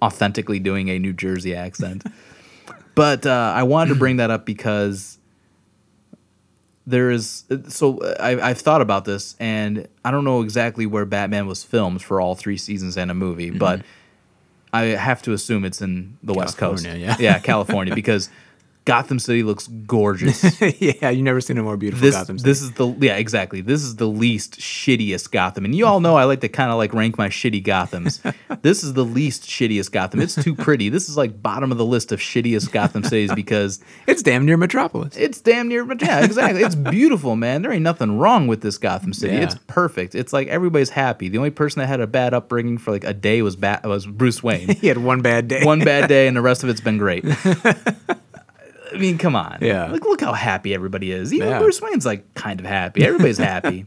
authentically 0.02 0.60
doing 0.60 0.90
a 0.90 1.00
New 1.00 1.14
Jersey 1.14 1.56
accent. 1.56 2.04
But 2.96 3.26
uh, 3.26 3.54
I 3.56 3.64
wanted 3.64 3.94
to 3.94 4.00
bring 4.00 4.18
that 4.18 4.32
up 4.32 4.46
because 4.46 5.18
there 6.86 7.12
is 7.12 7.46
so 7.70 8.00
I, 8.20 8.50
I've 8.50 8.60
thought 8.60 8.82
about 8.82 9.06
this, 9.06 9.36
and 9.40 9.88
I 10.04 10.12
don't 10.12 10.24
know 10.24 10.42
exactly 10.42 10.86
where 10.86 11.06
Batman 11.06 11.48
was 11.48 11.64
filmed 11.64 12.02
for 12.02 12.20
all 12.20 12.36
three 12.36 12.58
seasons 12.58 12.98
and 12.98 13.10
a 13.10 13.14
movie, 13.14 13.50
but 13.50 13.82
I 14.74 14.84
have 14.84 15.22
to 15.24 15.34
assume 15.34 15.66
it's 15.66 15.82
in 15.82 16.18
the 16.24 16.34
West 16.34 16.58
Coast. 16.58 16.86
Yeah. 16.86 17.16
yeah, 17.20 17.40
California, 17.40 17.94
because 18.02 18.30
Gotham 18.86 19.20
City 19.20 19.44
looks 19.44 19.68
gorgeous. 19.68 20.60
yeah, 20.82 21.12
you've 21.12 21.24
never 21.24 21.40
seen 21.40 21.58
a 21.60 21.64
more 21.64 21.78
beautiful 21.78 22.02
this 22.02 22.16
Gotham 22.16 22.40
City. 22.40 22.50
this 22.50 22.62
is 22.62 22.72
the 22.72 22.88
yeah 23.00 23.16
exactly 23.16 23.62
this 23.62 23.84
is 23.84 23.98
the 23.98 24.08
least 24.08 24.60
shittiest 24.60 25.30
Gotham, 25.32 25.66
and 25.66 25.76
you 25.76 25.86
all 25.86 26.00
know 26.00 26.16
I 26.16 26.24
like 26.24 26.42
to 26.42 26.50
kind 26.50 26.72
of 26.72 26.78
like 26.78 26.94
rank 26.94 27.18
my 27.18 27.30
shitty 27.30 27.64
Gothams. 27.64 28.22
this 28.64 28.84
is 28.84 28.94
the 28.94 29.06
least 29.06 29.44
shittiest 29.44 29.92
Gotham. 29.92 30.20
It's 30.20 30.36
too 30.36 30.56
pretty. 30.56 30.90
This 30.90 31.10
is 31.10 31.16
like 31.16 31.42
bottom 31.44 31.72
of 31.72 31.78
the 31.78 31.86
list 31.86 32.12
of 32.12 32.20
shittiest 32.20 32.72
Gotham 32.72 33.04
cities 33.04 33.32
because 33.36 33.82
it's 34.08 34.24
damn 34.24 34.46
near 34.46 34.58
Metropolis. 34.58 35.16
it's 35.16 35.40
damn 35.40 35.68
near, 35.68 35.86
yeah, 36.02 36.24
exactly. 36.24 36.64
It's 36.64 36.76
beautiful, 36.76 37.36
man. 37.36 37.62
There 37.62 37.72
ain't 37.72 37.84
nothing 37.84 38.18
wrong 38.18 38.48
with 38.48 38.62
this 38.62 38.80
Gotham 38.80 39.14
City. 39.14 39.36
Yeah. 39.36 39.44
It's 39.44 39.56
perfect. 39.68 40.16
It's 40.16 40.34
like 40.34 40.48
everybody's 40.48 40.90
happy. 40.90 41.30
The 41.30 41.38
only 41.38 41.52
person 41.52 41.82
that 41.82 41.88
had 41.88 42.02
a 42.02 42.08
bad 42.08 42.34
upbringing 42.34 42.80
for 42.80 42.92
like 42.92 43.04
a 43.04 43.14
day 43.14 43.44
was 43.44 43.56
Bat 43.56 43.86
was 43.86 44.08
Bruce 44.08 44.42
Wayne. 44.42 44.70
he 44.70 44.88
had 44.88 44.98
one 44.98 45.22
bad 45.22 45.48
day. 45.48 45.64
One 45.64 45.80
bad 45.80 46.10
day, 46.10 46.28
and 46.28 46.36
the 46.36 46.42
rest 46.42 46.64
of 46.64 46.70
it's 46.70 46.82
been 46.82 46.98
great. 46.98 47.24
I 48.94 48.98
mean, 48.98 49.18
come 49.18 49.36
on. 49.36 49.60
Yeah. 49.62 49.92
Look, 49.92 50.04
look 50.04 50.22
how 50.22 50.34
happy 50.34 50.74
everybody 50.74 51.12
is. 51.12 51.34
Even 51.34 51.50
Yeah. 51.50 51.60
Bruce 51.60 51.82
Wayne's 51.82 52.06
like 52.06 52.34
kind 52.34 52.60
of 52.60 52.66
happy. 52.66 53.06
Everybody's 53.06 53.38
happy. 53.38 53.86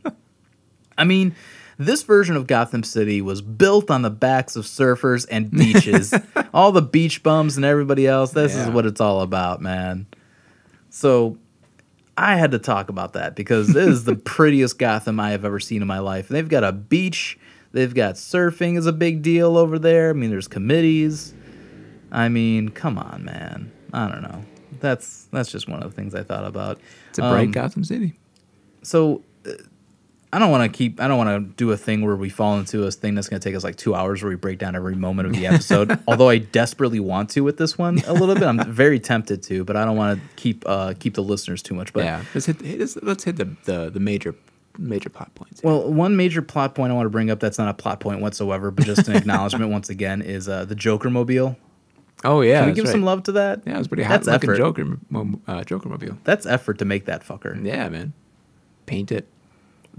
I 0.99 1.05
mean, 1.05 1.35
this 1.79 2.03
version 2.03 2.37
of 2.37 2.47
Gotham 2.47 2.83
City 2.83 3.21
was 3.21 3.43
built 3.43 3.91
on 3.91 4.03
the 4.03 4.11
backs 4.11 4.57
of 4.57 4.65
surfers 4.65 5.27
and 5.31 5.51
beaches. 5.51 6.15
all 6.55 6.73
the 6.73 6.83
beach 6.83 7.23
bums 7.23 7.57
and 7.57 7.65
everybody 7.65 8.07
else. 8.07 8.33
This 8.33 8.55
is 8.55 8.69
what 8.69 8.87
it's 8.87 9.01
all 9.01 9.21
about, 9.21 9.61
man. 9.61 10.07
So 10.91 11.39
I 12.17 12.37
had 12.37 12.53
to 12.53 12.59
talk 12.59 12.89
about 12.89 13.15
that 13.15 13.35
because 13.35 13.69
this 13.69 13.89
is 13.89 14.05
the 14.05 14.15
prettiest 14.25 14.79
Gotham 14.79 15.19
I 15.19 15.33
have 15.33 15.45
ever 15.45 15.59
seen 15.59 15.83
in 15.83 15.89
my 15.89 15.99
life. 15.99 16.29
They've 16.29 16.49
got 16.49 16.63
a 16.63 16.73
beach. 16.73 17.39
They've 17.73 17.93
got 17.93 18.15
surfing 18.15 18.79
is 18.79 18.87
a 18.87 18.93
big 18.93 19.23
deal 19.23 19.57
over 19.59 19.79
there. 19.79 20.11
I 20.11 20.13
mean, 20.13 20.31
there's 20.31 20.47
committees. 20.47 21.35
I 22.13 22.29
mean, 22.29 22.69
come 22.69 22.97
on, 22.99 23.25
man. 23.25 23.73
I 23.93 24.09
don't 24.09 24.23
know. 24.23 24.45
That's 24.85 25.25
that's 25.33 25.51
just 25.51 25.69
one 25.69 25.83
of 25.83 25.91
the 25.91 25.97
things 25.97 26.15
I 26.15 26.23
thought 26.23 26.45
about. 26.45 26.79
It's 27.11 27.19
a 27.19 27.23
bright 27.23 27.47
Um, 27.47 27.53
Gotham 27.53 27.85
City. 27.85 28.15
so 28.83 29.23
uh, 29.47 29.51
I 30.33 30.39
don't 30.41 30.51
want 30.51 30.71
to 30.73 30.77
keep. 30.77 31.01
I 31.01 31.07
don't 31.07 31.17
want 31.17 31.31
to 31.49 31.55
do 31.57 31.71
a 31.71 31.77
thing 31.77 32.05
where 32.05 32.17
we 32.17 32.29
fall 32.29 32.59
into 32.59 32.83
a 32.85 32.91
thing 32.91 33.15
that's 33.15 33.29
going 33.29 33.41
to 33.41 33.49
take 33.49 33.55
us 33.57 33.63
like 33.63 33.77
two 33.77 33.95
hours 33.95 34.21
where 34.23 34.31
we 34.31 34.35
break 34.37 34.59
down 34.59 34.75
every 34.75 34.97
moment 34.97 35.29
of 35.29 35.35
the 35.35 35.47
episode. 35.47 35.97
Although 36.09 36.29
I 36.29 36.39
desperately 36.39 36.99
want 36.99 37.31
to 37.31 37.41
with 37.45 37.57
this 37.57 37.79
one 37.79 37.99
a 38.07 38.13
little 38.13 38.35
bit. 38.35 38.43
I'm 38.43 38.59
very 38.73 38.99
tempted 38.99 39.45
to, 39.45 39.63
but 39.65 39.77
I 39.77 39.85
don't 39.85 39.97
want 39.97 40.19
to 40.21 40.27
keep 40.37 40.65
uh, 40.67 40.95
keep 40.99 41.15
the 41.15 41.23
listeners 41.23 41.63
too 41.63 41.75
much. 41.75 41.93
But 41.93 42.05
yeah, 42.05 42.25
let's 42.35 42.47
hit. 42.47 42.61
hit- 42.61 42.81
Let's, 42.81 42.97
let's 42.97 43.23
hit 43.25 43.37
the, 43.37 43.45
the 43.65 43.91
the 43.91 44.01
major 44.01 44.35
major 44.77 45.09
plot 45.09 45.33
points. 45.37 45.63
Well, 45.63 45.93
one 45.93 46.17
major 46.17 46.43
plot 46.43 46.75
point 46.75 46.91
I 46.91 46.97
want 46.97 47.07
to 47.07 47.11
bring 47.11 47.31
up 47.31 47.39
that's 47.39 47.59
not 47.59 47.69
a 47.69 47.75
plot 47.75 48.01
point 48.01 48.21
whatsoever, 48.21 48.73
but 48.73 48.85
just 48.87 49.07
an 49.07 49.15
acknowledgement 49.23 49.71
once 49.71 49.89
again 49.89 50.21
is 50.21 50.49
uh, 50.49 50.65
the 50.65 50.75
Joker 50.75 51.11
mobile. 51.11 51.57
Oh 52.25 52.41
yeah, 52.41 52.61
Can 52.61 52.69
we 52.69 52.75
give 52.75 52.85
right. 52.85 52.93
some 52.93 53.05
love 53.05 53.23
to 53.25 53.33
that? 53.33 53.63
Yeah, 53.67 53.75
it 53.75 53.79
was 53.79 53.89
pretty 53.89 54.03
hot 54.03 54.23
That's 54.23 54.27
looking 54.27 54.51
effort. 54.51 54.59
Joker 54.59 54.99
uh, 55.47 55.65
Joker 55.65 55.89
mobile. 55.89 56.19
That's 56.25 56.47
effort 56.47 56.79
to 56.79 56.85
make 56.85 57.05
that 57.07 57.25
fucker. 57.25 57.65
Yeah, 57.65 57.89
man. 57.89 58.13
Paint 58.87 59.13
it. 59.13 59.29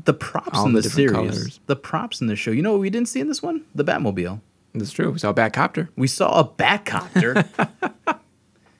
The 0.03 0.13
props 0.13 0.59
in 0.59 0.73
the 0.73 0.81
the, 0.81 0.89
series, 0.89 1.11
colors. 1.11 1.59
the 1.67 1.75
props 1.75 2.19
in 2.19 2.27
the 2.27 2.35
show. 2.35 2.51
You 2.51 2.61
know 2.61 2.73
what 2.73 2.81
we 2.81 2.89
didn't 2.89 3.07
see 3.07 3.21
in 3.21 3.27
this 3.27 3.41
one? 3.41 3.63
The 3.73 3.85
Batmobile. 3.85 4.41
That's 4.73 4.91
true. 4.91 5.11
We 5.11 5.19
saw 5.19 5.29
a 5.29 5.33
Batcopter. 5.33 5.87
We 5.95 6.07
saw 6.07 6.39
a 6.39 6.43
Batcopter 6.43 7.47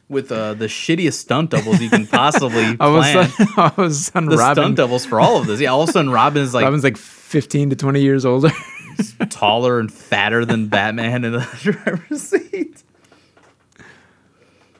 with 0.09 0.31
uh, 0.31 0.53
the 0.55 0.65
shittiest 0.65 1.13
stunt 1.13 1.51
doubles 1.51 1.79
you 1.79 1.89
can 1.89 2.05
possibly 2.05 2.65
of 2.79 2.95
a 2.95 3.01
plan. 3.01 3.31
all 3.57 3.65
of 3.65 3.79
a 3.79 3.91
sudden 3.91 4.29
The 4.29 4.37
Robin, 4.37 4.63
stunt 4.63 4.75
doubles 4.75 5.05
for 5.05 5.19
all 5.19 5.37
of 5.37 5.47
this. 5.47 5.59
Yeah, 5.59 5.69
all 5.69 5.83
of 5.83 5.89
a 5.89 5.91
sudden 5.91 6.11
Robin 6.11 6.41
is 6.41 6.53
like 6.53 6.63
Robin's 6.63 6.83
like 6.83 6.97
15 6.97 7.71
to 7.71 7.75
20 7.75 8.01
years 8.01 8.25
older. 8.25 8.49
taller 9.29 9.79
and 9.79 9.91
fatter 9.91 10.45
than 10.45 10.67
Batman 10.67 11.23
in 11.23 11.33
the 11.33 11.47
driver's 11.61 12.21
seat. 12.21 12.83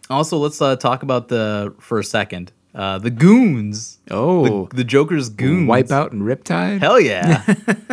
Also, 0.10 0.38
let's 0.38 0.62
uh, 0.62 0.76
talk 0.76 1.04
about 1.04 1.28
the 1.30 1.74
for 1.80 2.00
a 2.00 2.04
second. 2.04 2.52
Uh, 2.74 2.98
the 3.00 3.10
Goons. 3.10 4.00
Oh, 4.12 4.66
The, 4.68 4.78
the 4.78 4.84
Joker's 4.84 5.30
Goons. 5.30 5.70
Wipeout 5.70 6.12
and 6.12 6.22
Riptide. 6.24 6.80
Hell 6.82 7.00
yeah. 7.00 7.44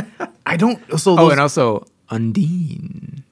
I 0.46 0.56
don't. 0.56 0.80
So 0.98 1.16
Oh, 1.18 1.30
and 1.30 1.40
also 1.40 1.86
Undine, 2.10 3.22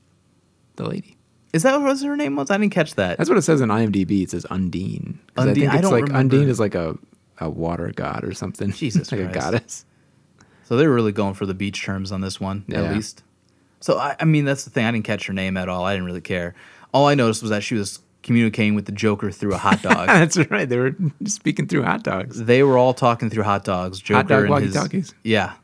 the 0.76 0.88
lady. 0.88 1.16
is 1.52 1.64
that 1.64 1.80
what 1.80 2.00
her 2.00 2.16
name 2.16 2.36
was? 2.36 2.50
I 2.50 2.56
didn't 2.58 2.72
catch 2.72 2.94
that. 2.94 3.18
That's 3.18 3.28
what 3.28 3.36
it 3.38 3.42
says 3.42 3.60
in 3.60 3.68
IMDb. 3.68 4.22
It 4.22 4.30
says 4.30 4.46
Undine. 4.48 5.18
Undine, 5.36 5.36
I 5.36 5.42
I 5.42 5.54
think 5.54 5.72
it's 5.74 5.82
don't 5.82 5.92
like 5.92 6.04
remember. 6.04 6.36
Undine 6.36 6.48
is 6.48 6.60
like 6.60 6.74
a, 6.74 6.96
a 7.38 7.50
water 7.50 7.92
god 7.94 8.24
or 8.24 8.32
something. 8.32 8.70
Jesus 8.72 9.10
like 9.10 9.20
Christ. 9.22 9.36
a 9.36 9.38
goddess. 9.40 9.84
So 10.64 10.76
they're 10.76 10.90
really 10.90 11.12
going 11.12 11.34
for 11.34 11.46
the 11.46 11.54
beach 11.54 11.82
terms 11.84 12.12
on 12.12 12.20
this 12.20 12.40
one, 12.40 12.64
Yeah. 12.68 12.82
at 12.84 12.94
least. 12.94 13.24
So 13.80 13.98
I, 13.98 14.14
I 14.20 14.24
mean, 14.24 14.44
that's 14.44 14.62
the 14.64 14.70
thing. 14.70 14.86
I 14.86 14.92
didn't 14.92 15.04
catch 15.04 15.26
her 15.26 15.32
name 15.32 15.56
at 15.56 15.68
all. 15.68 15.84
I 15.84 15.92
didn't 15.94 16.06
really 16.06 16.20
care. 16.20 16.54
All 16.94 17.08
I 17.08 17.14
noticed 17.16 17.42
was 17.42 17.50
that 17.50 17.62
she 17.64 17.74
was 17.74 17.98
communicating 18.22 18.74
with 18.74 18.86
the 18.86 18.92
Joker 18.92 19.30
through 19.30 19.54
a 19.54 19.58
hot 19.58 19.82
dog. 19.88 20.06
That's 20.08 20.36
right. 20.50 20.68
They 20.68 20.76
were 20.78 20.94
speaking 21.26 21.66
through 21.66 21.82
hot 21.84 22.02
dogs. 22.02 22.42
they 22.44 22.62
were 22.62 22.76
all 22.78 22.94
talking 22.94 23.30
through 23.30 23.44
hot 23.44 23.64
dogs. 23.64 24.00
Joker 24.00 24.16
Hot 24.18 24.28
dog 24.28 24.44
and 24.44 24.64
his 24.64 24.74
walkie-talkies. 24.74 25.14
yeah. 25.24 25.54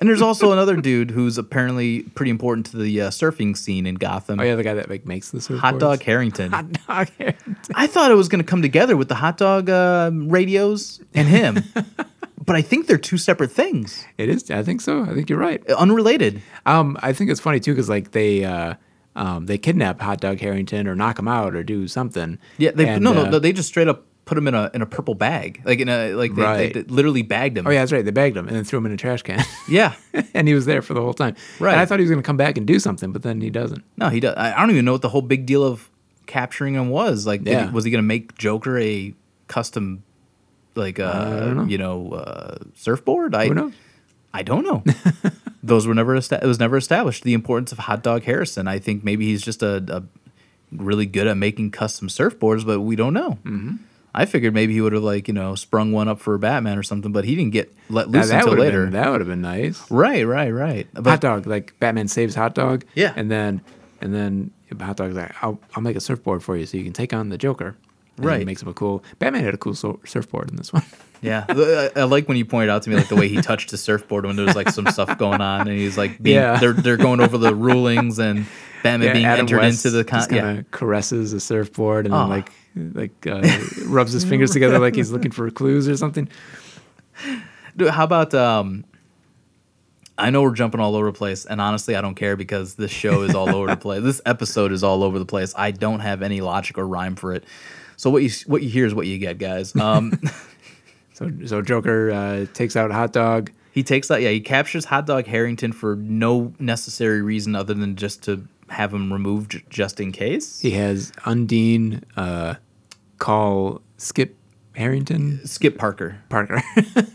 And 0.00 0.08
there's 0.08 0.20
also 0.22 0.50
another 0.50 0.74
dude 0.76 1.12
who's 1.12 1.38
apparently 1.38 2.02
pretty 2.02 2.30
important 2.30 2.66
to 2.66 2.76
the 2.76 3.02
uh, 3.02 3.10
surfing 3.10 3.56
scene 3.56 3.86
in 3.86 3.94
Gotham. 3.94 4.40
Oh 4.40 4.42
yeah, 4.42 4.56
the 4.56 4.64
guy 4.64 4.74
that 4.74 4.90
like 4.90 5.06
makes 5.06 5.30
the 5.30 5.38
surfboards. 5.38 5.58
Hot 5.60 5.78
Dog 5.78 6.02
Harrington. 6.02 6.50
Hot 6.50 6.72
dog. 6.72 7.08
Harrington. 7.18 7.56
I 7.76 7.86
thought 7.86 8.10
it 8.10 8.14
was 8.14 8.28
going 8.28 8.42
to 8.42 8.48
come 8.50 8.62
together 8.62 8.96
with 8.96 9.06
the 9.08 9.14
hot 9.14 9.36
dog 9.38 9.70
uh, 9.70 10.10
radios 10.12 11.00
and 11.14 11.28
him, 11.28 11.62
but 12.44 12.56
I 12.56 12.62
think 12.62 12.88
they're 12.88 12.98
two 12.98 13.16
separate 13.16 13.52
things, 13.52 14.04
It 14.18 14.28
is. 14.28 14.50
I 14.50 14.64
think 14.64 14.80
so. 14.80 15.04
I 15.04 15.14
think 15.14 15.30
you're 15.30 15.38
right. 15.38 15.64
unrelated. 15.70 16.42
Um, 16.66 16.98
I 17.00 17.12
think 17.12 17.30
it's 17.30 17.38
funny 17.38 17.60
too 17.60 17.70
because 17.72 17.88
like 17.88 18.10
they 18.10 18.44
uh, 18.44 18.74
um, 19.16 19.46
they 19.46 19.58
kidnap 19.58 20.00
Hot 20.00 20.20
Dog 20.20 20.40
Harrington 20.40 20.86
or 20.88 20.94
knock 20.94 21.18
him 21.18 21.28
out 21.28 21.54
or 21.54 21.62
do 21.62 21.86
something. 21.88 22.38
Yeah, 22.58 22.70
they 22.72 22.88
And, 22.88 23.04
no, 23.04 23.12
no, 23.12 23.22
uh, 23.24 23.38
they 23.38 23.52
just 23.52 23.68
straight 23.68 23.88
up 23.88 24.06
put 24.24 24.38
him 24.38 24.46
in 24.46 24.54
a 24.54 24.70
in 24.72 24.80
a 24.82 24.86
purple 24.86 25.14
bag, 25.14 25.60
like 25.64 25.80
in 25.80 25.88
a 25.88 26.14
like 26.14 26.34
they, 26.34 26.42
Right. 26.42 26.72
they, 26.74 26.82
literally 26.84 27.22
bagged 27.22 27.58
him. 27.58 27.66
Oh 27.66 27.70
yeah, 27.70 27.80
that's 27.80 27.92
right. 27.92 28.04
They 28.04 28.10
bagged 28.12 28.36
him 28.36 28.46
and 28.46 28.56
then 28.56 28.64
threw 28.64 28.78
him 28.78 28.86
in 28.86 28.92
a 28.92 28.96
trash 28.96 29.22
can, 29.22 29.42
yeah. 29.68 29.94
and 30.34 30.46
he 30.46 30.54
was 30.54 30.64
there 30.64 30.80
for 30.80 30.94
the 30.94 31.00
whole 31.00 31.12
time. 31.14 31.34
Right. 31.58 31.72
And 31.72 31.80
I 31.80 31.86
thought 31.86 31.98
he 31.98 32.04
was 32.04 32.10
going 32.10 32.22
to 32.22 32.26
come 32.26 32.36
back 32.36 32.56
and 32.56 32.66
do 32.66 32.78
something, 32.78 33.12
but 33.12 33.22
then 33.22 33.40
he 33.40 33.50
doesn't. 33.50 33.84
No, 33.96 34.08
he 34.08 34.20
does. 34.20 34.34
I 34.36 34.52
I 34.54 34.60
don't 34.60 34.70
even 34.70 34.84
know 34.84 34.92
what 34.92 35.02
the 35.02 35.08
whole 35.08 35.22
big 35.22 35.44
deal 35.46 35.64
of 35.64 35.90
capturing 36.26 36.74
him 36.74 36.88
was. 36.88 37.26
Like, 37.26 37.42
did 37.44 37.66
he- 37.66 37.70
was 37.72 37.84
he 37.84 37.90
going 37.90 38.02
to 38.02 38.06
make 38.06 38.38
Joker 38.38 38.78
a 38.78 39.12
custom, 39.48 40.04
like, 40.76 40.98
uh, 41.00 41.52
know. 41.52 41.64
you 41.64 41.76
know, 41.78 42.12
uh, 42.12 42.58
surfboard? 42.74 43.34
I 43.34 43.48
Who 43.48 43.54
knows? 43.54 43.72
I 44.32 44.42
don't 44.42 44.64
know. 44.64 44.84
Those 45.62 45.86
were 45.86 45.94
never 45.94 46.16
esta- 46.16 46.40
it 46.42 46.46
was 46.46 46.58
never 46.58 46.76
established. 46.76 47.22
The 47.22 47.34
importance 47.34 47.70
of 47.72 47.78
Hot 47.78 48.02
Dog 48.02 48.24
Harrison. 48.24 48.66
I 48.66 48.78
think 48.78 49.04
maybe 49.04 49.26
he's 49.26 49.42
just 49.42 49.62
a, 49.62 49.76
a 49.88 50.02
really 50.76 51.06
good 51.06 51.26
at 51.26 51.36
making 51.36 51.70
custom 51.70 52.08
surfboards, 52.08 52.66
but 52.66 52.80
we 52.80 52.96
don't 52.96 53.14
know. 53.14 53.38
Mm-hmm. 53.44 53.76
I 54.14 54.26
figured 54.26 54.52
maybe 54.52 54.72
he 54.74 54.80
would 54.80 54.92
have 54.92 55.02
like 55.04 55.26
you 55.28 55.34
know 55.34 55.54
sprung 55.54 55.92
one 55.92 56.08
up 56.08 56.20
for 56.20 56.36
Batman 56.36 56.76
or 56.78 56.82
something, 56.82 57.12
but 57.12 57.24
he 57.24 57.34
didn't 57.36 57.52
get 57.52 57.72
let 57.88 58.08
loose 58.10 58.28
that 58.28 58.44
until 58.44 58.58
later. 58.58 58.84
been 58.84 58.92
that 58.92 59.10
would 59.10 59.20
have 59.20 59.28
been 59.28 59.40
nice. 59.40 59.90
Right, 59.90 60.26
right, 60.26 60.50
right. 60.50 60.86
But 60.92 61.06
hot 61.06 61.20
dog, 61.20 61.46
like 61.46 61.78
Batman 61.78 62.08
saves 62.08 62.34
hot 62.34 62.54
dog. 62.54 62.84
Yeah. 62.94 63.12
and 63.16 63.30
then 63.30 63.62
and 64.00 64.12
then 64.14 64.50
hot 64.80 64.96
dog's 64.96 65.14
like, 65.14 65.32
I'll 65.42 65.58
I'll 65.74 65.82
make 65.82 65.96
a 65.96 66.00
surfboard 66.00 66.42
for 66.42 66.56
you 66.56 66.66
so 66.66 66.76
you 66.76 66.84
can 66.84 66.92
take 66.92 67.14
on 67.14 67.28
the 67.30 67.38
Joker. 67.38 67.76
And 68.18 68.26
Right. 68.26 68.40
He 68.40 68.44
makes 68.44 68.60
him 68.60 68.68
a 68.68 68.74
cool. 68.74 69.02
Batman 69.18 69.44
had 69.44 69.54
a 69.54 69.58
cool 69.58 69.74
surfboard 69.74 70.50
in 70.50 70.56
this 70.56 70.72
one. 70.72 70.82
Yeah, 71.22 71.44
I, 71.48 71.90
I 71.96 72.02
like 72.04 72.28
when 72.28 72.36
you 72.36 72.44
pointed 72.44 72.68
out 72.68 72.82
to 72.82 72.90
me 72.90 72.96
like 72.96 73.08
the 73.08 73.16
way 73.16 73.28
he 73.28 73.40
touched 73.40 73.70
the 73.70 73.78
surfboard 73.78 74.26
when 74.26 74.36
there 74.36 74.44
was 74.44 74.56
like 74.56 74.68
some 74.70 74.86
stuff 74.88 75.16
going 75.18 75.40
on, 75.40 75.68
and 75.68 75.78
he's 75.78 75.96
like, 75.96 76.20
being, 76.22 76.36
Yeah. 76.36 76.58
they're 76.58 76.72
they're 76.72 76.96
going 76.96 77.20
over 77.20 77.38
the 77.38 77.54
rulings 77.54 78.18
and 78.18 78.44
Batman 78.82 79.12
being 79.12 79.24
Adam 79.24 79.44
entered 79.44 79.58
West 79.60 79.86
into 79.86 79.96
the 79.96 80.04
con- 80.04 80.26
yeah. 80.32 80.62
caresses 80.72 81.32
a 81.32 81.38
surfboard 81.40 82.06
and 82.06 82.14
Oh. 82.14 82.18
then 82.20 82.28
like 82.28 82.52
like 82.74 83.26
uh, 83.26 83.42
rubs 83.86 84.12
his 84.12 84.24
fingers 84.24 84.50
together 84.50 84.78
like 84.80 84.96
he's 84.96 85.12
looking 85.12 85.30
for 85.30 85.48
clues 85.50 85.88
or 85.88 85.96
something. 85.96 86.28
Dude, 87.76 87.88
how 87.90 88.04
about 88.04 88.34
um? 88.34 88.84
I 90.18 90.30
know 90.30 90.42
we're 90.42 90.52
jumping 90.52 90.80
all 90.80 90.94
over 90.94 91.06
the 91.06 91.12
place, 91.16 91.46
and 91.46 91.60
honestly, 91.60 91.96
I 91.96 92.00
don't 92.00 92.14
care 92.14 92.36
because 92.36 92.74
this 92.74 92.90
show 92.90 93.22
is 93.22 93.34
all 93.34 93.48
over 93.54 93.68
the 93.68 93.76
place. 93.76 94.02
This 94.02 94.20
episode 94.26 94.70
is 94.72 94.82
all 94.84 95.02
over 95.02 95.18
the 95.18 95.24
place. 95.24 95.54
I 95.56 95.70
don't 95.70 96.00
have 96.00 96.20
any 96.22 96.40
logic 96.40 96.76
or 96.78 96.86
rhyme 96.86 97.16
for 97.16 97.32
it. 97.32 97.44
So 97.96 98.10
what 98.10 98.22
you 98.22 98.30
what 98.46 98.62
you 98.62 98.68
hear 98.68 98.84
is 98.86 98.94
what 98.94 99.06
you 99.06 99.18
get, 99.18 99.38
guys. 99.38 99.74
Um, 99.76 100.12
So 101.40 101.46
so 101.46 101.62
Joker 101.62 102.10
uh, 102.10 102.46
takes 102.54 102.76
out 102.76 102.90
hot 102.90 103.12
dog. 103.12 103.50
he 103.72 103.82
takes 103.82 104.08
that. 104.08 104.20
Yeah, 104.22 104.30
he 104.30 104.40
captures 104.40 104.84
Hot 104.86 105.06
Dog 105.06 105.26
Harrington 105.26 105.72
for 105.72 105.96
no 105.96 106.52
necessary 106.58 107.22
reason 107.22 107.54
other 107.54 107.74
than 107.74 107.96
just 107.96 108.22
to 108.24 108.46
have 108.68 108.92
him 108.94 109.12
removed 109.12 109.52
j- 109.52 109.64
just 109.68 110.00
in 110.00 110.12
case. 110.12 110.60
He 110.60 110.70
has 110.72 111.12
Undine 111.24 112.02
uh, 112.16 112.54
call 113.18 113.80
Skip 113.98 114.36
Harrington 114.74 115.44
Skip 115.46 115.78
Parker. 115.78 116.18
Parker, 116.28 116.62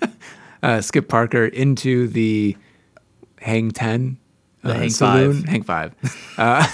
uh, 0.64 0.82
Skip 0.82 1.08
Parker 1.10 1.45
into 1.45 2.08
the 2.08 2.55
Hang 3.41 3.72
Ten, 3.72 4.18
The 4.62 4.72
uh, 4.72 4.74
Hang 4.74 4.89
saloon, 4.89 5.34
Five. 5.41 5.49
Hang 5.49 5.64
Five, 5.64 5.95
uh, 6.38 6.68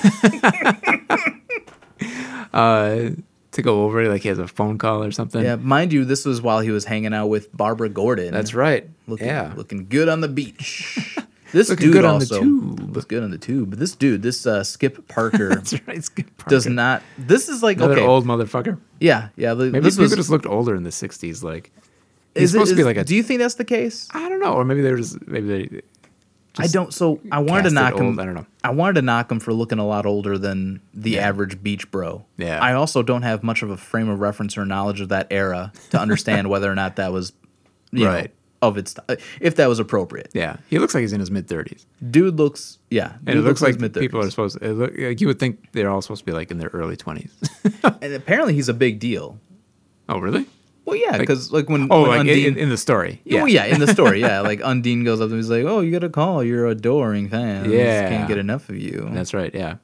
uh, 2.53 3.09
to 3.53 3.61
go 3.61 3.83
over. 3.85 4.07
Like 4.09 4.21
he 4.23 4.29
has 4.29 4.39
a 4.39 4.47
phone 4.47 4.77
call 4.77 5.03
or 5.03 5.11
something. 5.11 5.43
Yeah, 5.43 5.55
mind 5.55 5.91
you, 5.93 6.05
this 6.05 6.25
was 6.25 6.41
while 6.41 6.59
he 6.59 6.69
was 6.71 6.85
hanging 6.85 7.13
out 7.13 7.27
with 7.27 7.55
Barbara 7.55 7.89
Gordon. 7.89 8.31
that's 8.33 8.53
right. 8.53 8.89
Looking, 9.07 9.27
yeah, 9.27 9.53
looking 9.55 9.87
good 9.87 10.09
on 10.09 10.21
the 10.21 10.27
beach. 10.27 11.17
This 11.53 11.69
Looking 11.69 11.85
dude 11.85 11.93
good 11.93 12.05
on 12.05 12.17
the 12.17 12.25
also 12.25 12.39
tube. 12.41 12.95
was 12.95 13.05
good 13.05 13.21
on 13.21 13.29
the 13.29 13.37
tube. 13.37 13.69
But 13.69 13.77
this 13.77 13.93
dude, 13.95 14.23
this 14.23 14.47
uh, 14.47 14.63
Skip 14.63 15.07
Parker, 15.07 15.49
that's 15.53 15.71
right. 15.87 16.03
Skip 16.03 16.35
Parker. 16.35 16.49
does 16.49 16.65
not. 16.65 17.03
This 17.15 17.47
is 17.47 17.61
like 17.61 17.77
Another 17.77 17.93
okay, 17.93 18.01
old 18.07 18.25
motherfucker. 18.25 18.79
yeah, 18.99 19.29
yeah. 19.35 19.53
Maybe 19.53 19.79
this 19.81 19.93
people 19.93 20.05
was 20.05 20.15
just 20.15 20.31
looked 20.31 20.47
older 20.47 20.73
in 20.73 20.81
the 20.81 20.89
'60s. 20.89 21.43
Like 21.43 21.69
he's 22.33 22.45
is 22.45 22.49
it- 22.49 22.53
supposed 22.53 22.71
to 22.71 22.75
be 22.75 22.83
like 22.83 22.97
a. 22.97 23.03
Do 23.03 23.15
you 23.15 23.21
think 23.21 23.39
that's 23.39 23.53
the 23.53 23.65
case? 23.65 24.07
I 24.15 24.29
don't 24.29 24.39
know, 24.39 24.53
or 24.55 24.65
maybe 24.65 24.81
they 24.81 24.89
were 24.89 24.97
just 24.97 25.27
maybe 25.27 25.67
they. 25.67 25.81
I 26.59 26.67
don't. 26.67 26.93
So 26.93 27.19
I 27.31 27.39
wanted 27.39 27.63
to 27.69 27.71
knock 27.71 27.95
him. 27.95 28.19
I 28.19 28.25
don't 28.25 28.35
know. 28.35 28.45
I 28.63 28.69
wanted 28.69 28.93
to 28.95 29.01
knock 29.01 29.31
him 29.31 29.39
for 29.39 29.53
looking 29.53 29.79
a 29.79 29.85
lot 29.87 30.05
older 30.05 30.37
than 30.37 30.81
the 30.93 31.11
Yeah. 31.11 31.27
average 31.27 31.63
beach 31.63 31.89
bro. 31.89 32.25
Yeah. 32.37 32.59
I 32.61 32.73
also 32.73 33.01
don't 33.01 33.23
have 33.23 33.43
much 33.43 33.63
of 33.63 33.69
a 33.71 33.77
frame 33.77 34.07
of 34.09 34.19
reference 34.19 34.57
or 34.57 34.65
knowledge 34.65 35.01
of 35.01 35.09
that 35.09 35.27
era 35.31 35.71
to 35.89 35.99
understand 35.99 36.49
whether 36.51 36.71
or 36.71 36.75
not 36.75 36.97
that 36.97 37.11
was, 37.11 37.33
you 37.91 38.05
Right. 38.05 38.25
know, 38.25 38.29
of 38.61 38.77
its 38.77 38.95
if 39.41 39.55
that 39.57 39.67
was 39.67 39.79
appropriate. 39.79 40.29
Yeah, 40.33 40.55
he 40.69 40.79
looks 40.79 40.93
like 40.93 41.01
he's 41.01 41.11
in 41.11 41.19
his 41.19 41.29
mid 41.31 41.47
30s. 41.47 41.85
Dude 42.11 42.37
looks 42.37 42.77
yeah. 42.89 43.13
And 43.27 43.37
it 43.37 43.41
looks 43.41 43.61
like 43.61 43.77
mid-thirties. 43.79 44.07
people 44.07 44.21
are 44.23 44.29
supposed 44.29 44.61
to, 44.61 44.73
look, 44.73 44.93
like 44.97 45.19
you 45.19 45.27
would 45.27 45.39
think 45.39 45.71
they're 45.73 45.89
all 45.89 46.01
supposed 46.01 46.19
to 46.21 46.25
be 46.25 46.31
like 46.31 46.49
in 46.51 46.59
their 46.59 46.69
early 46.69 46.95
20s. 46.95 47.31
and 48.01 48.13
apparently 48.13 48.53
he's 48.53 48.69
a 48.69 48.73
big 48.73 48.99
deal. 48.99 49.37
oh, 50.07 50.19
really? 50.19 50.45
Well, 50.85 50.95
yeah, 50.97 51.17
because 51.17 51.51
like, 51.51 51.69
when 51.69 51.87
Oh, 51.89 52.01
when 52.01 52.09
like 52.09 52.19
in, 52.21 52.27
Undine, 52.29 52.45
in, 52.53 52.57
in 52.57 52.69
the 52.69 52.77
story. 52.77 53.21
yeah. 53.23 53.39
Well, 53.39 53.47
yeah, 53.49 53.65
in 53.65 53.79
the 53.79 53.87
story, 53.87 54.19
yeah, 54.19 54.39
like 54.49 54.59
Undine 54.61 55.03
goes 55.05 55.21
up 55.21 55.29
and 55.29 55.37
he's 55.37 55.49
like, 55.49 55.63
"Oh, 55.63 55.79
you 55.79 55.91
got 55.91 56.03
a 56.03 56.09
call, 56.09 56.43
your 56.43 56.67
adoring 56.67 57.29
fans, 57.29 57.67
Yeah. 57.67 58.09
can't 58.09 58.27
get 58.27 58.37
enough 58.37 58.67
of 58.69 58.75
you." 58.77 59.07
That's 59.11 59.33
right. 59.33 59.53
Yeah. 59.53 59.75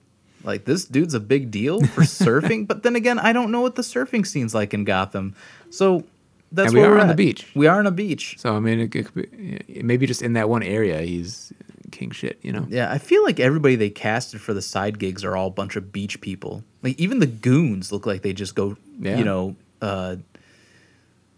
like 0.44 0.66
this 0.66 0.86
dude's 0.86 1.14
a 1.14 1.20
big 1.20 1.52
deal 1.52 1.82
for 1.82 2.02
surfing, 2.24 2.68
but 2.68 2.84
then 2.84 2.96
again, 2.96 3.18
I 3.20 3.32
don't 3.34 3.52
know 3.52 3.62
what 3.62 3.76
the 3.76 3.82
surfing 3.82 4.26
scene's 4.28 4.54
like 4.54 4.74
in 4.74 4.84
Gotham, 4.84 5.36
so 5.70 6.04
that's 6.52 6.68
And 6.68 6.74
we 6.76 6.80
where 6.82 6.92
are 6.92 6.96
we're 6.96 7.02
on 7.02 7.08
the 7.08 7.14
beach. 7.16 7.46
We 7.56 7.68
are 7.68 7.78
on 7.80 7.86
a 7.88 7.92
beach. 7.92 8.36
So, 8.40 8.56
I 8.56 8.60
mean, 8.60 8.80
it, 8.80 8.92
could 8.92 9.14
be, 9.14 9.82
maybe 9.84 10.08
just 10.08 10.22
in 10.24 10.34
that 10.34 10.50
one 10.50 10.64
area, 10.64 11.02
he's 11.02 11.54
king 11.92 12.10
shit, 12.12 12.40
you 12.42 12.52
know? 12.52 12.66
Yeah, 12.70 12.92
I 12.92 12.98
feel 12.98 13.24
like 13.24 13.40
everybody 13.40 13.76
they 13.76 13.90
casted 13.92 14.42
for 14.42 14.54
the 14.56 14.62
side 14.62 14.98
gigs 14.98 15.24
are 15.24 15.36
all 15.36 15.48
a 15.48 15.52
bunch 15.52 15.76
of 15.76 15.92
beach 15.92 16.20
people. 16.22 16.64
Like 16.82 17.00
even 17.00 17.20
the 17.20 17.28
goons 17.28 17.92
look 17.92 18.06
like 18.08 18.22
they 18.24 18.34
just 18.34 18.56
go, 18.56 18.78
Yeah. 19.00 19.18
you 19.18 19.24
know, 19.26 19.56
uh, 19.82 20.16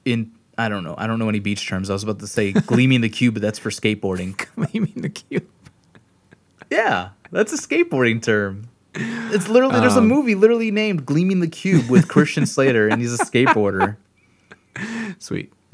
in 0.06 0.32
I 0.58 0.70
don't 0.70 0.84
know, 0.84 0.96
I 0.98 1.08
don't 1.08 1.18
know 1.18 1.30
any 1.30 1.40
beach 1.40 1.68
terms. 1.68 1.90
I 1.90 1.94
was 1.94 2.04
about 2.04 2.20
to 2.20 2.28
say 2.28 2.52
gleaming 2.52 3.02
the 3.02 3.10
cube, 3.10 3.34
but 3.36 3.42
that's 3.42 3.58
for 3.60 3.70
skateboarding. 3.70 4.40
What 4.56 4.72
do 4.72 4.78
you 4.78 4.82
mean 4.82 5.02
the 5.02 5.10
cube? 5.10 5.48
Yeah, 6.70 7.10
that's 7.32 7.52
a 7.54 7.58
skateboarding 7.58 8.22
term. 8.22 8.70
It's 8.94 9.48
literally 9.48 9.80
there's 9.80 9.96
a 9.96 10.00
Um, 10.00 10.08
movie 10.08 10.36
literally 10.36 10.70
named 10.70 11.06
Gleaming 11.06 11.40
the 11.40 11.48
Cube 11.48 11.90
with 11.90 12.08
Christian 12.10 12.46
Slater, 12.46 12.88
and 12.90 13.02
he's 13.02 13.14
a 13.20 13.24
skateboarder. 13.24 13.96
Sweet. 15.20 15.52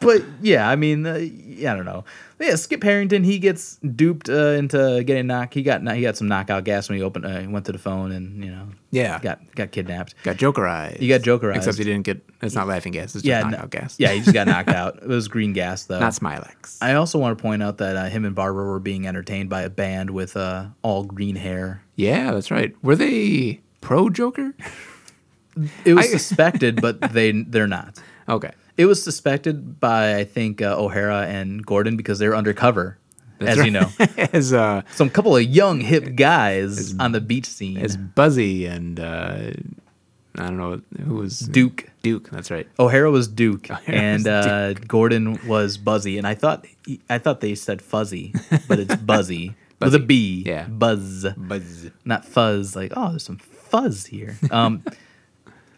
But 0.00 0.22
yeah, 0.42 0.68
I 0.68 0.76
mean, 0.76 1.06
uh, 1.06 1.14
I 1.14 1.74
don't 1.74 1.86
know. 1.86 2.04
Yeah, 2.38 2.56
Skip 2.56 2.82
Harrington, 2.82 3.24
he 3.24 3.38
gets 3.38 3.76
duped 3.76 4.28
uh, 4.28 4.48
into 4.50 5.02
getting 5.04 5.26
knocked. 5.26 5.54
He 5.54 5.62
got 5.62 5.80
he 5.94 6.02
got 6.02 6.18
some 6.18 6.28
knockout 6.28 6.64
gas 6.64 6.86
when 6.90 6.98
he 6.98 7.02
opened. 7.02 7.24
Uh, 7.24 7.40
he 7.40 7.46
went 7.46 7.64
to 7.64 7.72
the 7.72 7.78
phone 7.78 8.12
and 8.12 8.44
you 8.44 8.50
know 8.50 8.68
Yeah. 8.90 9.18
got 9.20 9.40
got 9.54 9.70
kidnapped. 9.72 10.14
Got 10.22 10.36
Joker 10.36 10.66
eyes. 10.66 10.98
You 11.00 11.08
got 11.08 11.22
Jokerized. 11.22 11.56
Except 11.56 11.78
he 11.78 11.84
didn't 11.84 12.04
get, 12.04 12.20
it's 12.42 12.54
not 12.54 12.66
laughing 12.66 12.92
gas, 12.92 13.04
it's 13.04 13.12
just 13.14 13.24
yeah, 13.24 13.40
knockout 13.40 13.62
no- 13.62 13.80
gas. 13.80 13.96
Yeah, 13.98 14.12
he 14.12 14.20
just 14.20 14.34
got 14.34 14.46
knocked 14.48 14.68
out. 14.68 14.96
It 14.96 15.08
was 15.08 15.28
green 15.28 15.54
gas 15.54 15.84
though. 15.84 15.98
Not 15.98 16.12
Smilex. 16.12 16.76
I 16.82 16.92
also 16.92 17.18
want 17.18 17.38
to 17.38 17.40
point 17.42 17.62
out 17.62 17.78
that 17.78 17.96
uh, 17.96 18.04
him 18.10 18.26
and 18.26 18.34
Barbara 18.34 18.66
were 18.66 18.80
being 18.80 19.06
entertained 19.06 19.48
by 19.48 19.62
a 19.62 19.70
band 19.70 20.10
with 20.10 20.36
uh, 20.36 20.66
all 20.82 21.04
green 21.04 21.36
hair. 21.36 21.80
yeah, 21.94 22.32
that's 22.32 22.50
right. 22.50 22.74
Were 22.82 22.96
they 22.96 23.60
pro 23.80 24.10
Joker? 24.10 24.54
It 25.86 25.94
was 25.94 26.04
I- 26.04 26.10
suspected, 26.10 26.82
but 26.82 27.00
they 27.12 27.32
they're 27.32 27.66
not. 27.66 27.98
Okay. 28.28 28.50
It 28.76 28.86
was 28.86 29.02
suspected 29.02 29.80
by 29.80 30.16
I 30.16 30.24
think 30.24 30.60
uh, 30.62 30.76
O'Hara 30.78 31.26
and 31.26 31.64
Gordon 31.64 31.96
because 31.96 32.18
they 32.18 32.28
were 32.28 32.36
undercover, 32.36 32.98
That's 33.38 33.58
as 33.58 33.64
you 33.64 33.70
know. 33.70 33.88
as, 34.32 34.52
uh, 34.52 34.82
Some 34.92 35.08
couple 35.10 35.36
of 35.36 35.42
young 35.42 35.80
hip 35.80 36.14
guys 36.14 36.94
on 36.98 37.12
the 37.12 37.20
beach 37.20 37.46
scene. 37.46 37.78
as 37.78 37.96
Buzzy 37.96 38.66
and 38.66 39.00
uh, 39.00 39.50
I 40.38 40.46
don't 40.46 40.58
know 40.58 40.80
who 41.04 41.14
was 41.14 41.40
Duke. 41.40 41.88
Duke. 42.02 42.28
That's 42.30 42.50
right. 42.50 42.68
O'Hara 42.78 43.10
was 43.10 43.26
Duke, 43.28 43.70
O'Hara 43.70 43.82
and 43.98 44.24
was 44.24 44.46
uh, 44.46 44.74
Gordon 44.86 45.38
was 45.46 45.78
Buzzy. 45.78 46.18
And 46.18 46.26
I 46.26 46.34
thought 46.34 46.66
I 47.08 47.18
thought 47.18 47.40
they 47.40 47.54
said 47.54 47.80
fuzzy, 47.80 48.34
but 48.68 48.78
it's 48.78 48.96
Buzzy 49.12 49.54
with 49.80 49.94
a 49.94 49.98
Buzzy. 49.98 50.06
B. 50.06 50.42
Yeah. 50.46 50.66
Buzz, 50.68 51.26
Buzz. 51.36 51.90
not 52.04 52.24
fuzz. 52.26 52.76
Like 52.76 52.92
oh, 52.94 53.10
there's 53.10 53.24
some 53.24 53.38
fuzz 53.38 54.06
here. 54.06 54.36
Um, 54.50 54.84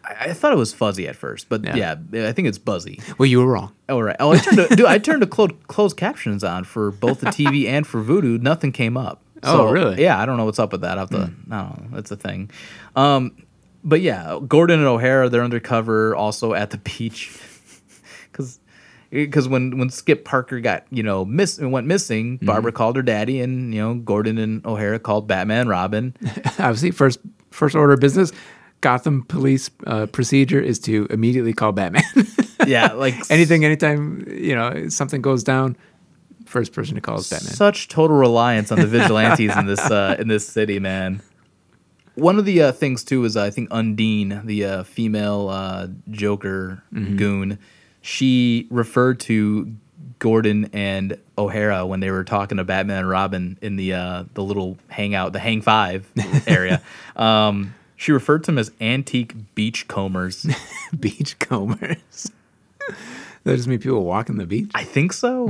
I, 0.09 0.29
I 0.29 0.33
thought 0.33 0.51
it 0.51 0.57
was 0.57 0.73
fuzzy 0.73 1.07
at 1.07 1.15
first, 1.15 1.49
but 1.49 1.63
Yeah. 1.63 1.95
yeah, 2.11 2.27
I 2.27 2.31
think 2.33 2.47
it's 2.47 2.57
Buzzy. 2.57 2.99
Well, 3.17 3.27
you 3.27 3.39
were 3.39 3.47
wrong. 3.51 3.73
All 3.87 4.01
right. 4.03 4.15
Oh, 4.19 4.31
I 4.31 4.37
turned 4.39 4.57
to, 4.57 4.67
dude. 4.75 4.85
I 4.85 4.97
turned 4.97 5.21
to 5.21 5.27
closed 5.27 5.53
closed 5.67 5.97
captions 5.97 6.43
on 6.43 6.63
for 6.63 6.91
both 6.91 7.19
the 7.21 7.27
TV 7.27 7.65
and 7.67 7.85
for 7.85 8.01
Vudu. 8.03 8.41
Nothing 8.41 8.71
came 8.71 8.97
up. 8.97 9.21
Oh, 9.43 9.71
really? 9.71 10.01
Yeah, 10.01 10.19
I 10.19 10.25
don't 10.25 10.35
know 10.37 10.43
what's 10.45 10.59
up 10.59 10.71
with 10.73 10.81
that. 10.81 10.97
I 10.97 11.01
have 11.01 11.09
to. 11.11 11.17
I 11.17 11.19
don't 11.21 11.47
know. 11.47 11.87
That's 11.91 12.11
a 12.11 12.17
thing. 12.17 12.51
Um, 12.95 13.37
but 13.83 14.01
yeah, 14.01 14.37
Gordon 14.45 14.79
and 14.79 14.87
O'Hara 14.87 15.29
they're 15.29 15.43
undercover 15.43 16.13
also 16.15 16.53
at 16.53 16.71
the 16.71 16.77
beach 16.97 17.39
because. 18.31 18.59
Because 19.11 19.47
when, 19.47 19.79
when 19.79 19.89
Skip 19.89 20.23
Parker 20.23 20.59
got 20.59 20.85
you 20.91 21.01
know 21.01 21.25
miss 21.25 21.57
went 21.59 21.87
missing, 21.87 22.37
Barbara 22.43 22.71
called 22.71 22.95
her 22.95 23.01
daddy, 23.01 23.41
and 23.41 23.73
you 23.73 23.81
know 23.81 23.95
Gordon 23.95 24.37
and 24.37 24.63
O'Hara 24.67 24.99
called 24.99 25.27
Batman, 25.27 25.67
Robin. 25.67 26.15
Obviously, 26.59 26.91
first 26.91 27.17
first 27.49 27.75
order 27.75 27.93
of 27.93 27.99
business, 27.99 28.31
Gotham 28.81 29.23
police 29.23 29.69
uh, 29.87 30.05
procedure 30.07 30.59
is 30.61 30.79
to 30.79 31.05
immediately 31.09 31.53
call 31.53 31.71
Batman. 31.71 32.03
Yeah, 32.67 32.91
like 32.91 33.15
Anything, 33.31 33.63
anytime 33.63 34.27
you 34.29 34.53
know 34.53 34.89
something 34.89 35.21
goes 35.21 35.43
down, 35.45 35.77
first 36.45 36.73
person 36.73 36.95
to 36.95 37.01
call 37.01 37.17
is 37.17 37.29
Batman. 37.29 37.53
Such 37.53 37.87
total 37.87 38.17
reliance 38.17 38.69
on 38.71 38.79
the 38.79 38.85
vigilantes 38.85 39.55
in 39.55 39.65
this 39.65 39.79
uh, 39.79 40.17
in 40.19 40.27
this 40.27 40.45
city, 40.45 40.77
man. 40.77 41.21
One 42.15 42.37
of 42.37 42.43
the 42.43 42.61
uh, 42.63 42.71
things 42.73 43.03
too 43.05 43.23
is 43.23 43.37
I 43.37 43.49
think 43.49 43.69
Undine, 43.71 44.41
the 44.45 44.65
uh, 44.65 44.83
female 44.83 45.47
uh, 45.47 45.87
Joker 46.11 46.83
goon, 46.93 47.57
she 48.01 48.67
referred 48.69 49.21
to 49.21 49.73
Gordon 50.19 50.69
and 50.73 51.17
O'Hara 51.37 51.85
when 51.87 52.01
they 52.01 52.11
were 52.11 52.25
talking 52.25 52.57
to 52.57 52.65
Batman 52.65 52.99
and 52.99 53.09
Robin 53.09 53.57
in 53.61 53.77
the 53.77 53.93
uh, 53.93 54.25
the 54.33 54.43
little 54.43 54.77
hangout, 54.89 55.31
the 55.31 55.39
Hang 55.39 55.61
Five 55.61 56.11
area. 56.45 56.81
um, 57.15 57.73
she 57.99 58.13
referred 58.13 58.45
to 58.45 58.51
them 58.51 58.57
as 58.57 58.71
antique 58.79 59.35
beachcombers. 59.55 60.47
Beachcombers. 60.97 62.31
that 63.43 63.55
just 63.57 63.67
mean 63.67 63.79
people 63.79 64.05
walking 64.05 64.37
the 64.37 64.45
beach. 64.45 64.71
I 64.73 64.85
think 64.85 65.11
so. 65.11 65.49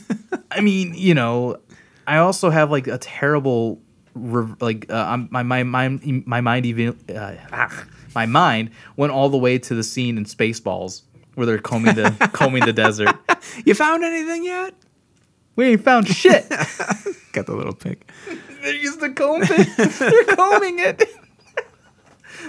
I 0.50 0.60
mean, 0.60 0.92
you 0.92 1.14
know, 1.14 1.56
I 2.06 2.18
also 2.18 2.50
have 2.50 2.70
like 2.70 2.86
a 2.86 2.98
terrible, 2.98 3.80
like 4.14 4.90
uh, 4.90 5.06
I'm, 5.08 5.28
my 5.30 5.42
my 5.42 5.62
mind 5.62 6.26
my 6.26 6.42
mind 6.42 6.66
even 6.66 6.98
uh, 7.08 7.34
ah, 7.50 7.86
my 8.14 8.26
mind 8.26 8.72
went 8.96 9.12
all 9.12 9.30
the 9.30 9.38
way 9.38 9.58
to 9.58 9.74
the 9.74 9.82
scene 9.82 10.18
in 10.18 10.26
Spaceballs 10.26 11.00
where 11.34 11.46
they're 11.46 11.58
combing 11.58 11.94
the 11.94 12.10
combing 12.34 12.66
the 12.66 12.74
desert. 12.74 13.16
You 13.64 13.72
found 13.72 14.04
anything 14.04 14.44
yet? 14.44 14.74
We 15.56 15.64
ain't 15.64 15.82
found 15.82 16.08
shit. 16.08 16.46
Got 17.32 17.46
the 17.46 17.54
little 17.56 17.72
pick. 17.72 18.06
They're 18.62 18.96
the 18.96 19.12
comb. 19.16 19.40
They're 19.40 20.36
combing 20.36 20.78
it. 20.78 21.02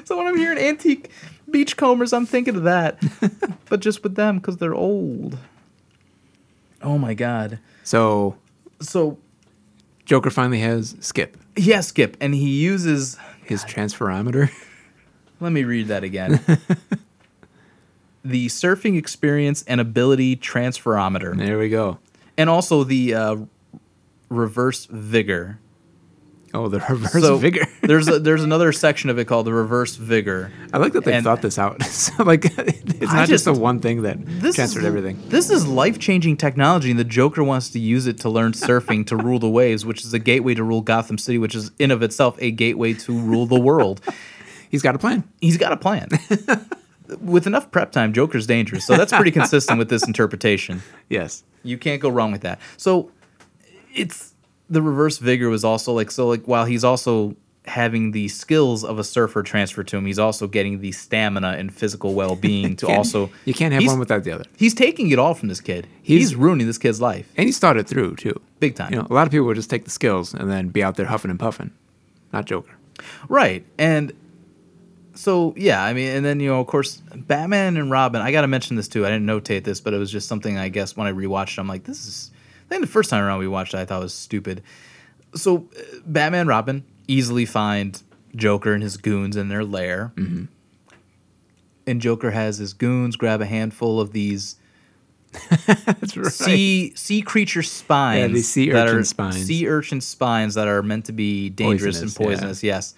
So 0.08 0.18
when 0.18 0.26
I'm 0.26 0.38
hearing 0.38 0.58
antique 0.58 1.12
beachcombers, 1.52 2.14
I'm 2.14 2.26
thinking 2.26 2.56
of 2.56 2.64
that, 2.64 3.04
but 3.70 3.82
just 3.82 4.04
with 4.04 4.16
them 4.16 4.38
because 4.38 4.56
they're 4.58 4.74
old. 4.74 5.38
Oh 6.82 6.98
my 6.98 7.14
god. 7.14 7.60
So 7.84 8.38
So 8.80 9.18
Joker 10.06 10.30
finally 10.30 10.60
has 10.62 10.96
Skip, 11.02 11.36
yeah, 11.58 11.82
Skip, 11.82 12.16
and 12.22 12.34
he 12.34 12.50
uses 12.50 13.18
his 13.44 13.66
transferometer. 13.66 14.50
Let 15.42 15.52
me 15.52 15.66
read 15.66 15.88
that 15.90 16.04
again. 16.06 16.40
the 18.24 18.48
surfing 18.48 18.98
experience 18.98 19.64
and 19.68 19.82
ability 19.82 20.38
transferometer, 20.38 21.36
There 21.38 21.60
we 21.60 21.68
go. 21.70 22.00
and 22.38 22.50
also 22.50 22.84
the 22.86 23.14
uh, 23.14 23.36
reverse 24.30 24.86
vigor. 24.86 25.60
Oh, 26.54 26.70
the 26.70 26.80
reverse 26.80 27.12
So 27.22 27.38
vigor. 27.38 27.66
there's 27.82 28.08
a, 28.08 28.20
there's 28.20 28.42
another 28.44 28.72
section 28.72 29.10
of 29.10 29.20
it 29.20 29.26
called 29.26 29.46
the 29.46 29.54
reverse 29.54 29.96
vigor. 29.96 30.52
I 30.74 30.78
like 30.78 30.94
that 30.94 31.04
they 31.04 31.14
and- 31.14 31.24
thought 31.24 31.42
this 31.42 31.60
out. 31.60 31.84
so 31.84 32.24
like, 32.24 32.46
it's 32.58 33.12
I 33.12 33.16
not 33.16 33.28
just, 33.28 33.30
just- 33.30 33.46
the 33.46 33.54
one 33.54 33.80
thing 33.80 34.04
that 34.04 34.18
This 34.26 34.56
transferred 34.56 34.80
is, 34.82 34.86
everything. 34.86 35.22
This 35.28 35.50
is 35.50 35.68
life 35.68 36.00
changing 36.00 36.38
technology, 36.38 36.90
and 36.90 37.00
the 37.00 37.04
Joker 37.04 37.44
wants 37.44 37.70
to 37.72 37.80
use 37.80 38.08
it 38.08 38.20
to 38.22 38.30
learn 38.30 38.54
surfing 38.54 39.06
to 39.08 39.18
rule 39.18 39.40
the 39.40 39.50
waves, 39.50 39.86
which 39.86 40.06
is 40.06 40.14
a 40.14 40.20
gateway 40.20 40.54
to 40.56 40.64
rule 40.64 40.82
Gotham 40.82 41.18
City, 41.18 41.38
which 41.38 41.54
is 41.54 41.72
in 41.80 41.92
of 41.92 42.02
itself 42.02 42.38
a 42.40 42.50
gateway 42.52 42.94
to 42.94 43.12
rule 43.18 43.46
the 43.46 43.60
world. 43.60 44.02
He's 44.70 44.82
got 44.82 44.96
a 44.96 45.00
plan. 45.00 45.24
He's 45.42 45.58
got 45.58 45.72
a 45.74 45.78
plan. 45.78 46.08
With 47.22 47.48
enough 47.48 47.72
prep 47.72 47.92
time, 47.94 48.12
Joker's 48.14 48.48
dangerous. 48.48 48.86
So 48.86 48.98
that's 48.98 49.14
pretty 49.14 49.32
consistent 49.32 49.80
with 49.80 49.90
this 49.90 50.06
interpretation. 50.06 50.82
Yes. 51.08 51.44
You 51.64 51.78
can't 51.78 52.02
go 52.02 52.10
wrong 52.10 52.34
with 52.34 52.42
that. 52.42 52.60
So 52.76 53.12
it's 53.96 54.34
the 54.70 54.82
reverse 54.82 55.18
vigor 55.18 55.50
was 55.50 55.64
also 55.64 55.94
like 55.94 56.12
so 56.12 56.28
like 56.28 56.46
while 56.48 56.66
he's 56.66 56.84
also 56.84 57.36
having 57.66 58.12
the 58.12 58.30
skills 58.30 58.86
of 58.86 58.98
a 58.98 59.04
surfer 59.04 59.44
transferred 59.44 59.88
to 59.90 59.98
him, 59.98 60.06
he's 60.06 60.20
also 60.20 60.48
getting 60.48 60.80
the 60.80 60.92
stamina 60.94 61.50
and 61.58 61.74
physical 61.74 62.14
well 62.14 62.36
being 62.36 62.76
to 62.78 62.88
also 62.98 63.30
You 63.44 63.54
can't 63.54 63.74
have 63.74 63.86
one 63.86 64.00
without 64.00 64.24
the 64.24 64.32
other. 64.32 64.46
He's 64.58 64.74
taking 64.74 65.10
it 65.12 65.20
all 65.20 65.34
from 65.34 65.50
this 65.50 65.60
kid. 65.60 65.86
He's, 66.02 66.30
He's- 66.30 66.34
ruining 66.34 66.66
this 66.68 66.78
kid's 66.78 67.02
life. 67.02 67.30
And 67.36 67.46
he's 67.46 67.60
thought 67.60 67.76
it 67.76 67.88
through 67.88 68.16
too. 68.16 68.40
Big 68.62 68.76
time. 68.76 68.94
You 68.94 69.00
know, 69.00 69.08
a 69.10 69.14
lot 69.14 69.28
of 69.28 69.32
people 69.32 69.48
would 69.48 69.58
just 69.58 69.70
take 69.70 69.84
the 69.84 69.92
skills 69.92 70.34
and 70.34 70.50
then 70.50 70.70
be 70.70 70.82
out 70.84 70.96
there 70.96 71.06
huffing 71.08 71.30
and 71.30 71.40
puffing. 71.40 71.72
Not 72.32 72.46
Joker. 72.46 72.72
Right. 73.28 73.66
And 73.78 74.14
so 75.14 75.54
yeah, 75.58 75.84
I 75.84 75.94
mean, 75.94 76.10
and 76.16 76.26
then 76.26 76.40
you 76.40 76.50
know, 76.50 76.62
of 76.62 76.68
course, 76.68 77.02
Batman 77.16 77.76
and 77.76 77.92
Robin. 77.92 78.22
I 78.22 78.32
got 78.32 78.42
to 78.42 78.48
mention 78.48 78.76
this 78.78 78.88
too. 78.88 79.06
I 79.06 79.10
didn't 79.10 79.26
notate 79.28 79.64
this, 79.66 79.82
but 79.82 79.94
it 79.94 79.98
was 79.98 80.12
just 80.12 80.28
something 80.30 80.58
I 80.58 80.70
guess 80.70 80.96
when 80.96 81.08
I 81.08 81.12
rewatched, 81.12 81.58
I'm 81.60 81.68
like, 81.68 81.84
this 81.84 82.06
is. 82.08 82.32
I 82.68 82.70
think 82.70 82.82
the 82.82 82.92
first 82.92 83.10
time 83.10 83.24
around 83.24 83.40
we 83.40 83.48
watched 83.48 83.74
it, 83.74 83.78
I 83.78 83.86
thought 83.86 84.02
it 84.02 84.04
was 84.04 84.14
stupid. 84.14 84.62
So, 85.36 85.70
uh, 85.78 86.00
Batman, 86.06 86.48
Robin 86.48 86.84
easily 87.08 87.46
find 87.46 88.02
Joker 88.36 88.74
and 88.74 88.84
his 88.84 88.98
goons 88.98 89.38
in 89.38 89.48
their 89.48 89.64
lair, 89.64 90.12
and 91.88 92.02
Joker 92.02 92.32
has 92.32 92.58
his 92.58 92.74
goons 92.74 93.16
grab 93.16 93.42
a 93.42 93.46
handful 93.46 94.02
of 94.02 94.12
these 94.12 94.58
right. 95.68 96.32
sea 96.32 96.94
sea 96.96 97.22
creature 97.22 97.64
spines. 97.64 98.20
Yeah, 98.20 98.28
these 98.28 98.50
sea 98.50 98.70
that 98.72 98.88
urchin 98.88 99.00
are, 99.00 99.04
spines. 99.04 99.46
Sea 99.46 99.68
urchin 99.68 100.02
spines 100.02 100.56
that 100.56 100.68
are 100.68 100.84
meant 100.84 101.06
to 101.06 101.14
be 101.14 101.50
dangerous 101.50 101.98
Poisonous, 101.98 102.18
and 102.18 102.26
poisonous. 102.26 102.64
Yes. 102.64 102.96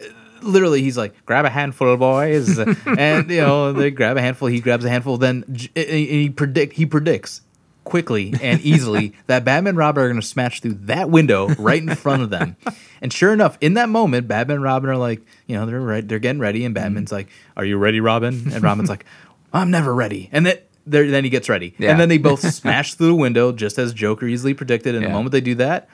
Uh, 0.00 0.06
Literally, 0.42 0.82
he's 0.82 0.98
like, 0.98 1.24
grab 1.24 1.44
a 1.44 1.50
handful, 1.50 1.92
of 1.92 1.98
boys, 1.98 2.58
and 2.86 3.30
you 3.30 3.40
know 3.40 3.72
they 3.72 3.90
grab 3.90 4.16
a 4.16 4.20
handful. 4.20 4.48
He 4.48 4.60
grabs 4.60 4.84
a 4.84 4.90
handful. 4.90 5.16
Then 5.16 5.44
he 5.74 6.30
predict 6.30 6.74
he 6.74 6.86
predicts 6.86 7.40
quickly 7.86 8.34
and 8.42 8.60
easily 8.60 9.14
that 9.28 9.44
Batman 9.44 9.70
and 9.70 9.78
Robin 9.78 10.02
are 10.02 10.08
going 10.08 10.20
to 10.20 10.26
smash 10.26 10.60
through 10.60 10.74
that 10.74 11.08
window 11.08 11.46
right 11.54 11.80
in 11.80 11.94
front 11.94 12.20
of 12.22 12.28
them. 12.28 12.56
And 13.00 13.12
sure 13.12 13.32
enough, 13.32 13.56
in 13.60 13.74
that 13.74 13.88
moment, 13.88 14.28
Batman 14.28 14.56
and 14.56 14.64
Robin 14.64 14.90
are 14.90 14.96
like, 14.96 15.22
you 15.46 15.56
know, 15.56 15.64
they're 15.64 15.80
right, 15.80 16.06
they're 16.06 16.18
getting 16.18 16.40
ready, 16.40 16.64
and 16.64 16.74
mm-hmm. 16.74 16.84
Batman's 16.84 17.12
like, 17.12 17.28
"Are 17.56 17.64
you 17.64 17.78
ready, 17.78 18.00
Robin?" 18.00 18.52
And 18.52 18.62
Robin's 18.62 18.90
like, 18.90 19.06
"I'm 19.52 19.70
never 19.70 19.94
ready." 19.94 20.28
And 20.32 20.44
then 20.44 20.58
there, 20.84 21.10
then 21.10 21.24
he 21.24 21.30
gets 21.30 21.48
ready, 21.48 21.74
Yeah. 21.78 21.92
and 21.92 22.00
then 22.00 22.08
they 22.08 22.18
both 22.18 22.40
smash 22.54 22.94
through 22.94 23.08
the 23.08 23.14
window 23.14 23.52
just 23.52 23.78
as 23.78 23.94
Joker 23.94 24.26
easily 24.26 24.52
predicted. 24.52 24.94
And 24.94 25.04
the 25.04 25.08
moment 25.10 25.32
they 25.32 25.40
do 25.40 25.54
that, 25.54 25.88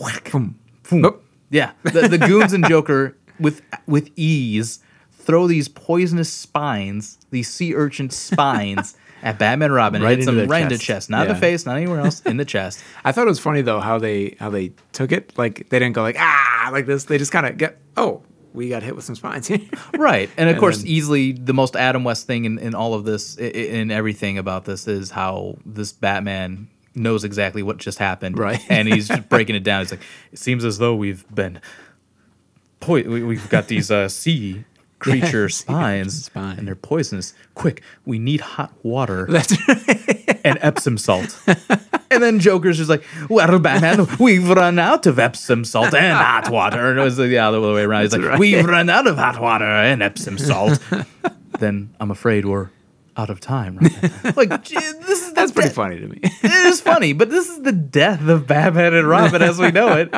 whack, 0.00 0.32
Boom. 0.32 0.58
boom. 0.88 1.02
Nope. 1.02 1.24
Yeah, 1.50 1.72
the, 1.84 2.08
the 2.08 2.18
goons 2.18 2.52
and 2.52 2.66
Joker 2.66 3.16
with 3.38 3.62
with 3.86 4.10
ease 4.16 4.80
throw 5.12 5.46
these 5.46 5.68
poisonous 5.68 6.32
spines, 6.32 7.18
these 7.30 7.48
sea 7.48 7.74
urchin 7.74 8.10
spines. 8.10 8.96
At 9.22 9.38
Batman 9.38 9.72
Robin, 9.72 10.02
Right 10.02 10.12
it 10.12 10.24
hits 10.24 10.26
the 10.30 10.46
right 10.46 10.62
in 10.62 10.68
the 10.68 10.74
chest. 10.76 10.84
chest, 10.86 11.10
not 11.10 11.26
Yeah. 11.26 11.34
the 11.34 11.40
face, 11.40 11.66
not 11.66 11.76
anywhere 11.76 12.00
else, 12.00 12.20
in 12.22 12.36
the 12.36 12.44
chest. 12.54 12.82
I 13.04 13.12
thought 13.12 13.26
it 13.26 13.30
was 13.30 13.40
funny 13.40 13.62
though 13.62 13.80
how 13.80 13.98
they 13.98 14.36
how 14.38 14.50
they 14.50 14.72
took 14.92 15.12
it. 15.12 15.32
Like 15.36 15.68
they 15.70 15.78
didn't 15.78 15.94
go 15.94 16.02
like 16.02 16.16
ah 16.18 16.68
like 16.72 16.86
this. 16.86 17.04
They 17.04 17.18
just 17.18 17.32
kind 17.32 17.46
of 17.46 17.56
get 17.58 17.78
oh 17.96 18.22
we 18.54 18.68
got 18.70 18.82
hit 18.82 18.96
with 18.96 19.04
some 19.04 19.14
spines. 19.14 19.50
Right. 19.94 20.30
And 20.36 20.48
of 20.48 20.54
And 20.54 20.60
course, 20.60 20.78
then- 20.78 20.86
easily 20.86 21.32
the 21.32 21.52
most 21.54 21.76
Adam 21.76 22.02
West 22.02 22.26
thing 22.26 22.44
in, 22.44 22.58
in 22.58 22.74
all 22.74 22.94
of 22.94 23.04
this, 23.04 23.36
in 23.36 23.90
everything 23.90 24.38
about 24.38 24.64
this, 24.64 24.88
is 24.88 25.10
how 25.10 25.58
this 25.66 25.92
Batman 25.92 26.68
knows 26.94 27.24
exactly 27.24 27.62
what 27.62 27.76
just 27.76 27.98
happened. 27.98 28.38
Right. 28.38 28.60
And 28.70 28.88
he's 28.88 29.06
just 29.08 29.28
breaking 29.28 29.54
it 29.54 29.62
down. 29.64 29.82
He's 29.82 29.90
like, 29.92 30.00
it 30.32 30.38
seems 30.38 30.64
as 30.64 30.78
though 30.78 30.94
we've 30.94 31.24
been, 31.32 31.60
po- 32.80 32.94
we, 32.94 33.22
we've 33.22 33.48
got 33.50 33.68
these 33.68 33.90
uh, 33.90 34.08
sea 34.08 34.64
creature 34.98 35.48
sea 35.48 35.62
spines, 35.62 36.24
spine. 36.26 36.58
and 36.58 36.66
they're 36.66 36.74
poisonous. 36.74 37.34
Quick, 37.54 37.82
we 38.04 38.18
need 38.18 38.40
hot 38.40 38.72
water 38.82 39.26
That's 39.28 39.56
right. 39.68 40.40
and 40.44 40.58
Epsom 40.60 40.98
salt. 40.98 41.38
and 42.10 42.22
then 42.22 42.40
Joker's 42.40 42.76
just 42.76 42.90
like, 42.90 43.04
well, 43.28 43.58
Batman, 43.58 44.06
we've 44.18 44.48
run 44.48 44.78
out 44.78 45.06
of 45.06 45.18
Epsom 45.18 45.64
salt 45.64 45.94
and 45.94 46.16
hot 46.16 46.50
water. 46.50 46.90
And 46.90 46.98
it 46.98 47.02
was 47.02 47.16
the 47.16 47.38
other 47.38 47.60
way 47.60 47.82
around. 47.82 48.02
He's 48.02 48.12
like, 48.12 48.22
right. 48.22 48.38
we've 48.38 48.64
run 48.64 48.90
out 48.90 49.06
of 49.06 49.16
hot 49.16 49.40
water 49.40 49.64
and 49.64 50.02
Epsom 50.02 50.38
salt. 50.38 50.78
then 51.58 51.94
I'm 52.00 52.10
afraid 52.10 52.44
we're 52.44 52.70
out 53.16 53.30
of 53.30 53.40
time. 53.40 53.78
Right? 53.78 54.36
like, 54.36 54.64
this 54.68 55.26
is 55.26 55.32
That's 55.32 55.52
pretty 55.52 55.68
death- 55.68 55.76
funny 55.76 56.00
to 56.00 56.06
me. 56.06 56.20
It 56.22 56.66
is 56.66 56.80
funny, 56.80 57.12
but 57.12 57.30
this 57.30 57.48
is 57.48 57.62
the 57.62 57.72
death 57.72 58.26
of 58.28 58.46
Batman 58.46 58.94
and 58.94 59.08
Robin 59.08 59.42
as 59.42 59.58
we 59.58 59.70
know 59.70 59.96
it. 59.96 60.14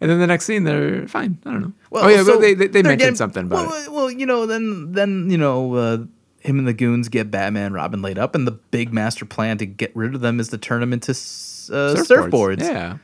And 0.00 0.10
then 0.10 0.18
the 0.18 0.26
next 0.26 0.46
scene, 0.46 0.64
they're 0.64 1.06
fine. 1.08 1.38
I 1.44 1.50
don't 1.50 1.60
know. 1.60 1.72
Well, 1.90 2.04
oh 2.04 2.08
yeah, 2.08 2.22
so 2.22 2.38
they 2.38 2.54
they, 2.54 2.68
they 2.68 2.82
mentioned 2.82 2.98
getting- 3.00 3.14
something 3.16 3.44
about 3.46 3.68
well, 3.68 3.82
it. 3.84 3.92
Well, 3.92 4.10
you 4.10 4.26
know, 4.26 4.46
then 4.46 4.92
then 4.92 5.28
you 5.30 5.36
know, 5.36 5.74
uh, 5.74 5.98
him 6.40 6.58
and 6.58 6.66
the 6.66 6.72
goons 6.72 7.08
get 7.08 7.30
Batman, 7.30 7.72
Robin 7.72 8.00
laid 8.00 8.18
up, 8.18 8.34
and 8.34 8.46
the 8.46 8.52
big 8.52 8.92
master 8.92 9.24
plan 9.26 9.58
to 9.58 9.66
get 9.66 9.94
rid 9.94 10.14
of 10.14 10.22
them 10.22 10.40
is 10.40 10.48
to 10.48 10.58
turn 10.58 10.80
them 10.80 10.92
into 10.92 11.10
uh, 11.12 11.94
surfboards. 11.96 12.62
Yeah. 12.62 12.98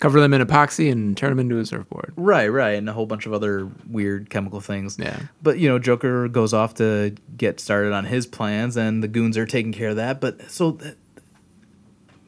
Cover 0.00 0.20
them 0.20 0.32
in 0.32 0.40
epoxy 0.40 0.92
and 0.92 1.16
turn 1.16 1.30
them 1.30 1.40
into 1.40 1.58
a 1.58 1.66
surfboard. 1.66 2.12
Right, 2.14 2.46
right, 2.46 2.76
and 2.78 2.88
a 2.88 2.92
whole 2.92 3.06
bunch 3.06 3.26
of 3.26 3.32
other 3.32 3.68
weird 3.90 4.30
chemical 4.30 4.60
things. 4.60 4.96
Yeah. 4.96 5.18
But 5.42 5.58
you 5.58 5.68
know, 5.68 5.80
Joker 5.80 6.28
goes 6.28 6.54
off 6.54 6.74
to 6.74 7.16
get 7.36 7.58
started 7.58 7.92
on 7.92 8.04
his 8.04 8.26
plans, 8.26 8.76
and 8.76 9.02
the 9.02 9.08
goons 9.08 9.36
are 9.36 9.46
taking 9.46 9.72
care 9.72 9.88
of 9.88 9.96
that. 9.96 10.20
But 10.20 10.50
so, 10.50 10.72
th- 10.72 10.94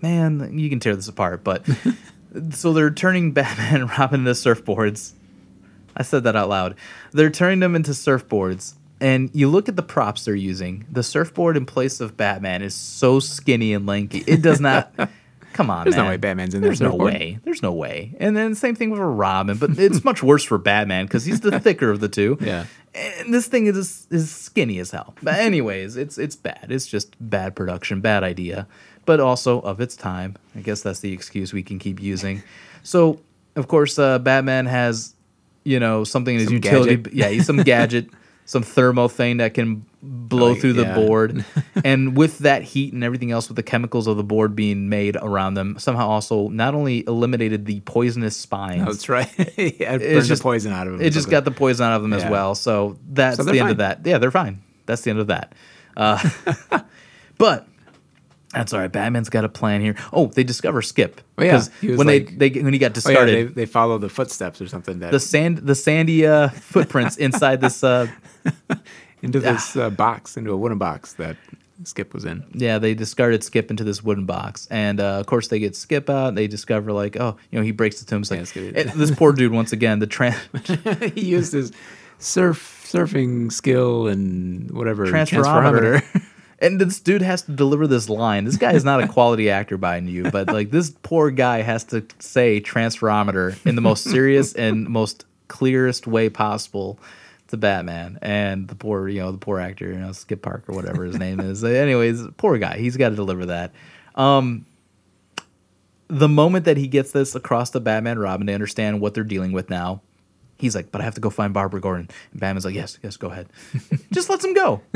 man, 0.01 0.59
you 0.59 0.69
can 0.69 0.81
tear 0.81 0.97
this 0.97 1.07
apart. 1.07 1.45
But 1.45 1.65
so 2.51 2.73
they're 2.73 2.91
turning 2.91 3.33
Batman 3.35 3.83
and 3.83 3.91
Robin 3.91 4.21
into 4.21 4.33
surfboards. 4.33 5.13
I 5.97 6.03
said 6.03 6.25
that 6.25 6.37
out 6.37 6.49
loud. 6.49 6.77
They're 7.13 7.31
turning 7.31 7.61
them 7.61 7.75
into 7.75 7.91
surfboards. 7.93 8.75
And 9.03 9.31
you 9.33 9.49
look 9.49 9.69
at 9.69 9.77
the 9.77 9.83
props 9.83 10.27
they're 10.27 10.35
using. 10.35 10.87
The 10.91 11.03
surfboard 11.03 11.57
in 11.57 11.65
place 11.65 12.01
of 12.01 12.17
Batman 12.19 12.61
is 12.63 12.75
so 12.75 13.19
skinny 13.19 13.73
and 13.73 13.87
lanky. 13.87 14.23
It 14.27 14.43
does 14.43 14.61
not. 14.61 14.93
Come 15.53 15.69
on, 15.69 15.85
There's 15.85 15.97
no 15.97 16.07
way 16.07 16.17
Batman's 16.17 16.55
in 16.55 16.61
there 16.61 16.69
There's 16.69 16.81
no 16.81 16.91
surfboard. 16.91 17.15
way. 17.15 17.39
There's 17.43 17.61
no 17.63 17.73
way. 17.73 18.15
And 18.21 18.37
then 18.37 18.55
same 18.55 18.77
thing 18.77 18.91
with 18.91 19.01
Robin, 19.01 19.57
but 19.59 19.79
it's 19.79 20.05
much 20.05 20.23
worse 20.23 20.45
for 20.45 20.59
Batman 20.59 21.07
because 21.07 21.25
he's 21.25 21.41
the 21.41 21.59
thicker 21.59 21.91
of 21.91 21.99
the 21.99 22.09
two. 22.09 22.39
Yeah. 22.41 22.67
And 22.95 23.35
this 23.35 23.47
thing 23.49 23.67
is 23.67 24.07
is 24.11 24.31
skinny 24.31 24.79
as 24.79 24.91
hell. 24.93 25.15
But 25.23 25.35
anyways, 25.35 25.97
it's 25.97 26.19
it's 26.19 26.37
bad. 26.37 26.67
It's 26.71 26.87
just 26.87 27.17
bad 27.19 27.57
production, 27.57 28.01
bad 28.01 28.23
idea, 28.23 28.69
but 29.11 29.19
also 29.19 29.61
of 29.63 29.81
its 29.81 29.97
time. 29.97 30.37
I 30.55 30.61
guess 30.61 30.83
that's 30.83 31.01
the 31.01 31.13
excuse 31.13 31.53
we 31.53 31.65
can 31.65 31.81
keep 31.81 32.01
using. 32.01 32.45
So 32.85 33.19
of 33.57 33.67
course, 33.67 33.99
uh, 33.99 34.21
Batman 34.21 34.67
has 34.67 35.15
you 35.65 35.81
know 35.81 36.05
something 36.05 36.35
in 36.35 36.39
his 36.41 36.47
Some 36.49 36.55
utility. 36.57 36.97
gadget. 36.97 37.13
Yeah, 37.13 37.29
he's 37.29 37.45
some 37.47 37.57
gadget, 37.75 38.09
some 38.45 38.63
thermo 38.63 39.09
thing 39.09 39.39
that 39.39 39.55
can 39.55 39.85
blow 40.01 40.51
Oh, 40.51 40.55
through 40.55 40.75
the 40.75 40.85
board. 40.95 41.45
and 41.85 42.17
with 42.17 42.39
that 42.39 42.63
heat 42.63 42.93
and 42.95 43.03
everything 43.03 43.33
else, 43.33 43.49
with 43.49 43.57
the 43.57 43.63
chemicals 43.65 44.07
of 44.07 44.17
the 44.17 44.23
board 44.23 44.55
being 44.55 44.89
made 44.89 45.17
around 45.21 45.55
them, 45.55 45.77
somehow 45.81 46.07
also 46.09 46.49
not 46.51 46.75
only 46.77 47.05
eliminated 47.07 47.67
the 47.67 47.81
poisonous 47.81 48.37
spines. 48.37 48.87
That's 48.87 49.09
right. 49.09 49.29
yeah, 49.59 49.95
it 49.95 49.99
burned 50.01 50.27
just- 50.27 50.29
the 50.31 50.37
poison 50.43 50.73
out 50.73 50.87
of 50.87 50.95
him. 50.95 51.01
It 51.03 51.11
just 51.11 51.29
got 51.29 51.45
the 51.45 51.51
poison 51.51 51.85
out 51.87 51.97
of 51.97 52.03
them 52.03 52.13
as 52.13 52.25
well. 52.25 52.55
So 52.55 52.97
that's 53.11 53.37
So 53.39 53.43
the 53.43 53.53
they're 53.53 53.63
end 53.63 53.71
of 53.73 53.79
that. 53.79 54.07
Yeah, 54.07 54.19
they're 54.19 54.31
fine. 54.31 54.63
That's 54.87 55.03
the 55.03 55.11
end 55.11 55.19
of 55.19 55.27
that. 55.27 55.53
Uh, 55.97 56.17
but 57.39 57.67
that's 58.53 58.73
all 58.73 58.81
right. 58.81 58.91
Batman's 58.91 59.29
got 59.29 59.45
a 59.45 59.49
plan 59.49 59.81
here. 59.81 59.95
Oh, 60.13 60.27
they 60.27 60.43
discover 60.45 60.83
Skip. 60.83 61.21
Oh, 61.39 61.45
yeah. 61.45 61.63
when 61.83 62.07
like- 62.07 62.37
they, 62.37 62.51
they 62.51 62.63
when 62.63 62.73
he 62.73 62.79
got 62.79 62.97
Oh, 63.07 63.11
yeah, 63.11 63.25
they, 63.25 63.27
discarded, 63.27 63.55
they 63.55 63.67
follow 63.67 63.99
the 63.99 64.09
footsteps 64.09 64.61
or 64.61 64.69
something 64.69 64.99
that 65.01 65.13
the 65.13 65.21
sand 65.21 65.59
the 65.59 65.75
sandy 65.75 66.27
uh, 66.27 66.49
footprints 66.49 67.17
inside 67.17 67.61
this. 67.61 67.85
Uh, 67.85 68.09
into 69.23 69.39
this 69.41 69.77
uh, 69.77 69.91
box, 69.91 70.37
into 70.37 70.51
a 70.51 70.57
wooden 70.57 70.79
box 70.79 71.13
that 71.15 71.37
Skip 71.85 72.13
was 72.15 72.25
in. 72.25 72.45
yeah, 72.53 72.79
they 72.79 72.95
discarded 72.95 73.45
Skip 73.45 73.71
into 73.71 73.85
this 73.85 74.03
wooden 74.03 74.27
box, 74.27 74.67
and 74.71 75.01
uh, 75.01 75.19
of 75.21 75.27
course 75.27 75.49
they 75.49 75.59
get 75.59 75.77
Skip 75.77 76.11
out. 76.11 76.35
They 76.35 76.47
discover 76.47 76.93
like, 76.93 77.17
oh, 77.19 77.37
you 77.51 77.59
know, 77.59 77.65
he 77.65 77.71
breaks 77.71 78.03
the. 78.03 78.17
Yeah, 78.17 78.41
Like, 78.41 78.77
and 78.77 78.91
this 79.01 79.11
poor 79.11 79.33
dude 79.33 79.53
once 79.53 79.73
again. 79.73 79.99
The 79.99 80.07
tran 80.07 81.13
he 81.15 81.27
used 81.27 81.53
his 81.53 81.73
surf 82.19 82.87
surfing 82.91 83.53
skill 83.53 84.09
and 84.09 84.71
whatever 84.71 85.07
transferometer. 85.07 86.03
and 86.61 86.81
this 86.81 87.01
dude 87.01 87.23
has 87.23 87.43
to 87.43 87.53
deliver 87.53 87.87
this 87.87 88.09
line. 88.09 88.45
This 88.45 88.57
guy 88.57 88.73
is 88.73 88.85
not 88.85 89.03
a 89.03 89.09
quality 89.17 89.51
actor 89.51 89.79
by 89.79 89.97
you, 89.99 90.31
but 90.31 90.49
like 90.49 90.71
this 90.71 90.91
poor 91.03 91.31
guy 91.31 91.63
has 91.63 91.85
to 91.85 92.05
say 92.19 92.61
transferometer 92.61 93.65
in 93.67 93.75
the 93.75 93.81
most 93.81 94.05
serious 94.05 94.53
and 94.55 94.89
most 94.89 95.25
clearest 95.49 96.07
way 96.07 96.29
possible 96.29 96.99
to 97.49 97.57
Batman. 97.57 98.19
And 98.23 98.69
the 98.69 98.75
poor, 98.75 99.09
you 99.09 99.21
know, 99.21 99.33
the 99.33 99.39
poor 99.39 99.59
actor, 99.59 99.89
you 99.89 99.99
know, 99.99 100.13
Skip 100.13 100.43
Park 100.43 100.65
or 100.69 100.75
whatever 100.75 101.05
his 101.05 101.19
name 101.19 101.41
is. 101.41 101.65
Anyways, 101.65 102.23
poor 102.37 102.59
guy. 102.59 102.79
He's 102.79 102.97
got 102.97 103.11
to 103.11 103.17
deliver 103.17 103.47
that. 103.47 103.73
Um, 104.15 104.67
the 106.09 106.29
moment 106.29 106.65
that 106.65 106.77
he 106.77 106.89
gets 106.89 107.13
this 107.13 107.35
across 107.35 107.71
to 107.71 107.81
Batman 107.81 108.19
Robin, 108.19 108.47
they 108.47 108.55
understand 108.55 109.01
what 109.01 109.15
they're 109.15 109.25
dealing 109.25 109.53
with 109.53 109.71
now. 109.71 110.03
He's 110.61 110.75
like, 110.75 110.93
but 110.93 111.01
I 111.01 111.05
have 111.05 111.15
to 111.15 111.21
go 111.21 111.31
find 111.31 111.53
Barbara 111.55 111.81
Gordon. 111.81 112.09
And 112.33 112.41
Batman's 112.41 112.65
like, 112.65 112.75
yes, 112.75 112.99
yes, 113.03 113.17
go 113.17 113.29
ahead. 113.29 113.49
Just 114.13 114.29
lets 114.31 114.45
him 114.45 114.55
go. 114.55 114.81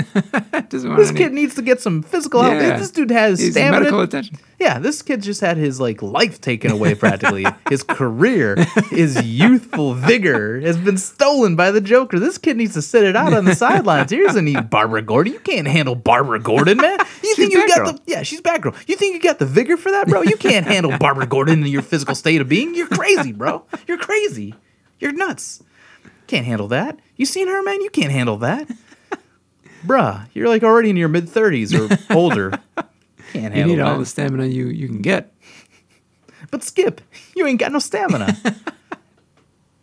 This 0.70 0.84
any- 1.10 1.18
kid 1.18 1.32
needs 1.32 1.54
to 1.54 1.62
get 1.62 1.80
some 1.80 2.02
physical 2.02 2.42
help. 2.42 2.58
This 2.58 2.90
dude 2.90 3.10
has 3.10 3.38
He's 3.38 3.52
stamina. 3.52 3.80
medical 3.80 4.00
attention. 4.00 4.38
Yeah, 4.58 4.78
this 4.78 5.02
kid 5.02 5.22
just 5.22 5.40
had 5.40 5.56
his 5.56 5.78
like 5.80 6.00
life 6.02 6.40
taken 6.40 6.70
away 6.70 6.94
practically. 6.94 7.44
his 7.68 7.82
career, 7.82 8.56
his 8.90 9.22
youthful 9.24 9.94
vigor 9.94 10.60
has 10.60 10.76
been 10.76 10.96
stolen 10.96 11.54
by 11.56 11.70
the 11.70 11.80
Joker. 11.80 12.18
This 12.18 12.38
kid 12.38 12.56
needs 12.56 12.74
to 12.74 12.82
sit 12.82 13.04
it 13.04 13.14
out 13.16 13.32
on 13.34 13.44
the 13.44 13.54
sidelines. 13.54 14.10
He 14.10 14.18
doesn't 14.22 14.44
need 14.44 14.70
Barbara 14.70 15.02
Gordon. 15.02 15.32
You 15.32 15.40
can't 15.40 15.66
handle 15.66 15.94
Barbara 15.94 16.40
Gordon, 16.40 16.78
man. 16.78 16.98
You 17.22 17.34
think 17.36 17.52
you 17.52 17.66
got 17.68 17.78
Batgirl. 17.80 17.96
the 18.04 18.12
yeah, 18.12 18.22
she's 18.22 18.40
Batgirl. 18.40 18.88
You 18.88 18.96
think 18.96 19.14
you 19.14 19.20
got 19.20 19.38
the 19.38 19.46
vigor 19.46 19.76
for 19.76 19.90
that, 19.90 20.08
bro? 20.08 20.22
You 20.22 20.36
can't 20.36 20.66
handle 20.66 20.96
Barbara 20.98 21.26
Gordon 21.26 21.60
in 21.62 21.66
your 21.68 21.82
physical 21.82 22.14
state 22.14 22.40
of 22.40 22.48
being. 22.48 22.74
You're 22.74 22.88
crazy, 22.88 23.32
bro. 23.32 23.64
You're 23.86 23.98
crazy. 23.98 24.54
You're 25.04 25.12
nuts. 25.12 25.62
Can't 26.26 26.46
handle 26.46 26.66
that. 26.68 26.98
You 27.16 27.26
seen 27.26 27.46
her, 27.46 27.62
man? 27.62 27.82
You 27.82 27.90
can't 27.90 28.10
handle 28.10 28.38
that. 28.38 28.66
Bruh, 29.86 30.26
you're 30.32 30.48
like 30.48 30.62
already 30.62 30.88
in 30.88 30.96
your 30.96 31.08
mid 31.10 31.26
30s 31.26 31.74
or 32.08 32.14
older. 32.16 32.50
Can't 33.34 33.52
handle 33.52 33.58
You 33.58 33.64
need 33.66 33.76
that. 33.80 33.86
all 33.86 33.98
the 33.98 34.06
stamina 34.06 34.46
you, 34.46 34.68
you 34.68 34.86
can 34.88 35.02
get. 35.02 35.34
But 36.50 36.62
Skip, 36.62 37.02
you 37.36 37.46
ain't 37.46 37.60
got 37.60 37.70
no 37.72 37.78
stamina. 37.80 38.34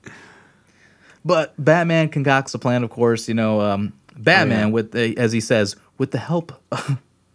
but 1.26 1.54
Batman 1.64 2.10
concocts 2.10 2.54
a 2.56 2.60
plan, 2.60 2.84
of 2.84 2.90
course. 2.90 3.28
You 3.28 3.36
know, 3.36 3.62
um, 3.62 3.94
Batman 4.18 4.58
Oh, 4.58 4.68
yeah. 4.68 4.74
with 4.74 4.92
the, 4.94 5.18
as 5.18 5.32
he 5.34 5.40
says, 5.42 5.76
with 6.00 6.12
the 6.12 6.18
help 6.18 6.52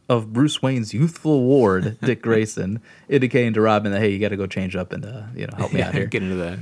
of 0.09 0.33
Bruce 0.33 0.63
Wayne's 0.63 0.95
youthful 0.95 1.43
ward, 1.43 1.99
Dick 2.03 2.23
Grayson, 2.23 2.81
indicating 3.09 3.53
to 3.55 3.61
Robin 3.61 3.93
that 3.93 4.01
hey, 4.01 4.11
you 4.11 4.19
got 4.19 4.29
to 4.29 4.37
go 4.37 4.47
change 4.47 4.77
up 4.77 4.93
and 4.93 5.05
uh, 5.05 5.23
you 5.35 5.47
know 5.47 5.57
help 5.57 5.73
me 5.73 5.83
out 5.83 5.95
here. 5.95 6.07
Get 6.07 6.23
into 6.23 6.37
the 6.37 6.59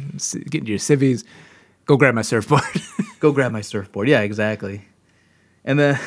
get 0.51 0.61
into 0.61 0.71
your 0.71 0.79
civvies. 0.79 1.25
Go 1.87 1.97
grab 1.97 2.15
my 2.15 2.23
surfboard. 2.23 2.63
go 3.21 3.33
grab 3.33 3.53
my 3.53 3.61
surfboard. 3.61 4.09
Yeah, 4.09 4.21
exactly. 4.21 4.87
And 5.65 5.79
then 5.79 6.01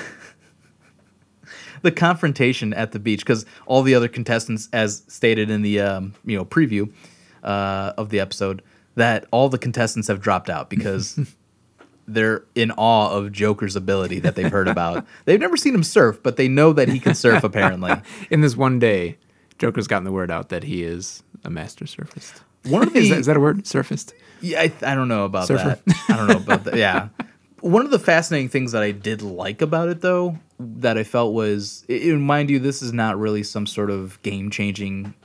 the 1.84 1.92
confrontation 1.92 2.74
at 2.74 2.92
the 2.92 3.00
beach, 3.00 3.20
because 3.20 3.46
all 3.68 3.84
the 3.84 3.94
other 3.94 4.08
contestants, 4.08 4.70
as 4.74 5.04
stated 5.08 5.50
in 5.52 5.62
the 5.62 5.80
um, 5.80 6.16
you 6.26 6.38
know 6.38 6.46
preview 6.46 6.92
uh, 7.44 7.94
of 7.98 8.10
the 8.10 8.20
episode, 8.20 8.64
that 8.96 9.26
all 9.32 9.50
the 9.50 9.60
contestants 9.60 10.08
have 10.08 10.22
dropped 10.22 10.50
out 10.50 10.70
because 10.70 11.20
they're 12.08 12.44
in 12.56 12.72
awe 12.72 13.12
of 13.12 13.32
Joker's 13.32 13.76
ability 13.76 14.20
that 14.20 14.36
they've 14.36 14.52
heard 14.52 14.68
about. 14.68 15.06
they've 15.26 15.40
never 15.40 15.58
seen 15.58 15.76
him 15.76 15.84
surf, 15.84 16.22
but 16.24 16.38
they 16.38 16.48
know 16.48 16.74
that 16.74 16.88
he 16.90 17.00
can 17.00 17.14
surf 17.14 17.44
apparently. 17.44 17.94
in 18.30 18.42
this 18.42 18.56
one 18.56 18.80
day, 18.80 19.18
Joker's 19.60 19.88
gotten 19.88 20.06
the 20.06 20.12
word 20.12 20.32
out 20.32 20.50
that 20.50 20.64
he 20.64 20.84
is 20.84 21.24
a 21.44 21.50
master 21.50 21.86
surfist. 21.86 22.42
One 22.64 22.84
of 22.84 22.90
is, 22.96 23.10
the 23.10 23.16
that, 23.16 23.20
is 23.20 23.26
that 23.26 23.38
a 23.38 23.40
word? 23.40 23.64
Surfist? 23.64 24.14
Yeah, 24.42 24.62
I, 24.62 24.72
I 24.82 24.96
don't 24.96 25.08
know 25.08 25.26
about 25.26 25.48
Surfer. 25.48 25.80
that. 25.86 25.96
I 26.10 26.18
don't 26.18 26.28
know 26.28 26.38
about 26.38 26.64
that. 26.66 26.76
Yeah. 26.76 27.10
One 27.62 27.84
of 27.84 27.92
the 27.92 28.00
fascinating 28.00 28.50
things 28.50 28.72
that 28.72 28.84
I 28.84 28.92
did 28.92 29.22
like 29.22 29.62
about 29.62 29.90
it, 29.90 30.02
though, 30.02 30.38
that 30.60 30.98
I 30.98 31.04
felt 31.04 31.34
was, 31.34 31.86
mind 31.90 32.50
you, 32.50 32.60
this 32.60 32.82
is 32.82 32.94
not 32.94 33.20
really 33.20 33.42
some 33.44 33.66
sort 33.66 33.90
of 33.90 34.22
game 34.22 34.52
changing 34.52 35.16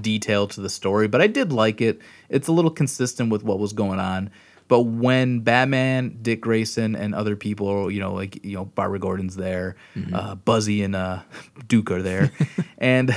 detail 0.00 0.46
to 0.46 0.60
the 0.60 0.70
story, 0.70 1.08
but 1.08 1.20
I 1.20 1.26
did 1.26 1.52
like 1.52 1.80
it. 1.80 2.00
It's 2.28 2.46
a 2.46 2.52
little 2.52 2.70
consistent 2.70 3.30
with 3.30 3.42
what 3.42 3.58
was 3.58 3.72
going 3.72 3.98
on. 3.98 4.30
But 4.70 4.82
when 4.82 5.40
Batman, 5.40 6.16
Dick 6.22 6.42
Grayson, 6.42 6.94
and 6.94 7.12
other 7.12 7.34
people, 7.34 7.90
you 7.90 7.98
know, 7.98 8.14
like 8.14 8.44
you 8.44 8.54
know, 8.54 8.66
Barbara 8.66 9.00
Gordon's 9.00 9.34
there, 9.34 9.74
uh, 10.12 10.36
Buzzy 10.36 10.84
and 10.84 10.94
uh, 10.94 11.22
Duke 11.66 11.90
are 11.90 12.00
there, 12.00 12.30
and 12.78 13.10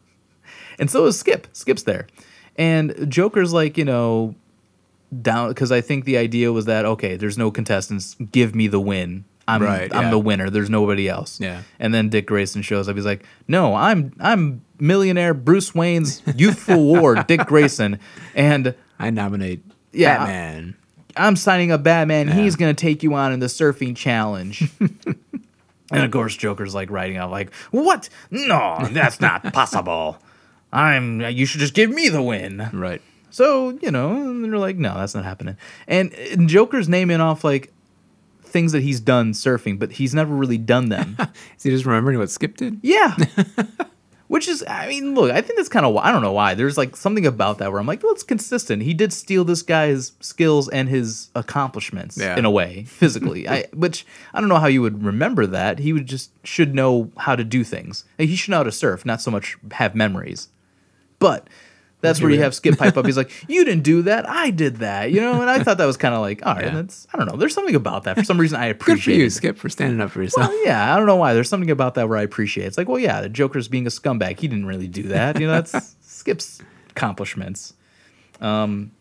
and 0.78 0.90
so 0.90 1.06
is 1.06 1.18
Skip. 1.18 1.46
Skip's 1.54 1.84
there, 1.84 2.06
and 2.56 3.10
Joker's 3.10 3.54
like, 3.54 3.78
you 3.78 3.86
know, 3.86 4.34
down 5.22 5.48
because 5.48 5.72
I 5.72 5.80
think 5.80 6.04
the 6.04 6.18
idea 6.18 6.52
was 6.52 6.66
that 6.66 6.84
okay, 6.84 7.16
there's 7.16 7.38
no 7.38 7.50
contestants, 7.50 8.14
give 8.30 8.54
me 8.54 8.66
the 8.66 8.78
win. 8.78 9.24
I'm 9.48 9.62
Right, 9.62 9.94
I'm 9.94 10.04
yeah. 10.04 10.10
the 10.10 10.18
winner. 10.18 10.50
There's 10.50 10.68
nobody 10.68 11.08
else. 11.08 11.40
Yeah. 11.40 11.62
And 11.78 11.94
then 11.94 12.10
Dick 12.10 12.26
Grayson 12.26 12.60
shows 12.60 12.86
up. 12.86 12.96
He's 12.96 13.06
like, 13.06 13.24
"No, 13.48 13.74
I'm 13.74 14.12
I'm 14.20 14.60
millionaire 14.78 15.32
Bruce 15.32 15.74
Wayne's 15.74 16.20
youthful 16.36 16.84
ward, 16.84 17.26
Dick 17.26 17.46
Grayson, 17.46 17.98
and 18.34 18.74
I 18.98 19.08
nominate 19.08 19.62
Yeah, 19.92 20.18
Batman. 20.18 20.76
I'm 21.16 21.36
signing 21.36 21.72
up 21.72 21.82
Batman. 21.82 22.28
Yeah. 22.28 22.34
He's 22.34 22.56
gonna 22.56 22.74
take 22.74 23.02
you 23.02 23.14
on 23.14 23.32
in 23.32 23.40
the 23.40 23.46
surfing 23.46 23.96
challenge." 23.96 24.70
and 24.80 26.04
of 26.04 26.10
course, 26.10 26.36
Joker's 26.36 26.74
like 26.74 26.90
writing 26.90 27.16
out 27.16 27.30
like, 27.30 27.52
"What? 27.70 28.08
No, 28.30 28.78
that's 28.90 29.20
not 29.20 29.42
possible. 29.52 30.18
I'm. 30.72 31.20
You 31.20 31.46
should 31.46 31.60
just 31.60 31.74
give 31.74 31.90
me 31.90 32.08
the 32.08 32.22
win." 32.22 32.68
Right. 32.72 33.00
So, 33.36 33.78
you 33.82 33.90
know, 33.90 34.12
and 34.12 34.42
they're 34.42 34.56
like, 34.56 34.76
no, 34.76 34.94
that's 34.94 35.14
not 35.14 35.24
happening. 35.24 35.58
And, 35.86 36.14
and 36.14 36.48
Joker's 36.48 36.88
naming 36.88 37.20
off 37.20 37.44
like 37.44 37.70
things 38.42 38.72
that 38.72 38.82
he's 38.82 38.98
done 38.98 39.32
surfing, 39.32 39.78
but 39.78 39.92
he's 39.92 40.14
never 40.14 40.34
really 40.34 40.56
done 40.56 40.88
them. 40.88 41.18
Is 41.58 41.62
he 41.62 41.68
just 41.68 41.84
remembering 41.84 42.18
what 42.18 42.30
Skip 42.30 42.56
did? 42.56 42.80
yeah. 42.82 43.14
Which 44.28 44.48
is, 44.48 44.64
I 44.68 44.88
mean, 44.88 45.14
look, 45.14 45.30
I 45.30 45.40
think 45.40 45.56
that's 45.56 45.68
kind 45.68 45.86
of, 45.86 45.96
I 45.98 46.10
don't 46.10 46.22
know 46.22 46.32
why. 46.32 46.54
There's 46.54 46.76
like 46.76 46.96
something 46.96 47.24
about 47.26 47.58
that 47.58 47.70
where 47.70 47.80
I'm 47.80 47.86
like, 47.86 48.02
well, 48.02 48.12
it's 48.12 48.24
consistent. 48.24 48.82
He 48.82 48.92
did 48.92 49.12
steal 49.12 49.44
this 49.44 49.62
guy's 49.62 50.12
skills 50.20 50.68
and 50.68 50.88
his 50.88 51.30
accomplishments 51.36 52.18
Yeah. 52.18 52.36
in 52.36 52.44
a 52.44 52.50
way, 52.50 52.84
physically. 52.88 53.48
I, 53.48 53.66
which 53.72 54.04
I 54.34 54.40
don't 54.40 54.48
know 54.48 54.58
how 54.58 54.66
you 54.66 54.82
would 54.82 55.04
remember 55.04 55.46
that. 55.46 55.78
He 55.78 55.92
would 55.92 56.06
just 56.06 56.30
should 56.44 56.74
know 56.74 57.12
how 57.18 57.36
to 57.36 57.44
do 57.44 57.62
things. 57.62 58.04
He 58.18 58.34
should 58.34 58.50
know 58.50 58.56
how 58.58 58.62
to 58.64 58.72
surf, 58.72 59.06
not 59.06 59.20
so 59.22 59.30
much 59.30 59.56
have 59.72 59.94
memories. 59.94 60.48
But 61.20 61.48
that's 62.06 62.20
where 62.22 62.30
you 62.30 62.40
have 62.42 62.54
Skip 62.54 62.78
pipe 62.78 62.96
up. 62.96 63.04
He's 63.06 63.16
like, 63.16 63.30
"You 63.48 63.64
didn't 63.64 63.82
do 63.82 64.02
that. 64.02 64.28
I 64.28 64.50
did 64.50 64.76
that." 64.76 65.12
You 65.12 65.20
know, 65.20 65.40
and 65.40 65.50
I 65.50 65.62
thought 65.62 65.78
that 65.78 65.86
was 65.86 65.96
kind 65.96 66.14
of 66.14 66.20
like, 66.20 66.44
all 66.46 66.54
right, 66.54 66.64
Yeah. 66.66 66.74
that's 66.74 67.06
I 67.12 67.18
don't 67.18 67.26
know. 67.30 67.36
There's 67.36 67.54
something 67.54 67.74
about 67.74 68.04
that. 68.04 68.16
For 68.16 68.24
some 68.24 68.38
reason, 68.40 68.58
I 68.60 68.66
appreciate. 68.66 68.96
Good 68.96 69.02
for 69.14 69.20
you, 69.20 69.26
it. 69.26 69.30
Skip, 69.32 69.58
for 69.58 69.68
standing 69.68 70.00
up 70.00 70.10
for 70.10 70.22
yourself. 70.22 70.48
Well, 70.48 70.64
yeah, 70.64 70.92
I 70.92 70.96
don't 70.96 71.06
know 71.06 71.16
why. 71.16 71.34
There's 71.34 71.48
something 71.48 71.70
about 71.70 71.94
that 71.94 72.08
where 72.08 72.18
I 72.18 72.22
appreciate. 72.22 72.64
it. 72.64 72.68
It's 72.68 72.78
like, 72.78 72.88
well, 72.88 72.98
yeah, 72.98 73.20
the 73.20 73.28
Joker's 73.28 73.68
being 73.68 73.86
a 73.86 73.90
scumbag. 73.90 74.38
He 74.40 74.48
didn't 74.48 74.66
really 74.66 74.88
do 74.88 75.04
that. 75.04 75.40
You 75.40 75.46
know, 75.46 75.60
that's 75.62 75.96
Skip's 76.00 76.60
accomplishments. 76.90 77.74
Um, 78.40 78.92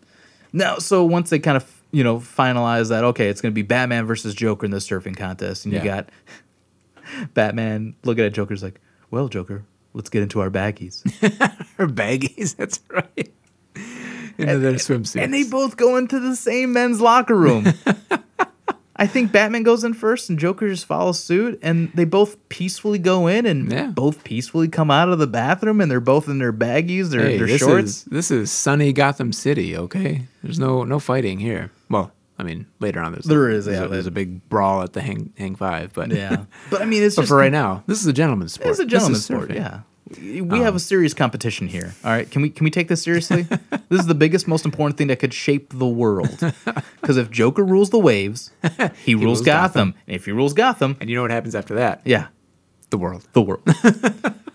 now, 0.54 0.78
so 0.78 1.04
once 1.04 1.30
they 1.30 1.40
kind 1.40 1.58
of 1.58 1.72
you 1.92 2.04
know 2.04 2.18
finalize 2.20 2.90
that, 2.90 3.04
okay, 3.04 3.28
it's 3.30 3.42
going 3.42 3.52
to 3.52 3.56
be 3.56 3.62
Batman 3.62 4.06
versus 4.06 4.34
Joker 4.36 4.66
in 4.66 4.72
the 4.72 4.78
surfing 4.78 5.16
contest, 5.16 5.66
and 5.66 5.74
you 5.74 5.82
got 5.82 6.10
Batman 7.34 7.96
looking 8.04 8.24
at 8.26 8.34
Joker's 8.34 8.64
like, 8.64 8.82
well, 9.12 9.28
Joker, 9.28 9.64
let's 9.96 10.10
get 10.10 10.22
into 10.22 10.40
our 10.42 10.52
baggies. 10.52 11.02
our 11.80 11.88
baggies, 11.88 12.56
that's 12.58 12.80
right. 12.90 13.32
Into 14.38 14.60
their 14.60 14.74
swimsuits. 14.74 15.22
and 15.22 15.34
they 15.34 15.44
both 15.44 15.78
go 15.78 15.96
into 15.96 16.20
the 16.20 16.36
same 16.36 16.74
men's 16.74 17.00
locker 17.02 17.36
room. 17.36 17.66
I 18.98 19.08
think 19.08 19.34
Batman 19.34 19.64
goes 19.64 19.84
in 19.84 19.94
first 19.94 20.30
and 20.30 20.40
Joker 20.40 20.70
just 20.70 20.86
follows 20.86 21.20
suit, 21.20 21.60
and 21.62 21.92
they 21.94 22.06
both 22.06 22.38
peacefully 22.48 22.98
go 22.98 23.28
in 23.28 23.46
and 23.46 23.70
Yeah. 23.70 23.88
both 23.88 24.24
peacefully 24.24 24.70
come 24.70 24.90
out 24.90 25.10
of 25.10 25.20
the 25.20 25.28
bathroom, 25.28 25.82
and 25.82 25.92
they're 25.92 26.00
both 26.00 26.30
in 26.30 26.38
their 26.38 26.54
baggies, 26.54 27.10
their, 27.10 27.22
hey, 27.22 27.38
their 27.38 27.48
this 27.48 27.60
shorts. 27.60 27.88
is 27.90 28.04
this 28.06 28.32
is 28.32 28.52
sunny 28.52 28.94
Gotham 28.94 29.34
City. 29.34 29.76
Okay, 29.76 30.28
there's 30.44 30.60
no 30.60 30.84
no 30.86 31.00
fighting 31.00 31.40
here. 31.40 31.72
Well, 31.90 32.12
I 32.38 32.44
mean, 32.44 32.66
later 32.80 33.00
on 33.00 33.12
there's 33.14 33.26
There 33.26 33.50
is, 33.50 33.66
there's, 33.66 33.80
yeah, 33.80 33.86
a, 33.86 33.88
there's 33.88 34.08
a 34.08 34.12
big 34.12 34.48
brawl 34.50 34.82
at 34.82 34.94
the 34.94 35.02
hang 35.02 35.34
hang 35.38 35.56
five, 35.56 35.94
but 35.94 36.12
Yeah, 36.12 36.46
but 36.70 36.82
I 36.82 36.86
mean, 36.86 37.02
it's 37.04 37.16
but 37.18 37.22
just 37.24 37.30
for 37.30 37.38
right 37.38 37.52
now, 37.52 37.84
this 37.88 38.00
is 38.02 38.08
a 38.08 38.14
gentleman's 38.14 38.54
sport. 38.54 38.72
it's 38.72 38.80
a 38.80 38.86
gentleman's 38.86 39.24
sport. 39.26 39.52
Yeah, 39.52 39.82
we 40.22 40.42
um, 40.42 40.50
have 40.62 40.76
a 40.76 40.80
serious 40.80 41.14
competition 41.14 41.68
here. 41.68 41.94
All 42.04 42.12
right, 42.12 42.30
can 42.30 42.42
we 42.42 42.50
can 42.50 42.64
we 42.66 42.72
take 42.72 42.90
this 42.90 43.02
seriously? 43.02 43.44
this 43.90 44.02
is 44.02 44.06
the 44.08 44.14
biggest, 44.16 44.48
most 44.48 44.66
important 44.66 44.98
thing 44.98 45.08
that 45.08 45.20
could 45.20 45.34
shape 45.34 45.72
the 45.78 45.88
world. 45.88 46.38
Because 47.02 47.18
if 47.18 47.30
Joker 47.30 47.64
rules 47.64 47.92
the 47.92 48.00
waves, 48.00 48.50
he, 49.04 49.14
rules, 49.14 49.24
rules 49.26 49.42
Gotham. 49.44 49.92
Gotham. 49.92 50.02
And 50.08 50.16
if 50.16 50.26
he 50.26 50.32
rules 50.32 50.54
Gotham, 50.54 50.98
And 51.00 51.08
you 51.08 51.16
know 51.16 51.22
what 51.22 51.30
happens 51.30 51.54
after 51.54 51.76
that? 51.76 52.02
yeah, 52.04 52.28
The 52.90 52.98
world. 52.98 53.28
the 53.34 53.44
world. 53.44 53.62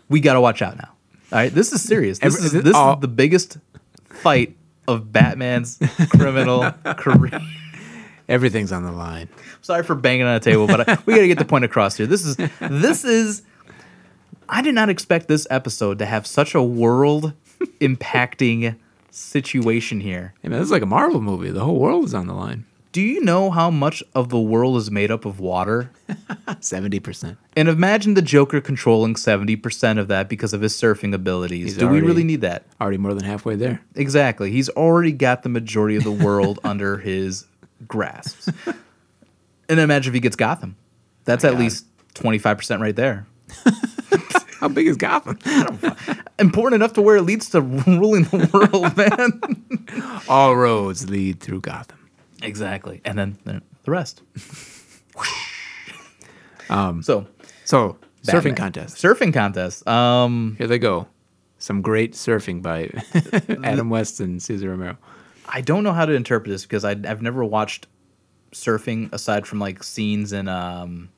we 0.09 0.19
got 0.19 0.33
to 0.35 0.41
watch 0.41 0.61
out 0.63 0.77
now. 0.77 0.89
All 1.33 1.39
right, 1.39 1.55
this 1.55 1.73
is 1.73 1.81
serious. 1.81 2.19
This, 2.19 2.35
Every- 2.35 2.47
is, 2.47 2.53
this- 2.53 2.65
this 2.65 2.75
all- 2.75 2.95
is 2.95 3.01
the 3.03 3.07
biggest 3.09 3.59
fight 4.09 4.57
of 4.89 5.13
Batman's 5.13 5.79
criminal 6.11 6.73
career. 6.97 7.41
Everything's 8.31 8.71
on 8.71 8.85
the 8.85 8.93
line. 8.93 9.29
Sorry 9.61 9.83
for 9.83 9.97
banging 9.97 10.25
on 10.25 10.37
a 10.37 10.41
table, 10.41 10.69
but 10.69 10.89
I, 10.89 10.99
we 11.07 11.15
got 11.15 11.21
to 11.21 11.27
get 11.27 11.39
the 11.39 11.45
point 11.45 11.65
across 11.65 11.97
here. 11.97 12.07
This 12.07 12.25
is 12.25 12.37
this 12.61 13.05
is. 13.05 13.43
I 14.49 14.63
did 14.63 14.75
not 14.75 14.89
expect 14.89 15.29
this 15.29 15.47
episode 15.51 15.99
to 15.99 16.07
have 16.07 16.27
such 16.27 16.55
a 16.55 16.63
world 16.63 17.35
impacting 17.81 18.77
situation 19.11 20.01
here. 20.01 20.35
Hey 20.43 20.49
man, 20.49 20.61
this 20.61 20.67
is 20.67 20.73
like 20.73 20.83
a 20.83 20.87
Marvel 20.87 21.21
movie. 21.21 21.51
The 21.51 21.65
whole 21.65 21.79
world 21.79 22.05
is 22.05 22.15
on 22.15 22.29
the 22.29 22.35
line. 22.35 22.67
Do 22.93 23.01
you 23.01 23.21
know 23.21 23.51
how 23.51 23.71
much 23.71 24.03
of 24.15 24.31
the 24.31 24.41
world 24.41 24.77
is 24.77 24.91
made 24.91 25.11
up 25.11 25.25
of 25.25 25.39
water? 25.39 25.91
Seventy 26.61 27.01
percent. 27.01 27.37
And 27.57 27.69
imagine 27.69 28.15
the 28.15 28.23
Joker 28.23 28.61
controlling 28.61 29.15
70% 29.15 29.99
of 29.99 30.09
that 30.09 30.29
because 30.29 30.53
of 30.53 30.61
his 30.61 30.73
surfing 30.73 31.15
abilities. 31.15 31.65
He's 31.65 31.77
Do 31.77 31.89
we 31.89 32.01
really 32.01 32.25
need 32.25 32.41
that? 32.43 32.65
Already 32.81 32.97
more 32.97 33.13
than 33.15 33.25
halfway 33.25 33.57
there. 33.57 33.81
Exactly. 33.97 34.51
He's 34.51 34.69
already 34.69 35.13
got 35.13 35.43
the 35.43 35.49
majority 35.49 35.97
of 35.97 36.05
the 36.05 36.13
world 36.13 36.59
under 36.65 36.99
his 36.99 37.47
grasps. 37.87 38.49
And 38.67 39.79
then 39.79 39.81
imagine 39.81 40.11
if 40.11 40.15
he 40.15 40.21
gets 40.21 40.37
Gotham. 40.37 40.77
That's 41.25 41.45
at 41.45 41.53
God. 41.53 41.61
least 41.61 41.87
25% 42.15 42.81
right 42.81 42.97
there. 42.97 43.27
How 44.61 44.69
big 44.69 44.87
is 44.89 44.97
Gotham? 44.97 45.39
Important 46.39 46.83
enough 46.83 46.93
to 46.95 47.03
where 47.03 47.17
it 47.17 47.23
leads 47.23 47.49
to 47.51 47.61
ruling 47.61 48.25
the 48.25 48.49
world, 48.53 48.97
man. 50.17 50.21
All 50.29 50.55
roads 50.57 51.09
lead 51.09 51.41
through 51.41 51.61
Gotham. 51.63 52.11
exactly. 52.43 53.01
And 53.05 53.19
then 53.19 53.39
the 53.45 53.63
the 53.85 53.91
rest. 53.91 54.23
um, 56.69 57.03
so, 57.03 57.27
So 57.65 57.97
surfing 58.25 58.57
contest. 58.57 58.97
Surfing 58.97 59.33
contest. 59.33 59.87
Um, 59.89 60.57
Here 60.59 60.67
they 60.67 60.79
go. 60.79 61.07
Some 61.59 61.83
great 61.83 62.13
surfing 62.13 62.63
by 62.63 62.91
Adam 63.65 63.91
West 63.91 64.21
and 64.21 64.43
Cesar 64.43 64.71
Romero. 64.71 64.97
I 65.53 65.61
don't 65.61 65.83
know 65.85 65.93
how 65.93 66.07
to 66.07 66.13
interpret 66.13 66.51
this 66.51 66.63
because 66.63 66.85
I, 66.85 66.91
I've 66.93 67.23
never 67.23 67.45
watched 67.45 67.87
surfing 68.53 69.13
aside 69.13 69.47
from 69.47 69.59
like 69.59 69.83
scenes 69.83 70.33
in 70.33 70.49
um 70.49 71.09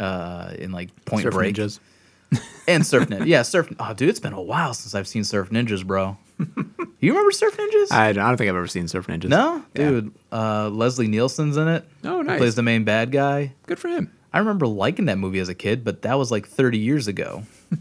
uh 0.00 0.52
in 0.58 0.72
like 0.72 0.90
Point 1.04 1.22
Surf 1.24 1.34
Break 1.34 1.54
ninjas. 1.56 1.78
and 2.68 2.84
Surf 2.86 3.08
Ninja. 3.08 3.26
Yeah, 3.26 3.42
Surf. 3.42 3.72
Oh, 3.78 3.94
dude, 3.94 4.08
it's 4.08 4.18
been 4.20 4.32
a 4.32 4.42
while 4.42 4.74
since 4.74 4.94
I've 4.94 5.06
seen 5.06 5.22
Surf 5.24 5.50
Ninjas, 5.50 5.86
bro. 5.86 6.16
you 6.38 7.12
remember 7.12 7.30
Surf 7.30 7.56
Ninjas? 7.56 7.92
I, 7.92 8.08
I 8.08 8.12
don't 8.12 8.36
think 8.36 8.48
I've 8.50 8.56
ever 8.56 8.66
seen 8.66 8.88
Surf 8.88 9.06
Ninjas. 9.06 9.28
no, 9.28 9.62
Yeah. 9.74 9.88
dude. 9.90 10.14
Uh, 10.32 10.68
Leslie 10.70 11.06
Nielsen's 11.06 11.56
in 11.56 11.68
it. 11.68 11.84
Oh, 12.02 12.18
He 12.22 12.24
nice. 12.26 12.38
Plays 12.38 12.54
the 12.56 12.62
main 12.64 12.82
bad 12.82 13.12
guy. 13.12 13.52
Good 13.66 13.78
for 13.78 13.86
him. 13.88 14.10
I 14.32 14.40
remember 14.40 14.66
liking 14.66 15.04
that 15.04 15.18
movie 15.18 15.38
as 15.38 15.48
a 15.48 15.54
kid, 15.54 15.84
but 15.84 16.02
that 16.02 16.18
was 16.18 16.32
like 16.32 16.48
30 16.48 16.78
years 16.78 17.06
ago. 17.08 17.44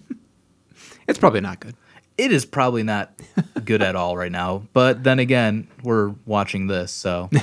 It's 1.07 1.19
probably 1.19 1.41
not 1.41 1.59
good. 1.59 1.75
It 2.17 2.31
is 2.31 2.45
probably 2.45 2.83
not 2.83 3.11
good 3.65 3.81
at 3.81 3.95
all 3.95 4.15
right 4.17 4.31
now. 4.31 4.63
But 4.73 5.03
then 5.03 5.19
again, 5.19 5.67
we're 5.83 6.13
watching 6.25 6.67
this, 6.67 6.91
so. 6.91 7.29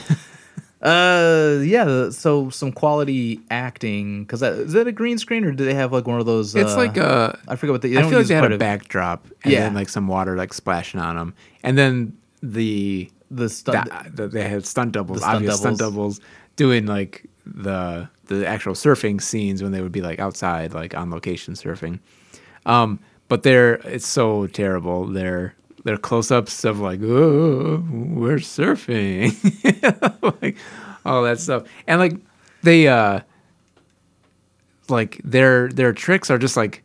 Uh 0.83 1.59
yeah, 1.63 2.09
so 2.09 2.49
some 2.49 2.73
quality 2.73 3.39
acting 3.51 4.25
because 4.25 4.41
is 4.41 4.73
that 4.73 4.87
a 4.87 4.93
green 4.93 5.19
screen 5.19 5.45
or 5.45 5.53
do 5.53 5.63
they 5.63 5.75
have 5.75 5.93
like 5.93 6.07
one 6.07 6.19
of 6.19 6.25
those? 6.25 6.55
It's 6.55 6.73
uh, 6.73 6.77
like 6.79 6.97
uh, 6.97 7.33
I 7.49 7.57
forget 7.57 7.73
what 7.73 7.83
they. 7.83 7.91
they 7.91 7.99
I 7.99 8.09
feel 8.09 8.19
like 8.19 8.29
they 8.29 8.35
had 8.35 8.51
a 8.51 8.57
backdrop 8.57 9.27
and 9.45 9.53
Yeah. 9.53 9.61
then 9.65 9.75
like 9.75 9.91
some 9.91 10.09
water 10.09 10.37
like 10.39 10.55
splashing 10.55 10.99
on 10.99 11.17
them, 11.17 11.35
and 11.63 11.77
then 11.77 12.17
the 12.43 13.11
the 13.31 13.51
stunt. 13.51 13.91
the, 14.17 14.27
they 14.29 14.49
had 14.49 14.65
stunt 14.65 14.93
doubles, 14.93 15.19
stunt 15.21 15.35
obvious 15.37 15.61
stunt 15.61 15.77
doubles. 15.77 16.19
doubles, 16.19 16.21
doing 16.57 16.87
like 16.87 17.27
the 17.45 18.09
the 18.29 18.47
actual 18.47 18.73
surfing 18.73 19.21
scenes 19.21 19.63
when 19.63 19.73
they 19.73 19.83
would 19.83 19.93
be 19.93 20.01
like 20.01 20.19
outside, 20.19 20.73
like 20.73 20.95
on 20.97 21.11
location 21.11 21.53
surfing. 21.53 21.99
Um, 22.65 23.01
but 23.31 23.43
they're 23.45 23.77
it's 23.87 24.07
so 24.07 24.47
terrible. 24.49 25.07
They're 25.07 25.55
they're 25.85 25.97
close 25.97 26.31
ups 26.31 26.63
of 26.65 26.79
like, 26.81 27.01
oh, 27.03 27.83
we're 27.91 28.37
surfing, 28.37 29.33
like 30.43 30.59
all 31.07 31.23
that 31.23 31.41
stuff, 31.41 31.63
and 31.87 31.99
like 31.99 32.13
they 32.63 32.87
uh 32.89 33.21
like 34.89 35.21
their 35.25 35.69
their 35.69 35.93
tricks 35.93 36.31
are 36.31 36.39
just 36.39 36.57
like 36.57 36.83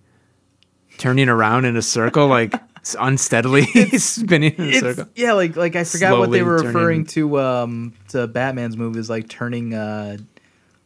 turning 0.97 1.27
around 1.27 1.65
in 1.65 1.75
a 1.75 1.81
circle, 1.81 2.27
like 2.27 2.53
unsteadily 2.99 3.63
spinning 3.97 4.53
in 4.57 4.63
a 4.63 4.67
It's, 4.67 4.79
circle. 4.79 5.05
yeah, 5.15 5.33
like 5.33 5.55
like 5.55 5.75
I 5.75 5.83
forgot 5.83 6.17
what 6.19 6.31
they 6.31 6.39
Slowly 6.39 6.43
were 6.43 6.57
turning- 6.59 6.67
referring 6.75 7.05
to 7.07 7.39
um 7.39 7.93
to 8.09 8.27
Batman's 8.27 8.77
movies 8.77 9.09
like 9.09 9.27
turning 9.27 9.73
uh 9.73 10.17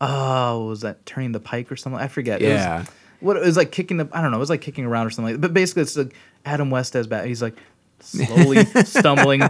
oh 0.01 0.67
was 0.67 0.81
that 0.81 1.05
turning 1.05 1.33
the 1.33 1.41
pike 1.41 1.71
or 1.71 1.75
something 1.75 1.99
I 2.01 2.07
forget. 2.07 2.41
It 2.41 2.45
was- 2.45 2.53
Yeah. 2.55 2.85
What 3.19 3.37
it 3.37 3.41
was 3.43 3.57
like 3.57 3.71
kicking 3.71 3.97
the 3.97 4.07
I 4.13 4.21
don't 4.21 4.31
know 4.31 4.37
it 4.37 4.39
was 4.39 4.49
like 4.49 4.61
kicking 4.61 4.85
around 4.85 5.07
or 5.07 5.09
something 5.09 5.33
like 5.35 5.41
but 5.41 5.53
basically 5.53 5.81
it's 5.83 5.95
like 5.97 6.13
Adam 6.45 6.69
West 6.71 6.95
as 6.95 7.07
Bat 7.07 7.25
he's 7.27 7.41
like 7.41 7.55
slowly 7.99 8.63
stumbling 8.85 9.41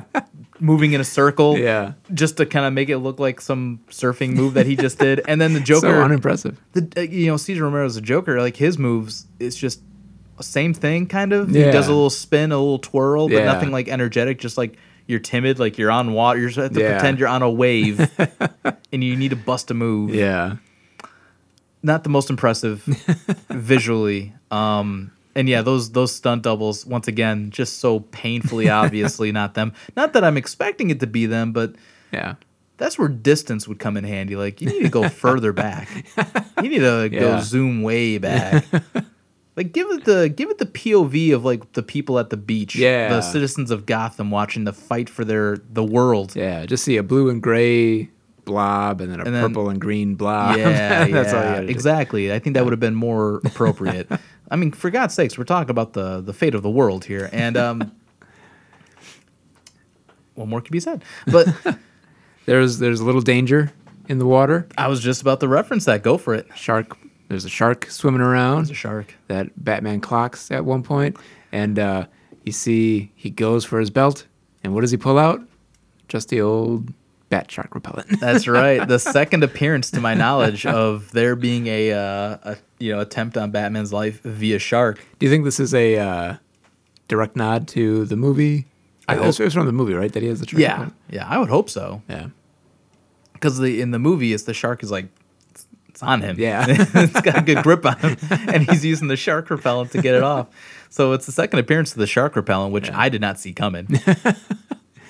moving 0.60 0.94
in 0.94 1.00
a 1.02 1.04
circle 1.04 1.58
Yeah. 1.58 1.94
just 2.14 2.38
to 2.38 2.46
kind 2.46 2.66
of 2.66 2.74
make 2.74 2.90
it 2.90 2.98
look 2.98 3.20
like 3.20 3.40
some 3.42 3.80
surfing 3.90 4.34
move 4.34 4.56
that 4.56 4.66
he 4.66 4.76
just 4.76 4.98
did 5.00 5.22
and 5.28 5.40
then 5.40 5.54
the 5.54 5.60
Joker 5.72 5.88
so 5.88 6.02
unimpressive. 6.02 6.60
the 6.74 6.92
uh, 6.98 7.02
you 7.02 7.28
know 7.28 7.38
Cesar 7.38 7.64
Romero's 7.64 7.96
a 7.96 8.02
Joker. 8.02 8.40
Like 8.42 8.56
his 8.58 8.78
moves, 8.78 9.28
it's 9.40 9.56
just 9.56 9.82
same 10.42 10.74
thing 10.74 11.06
kind 11.06 11.34
of. 11.34 11.50
He 11.50 11.62
does 11.64 11.88
a 11.88 11.92
little 11.94 12.10
spin, 12.10 12.52
a 12.54 12.58
little 12.58 12.80
twirl, 12.80 13.28
but 13.28 13.36
Yeah. 13.38 13.44
nothing 13.46 13.72
like 13.72 13.88
energetic. 13.90 14.40
Just 14.40 14.58
like 14.58 14.78
you're 15.06 15.20
timid, 15.20 15.60
like 15.60 15.78
you're 15.78 15.92
on 15.92 16.14
water. 16.14 16.40
You're 16.40 16.50
supposed 16.50 16.76
to 16.76 16.80
Yeah. 16.80 16.94
pretend 16.94 17.20
you're 17.20 17.28
on 17.28 17.42
a 17.42 17.50
wave, 17.52 18.10
and 18.94 19.04
you 19.04 19.16
need 19.18 19.30
to 19.30 19.36
bust 19.36 19.70
a 19.70 19.74
move. 19.74 20.16
Yeah. 20.16 20.56
Not 21.82 22.04
the 22.04 22.10
most 22.10 22.30
impressive 22.30 22.82
visually. 23.50 24.34
Um, 24.52 25.12
and 25.36 25.48
yeah, 25.48 25.62
those 25.62 25.92
those 25.92 26.14
stunt 26.14 26.44
doubles 26.44 26.86
once 26.86 27.08
again 27.08 27.52
just 27.52 27.80
so 27.80 28.02
painfully 28.02 28.70
obviously 28.82 29.32
not 29.32 29.54
them. 29.54 29.74
Not 29.96 30.14
that 30.14 30.24
I'm 30.24 30.38
expecting 30.38 30.90
it 30.90 31.00
to 31.00 31.08
be 31.08 31.26
them, 31.26 31.54
but 31.54 31.76
Yeah. 32.12 32.36
that's 32.78 32.98
where 33.00 33.08
distance 33.08 33.68
would 33.68 33.80
come 33.80 33.96
in 33.98 34.04
handy. 34.04 34.36
Like 34.36 34.62
you 34.62 34.68
need 34.70 34.84
to 34.84 34.90
go 34.90 35.08
further 35.26 35.54
back. 35.54 35.88
You 36.62 36.70
need 36.70 36.80
to 36.80 37.10
go 37.10 37.40
zoom 37.42 37.82
way 37.84 38.18
back. 38.18 38.66
like 39.56 39.72
give 39.72 39.88
it 39.92 40.04
the 40.06 40.28
give 40.30 40.50
it 40.50 40.58
the 40.58 40.66
POV 40.66 41.34
of 41.34 41.46
like 41.46 41.72
the 41.74 41.84
people 41.84 42.20
at 42.20 42.30
the 42.30 42.38
beach. 42.38 42.76
Yeah. 42.76 43.10
The 43.10 43.22
citizens 43.22 43.72
of 43.72 43.86
Gotham 43.86 44.32
watching 44.32 44.66
the 44.66 44.74
fight 44.74 45.10
for 45.10 45.24
their 45.24 45.58
the 45.72 45.84
world. 45.84 46.36
Yeah. 46.36 46.66
Just 46.66 46.84
see 46.84 46.98
a 46.98 47.04
blue 47.04 47.30
and 47.30 47.42
gray 47.42 48.10
blob 48.50 49.00
and 49.02 49.10
then 49.12 49.20
a 49.22 49.24
And 49.24 49.34
then- 49.34 49.44
purple 49.48 49.70
and 49.70 49.80
green 49.80 50.16
blob. 50.16 50.58
Yeah, 50.58 51.06
That's 51.08 51.34
all 51.34 51.40
you 51.40 51.46
yeah, 51.46 51.54
gotta 51.56 51.66
do. 51.68 51.72
exactly. 51.72 52.34
I 52.34 52.40
think 52.40 52.56
that 52.56 52.64
would 52.66 52.74
have 52.74 52.80
been 52.82 52.96
more 52.96 53.38
appropriate. 53.46 54.10
I 54.52 54.56
mean, 54.58 54.72
for 54.72 54.90
God's 54.90 55.14
sakes, 55.14 55.38
we're 55.38 55.44
talking 55.46 55.70
about 55.72 55.94
the 55.94 56.20
the 56.22 56.34
fate 56.34 56.56
of 56.56 56.62
the 56.64 56.70
world 56.70 57.06
here, 57.06 57.30
and 57.32 57.56
um, 57.56 57.92
what 60.36 60.48
more 60.48 60.62
can 60.62 60.72
be 60.72 60.80
said? 60.80 61.04
But 61.28 61.48
There's 62.46 62.80
there's 62.80 63.00
a 63.00 63.06
little 63.06 63.22
danger 63.22 63.72
in 64.08 64.18
the 64.18 64.26
water. 64.26 64.68
I 64.78 64.88
was 64.88 65.02
just 65.02 65.22
about 65.22 65.40
to 65.42 65.48
reference 65.48 65.86
that. 65.86 66.02
Go 66.04 66.18
for 66.18 66.34
it. 66.34 66.48
Shark. 66.56 66.98
There's 67.28 67.46
a 67.46 67.50
shark 67.50 67.86
swimming 67.92 68.22
around. 68.22 68.62
It's 68.62 68.72
a 68.72 68.74
shark. 68.74 69.14
that 69.28 69.64
Batman 69.64 70.02
clocks 70.02 70.50
at 70.50 70.66
one 70.66 70.82
point, 70.82 71.16
and 71.52 71.78
uh, 71.78 72.06
you 72.44 72.52
see 72.52 73.12
he 73.16 73.30
goes 73.30 73.66
for 73.66 73.80
his 73.80 73.92
belt, 73.92 74.26
and 74.64 74.74
what 74.74 74.82
does 74.82 74.90
he 74.92 74.98
pull 74.98 75.20
out? 75.20 75.42
Just 76.08 76.30
the 76.30 76.42
old 76.42 76.92
bat 77.30 77.50
shark 77.52 77.74
repellent. 77.76 78.08
That's 78.20 78.48
right. 78.48 78.88
The 78.88 78.98
second 79.00 79.44
appearance, 79.44 79.92
to 79.92 80.02
my 80.02 80.14
knowledge, 80.14 80.66
of 80.66 81.12
there 81.12 81.36
being 81.36 81.68
a, 81.68 81.92
uh, 81.94 82.38
a 82.44 82.58
you 82.80 82.92
know 82.92 83.00
attempt 83.00 83.38
on 83.38 83.52
Batman's 83.52 83.94
life 83.94 84.22
via 84.24 84.60
shark. 84.60 85.04
Do 85.20 85.26
you 85.26 85.32
think 85.32 85.46
this 85.46 85.60
is 85.60 85.74
a 85.74 85.98
uh, 85.98 86.36
direct 87.08 87.36
nod 87.36 87.68
to 87.70 88.06
the 88.06 88.16
movie? 88.16 88.66
I 89.08 89.16
it 89.16 89.22
was, 89.22 89.38
hope- 89.38 89.42
it 89.42 89.46
was 89.46 89.54
from 89.54 89.66
the 89.66 89.72
movie, 89.72 89.94
right? 89.94 90.12
That 90.14 90.22
he 90.24 90.30
has 90.30 90.40
the 90.40 90.48
shark 90.48 90.60
Yeah, 90.62 90.72
repellent? 90.72 90.94
yeah. 91.10 91.28
I 91.28 91.38
would 91.40 91.50
hope 91.50 91.70
so. 91.70 92.02
yeah. 92.10 92.28
because 93.34 93.58
the 93.60 93.82
in 93.82 93.92
the 93.92 94.00
movie 94.00 94.34
it's 94.34 94.44
the 94.44 94.54
shark 94.54 94.84
is 94.84 94.92
like 94.92 95.08
it's, 95.52 95.66
it's 95.88 96.04
on 96.04 96.22
him 96.22 96.36
Yeah. 96.40 96.66
it's 96.70 97.22
got 97.22 97.38
a 97.38 97.42
good 97.42 97.64
grip 97.64 97.86
on 97.86 97.98
him 98.00 98.18
and 98.30 98.70
he's 98.70 98.84
using 98.86 99.08
the 99.08 99.16
shark 99.18 99.50
repellent 99.50 99.92
to 99.94 100.02
get 100.02 100.14
it 100.16 100.22
off 100.24 100.48
so 100.90 101.14
it's 101.14 101.26
the 101.26 101.32
second 101.32 101.58
appearance 101.60 101.92
of 101.94 101.98
the 102.00 102.06
shark 102.08 102.36
repellent 102.36 102.72
which 102.74 102.92
i 102.92 103.08
did 103.10 103.22
not 103.22 103.40
see 103.40 103.54
coming 103.54 103.88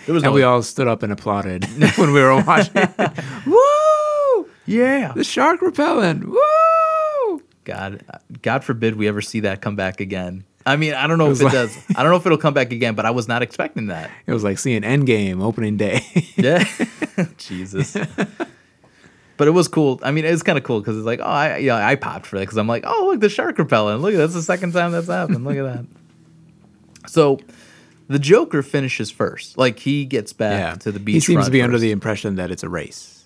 there 0.09 0.15
was 0.15 0.23
And 0.23 0.31
no, 0.31 0.35
we 0.35 0.41
all 0.41 0.63
stood 0.63 0.87
up 0.87 1.03
and 1.03 1.11
applauded 1.13 1.65
when 1.97 2.11
we 2.13 2.19
were 2.19 2.41
watching. 2.41 2.73
Woo! 3.45 4.49
yeah 4.65 5.11
The 5.15 5.23
shark 5.23 5.61
repellent. 5.61 6.27
Woo! 6.27 7.43
god 7.63 8.03
god 8.41 8.63
forbid 8.63 8.95
we 8.95 9.07
ever 9.07 9.21
see 9.21 9.41
that 9.41 9.61
come 9.61 9.75
back 9.75 10.01
again 10.01 10.43
i 10.65 10.75
mean 10.75 10.95
i 10.95 11.05
don't 11.05 11.19
know 11.19 11.29
if 11.29 11.39
it 11.39 11.43
like- 11.43 11.53
does 11.53 11.77
i 11.95 12.01
don't 12.01 12.09
know 12.11 12.17
if 12.17 12.25
it'll 12.25 12.37
come 12.39 12.55
back 12.55 12.71
again 12.71 12.95
but 12.95 13.05
i 13.05 13.11
was 13.11 13.27
not 13.27 13.43
expecting 13.43 13.87
that 13.87 14.09
It 14.25 14.33
was 14.33 14.43
like 14.43 14.57
seeing 14.57 14.81
Endgame 14.81 15.39
opening 15.43 15.77
day. 15.77 16.01
yeah 16.35 16.63
jesus 17.37 17.95
but 19.37 19.47
it 19.47 19.51
was 19.51 19.69
cool. 19.69 19.99
I 20.03 20.11
mean, 20.11 20.25
it 20.25 20.31
was 20.31 20.43
kind 20.43 20.57
of 20.57 20.65
cool 20.65 20.81
because 20.81 20.97
it's 20.97 21.05
like, 21.05 21.21
oh, 21.21 21.23
I 21.23 21.57
yeah, 21.59 21.75
I 21.77 21.95
popped 21.95 22.25
for 22.25 22.35
that 22.37 22.41
because 22.41 22.57
I'm 22.57 22.67
like, 22.67 22.83
oh, 22.85 23.07
look, 23.09 23.21
the 23.21 23.29
shark 23.29 23.57
repellent. 23.57 24.01
Look, 24.01 24.13
that's 24.15 24.33
the 24.33 24.41
second 24.41 24.73
time 24.73 24.91
that's 24.91 25.07
happened. 25.07 25.45
Look 25.45 25.55
at 25.55 25.63
that. 25.63 25.85
So, 27.09 27.39
the 28.09 28.19
Joker 28.19 28.61
finishes 28.63 29.09
first. 29.11 29.57
Like 29.57 29.79
he 29.79 30.03
gets 30.03 30.33
back 30.33 30.59
yeah. 30.59 30.75
to 30.75 30.91
the 30.91 30.99
beach. 30.99 31.13
He 31.13 31.19
seems 31.21 31.45
to 31.45 31.51
be 31.51 31.61
under 31.61 31.77
the 31.77 31.91
impression 31.91 32.35
that 32.35 32.51
it's 32.51 32.63
a 32.63 32.69
race. 32.69 33.23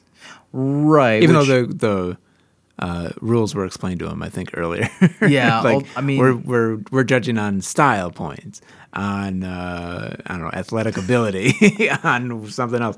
right, 0.51 1.23
even 1.23 1.35
which- 1.37 1.47
though 1.47 1.65
the 1.65 1.73
the 1.73 2.17
uh, 2.79 3.09
rules 3.21 3.55
were 3.55 3.65
explained 3.65 3.99
to 3.99 4.07
him, 4.09 4.21
I 4.21 4.29
think 4.29 4.51
earlier. 4.55 4.89
Yeah, 5.27 5.61
like 5.63 5.87
I 5.95 6.01
mean- 6.01 6.19
we're 6.19 6.35
we're 6.35 6.77
we're 6.91 7.03
judging 7.03 7.37
on 7.37 7.61
style 7.61 8.11
points, 8.11 8.61
on 8.93 9.43
uh, 9.43 10.15
I 10.25 10.33
don't 10.33 10.41
know 10.43 10.51
athletic 10.53 10.97
ability, 10.97 11.89
on 12.03 12.49
something 12.49 12.81
else. 12.81 12.97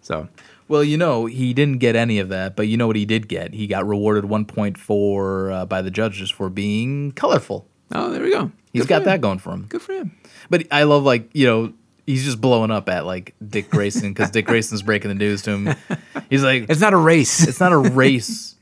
So 0.00 0.28
Well, 0.68 0.82
you 0.82 0.96
know, 0.96 1.26
he 1.26 1.52
didn't 1.52 1.78
get 1.78 1.94
any 1.96 2.18
of 2.20 2.30
that, 2.30 2.56
but 2.56 2.68
you 2.68 2.76
know 2.78 2.86
what 2.86 2.96
he 2.96 3.04
did 3.04 3.28
get? 3.28 3.52
He 3.52 3.66
got 3.66 3.86
rewarded 3.86 4.24
one 4.26 4.44
point 4.46 4.78
for 4.78 5.50
uh, 5.52 5.66
by 5.66 5.82
the 5.82 5.90
judges 5.90 6.30
for 6.30 6.48
being 6.48 7.12
colorful. 7.12 7.66
oh, 7.94 8.10
there 8.10 8.22
we 8.22 8.30
go. 8.30 8.50
He's 8.78 8.86
Good 8.86 8.88
got 8.88 9.04
that 9.04 9.20
going 9.20 9.38
for 9.38 9.52
him. 9.52 9.66
Good 9.68 9.82
for 9.82 9.92
him. 9.92 10.12
But 10.50 10.66
I 10.70 10.84
love 10.84 11.02
like 11.04 11.28
you 11.34 11.46
know 11.46 11.72
he's 12.06 12.24
just 12.24 12.40
blowing 12.40 12.70
up 12.70 12.88
at 12.88 13.04
like 13.06 13.34
Dick 13.46 13.68
Grayson 13.70 14.12
because 14.12 14.30
Dick 14.30 14.46
Grayson's 14.46 14.82
breaking 14.82 15.08
the 15.08 15.14
news 15.14 15.42
to 15.42 15.50
him. 15.50 15.74
He's 16.30 16.42
like, 16.42 16.64
It's 16.70 16.80
not 16.80 16.94
a 16.94 16.96
race. 16.96 17.46
it's 17.48 17.60
not 17.60 17.72
a 17.72 17.76
race. 17.78 18.54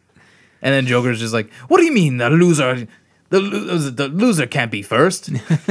And 0.62 0.72
then 0.74 0.86
Joker's 0.86 1.20
just 1.20 1.32
like, 1.34 1.52
what 1.68 1.78
do 1.78 1.84
you 1.84 1.92
mean 1.92 2.16
the 2.16 2.28
loser? 2.30 2.88
The, 3.28 3.40
lo- 3.40 3.76
the 3.78 4.08
loser 4.08 4.46
can't 4.46 4.70
be 4.72 4.82
first. 4.82 5.28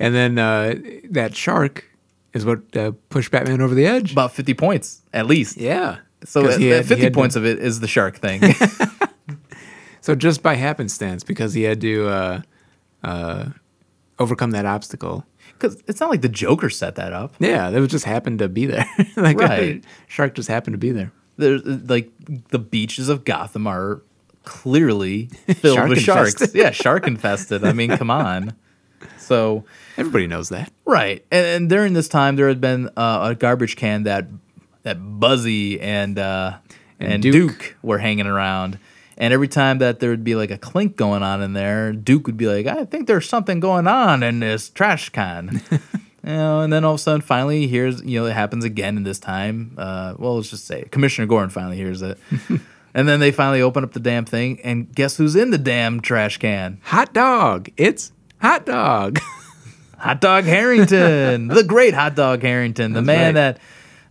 and 0.00 0.14
then 0.14 0.38
uh, 0.38 0.74
that 1.10 1.34
shark 1.36 1.84
is 2.32 2.44
what 2.44 2.60
uh, 2.76 2.92
pushed 3.08 3.30
Batman 3.30 3.60
over 3.60 3.74
the 3.74 3.86
edge. 3.86 4.12
About 4.12 4.32
fifty 4.32 4.54
points 4.54 5.02
at 5.12 5.26
least. 5.26 5.56
yeah. 5.56 5.98
So 6.24 6.46
at, 6.48 6.60
had- 6.60 6.86
fifty 6.86 7.04
had 7.04 7.12
to- 7.12 7.16
points 7.18 7.36
of 7.36 7.44
it 7.46 7.58
is 7.60 7.80
the 7.80 7.88
shark 7.88 8.16
thing. 8.18 8.42
So 10.00 10.14
just 10.14 10.42
by 10.42 10.54
happenstance, 10.54 11.24
because 11.24 11.54
he 11.54 11.62
had 11.64 11.80
to 11.82 12.08
uh, 12.08 12.40
uh, 13.02 13.46
overcome 14.18 14.52
that 14.52 14.66
obstacle. 14.66 15.24
Because 15.52 15.82
it's 15.88 15.98
not 16.00 16.08
like 16.10 16.20
the 16.22 16.28
Joker 16.28 16.70
set 16.70 16.94
that 16.96 17.12
up. 17.12 17.34
Yeah, 17.40 17.70
that 17.70 17.86
just 17.88 18.04
happened 18.04 18.38
to 18.40 18.48
be 18.48 18.66
there. 18.66 18.86
like 19.16 19.38
Right. 19.38 19.84
shark 20.06 20.34
just 20.34 20.48
happened 20.48 20.74
to 20.74 20.78
be 20.78 20.92
there. 20.92 21.10
There's 21.36 21.62
like 21.64 22.10
the 22.50 22.58
beaches 22.58 23.08
of 23.08 23.24
Gotham 23.24 23.66
are 23.66 24.02
clearly 24.44 25.26
filled 25.46 25.76
Shark 25.76 25.88
with 25.88 26.00
sharks. 26.00 26.54
Yeah, 26.54 26.70
shark 26.70 27.06
infested. 27.06 27.64
I 27.64 27.72
mean, 27.72 27.90
come 27.96 28.10
on. 28.10 28.54
So 29.18 29.64
Everybody 29.96 30.26
knows 30.26 30.48
that. 30.48 30.72
right, 30.84 31.24
and, 31.30 31.46
and 31.46 31.68
during 31.68 31.92
this 31.92 32.08
time, 32.08 32.36
there 32.36 32.48
had 32.48 32.60
been 32.60 32.88
uh, 32.96 33.28
a 33.30 33.34
garbage 33.34 33.76
can 33.76 34.04
that 34.04 34.26
that 34.82 34.94
Buzzy 35.20 35.80
and 35.80 36.18
uh, 36.18 36.56
and, 36.98 37.12
And 37.14 37.22
Duke. 37.22 37.34
Duke. 37.34 37.76
were 37.82 37.98
hanging 37.98 38.26
around. 38.26 38.78
And 39.20 39.34
every 39.34 39.48
time 39.48 39.78
that 39.78 39.98
there 39.98 40.10
would 40.10 40.22
be 40.22 40.36
like 40.36 40.52
a 40.52 40.56
clink 40.56 40.96
going 40.96 41.24
on 41.24 41.42
in 41.42 41.52
there, 41.52 41.92
Duke 41.92 42.28
would 42.28 42.36
be 42.36 42.46
like, 42.46 42.66
"I 42.66 42.84
think 42.84 43.08
there's 43.08 43.28
something 43.28 43.58
going 43.58 43.88
on 43.88 44.22
in 44.22 44.38
this 44.38 44.70
trash 44.70 45.08
can." 45.10 45.60
you 45.70 45.80
know, 46.22 46.60
and 46.60 46.72
then 46.72 46.84
all 46.84 46.94
of 46.94 47.00
a 47.00 47.02
sudden, 47.02 47.20
finally, 47.20 47.66
here's, 47.66 48.00
you 48.04 48.20
know 48.20 48.26
it 48.26 48.34
happens 48.34 48.64
again. 48.64 48.96
In 48.96 49.02
this 49.02 49.18
time, 49.18 49.74
uh, 49.76 50.14
well, 50.16 50.36
let's 50.36 50.50
just 50.50 50.66
say 50.66 50.84
Commissioner 50.92 51.26
Gordon 51.26 51.50
finally 51.50 51.76
hears 51.76 52.00
it, 52.00 52.16
and 52.94 53.08
then 53.08 53.18
they 53.18 53.32
finally 53.32 53.60
open 53.60 53.82
up 53.82 53.92
the 53.92 54.00
damn 54.00 54.24
thing, 54.24 54.60
and 54.62 54.94
guess 54.94 55.16
who's 55.16 55.34
in 55.34 55.50
the 55.50 55.58
damn 55.58 56.00
trash 56.00 56.38
can? 56.38 56.78
Hot 56.84 57.12
dog. 57.12 57.70
It's 57.76 58.12
hot 58.40 58.64
dog. 58.66 59.18
Hot 59.98 60.20
Dog 60.20 60.44
Harrington, 60.44 61.48
the 61.48 61.64
great 61.64 61.92
Hot 61.92 62.14
Dog 62.14 62.40
Harrington, 62.40 62.92
the 62.92 63.00
That's 63.00 63.06
man 63.06 63.34
right. 63.34 63.56
that 63.56 63.60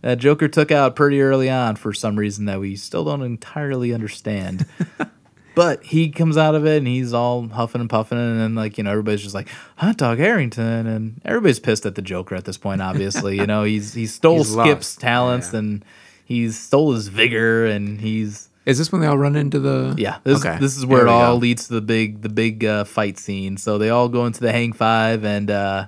that 0.02 0.18
Joker 0.18 0.48
took 0.48 0.70
out 0.70 0.94
pretty 0.96 1.20
early 1.20 1.50
on 1.50 1.76
for 1.76 1.92
some 1.92 2.16
reason 2.16 2.44
that 2.46 2.60
we 2.60 2.76
still 2.76 3.04
don't 3.04 3.22
entirely 3.22 3.92
understand. 3.94 4.66
but 5.54 5.82
he 5.82 6.08
comes 6.10 6.36
out 6.36 6.54
of 6.54 6.64
it 6.66 6.78
and 6.78 6.86
he's 6.86 7.12
all 7.12 7.48
huffing 7.48 7.80
and 7.80 7.90
puffing, 7.90 8.18
and 8.18 8.38
then 8.40 8.54
like 8.54 8.78
you 8.78 8.84
know 8.84 8.90
everybody's 8.90 9.22
just 9.22 9.34
like 9.34 9.48
Hot 9.76 9.96
Dog 9.96 10.18
Harrington, 10.18 10.86
and 10.86 11.20
everybody's 11.24 11.58
pissed 11.60 11.84
at 11.86 11.94
the 11.94 12.02
Joker 12.02 12.34
at 12.34 12.44
this 12.44 12.56
point. 12.58 12.80
Obviously, 12.82 13.36
you 13.36 13.46
know 13.46 13.64
he's 13.64 13.94
he 13.94 14.06
stole 14.06 14.38
He's 14.38 14.52
Skip's 14.52 14.56
lost. 14.96 15.00
talents 15.00 15.50
Yeah. 15.52 15.58
and 15.60 15.84
he's 16.24 16.58
stole 16.58 16.92
his 16.92 17.08
vigor, 17.08 17.66
and 17.66 18.00
he's 18.00 18.48
Is 18.66 18.78
this 18.78 18.92
when 18.92 19.00
they 19.00 19.06
all 19.08 19.18
run 19.18 19.34
into 19.34 19.58
the? 19.58 19.94
yeah, 19.98 20.18
this, 20.24 20.44
Okay. 20.44 20.58
this 20.60 20.76
is 20.76 20.84
where 20.86 20.98
There 21.00 21.08
it 21.08 21.10
all 21.10 21.34
go. 21.34 21.40
leads 21.40 21.66
to 21.68 21.74
the 21.74 21.80
big 21.80 22.22
the 22.22 22.28
big 22.28 22.64
uh, 22.64 22.84
fight 22.84 23.18
scene. 23.18 23.56
So 23.56 23.78
they 23.78 23.90
all 23.90 24.08
go 24.08 24.26
into 24.26 24.40
the 24.40 24.52
hang 24.52 24.72
five, 24.72 25.24
and 25.24 25.50
uh, 25.50 25.86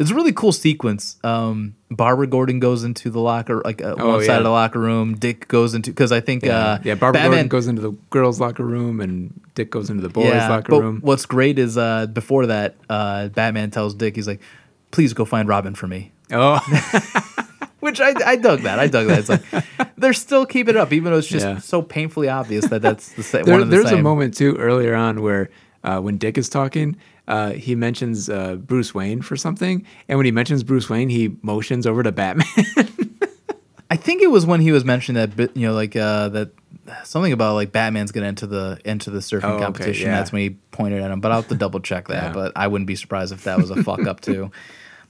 it's 0.00 0.10
a 0.10 0.14
really 0.14 0.32
cool 0.32 0.50
sequence. 0.50 1.18
Um, 1.22 1.76
Barbara 1.90 2.26
Gordon 2.26 2.58
goes 2.58 2.82
into 2.84 3.10
the 3.10 3.20
locker, 3.20 3.60
like 3.64 3.82
uh, 3.82 3.94
Oh, 3.98 4.08
one 4.16 4.24
side 4.24 4.38
of 4.38 4.44
the 4.44 4.50
locker 4.50 4.80
room. 4.80 5.14
Dick 5.16 5.46
goes 5.46 5.74
into 5.74 5.90
because 5.90 6.10
I 6.10 6.20
think 6.20 6.44
Yeah, 6.44 6.56
uh, 6.58 6.78
yeah. 6.82 6.94
Barbara 6.94 7.20
Batman 7.20 7.30
Gordon 7.30 7.48
goes 7.48 7.66
into 7.68 7.82
the 7.82 7.92
girls' 8.08 8.40
locker 8.40 8.64
room, 8.64 9.00
and 9.00 9.38
Dick 9.54 9.70
goes 9.70 9.90
into 9.90 10.02
the 10.02 10.08
boys' 10.08 10.26
yeah, 10.26 10.48
locker 10.48 10.70
but 10.70 10.80
room. 10.82 11.00
What's 11.02 11.26
great 11.26 11.58
is 11.58 11.76
uh, 11.78 12.06
before 12.06 12.46
that, 12.46 12.76
uh, 12.88 13.28
Batman 13.28 13.70
tells 13.70 13.94
Dick, 13.94 14.16
he's 14.16 14.26
like, 14.26 14.40
"Please 14.90 15.12
go 15.12 15.24
find 15.24 15.46
Robin 15.48 15.74
for 15.74 15.86
me." 15.86 16.12
Oh, 16.32 16.58
Which 17.80 18.00
I, 18.00 18.14
I 18.24 18.36
dug 18.36 18.60
that. 18.60 18.78
I 18.78 18.88
dug 18.88 19.06
that. 19.08 19.18
It's 19.20 19.28
like 19.30 19.42
they're 19.96 20.12
still 20.12 20.44
keeping 20.44 20.74
it 20.74 20.78
up, 20.78 20.92
even 20.92 21.12
though 21.12 21.18
it's 21.18 21.26
just 21.26 21.46
Yeah. 21.46 21.58
so 21.58 21.80
painfully 21.82 22.28
obvious 22.28 22.66
that 22.68 22.82
that's 22.82 23.12
the 23.12 23.22
same. 23.22 23.44
there, 23.44 23.54
one 23.54 23.62
of 23.62 23.70
the 23.70 23.76
there's 23.76 23.90
a 23.90 24.02
moment 24.02 24.36
too 24.36 24.54
earlier 24.56 24.94
on 24.94 25.22
where 25.22 25.48
uh, 25.82 25.98
when 25.98 26.18
Dick 26.18 26.36
is 26.36 26.48
talking, 26.50 26.96
uh, 27.28 27.52
he 27.52 27.74
mentions 27.74 28.28
uh, 28.28 28.56
Bruce 28.56 28.94
Wayne 28.94 29.22
for 29.22 29.36
something, 29.36 29.84
and 30.08 30.18
when 30.18 30.26
he 30.26 30.32
mentions 30.32 30.62
Bruce 30.64 30.88
Wayne, 30.88 31.08
he 31.08 31.36
motions 31.42 31.86
over 31.86 32.02
to 32.02 32.12
Batman. 32.12 32.46
I 33.92 33.96
think 33.96 34.22
it 34.22 34.28
was 34.30 34.46
when 34.46 34.60
he 34.60 34.70
was 34.70 34.84
mentioning 34.84 35.30
that 35.34 35.56
you 35.56 35.66
know, 35.66 35.74
like 35.74 35.96
uh, 35.96 36.28
that 36.30 36.50
something 37.04 37.32
about 37.32 37.54
like 37.54 37.72
Batman's 37.72 38.12
gonna 38.12 38.26
enter 38.28 38.46
the 38.46 38.80
enter 38.84 39.10
the 39.10 39.18
surfing 39.18 39.44
Oh, 39.44 39.54
okay, 39.54 39.64
competition. 39.64 40.06
yeah. 40.06 40.16
That's 40.16 40.30
when 40.32 40.42
he 40.42 40.50
pointed 40.70 41.02
at 41.02 41.10
him. 41.10 41.20
But 41.20 41.32
I'll 41.32 41.40
have 41.40 41.48
to 41.48 41.56
double 41.56 41.80
check 41.80 42.06
that. 42.08 42.28
Yeah. 42.28 42.32
But 42.32 42.52
I 42.54 42.68
wouldn't 42.68 42.86
be 42.86 42.94
surprised 42.96 43.32
if 43.32 43.44
that 43.44 43.58
was 43.58 43.70
a 43.70 43.82
fuck 43.82 44.06
up 44.06 44.20
too. 44.20 44.50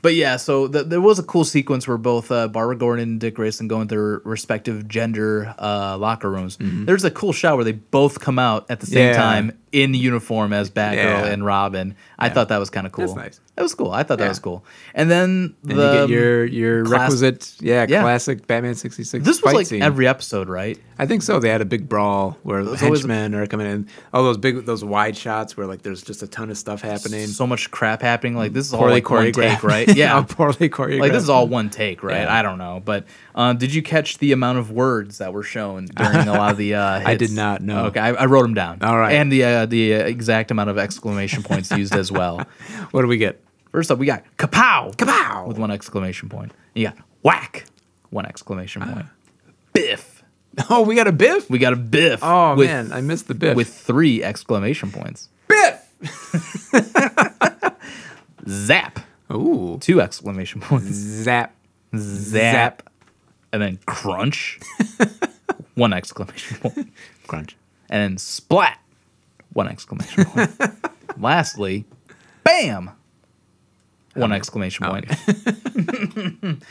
But 0.03 0.15
yeah, 0.15 0.37
so 0.37 0.67
th- 0.69 0.87
there 0.87 1.01
was 1.01 1.19
a 1.19 1.23
cool 1.23 1.45
sequence 1.45 1.87
where 1.87 1.99
both 1.99 2.31
uh, 2.33 2.49
Barbara 2.49 2.77
Gordon 2.77 3.09
and 3.11 3.21
Dick 3.21 3.35
Grayson 3.35 3.69
go 3.69 3.81
into 3.81 3.95
their 3.95 4.21
respective 4.25 4.89
gender 4.89 5.55
uh, 5.59 5.97
locker 5.99 6.31
rooms. 6.31 6.57
There's 6.61 7.05
a 7.05 7.11
cool 7.11 7.33
shot 7.33 7.57
where 7.57 7.65
they 7.65 7.73
both 7.73 8.21
come 8.21 8.39
out 8.39 8.67
at 8.71 8.81
the 8.81 8.87
same 8.87 9.01
Mm-hmm. 9.01 9.09
Yeah. 9.13 9.17
time 9.17 9.59
in 9.73 9.95
uniform 9.95 10.53
as 10.53 10.69
Batgirl 10.69 10.95
Yeah. 10.97 11.27
and 11.27 11.45
Robin. 11.45 11.95
I 12.19 12.27
Yeah. 12.27 12.33
thought 12.33 12.49
that 12.49 12.59
was 12.59 12.71
kind 12.71 12.87
of 12.89 12.93
cool. 12.93 13.07
That's 13.07 13.17
nice. 13.17 13.41
That 13.55 13.63
was 13.63 13.75
cool. 13.75 13.93
I 13.93 14.03
thought 14.03 14.19
that 14.19 14.29
was 14.29 14.39
cool. 14.41 14.65
And 14.95 15.09
then 15.11 15.55
and 15.69 15.79
the 15.79 15.93
you 15.93 15.93
get 16.01 16.09
your 16.09 16.45
your 16.47 16.85
class- 16.87 17.01
requisite, 17.23 17.55
yeah, 17.61 17.87
classic 17.87 18.47
Batman 18.47 18.75
sixty 18.75 19.05
six. 19.05 19.25
this 19.25 19.41
was 19.43 19.53
like 19.55 19.67
scene. 19.67 19.83
every 19.83 20.09
episode, 20.09 20.49
right? 20.49 20.79
I 20.99 21.07
think 21.07 21.23
so. 21.23 21.39
They 21.39 21.51
had 21.51 21.61
a 21.61 21.65
big 21.67 21.89
brawl 21.89 22.37
where 22.43 22.61
always- 22.61 22.81
henchmen 22.81 23.35
are 23.35 23.47
coming 23.47 23.67
in. 23.67 23.87
All 24.13 24.23
those 24.25 24.39
big, 24.39 24.65
those 24.65 24.83
wide 24.83 25.17
shots 25.17 25.57
where 25.57 25.67
like 25.67 25.83
there's 25.83 26.03
just 26.03 26.23
a 26.23 26.27
ton 26.27 26.51
of 26.51 26.59
stuff 26.59 26.81
happening. 26.81 27.27
so 27.29 27.47
much 27.47 27.71
crap 27.71 28.03
happening. 28.03 28.35
Like 28.35 28.53
this 28.53 28.67
is 28.67 28.75
all 28.75 28.89
like 28.89 29.09
one 29.11 29.31
take, 29.31 29.63
right? 29.63 29.87
Yeah. 29.97 30.09
How 30.09 30.23
poorly 30.23 30.69
choreographed. 30.69 31.01
like 31.01 31.13
this 31.13 31.23
is 31.25 31.31
all 31.31 31.47
one 31.49 31.71
take, 31.71 32.03
right? 32.03 32.23
Yeah. 32.23 32.35
I 32.35 32.43
don't 32.43 32.59
know, 32.59 32.81
but 32.85 33.05
um, 33.35 33.57
did 33.59 33.75
you 33.75 33.83
catch 33.83 34.19
the 34.19 34.33
amount 34.33 34.59
of 34.59 34.71
words 34.71 35.19
that 35.19 35.33
were 35.33 35.43
shown 35.43 35.87
during 35.87 36.29
a 36.29 36.33
lot 36.33 36.53
of 36.53 36.57
the? 36.57 36.75
Uh, 36.75 37.03
I 37.07 37.15
did 37.17 37.33
not, 37.33 37.61
know. 37.63 37.87
Okay, 37.87 38.01
I, 38.01 38.11
I 38.13 38.27
wrote 38.27 38.43
them 38.43 38.55
down. 38.55 38.83
All 38.83 38.97
right. 38.99 39.15
and 39.15 39.31
the 39.31 39.45
uh, 39.45 39.67
the 39.67 39.95
uh, 39.95 39.99
exact 40.05 40.51
amount 40.51 40.71
of 40.71 40.79
exclamation 40.79 41.43
points 41.43 41.71
used 41.71 41.95
as 41.95 42.11
well. 42.13 42.41
What 42.93 43.03
do 43.03 43.09
we 43.09 43.17
get? 43.19 43.41
First 43.73 43.91
up, 43.91 43.99
we 43.99 44.07
got 44.07 44.25
kapow, 44.37 44.95
Kapow! 44.97 45.47
with 45.47 45.59
one 45.59 45.71
exclamation 45.71 46.29
point. 46.29 46.53
You 46.75 46.87
got 46.89 46.97
whack, 47.23 47.67
one 48.11 48.27
exclamation 48.27 48.83
point. 48.83 49.07
Biff, 49.73 50.25
Oh, 50.69 50.83
we 50.83 50.97
got 50.97 51.07
a 51.07 51.13
biff. 51.13 51.49
we 51.49 51.59
got 51.59 51.73
a 51.73 51.77
biff. 51.77 52.19
oh 52.23 52.57
with, 52.57 52.67
man, 52.69 52.93
I 52.93 53.01
missed 53.01 53.29
the 53.29 53.35
biff. 53.35 53.55
with 53.57 53.73
three 53.73 54.23
exclamation 54.25 54.91
points. 54.91 55.29
biff. 55.47 55.87
Zap, 58.49 59.01
Ooh, 59.33 59.79
two 59.81 60.01
exclamation 60.01 60.61
points. 60.61 60.89
zap. 60.89 61.55
Zap, 61.97 62.89
and 63.53 63.61
then 63.61 63.79
crunch, 63.87 64.61
one 65.75 65.93
exclamation 65.93 66.57
point. 66.59 66.93
Crunch. 67.27 67.57
and 67.89 68.03
then 68.03 68.19
splat, 68.19 68.79
one 69.53 69.67
exclamation 69.67 70.25
point. 70.25 70.51
Lastly, 71.19 71.85
bam, 72.45 72.91
one 74.15 74.31
exclamation 74.33 74.87
point. 74.87 75.07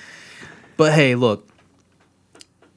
but 0.78 0.94
hey, 0.94 1.16
look, 1.16 1.49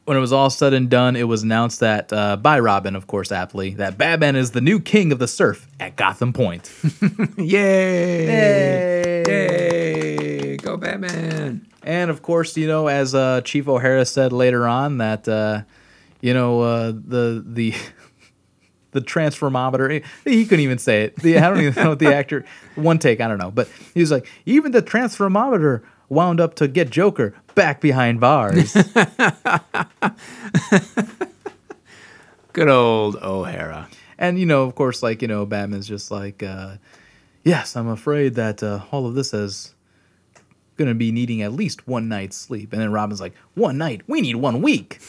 when 0.05 0.17
it 0.17 0.21
was 0.21 0.33
all 0.33 0.51
said 0.51 0.75
and 0.75 0.91
done, 0.91 1.15
it 1.15 1.29
was 1.29 1.43
announced 1.43 1.81
that 1.81 2.13
uh, 2.13 2.37
by 2.37 2.59
Robin, 2.59 2.97
of 2.97 3.07
course, 3.07 3.31
aptly, 3.31 3.71
that 3.75 3.97
Batman 3.97 4.35
is 4.37 4.51
the 4.51 4.61
new 4.61 4.81
king 4.81 5.13
of 5.13 5.19
the 5.19 5.29
surf 5.29 5.69
at 5.79 5.97
Gotham 5.97 6.33
Point. 6.33 6.73
Yay! 7.39 9.23
Yay! 9.27 10.57
Go 10.57 10.77
Batman! 10.77 11.67
And 11.85 12.11
of 12.11 12.23
course, 12.23 12.57
you 12.57 12.67
know, 12.67 12.89
as 12.89 13.15
uh, 13.15 13.43
Chief 13.43 13.69
O'Hara 13.69 14.05
said 14.05 14.33
later 14.33 14.67
on, 14.67 14.99
that 14.99 15.29
uh, 15.29 15.63
you 16.21 16.35
know 16.35 16.61
uh, 16.63 16.93
the 16.93 17.45
the 17.47 17.75
the 18.93 19.01
transformometer. 19.01 20.05
He 20.25 20.45
couldn't 20.45 20.65
even 20.65 20.79
say 20.79 21.05
it. 21.05 21.17
The, 21.17 21.39
I 21.39 21.49
don't 21.49 21.61
even 21.61 21.83
know 21.83 21.91
what 21.91 21.99
the 21.99 22.15
actor. 22.15 22.45
One 22.75 22.99
take, 22.99 23.21
I 23.21 23.29
don't 23.29 23.39
know, 23.39 23.51
but 23.51 23.69
he 23.95 24.01
was 24.01 24.11
like, 24.11 24.29
even 24.47 24.73
the 24.73 24.83
transformometer 24.83 25.83
wound 26.13 26.41
up 26.41 26.55
to 26.57 26.69
get 26.69 26.91
Joker 26.91 27.35
back 27.55 27.81
behind 27.81 28.21
bars. 28.21 28.75
Good 32.53 32.69
old 32.69 33.17
O'Hara. 33.17 33.89
and 34.19 34.39
you 34.39 34.47
know, 34.47 34.65
of 34.65 34.75
course, 34.75 35.03
like 35.03 35.23
you 35.23 35.29
know, 35.29 35.47
Batman's 35.47 35.89
just 35.89 36.11
like, 36.11 36.43
uh, 36.43 36.77
yes, 37.45 37.77
I'm 37.77 37.89
afraid 37.89 38.35
that 38.35 38.63
uh, 38.63 38.83
all 38.91 39.07
of 39.07 39.15
this 39.15 39.33
is 39.33 39.75
gonna 40.77 40.95
be 40.95 41.13
needing 41.13 41.43
at 41.43 41.53
least 41.53 41.87
one 41.89 42.09
night's 42.09 42.37
sleep. 42.37 42.73
And 42.73 42.81
then 42.83 42.93
Robin's 42.93 43.21
like, 43.21 43.35
one 43.55 43.79
night? 43.79 44.03
We 44.07 44.21
need 44.21 44.37
one 44.37 44.63
week. 44.63 45.01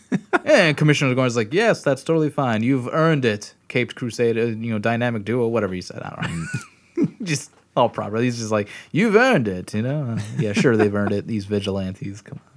and 0.44 0.76
Commissioner 0.76 1.14
Gordon's 1.14 1.36
like, 1.36 1.52
yes, 1.52 1.82
that's 1.82 2.02
totally 2.02 2.30
fine. 2.30 2.62
You've 2.62 2.88
earned 2.88 3.24
it, 3.24 3.54
Caped 3.68 3.94
Crusader, 3.94 4.50
you 4.50 4.72
know, 4.72 4.78
dynamic 4.78 5.24
duo, 5.24 5.46
whatever 5.48 5.74
you 5.74 5.82
said. 5.82 6.02
I 6.02 6.22
don't 6.22 6.48
know. 6.96 7.08
just 7.22 7.50
all 7.76 7.88
proper. 7.88 8.18
He's 8.18 8.38
just 8.38 8.50
like, 8.50 8.68
you've 8.90 9.16
earned 9.16 9.48
it, 9.48 9.72
you 9.74 9.82
know. 9.82 10.16
Yeah, 10.38 10.52
sure, 10.52 10.76
they've 10.76 10.94
earned 10.94 11.12
it. 11.12 11.26
These 11.26 11.46
vigilantes, 11.46 12.20
come 12.22 12.38
on. 12.44 12.52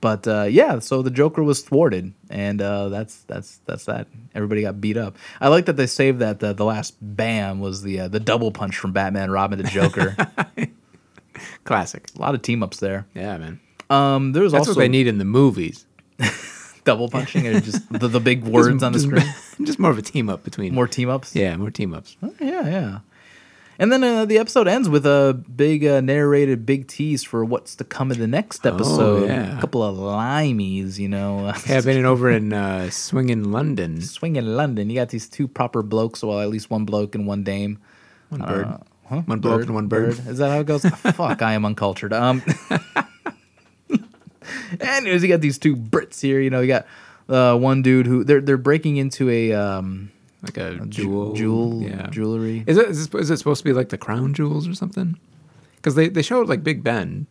But 0.00 0.26
uh, 0.26 0.46
yeah, 0.50 0.80
so 0.80 1.00
the 1.00 1.12
Joker 1.12 1.44
was 1.44 1.62
thwarted, 1.62 2.12
and 2.28 2.60
uh, 2.60 2.88
that's 2.88 3.18
that's 3.28 3.58
that's 3.66 3.84
that. 3.84 4.08
Everybody 4.34 4.62
got 4.62 4.80
beat 4.80 4.96
up. 4.96 5.16
I 5.40 5.46
like 5.46 5.66
that 5.66 5.76
they 5.76 5.86
saved 5.86 6.18
that 6.18 6.40
the, 6.40 6.52
the 6.52 6.64
last 6.64 6.96
bam 7.00 7.60
was 7.60 7.82
the 7.82 8.00
uh, 8.00 8.08
the 8.08 8.18
double 8.18 8.50
punch 8.50 8.76
from 8.76 8.92
Batman, 8.92 9.30
Robin 9.30 9.58
to 9.58 9.64
Joker. 9.64 10.16
Classic. 11.64 12.08
A 12.16 12.20
lot 12.20 12.34
of 12.34 12.42
team 12.42 12.64
ups 12.64 12.78
there. 12.78 13.06
Yeah, 13.14 13.38
man. 13.38 13.60
Um, 13.90 14.32
there 14.32 14.42
was 14.42 14.50
That's 14.52 14.66
also 14.68 14.72
what 14.72 14.82
they 14.82 14.88
need 14.88 15.06
in 15.06 15.18
the 15.18 15.24
movies. 15.24 15.86
double 16.84 17.08
punching 17.08 17.46
or 17.46 17.60
just 17.60 17.88
the, 17.92 18.08
the 18.08 18.20
big 18.20 18.42
words 18.44 18.82
on 18.82 18.92
the 18.92 18.98
Just- 18.98 19.06
screen. 19.08 19.66
Just 19.66 19.78
more 19.78 19.90
of 19.92 19.98
a 19.98 20.02
team 20.02 20.28
up 20.28 20.42
between. 20.42 20.74
More 20.74 20.88
team 20.88 21.08
ups. 21.08 21.36
Yeah, 21.36 21.56
more 21.56 21.70
team 21.70 21.94
ups. 21.94 22.16
yeah, 22.40 22.66
yeah. 22.66 22.98
And 23.78 23.90
then 23.90 24.04
uh, 24.04 24.24
the 24.26 24.38
episode 24.38 24.68
ends 24.68 24.88
with 24.88 25.06
a 25.06 25.42
big 25.56 25.84
uh, 25.84 26.00
narrated 26.00 26.66
big 26.66 26.86
tease 26.88 27.24
for 27.24 27.44
what's 27.44 27.74
to 27.76 27.84
come 27.84 28.12
in 28.12 28.18
the 28.20 28.26
next 28.26 28.66
episode. 28.66 29.24
Oh, 29.24 29.26
yeah. 29.26 29.56
A 29.56 29.60
couple 29.60 29.82
of 29.82 29.96
limeys, 29.96 30.98
you 30.98 31.08
know. 31.08 31.46
Happening 31.66 32.04
over 32.04 32.30
in 32.30 32.52
uh, 32.52 32.90
Swinging 32.90 33.50
London. 33.50 34.00
Swinging 34.02 34.44
London. 34.46 34.90
You 34.90 34.96
got 34.96 35.08
these 35.08 35.28
two 35.28 35.48
proper 35.48 35.82
blokes, 35.82 36.22
well, 36.22 36.40
at 36.40 36.48
least 36.50 36.70
one 36.70 36.84
bloke 36.84 37.14
and 37.14 37.26
one 37.26 37.44
dame. 37.44 37.78
One 38.28 38.42
Uh, 38.42 38.46
bird. 38.46 38.66
huh? 39.08 39.22
One 39.26 39.40
bloke 39.40 39.62
and 39.62 39.74
one 39.74 39.88
bird. 39.88 40.10
Is 40.28 40.38
that 40.38 40.50
how 40.50 40.60
it 40.60 40.66
goes? 40.66 40.84
Fuck, 40.84 41.42
I 41.42 41.54
am 41.54 41.64
uncultured. 41.64 42.12
Um, 42.12 42.42
anyways, 44.80 45.22
you 45.22 45.28
got 45.28 45.40
these 45.40 45.58
two 45.58 45.76
Brits 45.76 46.20
here. 46.20 46.40
You 46.40 46.50
know, 46.50 46.60
you 46.60 46.68
got 46.68 46.86
uh, 47.28 47.56
one 47.56 47.82
dude 47.82 48.06
who 48.06 48.24
they're 48.24 48.40
they're 48.40 48.56
breaking 48.56 48.96
into 48.96 49.28
a 49.30 49.52
um, 49.52 50.10
Like 50.42 50.56
a 50.56 50.74
ju- 50.80 50.86
jewel. 50.86 51.32
jewel 51.34 51.82
Yeah. 51.82 52.08
jewelry. 52.10 52.64
Is 52.66 52.76
it, 52.76 52.88
is 52.88 53.06
it 53.06 53.14
is 53.14 53.30
it 53.30 53.36
supposed 53.36 53.58
to 53.60 53.64
be 53.64 53.72
like 53.72 53.90
the 53.90 53.98
crown 53.98 54.34
jewels 54.34 54.66
or 54.66 54.74
something? 54.74 55.18
Because 55.76 55.94
they, 55.94 56.08
they 56.08 56.22
showed 56.22 56.48
like 56.48 56.62
Big 56.64 56.82
Ben, 56.84 57.26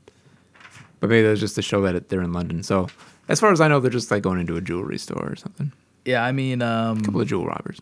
but 0.99 1.09
maybe 1.09 1.27
that's 1.27 1.39
just 1.39 1.55
to 1.55 1.61
show 1.61 1.81
that 1.81 1.95
it, 1.95 2.09
they're 2.09 2.21
in 2.21 2.33
London. 2.33 2.63
So 2.63 2.87
as 3.27 3.39
far 3.39 3.51
as 3.51 3.59
I 3.61 3.67
know, 3.67 3.79
they're 3.79 3.91
just 3.91 4.11
like 4.11 4.23
going 4.23 4.39
into 4.39 4.55
a 4.57 4.61
jewelry 4.61 4.97
store 4.97 5.25
or 5.29 5.35
something. 5.35 5.71
Yeah, 6.05 6.23
I 6.23 6.31
mean, 6.31 6.61
um, 6.61 6.97
A 6.99 7.01
couple 7.01 7.21
of 7.21 7.27
jewel 7.27 7.45
robbers. 7.45 7.79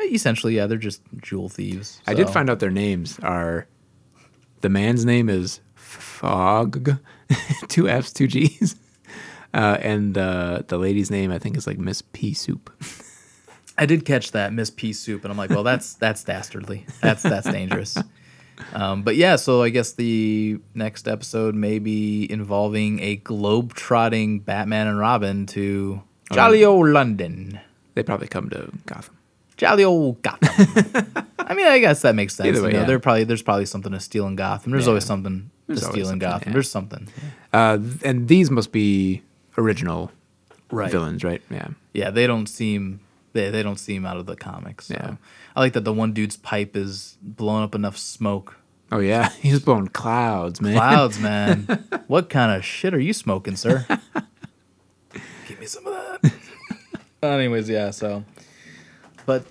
essentially, 0.00 0.56
yeah, 0.56 0.66
they're 0.66 0.78
just 0.78 1.02
jewel 1.22 1.48
thieves. 1.48 2.00
I 2.06 2.14
did 2.14 2.30
find 2.30 2.48
out 2.48 2.60
their 2.60 2.70
names 2.70 3.18
are. 3.22 3.66
The 4.60 4.68
man's 4.68 5.04
name 5.04 5.28
is 5.28 5.60
Fog, 5.74 6.98
two 7.68 7.88
F's, 7.88 8.12
two 8.12 8.26
G's, 8.26 8.74
uh, 9.54 9.78
and 9.80 10.16
uh, 10.18 10.62
the 10.66 10.78
lady's 10.78 11.10
name 11.12 11.30
I 11.30 11.38
think 11.38 11.56
is 11.56 11.66
like 11.66 11.78
Miss 11.78 12.02
Pea 12.02 12.34
Soup. 12.34 12.70
I 13.78 13.86
did 13.86 14.04
catch 14.04 14.32
that 14.32 14.52
Miss 14.52 14.70
Pea 14.70 14.92
Soup, 14.92 15.22
and 15.24 15.30
I'm 15.32 15.38
like, 15.38 15.50
well, 15.50 15.62
that's 15.62 15.94
that's 16.04 16.24
dastardly. 16.24 16.84
That's 17.00 17.22
that's 17.22 17.48
dangerous. 17.50 17.96
Um, 18.72 19.02
but 19.02 19.14
yeah, 19.14 19.36
so 19.36 19.62
I 19.62 19.68
guess 19.70 19.92
the 19.92 20.58
next 20.74 21.06
episode 21.06 21.54
may 21.54 21.78
be 21.78 22.26
involving 22.30 22.98
a 23.00 23.14
globe-trotting 23.16 24.40
Batman 24.40 24.88
and 24.88 24.98
Robin 24.98 25.46
to 25.46 26.02
jolly 26.32 26.64
old 26.64 26.88
London, 26.88 27.60
They 27.94 28.02
probably 28.02 28.26
come 28.26 28.50
to 28.50 28.70
Gotham. 28.86 29.16
jolly 29.56 29.84
old 29.84 30.20
Gotham. 30.22 31.06
I 31.38 31.54
mean, 31.54 31.66
I 31.66 31.78
guess 31.78 32.02
that 32.02 32.14
makes 32.16 32.34
sense. 32.34 32.48
Either 32.48 32.62
way, 32.62 32.68
you 32.70 32.72
know, 32.74 32.80
yeah. 32.80 32.86
there 32.86 32.98
probably 32.98 33.24
there's 33.24 33.42
probably 33.42 33.64
something 33.66 33.92
to 33.92 34.00
steal 34.00 34.26
in 34.26 34.34
Gotham. 34.36 34.72
There's 34.72 34.84
Yeah. 34.84 34.88
always 34.90 35.04
something 35.04 35.50
There's 35.68 35.80
to 35.80 35.86
always 35.86 36.02
steal 36.02 36.12
in 36.12 36.18
Gotham. 36.18 36.48
yeah. 36.48 36.52
There's 36.52 36.70
something. 36.70 37.08
Uh, 37.52 37.78
and 38.04 38.26
these 38.28 38.50
must 38.50 38.72
be 38.72 39.22
original 39.56 40.10
Right. 40.70 40.90
villains, 40.90 41.22
right? 41.24 41.40
Yeah. 41.48 41.68
Yeah, 41.94 42.10
they 42.10 42.26
don't 42.26 42.48
seem 42.48 43.00
they, 43.38 43.50
they 43.50 43.62
don't 43.62 43.78
seem 43.78 44.04
out 44.04 44.16
of 44.16 44.26
the 44.26 44.36
comics. 44.36 44.86
So. 44.86 44.94
Yeah. 44.94 45.16
I 45.56 45.60
like 45.60 45.72
that 45.74 45.84
the 45.84 45.92
one 45.92 46.12
dude's 46.12 46.36
pipe 46.36 46.76
is 46.76 47.16
blowing 47.22 47.62
up 47.64 47.74
enough 47.74 47.96
smoke 47.96 48.56
Oh 48.90 49.00
yeah, 49.00 49.28
he's 49.40 49.60
blowing 49.60 49.88
clouds, 49.88 50.60
man. 50.62 50.74
Clouds, 50.74 51.18
man. 51.28 51.84
what 52.06 52.30
kind 52.30 52.52
of 52.56 52.64
shit 52.64 52.94
are 52.94 52.98
you 53.00 53.12
smoking, 53.12 53.54
sir? 53.54 53.84
Give 55.46 55.60
me 55.60 55.66
some 55.66 55.86
of 55.86 55.92
that. 56.22 56.32
Anyways, 57.22 57.68
yeah, 57.68 57.90
so 57.90 58.24
but 59.26 59.44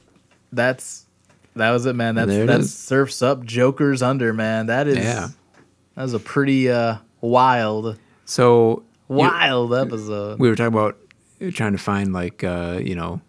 that's 0.51 1.05
that 1.55 1.71
was 1.71 1.85
it, 1.85 1.93
man. 1.95 2.15
That's 2.15 2.31
it 2.31 2.47
that's 2.47 2.65
is. 2.65 2.73
surfs 2.77 3.21
up, 3.21 3.43
Joker's 3.43 4.01
under, 4.01 4.33
man. 4.33 4.67
That 4.67 4.87
is 4.87 4.97
Yeah. 4.97 5.29
that 5.95 6.01
was 6.03 6.13
a 6.13 6.19
pretty 6.19 6.69
uh 6.71 6.97
wild 7.21 7.99
So 8.25 8.83
you- 9.09 9.15
wild 9.17 9.73
episode. 9.73 10.39
we 10.39 10.49
were 10.49 10.55
talking 10.55 10.73
about 10.73 10.97
trying 11.53 11.73
to 11.73 11.77
find 11.77 12.13
like 12.13 12.43
uh, 12.43 12.79
you 12.83 12.95
know 12.95 13.21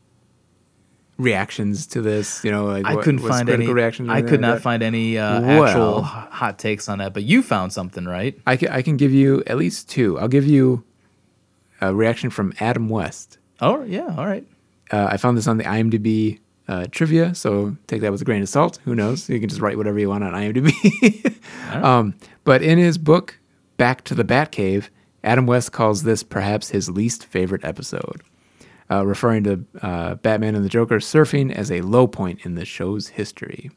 reactions 1.19 1.87
to 1.89 2.01
this. 2.01 2.43
You 2.45 2.51
know, 2.51 2.67
like 2.67 2.87
I 2.87 2.95
what- 2.95 3.05
couldn't 3.05 3.21
find 3.27 3.49
any. 3.49 3.67
reactions. 3.67 4.09
I 4.09 4.23
could 4.23 4.33
like 4.33 4.41
not 4.41 4.55
that. 4.57 4.63
find 4.63 4.83
any 4.83 5.19
uh, 5.19 5.41
Well- 5.41 5.65
actual 5.65 6.03
hot 6.03 6.59
takes 6.59 6.89
on 6.89 6.99
that, 6.99 7.13
but 7.15 7.25
you 7.25 7.43
found 7.43 7.73
something, 7.73 8.05
right? 8.05 8.39
I 8.47 8.57
can, 8.57 8.69
I 8.69 8.83
can 8.83 8.97
give 8.97 9.13
you 9.13 9.43
at 9.47 9.57
least 9.59 9.89
two. 9.89 10.19
I'll 10.19 10.29
give 10.29 10.47
you 10.47 10.85
a 11.81 11.95
reaction 11.95 12.31
from 12.31 12.53
Adam 12.61 12.89
West. 12.89 13.39
Oh 13.61 13.83
yeah, 13.85 14.15
all 14.17 14.27
right. 14.27 14.47
Uh, 14.91 15.09
I 15.11 15.17
found 15.17 15.37
this 15.37 15.47
on 15.47 15.59
the 15.59 15.65
IMDb 15.65 16.39
uh, 16.67 16.87
trivia, 16.91 17.35
so 17.35 17.77
take 17.87 18.01
that 18.03 18.13
with 18.13 18.23
a 18.23 18.25
grain 18.25 18.43
of 18.43 18.49
salt. 18.49 18.79
Who 18.85 18.95
knows? 18.95 19.29
You 19.29 19.39
can 19.41 19.49
just 19.49 19.61
write 19.61 19.77
whatever 19.77 19.99
you 19.99 20.09
want 20.09 20.25
on 20.25 20.33
IMDb. 20.33 21.37
um, 21.83 22.15
but 22.45 22.63
in 22.63 22.79
his 22.79 22.97
book, 22.99 23.39
Back 23.77 24.03
to 24.05 24.15
the 24.15 24.25
Batcave, 24.25 24.89
Adam 25.23 25.47
West 25.47 25.73
calls 25.73 26.03
this 26.03 26.23
perhaps 26.23 26.71
his 26.71 26.89
least 26.91 27.25
favorite 27.25 27.65
episode, 27.65 28.23
uh, 28.91 29.07
referring 29.07 29.45
to 29.45 29.65
uh, 29.83 30.15
Batman 30.17 30.55
and 30.55 30.65
the 30.65 30.69
Joker 30.69 30.99
surfing 30.99 31.53
as 31.53 31.71
a 31.71 31.81
low 31.83 32.07
point 32.07 32.41
in 32.45 32.55
the 32.55 32.65
show's 32.65 33.09
history. 33.09 33.71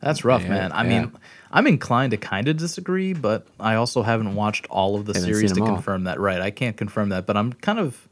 That's 0.00 0.24
rough, 0.24 0.42
Yeah, 0.42 0.48
man. 0.48 0.72
I 0.72 0.82
yeah. 0.84 0.88
mean, 1.00 1.12
I'm 1.52 1.66
inclined 1.66 2.10
to 2.10 2.16
kind 2.16 2.48
of 2.48 2.56
disagree, 2.56 3.12
but 3.12 3.46
I 3.60 3.74
also 3.76 4.02
haven't 4.02 4.34
watched 4.34 4.66
all 4.68 4.96
of 4.96 5.06
the 5.06 5.12
Haven't 5.12 5.32
series 5.32 5.52
to 5.52 5.60
confirm 5.60 6.04
that. 6.04 6.18
Right, 6.18 6.40
I 6.40 6.50
can't 6.50 6.76
confirm 6.76 7.10
that, 7.10 7.26
but 7.26 7.36
I'm 7.36 7.52
kind 7.52 7.78
of. 7.78 8.08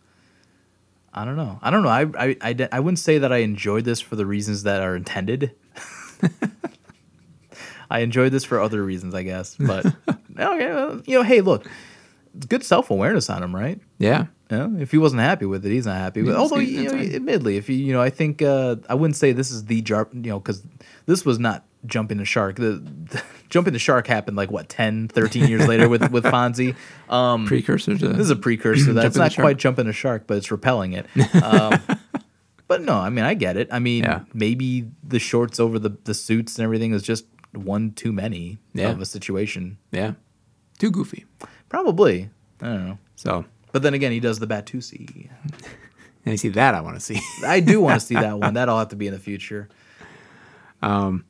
I 1.12 1.24
don't 1.24 1.36
know. 1.36 1.58
I 1.60 1.70
don't 1.72 1.82
know. 1.82 1.88
I 1.88 2.02
I, 2.16 2.36
I, 2.40 2.68
I 2.70 2.80
wouldn't 2.80 3.00
say 3.00 3.18
that 3.18 3.32
I 3.32 3.38
enjoyed 3.38 3.84
this 3.84 4.00
for 4.00 4.14
the 4.14 4.24
reasons 4.24 4.62
that 4.62 4.80
are 4.82 4.94
intended. 4.94 5.52
I 7.90 8.00
enjoyed 8.00 8.30
this 8.30 8.44
for 8.44 8.60
other 8.60 8.84
reasons, 8.84 9.14
I 9.14 9.24
guess. 9.24 9.56
But 9.56 9.86
okay, 10.38 10.72
well, 10.72 11.02
you 11.06 11.16
know, 11.18 11.24
hey, 11.24 11.40
look, 11.40 11.66
it's 12.36 12.46
good 12.46 12.62
self 12.62 12.90
awareness 12.90 13.28
on 13.28 13.42
him, 13.42 13.54
right? 13.54 13.80
Yeah. 13.98 14.26
Yeah, 14.50 14.68
if 14.78 14.90
he 14.90 14.98
wasn't 14.98 15.22
happy 15.22 15.46
with 15.46 15.64
it, 15.64 15.70
he's 15.70 15.86
not 15.86 15.96
happy. 15.96 16.22
with. 16.22 16.30
He's- 16.30 16.38
although, 16.40 16.58
you 16.58 16.84
know, 16.90 16.98
admittedly, 16.98 17.56
if 17.56 17.68
you, 17.68 17.76
you 17.76 17.92
know, 17.92 18.00
I 18.00 18.10
think 18.10 18.42
uh, 18.42 18.76
I 18.88 18.94
wouldn't 18.94 19.16
say 19.16 19.32
this 19.32 19.50
is 19.50 19.66
the 19.66 19.80
jar, 19.82 20.08
you 20.12 20.20
know, 20.30 20.40
because 20.40 20.62
this 21.06 21.24
was 21.24 21.38
not 21.38 21.64
jumping 21.86 22.18
the 22.18 22.24
shark. 22.24 22.56
The, 22.56 22.72
the 23.10 23.22
jumping 23.48 23.72
the 23.72 23.78
shark 23.78 24.06
happened 24.06 24.36
like 24.36 24.50
what 24.50 24.68
10, 24.68 25.08
13 25.08 25.46
years 25.48 25.66
later 25.68 25.88
with 25.88 26.10
with 26.10 26.24
Fonzie. 26.24 26.74
Um, 27.08 27.46
Precursor 27.46 27.96
to 27.98 28.08
this 28.08 28.18
is 28.18 28.30
a 28.30 28.36
precursor 28.36 28.86
to 28.86 28.92
that. 28.94 29.06
It's 29.06 29.16
not 29.16 29.34
quite 29.34 29.56
jumping 29.56 29.86
a 29.86 29.92
shark, 29.92 30.26
but 30.26 30.36
it's 30.36 30.50
repelling 30.50 30.94
it. 30.94 31.06
Um, 31.42 31.80
but 32.68 32.82
no, 32.82 32.94
I 32.94 33.08
mean, 33.10 33.24
I 33.24 33.34
get 33.34 33.56
it. 33.56 33.68
I 33.72 33.78
mean, 33.78 34.04
Yeah. 34.04 34.20
maybe 34.34 34.88
the 35.02 35.18
shorts 35.18 35.60
over 35.60 35.78
the 35.78 35.96
the 36.04 36.14
suits 36.14 36.58
and 36.58 36.64
everything 36.64 36.92
is 36.92 37.02
just 37.02 37.24
one 37.52 37.92
too 37.92 38.12
many 38.12 38.58
Yeah. 38.74 38.90
of 38.90 39.00
a 39.00 39.06
situation. 39.06 39.78
yeah. 39.92 40.14
Too 40.78 40.90
goofy. 40.90 41.26
Probably. 41.68 42.30
I 42.62 42.66
don't 42.66 42.86
know. 42.88 42.98
So, 43.14 43.44
But 43.72 43.82
then 43.82 43.94
again, 43.94 44.12
he 44.12 44.20
does 44.20 44.38
the 44.38 44.46
Batusi. 44.46 45.30
and 46.24 46.32
you 46.32 46.36
see 46.36 46.48
that 46.50 46.74
I 46.74 46.80
want 46.80 46.96
to 46.96 47.00
see. 47.00 47.20
I 47.44 47.60
do 47.60 47.80
want 47.80 48.00
to 48.00 48.06
see 48.06 48.14
that 48.14 48.38
one. 48.38 48.54
That'll 48.54 48.78
have 48.78 48.88
to 48.88 48.96
be 48.96 49.06
in 49.06 49.12
the 49.12 49.18
future. 49.20 49.68
Um, 50.82 51.24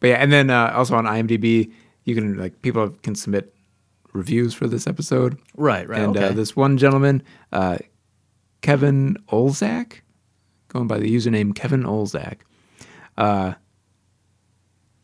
But 0.00 0.08
yeah, 0.08 0.16
and 0.16 0.32
then 0.32 0.50
uh, 0.50 0.72
also 0.74 0.96
on 0.96 1.04
IMDb, 1.04 1.72
you 2.04 2.14
can 2.14 2.36
like 2.36 2.62
people 2.62 2.90
can 3.02 3.14
submit 3.14 3.54
reviews 4.12 4.54
for 4.54 4.66
this 4.66 4.86
episode. 4.86 5.38
Right, 5.56 5.88
right. 5.88 6.00
and 6.00 6.16
okay. 6.16 6.26
uh, 6.26 6.32
this 6.32 6.56
one 6.56 6.76
gentleman, 6.76 7.22
uh, 7.52 7.78
Kevin 8.60 9.16
Olzak, 9.28 10.00
going 10.68 10.86
by 10.86 10.98
the 10.98 11.12
username 11.14 11.54
Kevin 11.54 11.84
Olzak, 11.84 12.38
uh, 13.16 13.54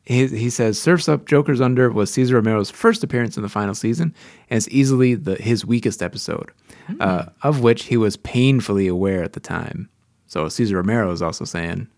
he, 0.09 0.27
he 0.27 0.49
says 0.49 0.81
Surfs 0.81 1.07
Up, 1.07 1.27
Joker's 1.27 1.61
Under 1.61 1.91
was 1.91 2.11
Cesar 2.11 2.37
Romero's 2.37 2.71
first 2.71 3.05
appearance 3.05 3.37
in 3.37 3.43
the 3.43 3.49
final 3.51 3.75
season, 3.75 4.15
and 4.49 4.57
it's 4.57 4.67
easily 4.71 5.15
the 5.15 5.35
his 5.35 5.67
weakest 5.67 6.03
episode, 6.03 6.51
uh, 6.99 7.27
of 7.43 7.61
which 7.61 7.85
he 7.85 7.99
was 7.99 8.17
painfully 8.17 8.89
aware 8.89 9.23
at 9.23 9.35
the 9.35 9.41
time. 9.41 9.91
So 10.27 10.49
Cesar 10.49 10.77
Romero 10.77 11.13
is 11.13 11.21
also 11.21 11.45
saying, 11.45 11.89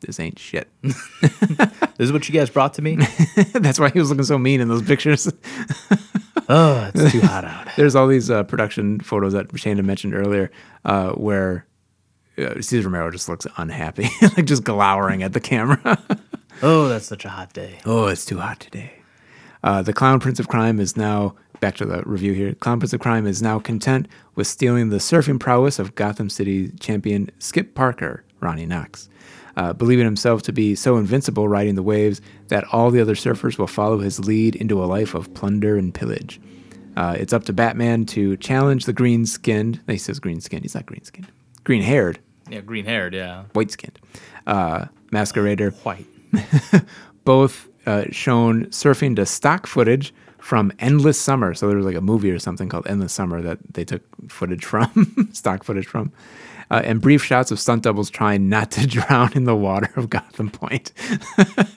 "This 0.00 0.18
ain't 0.18 0.38
shit." 0.38 0.70
this 0.80 0.96
is 1.98 2.10
what 2.10 2.26
you 2.26 2.32
guys 2.32 2.48
brought 2.48 2.72
to 2.74 2.82
me. 2.82 2.96
That's 3.52 3.78
why 3.78 3.90
he 3.90 3.98
was 3.98 4.08
looking 4.08 4.24
so 4.24 4.38
mean 4.38 4.62
in 4.62 4.68
those 4.68 4.82
pictures. 4.82 5.30
oh, 6.48 6.90
it's 6.94 7.12
too 7.12 7.20
hot 7.20 7.44
out. 7.44 7.68
There's 7.76 7.94
all 7.94 8.08
these 8.08 8.30
uh, 8.30 8.44
production 8.44 8.98
photos 9.00 9.34
that 9.34 9.48
Shana 9.48 9.84
mentioned 9.84 10.14
earlier, 10.14 10.50
uh, 10.86 11.10
where 11.10 11.66
uh, 12.38 12.62
Cesar 12.62 12.88
Romero 12.88 13.10
just 13.10 13.28
looks 13.28 13.46
unhappy, 13.58 14.08
like 14.38 14.46
just 14.46 14.64
glowering 14.64 15.22
at 15.22 15.34
the 15.34 15.40
camera. 15.40 16.02
Oh, 16.62 16.88
that's 16.88 17.06
such 17.06 17.24
a 17.24 17.28
hot 17.30 17.52
day. 17.52 17.78
oh, 17.86 18.06
it's 18.06 18.24
too 18.24 18.38
hot 18.38 18.60
today. 18.60 18.92
Uh, 19.64 19.80
the 19.82 19.92
Clown 19.92 20.18
Prince 20.20 20.40
of 20.40 20.48
Crime 20.48 20.80
is 20.80 20.96
now 20.96 21.34
back 21.60 21.76
to 21.76 21.84
the 21.84 22.02
review 22.04 22.32
here. 22.32 22.52
Clown 22.54 22.80
Prince 22.80 22.92
of 22.92 23.00
Crime 23.00 23.26
is 23.26 23.40
now 23.40 23.58
content 23.60 24.08
with 24.34 24.46
stealing 24.46 24.88
the 24.88 24.96
surfing 24.98 25.38
prowess 25.38 25.78
of 25.78 25.94
Gotham 25.94 26.28
City 26.28 26.70
champion 26.80 27.30
Skip 27.38 27.74
Parker, 27.74 28.24
Ronnie 28.40 28.66
Knox. 28.66 29.08
Uh, 29.56 29.72
believing 29.72 30.04
himself 30.06 30.42
to 30.42 30.52
be 30.52 30.74
so 30.74 30.96
invincible 30.96 31.46
riding 31.46 31.74
the 31.74 31.82
waves 31.82 32.20
that 32.48 32.64
all 32.72 32.90
the 32.90 33.00
other 33.00 33.14
surfers 33.14 33.58
will 33.58 33.66
follow 33.66 33.98
his 33.98 34.18
lead 34.18 34.56
into 34.56 34.82
a 34.82 34.86
life 34.86 35.14
of 35.14 35.32
plunder 35.34 35.76
and 35.76 35.92
pillage. 35.94 36.40
Uh, 36.96 37.14
it's 37.18 37.32
up 37.34 37.44
to 37.44 37.52
Batman 37.52 38.04
to 38.06 38.36
challenge 38.38 38.86
the 38.86 38.92
green 38.94 39.26
skinned. 39.26 39.80
He 39.86 39.98
says 39.98 40.18
green 40.18 40.40
skinned. 40.40 40.62
He's 40.64 40.74
not 40.74 40.86
green 40.86 41.04
skinned. 41.04 41.30
Green 41.64 41.82
haired, 41.82 42.18
Yeah, 42.48 42.60
green 42.62 42.86
haired. 42.86 43.14
Yeah, 43.14 43.44
white 43.52 43.70
skinned. 43.70 43.98
Uh, 44.46 44.86
masquerader 45.12 45.72
white. 45.84 46.06
both 47.24 47.68
uh, 47.86 48.04
shown 48.10 48.66
surfing 48.66 49.16
to 49.16 49.26
stock 49.26 49.66
footage 49.66 50.14
from 50.38 50.72
Endless 50.78 51.20
Summer. 51.20 51.54
So 51.54 51.68
there 51.68 51.76
was 51.76 51.86
like 51.86 51.94
a 51.94 52.00
movie 52.00 52.30
or 52.30 52.38
something 52.38 52.68
called 52.68 52.86
Endless 52.86 53.12
Summer 53.12 53.40
that 53.42 53.58
they 53.74 53.84
took 53.84 54.02
footage 54.28 54.64
from, 54.64 55.28
stock 55.32 55.62
footage 55.62 55.86
from, 55.86 56.12
uh, 56.70 56.82
and 56.84 57.00
brief 57.00 57.22
shots 57.22 57.50
of 57.50 57.60
stunt 57.60 57.84
doubles 57.84 58.10
trying 58.10 58.48
not 58.48 58.70
to 58.72 58.86
drown 58.88 59.32
in 59.34 59.44
the 59.44 59.54
water 59.54 59.90
of 59.96 60.10
Gotham 60.10 60.50
Point. 60.50 60.90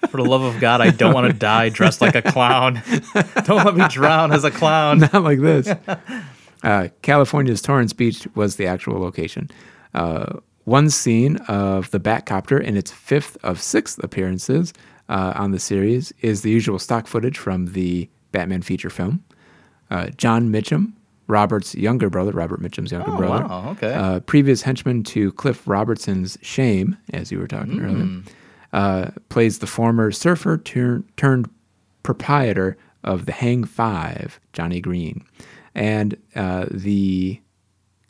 For 0.10 0.18
the 0.18 0.26
love 0.26 0.42
of 0.42 0.60
God, 0.60 0.82
I 0.82 0.90
don't 0.90 1.14
want 1.14 1.28
to 1.28 1.34
die 1.34 1.70
dressed 1.70 2.02
like 2.02 2.16
a 2.16 2.22
clown. 2.22 2.82
don't 3.44 3.64
let 3.64 3.76
me 3.76 3.88
drown 3.88 4.32
as 4.32 4.44
a 4.44 4.52
clown. 4.52 5.00
not 5.00 5.24
like 5.24 5.40
this. 5.40 5.68
Uh, 6.64 6.88
California's 7.04 7.62
Torrance 7.62 7.94
Beach 7.94 8.28
was 8.34 8.56
the 8.56 8.66
actual 8.66 9.00
location. 9.00 9.52
Uh, 9.94 10.40
one 10.66 10.90
scene 10.90 11.38
of 11.48 11.90
the 11.92 12.00
Batcopter 12.00 12.62
in 12.62 12.76
its 12.78 12.92
fifth 12.92 13.38
of 13.44 13.62
six 13.62 13.98
appearances 14.00 14.74
uh, 15.10 15.34
on 15.36 15.52
the 15.52 15.60
series 15.60 16.12
is 16.22 16.42
the 16.42 16.50
usual 16.52 16.80
stock 16.80 17.08
footage 17.08 17.38
from 17.38 17.68
the 17.68 18.10
Batman 18.32 18.62
feature 18.62 18.90
film. 18.90 19.24
Uh, 19.92 20.08
John 20.18 20.50
Mitchum, 20.52 20.94
Robert's 21.28 21.74
younger 21.76 22.10
brother, 22.10 22.32
Robert 22.32 22.62
Mitchum's 22.62 22.92
younger 22.92 23.12
Oh, 23.12 23.18
brother, 23.18 23.46
wow, 23.46 23.70
okay. 23.72 23.94
uh, 23.94 24.20
previous 24.22 24.64
henchman 24.64 25.04
to 25.04 25.32
Cliff 25.34 25.68
Robertson's 25.68 26.38
Shame, 26.42 26.98
as 27.14 27.32
you 27.32 27.40
were 27.40 27.48
talking 27.48 27.78
Hmm. 27.80 27.86
earlier, 27.86 28.22
uh, 28.74 29.12
plays 29.30 29.60
the 29.60 29.68
former 29.68 30.12
surfer 30.12 30.58
tur- 30.58 31.04
turned 31.18 31.50
proprietor 32.04 32.78
of 33.04 33.26
the 33.28 33.32
Hang 33.32 33.64
Five, 33.64 34.40
Johnny 34.54 34.82
Green, 34.82 35.24
and 35.76 36.18
uh, 36.36 36.66
the 36.72 37.40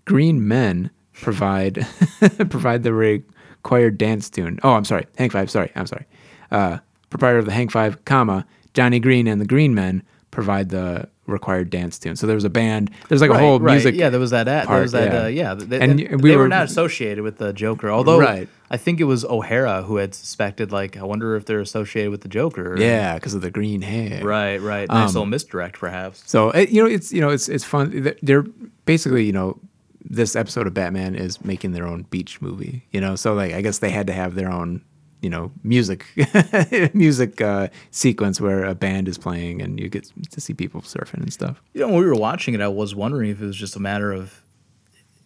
Green 0.06 0.48
Men 0.48 0.90
provide 1.22 1.86
provide 2.50 2.84
the 2.84 2.94
required 2.94 3.98
dance 3.98 4.30
tune. 4.30 4.60
Oh, 4.64 4.74
I'm 4.74 4.86
sorry, 4.86 5.06
Hank 5.18 5.32
Five. 5.32 5.50
Sorry, 5.50 5.72
I'm 5.76 5.88
sorry. 5.88 6.06
Uh, 6.52 6.78
proprietor 7.10 7.40
of 7.40 7.46
the 7.46 7.52
Hank 7.54 7.72
Five, 7.72 8.04
comma 8.06 8.46
Johnny 8.74 9.00
Green 9.00 9.28
and 9.28 9.40
the 9.42 9.46
Green 9.46 9.74
Men 9.74 10.04
provide 10.32 10.70
the 10.70 11.08
required 11.28 11.72
dance 11.72 11.98
tune. 11.98 12.16
So 12.16 12.28
there 12.28 12.36
was 12.36 12.44
a 12.44 12.50
band. 12.52 12.92
There's 13.10 13.22
like 13.22 13.32
a 13.32 13.38
whole 13.38 13.60
right. 13.60 13.74
music. 13.74 13.96
Yeah, 13.96 14.10
there 14.10 14.20
was 14.20 14.30
that. 14.32 14.48
Ad, 14.48 14.64
there 14.64 14.66
part, 14.68 14.82
was 14.84 14.92
that. 14.92 15.12
yeah. 15.12 15.24
Uh, 15.24 15.28
yeah, 15.28 15.54
they, 15.56 15.80
And 15.80 16.00
and 16.00 16.22
we 16.22 16.30
they 16.30 16.36
were, 16.36 16.44
were- 16.44 16.48
not 16.50 16.66
associated 16.66 17.24
with 17.24 17.38
the 17.40 17.52
Joker. 17.54 17.90
Although, 17.90 18.20
Right. 18.20 18.48
I 18.70 18.78
think 18.78 19.00
it 19.00 19.06
was 19.06 19.24
O'Hara 19.26 19.82
who 19.84 19.96
had 19.96 20.14
suspected. 20.14 20.72
Like, 20.72 20.98
I 20.98 21.04
wonder 21.04 21.36
if 21.36 21.46
they're 21.46 21.62
associated 21.62 22.12
with 22.12 22.22
the 22.22 22.28
Joker. 22.28 22.76
Yeah, 22.78 23.16
because 23.16 23.34
of 23.34 23.42
the 23.42 23.50
green 23.50 23.82
hair. 23.82 24.24
Right. 24.24 24.58
Right. 24.62 24.88
Nice 24.88 25.10
Um, 25.10 25.14
little 25.16 25.26
misdirect, 25.28 25.80
perhaps. 25.80 26.22
So 26.28 26.52
it, 26.52 26.70
you 26.70 26.84
know, 26.84 26.90
it's 26.90 27.12
you 27.12 27.22
know, 27.22 27.30
it's 27.30 27.48
it's 27.50 27.64
fun. 27.64 28.14
They're 28.22 28.44
basically 28.86 29.24
you 29.24 29.34
know, 29.34 29.60
this 30.08 30.36
episode 30.36 30.68
of 30.68 30.74
Batman 30.74 31.16
is 31.16 31.44
making 31.44 31.72
their 31.74 31.86
own 31.88 32.04
beach 32.04 32.42
movie. 32.42 32.86
You 32.92 33.02
know, 33.02 33.16
so 33.16 33.34
like 33.34 33.54
I 33.54 33.62
guess 33.62 33.80
they 33.80 33.90
had 33.90 34.08
to 34.08 34.14
have 34.14 34.36
their 34.36 34.52
own 34.52 34.84
you 35.22 35.30
know 35.30 35.52
music 35.64 36.06
music 36.94 37.42
uh, 37.42 37.68
sequence 37.92 38.40
where 38.40 38.64
a 38.66 38.76
band 38.76 39.08
is 39.08 39.18
playing 39.18 39.62
and 39.62 39.80
you 39.80 39.90
get 39.90 40.12
to 40.32 40.42
see 40.42 40.54
people 40.54 40.82
surfing 40.82 41.16
and 41.22 41.34
stuff. 41.34 41.62
You 41.74 41.82
know, 41.82 41.88
when 41.88 41.98
we 42.00 42.06
were 42.06 42.16
watching 42.16 42.54
it, 42.54 42.62
I 42.62 42.68
was 42.68 42.94
wondering 42.96 43.32
if 43.32 43.42
it 43.42 43.46
was 43.46 43.56
just 43.58 43.76
a 43.76 43.80
matter 43.80 44.12
of, 44.12 44.42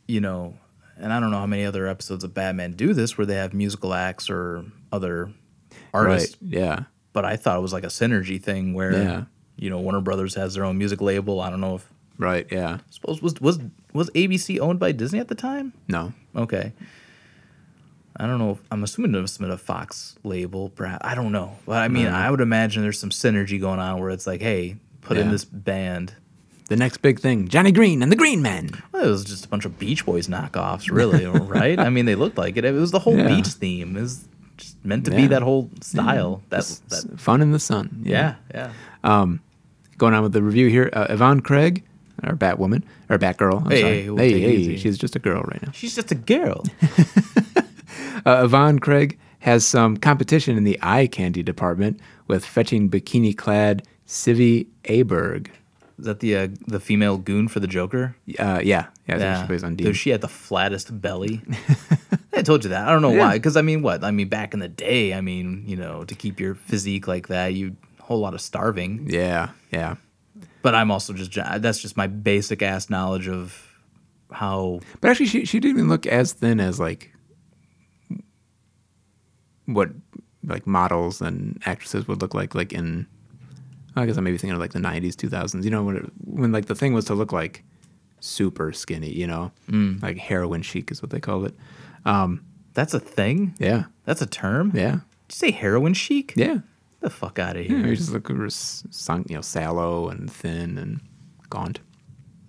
you 0.08 0.22
know, 0.22 0.56
and 0.98 1.12
I 1.14 1.20
don't 1.20 1.32
know 1.32 1.40
how 1.40 1.46
many 1.48 1.66
other 1.66 1.88
episodes 1.88 2.24
of 2.24 2.34
Batman 2.34 2.74
do 2.74 2.94
this 2.94 3.18
where 3.18 3.26
they 3.26 3.36
have 3.36 3.54
musical 3.54 3.94
acts 3.94 4.30
or 4.30 4.64
other 4.92 5.32
artists. 5.94 6.38
Right? 6.42 6.52
Yeah. 6.54 6.80
But 7.14 7.26
I 7.26 7.36
thought 7.36 7.58
it 7.58 7.62
was 7.62 7.74
like 7.74 7.84
a 7.84 7.88
synergy 7.88 8.42
thing 8.42 8.74
where, 8.74 8.94
Yeah. 8.94 9.24
you 9.58 9.70
know, 9.70 9.80
Warner 9.80 10.02
Brothers 10.02 10.36
has 10.36 10.54
their 10.54 10.64
own 10.64 10.78
music 10.78 11.02
label. 11.02 11.42
I 11.42 11.50
don't 11.50 11.62
know 11.62 11.76
if 11.76 11.90
Right. 12.18 12.48
Yeah. 12.52 12.76
I 12.76 12.80
suppose 12.90 13.22
was 13.22 13.40
was 13.42 13.60
was 13.94 14.10
ABC 14.12 14.60
owned 14.60 14.80
by 14.80 14.92
Disney 14.92 15.20
at 15.20 15.28
the 15.28 15.36
time? 15.36 15.74
No. 15.88 16.14
Okay. 16.36 16.74
I 18.18 18.28
don't 18.28 18.38
know. 18.38 18.52
If, 18.52 18.58
I'm 18.72 18.84
assuming 18.84 19.16
it 19.16 19.22
was 19.22 19.40
a 19.40 19.58
Fox 19.58 20.18
label, 20.24 20.70
perhaps. 20.70 21.06
I 21.08 21.16
don't 21.16 21.32
know, 21.32 21.58
but 21.66 21.78
I 21.82 21.88
mean, 21.88 22.08
I 22.08 22.30
would 22.30 22.42
imagine 22.42 22.82
there's 22.84 23.00
some 23.00 23.12
synergy 23.12 23.60
going 23.62 23.80
on 23.80 24.00
where 24.00 24.10
it's 24.10 24.28
like, 24.28 24.42
hey, 24.42 24.76
put 25.02 25.18
in 25.18 25.32
this 25.32 25.46
band. 25.46 26.14
The 26.68 26.76
next 26.76 26.98
big 26.98 27.20
thing, 27.20 27.48
Johnny 27.48 27.72
Green 27.72 28.04
and 28.04 28.12
the 28.12 28.16
Green 28.18 28.42
Men. 28.42 28.70
Well, 28.92 29.06
it 29.06 29.10
was 29.10 29.24
just 29.24 29.46
a 29.46 29.48
bunch 29.48 29.66
of 29.66 29.80
Beach 29.80 30.06
Boys 30.06 30.28
knockoffs, 30.28 30.92
really, 30.92 31.26
right? 31.28 31.80
I 31.80 31.90
mean, 31.90 32.06
they 32.06 32.16
looked 32.16 32.38
like 32.38 32.58
it. 32.58 32.66
It 32.66 32.74
was 32.74 32.92
the 32.92 33.00
whole 33.00 33.18
Yeah. 33.18 33.28
beach 33.28 33.48
theme. 33.48 33.96
It 33.98 34.02
was 34.02 34.28
just 34.58 34.84
meant 34.86 35.06
to 35.06 35.12
Yeah. 35.12 35.18
be 35.18 35.28
that 35.28 35.42
whole 35.42 35.70
style. 35.82 36.44
That's 36.50 36.80
that. 36.90 37.20
Fun 37.20 37.42
in 37.42 37.54
the 37.54 37.60
sun. 37.60 38.02
Yeah, 38.04 38.36
yeah. 38.54 38.72
Going 39.98 40.14
on 40.14 40.24
with 40.24 40.34
the 40.34 40.44
review 40.44 40.68
here, 40.68 40.90
uh, 40.94 41.08
Yvonne 41.10 41.40
Craig, 41.42 41.84
or 42.24 42.36
Batwoman, 42.36 42.84
or 43.10 43.18
Batgirl. 43.18 43.64
I'm 43.66 43.72
Hey, 43.72 43.82
sorry. 43.82 44.02
hey, 44.04 44.10
we'll 44.10 44.18
hey, 44.18 44.40
hey, 44.40 44.78
she's 44.78 44.98
just 44.98 45.16
a 45.16 45.20
girl 45.20 45.42
right 45.44 45.62
now. 45.62 45.72
She's 45.72 45.96
just 45.96 46.12
a 46.12 46.16
girl. 46.16 46.64
Uh, 48.26 48.42
Yvonne 48.44 48.80
Craig 48.80 49.18
has 49.40 49.66
some 49.66 49.96
competition 49.96 50.58
in 50.58 50.66
the 50.66 50.78
eye 50.82 51.08
candy 51.08 51.42
department 51.42 52.00
with 52.28 52.46
fetching 52.46 52.90
bikini 52.90 53.36
clad 53.36 53.84
Sivi 54.06 54.68
Aberg. 54.84 55.48
Is 55.98 56.06
that 56.06 56.20
the 56.20 56.36
uh, 56.36 56.48
the 56.68 56.80
female 56.82 57.18
goon 57.18 57.48
for 57.48 57.60
the 57.62 57.68
Joker? 57.68 58.16
Uh, 58.38 58.60
yeah, 58.62 58.88
yeah, 59.08 59.18
Yeah, 59.18 59.42
she 59.42 59.48
plays 59.48 59.64
on 59.64 59.76
Dude, 59.76 59.86
Dean. 59.86 59.94
she 59.94 60.10
had 60.10 60.20
the 60.22 60.28
flattest 60.28 61.02
belly. 61.02 61.42
I 62.34 62.42
told 62.42 62.64
you 62.66 62.70
that. 62.72 62.88
I 62.88 62.92
don't 62.92 63.02
know 63.02 63.12
Yeah. 63.14 63.20
why. 63.20 63.34
Because 63.38 63.56
I 63.58 63.62
mean, 63.62 63.82
what? 63.82 64.04
I 64.04 64.12
mean, 64.12 64.28
back 64.28 64.54
in 64.54 64.60
the 64.60 64.68
day, 64.70 65.14
I 65.14 65.22
mean, 65.22 65.64
you 65.66 65.78
know, 65.78 66.04
to 66.04 66.14
keep 66.16 66.40
your 66.40 66.56
physique 66.56 67.08
like 67.08 67.28
that, 67.30 67.54
you 67.54 67.76
a 68.00 68.04
whole 68.04 68.20
lot 68.20 68.34
of 68.34 68.42
starving. 68.42 69.08
Yeah, 69.10 69.50
yeah. 69.72 69.96
But 70.62 70.76
I'm 70.76 70.92
also 70.92 71.14
just 71.14 71.34
that's 71.62 71.82
just 71.82 71.96
my 71.98 72.08
basic 72.08 72.62
ass 72.62 72.90
knowledge 72.90 73.28
of 73.28 73.66
how. 74.32 74.82
But 75.02 75.12
actually, 75.12 75.28
she 75.28 75.46
she 75.46 75.60
didn't 75.60 75.78
even 75.78 75.90
look 75.90 76.06
as 76.06 76.34
thin 76.34 76.60
as 76.60 76.80
like 76.80 77.14
what 79.66 79.90
like 80.44 80.66
models 80.66 81.22
and 81.22 81.62
actresses 81.66 82.08
would 82.08 82.22
look 82.22 82.34
like 82.34 82.56
like 82.56 82.74
in 82.74 83.08
I 83.96 84.06
guess 84.06 84.18
I 84.18 84.22
may 84.22 84.32
be 84.32 84.38
thinking 84.38 84.54
of 84.54 84.60
like 84.60 84.72
the 84.74 84.80
'90s, 84.80 85.14
2000s. 85.16 85.64
You 85.64 85.72
know, 85.72 85.84
when 85.84 85.98
it, 85.98 86.06
when 86.24 86.52
like 86.52 86.66
the 86.68 86.76
thing 86.76 86.94
was 86.94 87.06
to 87.06 87.16
look 87.16 87.32
like 87.32 87.64
super 88.20 88.72
skinny. 88.72 89.12
You 89.12 89.28
know, 89.28 89.52
Mm. 89.70 90.02
like 90.02 90.18
heroin 90.18 90.62
chic 90.62 90.92
is 90.92 91.02
what 91.02 91.12
they 91.12 91.20
called 91.20 91.46
it. 91.46 91.56
That's 92.74 92.94
a 92.94 93.00
thing. 93.00 93.56
Yeah, 93.60 93.86
That's 94.06 94.22
a 94.22 94.26
term. 94.28 94.72
yeah, 94.76 94.92
Did 94.92 95.02
you 95.02 95.36
say 95.36 95.52
heroin 95.52 95.94
chic? 95.94 96.34
yeah. 96.36 96.60
The 97.02 97.10
fuck 97.10 97.40
out 97.40 97.56
of 97.56 97.64
Yeah, 97.64 97.78
here. 97.78 97.88
you 97.88 97.96
just 97.96 98.12
look 98.12 98.30
sunk, 98.52 99.30
you 99.30 99.36
know, 99.36 99.42
sallow 99.42 100.10
and 100.10 100.30
thin 100.32 100.78
and 100.78 101.00
gaunt. 101.50 101.80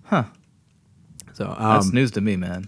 Huh. 0.03 0.25
So, 1.33 1.55
That's 1.57 1.87
um, 1.87 1.93
news 1.93 2.11
to 2.11 2.21
me, 2.21 2.35
man. 2.35 2.67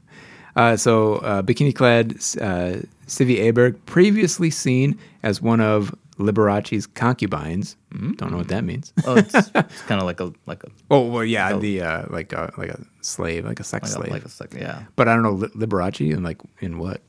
uh, 0.56 0.76
so 0.76 1.16
uh, 1.16 1.42
bikini-clad 1.42 2.12
uh, 2.40 2.80
Sivi 3.06 3.38
Aberg, 3.40 3.76
previously 3.86 4.50
seen 4.50 4.98
as 5.22 5.42
one 5.42 5.60
of 5.60 5.94
Liberace's 6.18 6.86
concubines. 6.86 7.76
Don't 8.16 8.30
know 8.30 8.38
what 8.38 8.48
that 8.48 8.64
means. 8.64 8.92
Oh, 9.06 9.16
it's, 9.16 9.34
it's 9.54 9.82
kind 9.82 10.00
of 10.00 10.06
like 10.06 10.20
a 10.20 10.32
like 10.46 10.64
a 10.64 10.68
Oh 10.90 11.06
well, 11.06 11.24
yeah, 11.24 11.52
Oh. 11.52 11.58
the 11.60 11.82
uh, 11.82 12.06
like 12.10 12.32
a 12.32 12.52
like 12.58 12.70
a 12.70 12.80
slave, 13.02 13.44
like 13.44 13.60
a 13.60 13.64
sex 13.64 13.90
like 13.94 14.04
a, 14.06 14.08
slave. 14.08 14.12
like 14.12 14.24
a 14.24 14.28
sec- 14.28 14.54
yeah. 14.54 14.82
but 14.96 15.06
I 15.08 15.14
don't 15.14 15.22
know 15.22 15.32
Li- 15.32 15.48
Liberace 15.66 16.12
and 16.12 16.24
like 16.24 16.40
in 16.60 16.78
what? 16.78 17.02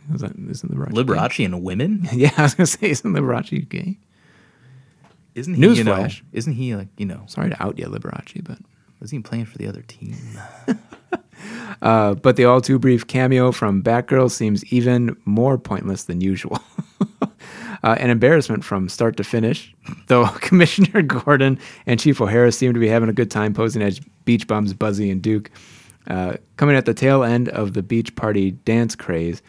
Is 0.14 0.20
that, 0.22 0.32
isn't 0.36 0.72
Liberace? 0.72 0.92
gay? 0.94 1.02
Liberace 1.02 1.44
and 1.44 1.62
women? 1.62 2.08
Yeah, 2.12 2.32
I 2.36 2.42
was 2.42 2.54
gonna 2.54 2.66
say, 2.66 2.90
isn't 2.90 3.12
Liberace 3.12 3.68
gay? 3.68 3.98
Isn't 5.34 5.54
he? 5.54 5.60
You 5.60 5.84
know, 5.84 5.94
Newsflash. 5.94 6.22
isn't 6.32 6.52
he 6.54 6.74
like 6.74 6.88
you 6.98 7.06
know? 7.06 7.22
Sorry 7.26 7.50
to 7.50 7.62
out 7.62 7.78
you, 7.78 7.86
Liberace, 7.86 8.42
but 8.44 8.58
Is 9.00 9.10
he 9.10 9.20
playing 9.20 9.46
for 9.46 9.58
the 9.58 9.66
other 9.68 9.82
team? 9.82 10.16
Uh, 11.82 12.12
but 12.14 12.36
the 12.36 12.44
all 12.44 12.60
too 12.60 12.78
brief 12.78 13.06
cameo 13.06 13.50
from 13.52 13.82
Batgirl 13.82 14.30
seems 14.30 14.62
even 14.70 15.16
more 15.24 15.56
pointless 15.56 16.04
than 16.04 16.20
usual. 16.20 16.60
uh, 17.82 17.96
an 17.98 18.10
embarrassment 18.10 18.62
from 18.64 18.88
start 18.90 19.16
to 19.16 19.24
finish, 19.24 19.74
though 20.08 20.26
Commissioner 20.40 21.00
Gordon 21.00 21.58
and 21.86 21.98
Chief 21.98 22.20
O'Hara 22.20 22.52
seem 22.52 22.74
to 22.74 22.80
be 22.80 22.88
having 22.88 23.08
a 23.08 23.14
good 23.14 23.30
time 23.30 23.54
posing 23.54 23.80
as 23.80 23.98
beach 24.26 24.46
bums 24.46 24.74
Buzzy 24.74 25.10
and 25.10 25.22
Duke. 25.22 25.50
Uh, 26.06 26.34
coming 26.56 26.76
at 26.76 26.84
the 26.84 26.92
tail 26.92 27.22
end 27.22 27.48
of 27.48 27.72
the 27.72 27.82
beach 27.82 28.14
party 28.16 28.50
dance 28.50 28.94
craze, 28.94 29.40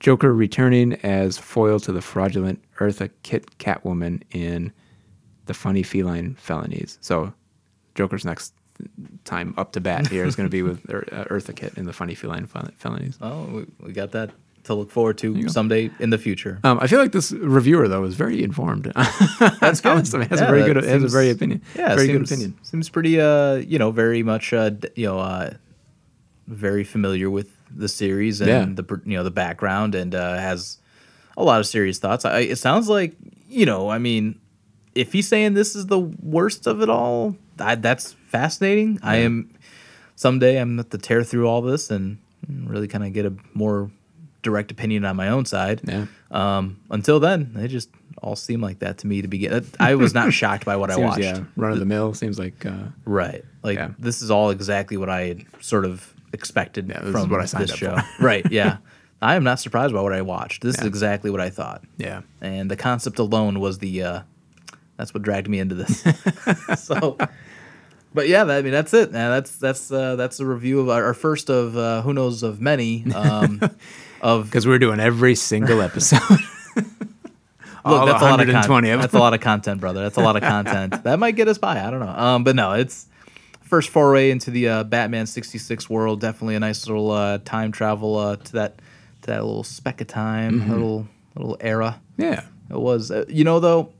Joker 0.00 0.32
returning 0.34 0.94
as 1.02 1.38
foil 1.38 1.78
to 1.80 1.92
the 1.92 2.00
fraudulent 2.02 2.62
Eartha 2.78 3.10
Kitt 3.22 3.58
Catwoman 3.58 4.22
in 4.32 4.72
the 5.46 5.54
funny 5.54 5.82
feline 5.82 6.34
felonies. 6.34 6.98
So, 7.00 7.32
Joker's 7.94 8.24
next 8.24 8.54
time 9.24 9.52
up 9.58 9.72
to 9.72 9.80
bat 9.80 10.06
here 10.08 10.24
is 10.24 10.34
going 10.36 10.48
to 10.48 10.50
be 10.50 10.62
with 10.62 10.88
uh, 10.90 11.24
Eartha 11.24 11.54
Kitt 11.54 11.74
in 11.76 11.84
the 11.84 11.92
funny 11.92 12.14
feline 12.14 12.46
felonies. 12.46 13.18
oh, 13.20 13.44
we, 13.44 13.66
we 13.86 13.92
got 13.92 14.12
that 14.12 14.30
to 14.64 14.74
look 14.74 14.90
forward 14.90 15.16
to 15.18 15.48
someday 15.48 15.90
in 16.00 16.10
the 16.10 16.18
future. 16.18 16.60
Um, 16.64 16.78
I 16.80 16.86
feel 16.86 16.98
like 16.98 17.12
this 17.12 17.32
reviewer 17.32 17.88
though 17.88 18.04
is 18.04 18.14
very 18.14 18.42
informed. 18.42 18.92
That's 19.60 19.80
good. 19.80 19.92
Honestly, 19.92 20.26
has 20.26 20.40
Yeah, 20.40 20.46
a 20.46 20.50
very 20.50 20.64
good, 20.64 20.76
has 20.84 21.02
a 21.02 21.08
very 21.08 21.30
opinion. 21.30 21.62
Yeah, 21.74 21.94
very 21.94 22.06
seems, 22.08 22.18
good 22.18 22.34
opinion. 22.36 22.58
Seems 22.62 22.88
pretty, 22.88 23.20
uh, 23.20 23.54
you 23.54 23.78
know, 23.78 23.90
very 23.90 24.22
much, 24.22 24.52
uh, 24.52 24.70
you 24.96 25.06
know, 25.06 25.18
uh, 25.18 25.54
very 26.46 26.84
familiar 26.84 27.30
with 27.30 27.56
the 27.74 27.88
series 27.88 28.40
and 28.40 28.48
Yeah. 28.48 28.64
the, 28.82 29.00
you 29.04 29.16
know, 29.16 29.24
the 29.24 29.30
background, 29.30 29.94
and 29.94 30.14
uh, 30.14 30.34
has 30.36 30.78
a 31.36 31.44
lot 31.44 31.60
of 31.60 31.66
serious 31.66 31.98
thoughts. 31.98 32.24
I, 32.24 32.40
it 32.40 32.56
sounds 32.56 32.88
like, 32.88 33.14
you 33.48 33.66
know, 33.66 33.88
I 33.88 33.98
mean, 33.98 34.38
if 34.94 35.12
he's 35.12 35.28
saying 35.28 35.54
this 35.54 35.74
is 35.76 35.86
the 35.86 35.98
worst 36.00 36.66
of 36.66 36.82
it 36.82 36.90
all, 36.90 37.36
I, 37.58 37.76
that's 37.76 38.12
fascinating. 38.28 38.98
I 39.02 39.16
am 39.16 39.50
someday 40.16 40.58
I'm 40.60 40.76
going 40.76 40.88
to 40.88 40.98
tear 40.98 41.22
through 41.24 41.46
all 41.48 41.62
this 41.62 41.90
and 41.90 42.18
really 42.48 42.88
kind 42.88 43.04
of 43.04 43.12
get 43.12 43.26
a 43.26 43.32
more 43.54 43.90
direct 44.42 44.70
opinion 44.70 45.04
on 45.04 45.16
my 45.16 45.28
own 45.28 45.44
side. 45.44 45.80
Yeah. 45.84 46.06
Um, 46.30 46.80
until 46.90 47.20
then, 47.20 47.52
they 47.54 47.68
just 47.68 47.90
all 48.22 48.36
seem 48.36 48.60
like 48.60 48.80
that 48.80 48.98
to 48.98 49.06
me 49.06 49.22
to 49.22 49.28
begin. 49.28 49.64
I 49.78 49.94
was 49.94 50.12
not 50.14 50.32
shocked 50.40 50.64
by 50.64 50.76
what 50.76 50.90
I 50.90 50.96
watched. 50.96 51.20
yeah, 51.22 51.44
run 51.56 51.72
of 51.72 51.78
the 51.78 51.84
mill 51.86 52.12
seems 52.14 52.38
like 52.38 52.64
uh, 52.66 52.84
Right. 53.04 53.44
Like 53.62 53.76
Yeah. 53.78 53.90
this 53.98 54.22
is 54.22 54.30
all 54.30 54.50
exactly 54.50 54.96
what 54.96 55.08
I 55.08 55.20
had 55.28 55.44
sort 55.60 55.84
of 55.84 56.12
expected 56.32 56.88
Yeah, 56.88 57.00
this 57.00 57.08
is 57.08 57.12
from 57.12 57.30
what 57.30 57.40
I 57.40 57.44
signed 57.44 57.64
this 57.64 57.72
up 57.72 57.78
show. 57.78 57.96
for. 57.96 58.04
right. 58.24 58.46
Yeah. 58.50 58.78
I 59.22 59.34
am 59.34 59.44
not 59.44 59.60
surprised 59.60 59.92
by 59.92 60.00
what 60.00 60.12
I 60.14 60.22
watched. 60.22 60.62
This 60.62 60.78
is 60.78 60.86
exactly 60.86 61.30
what 61.30 61.40
I 61.40 61.50
thought. 61.50 61.82
yeah. 61.98 62.22
And 62.40 62.70
the 62.70 62.76
concept 62.76 63.18
alone 63.18 63.60
was 63.60 63.78
the 63.78 64.02
uh 64.02 64.20
that's 64.96 65.14
what 65.14 65.22
dragged 65.22 65.48
me 65.48 65.58
into 65.58 65.74
this. 65.74 66.04
so 66.82 67.16
but 68.12 68.28
yeah, 68.28 68.44
I 68.44 68.62
mean 68.62 68.72
that's 68.72 68.92
it. 68.92 69.12
man. 69.12 69.30
that's 69.30 69.56
that's 69.56 69.90
uh, 69.92 70.16
that's 70.16 70.40
a 70.40 70.46
review 70.46 70.80
of 70.80 70.88
our, 70.88 71.04
our 71.04 71.14
first 71.14 71.48
of 71.48 71.76
uh, 71.76 72.02
who 72.02 72.12
knows 72.12 72.42
of 72.42 72.60
many 72.60 73.10
um, 73.14 73.60
of 74.20 74.46
Because 74.46 74.66
we're 74.66 74.78
doing 74.78 75.00
every 75.00 75.34
single 75.34 75.80
episode. 75.80 76.20
Look, 77.82 78.06
that's 78.06 78.20
a 78.20 78.24
lot 78.26 78.40
of 78.40 78.48
120 78.48 78.50
of 78.50 78.66
content. 78.66 79.00
That's 79.00 79.14
a 79.14 79.18
lot 79.18 79.32
of 79.32 79.40
content, 79.40 79.80
brother. 79.80 80.02
That's 80.02 80.18
a 80.18 80.20
lot 80.20 80.36
of 80.36 80.42
content. 80.42 81.02
that 81.04 81.18
might 81.18 81.34
get 81.34 81.48
us 81.48 81.56
by. 81.56 81.82
I 81.82 81.90
don't 81.90 82.00
know. 82.00 82.08
Um, 82.08 82.44
but 82.44 82.54
no, 82.54 82.72
it's 82.72 83.06
first 83.70 83.88
foray 83.88 84.30
into 84.30 84.50
the 84.50 84.68
uh, 84.68 84.84
Batman 84.84 85.26
'66 85.26 85.88
world. 85.88 86.20
Definitely 86.20 86.56
a 86.56 86.60
nice 86.60 86.86
little 86.86 87.10
uh, 87.10 87.38
time 87.38 87.72
travel 87.72 88.16
uh, 88.18 88.36
to 88.36 88.52
that 88.52 88.78
to 89.22 89.26
that 89.28 89.44
little 89.44 89.64
speck 89.64 90.00
of 90.00 90.06
time, 90.08 90.60
Mm-hmm. 90.60 90.70
little 90.72 91.08
little 91.36 91.56
era. 91.60 92.00
yeah. 92.18 92.44
It 92.68 92.78
was, 92.78 93.10
uh, 93.10 93.24
you 93.28 93.42
know, 93.44 93.58
though. 93.60 93.92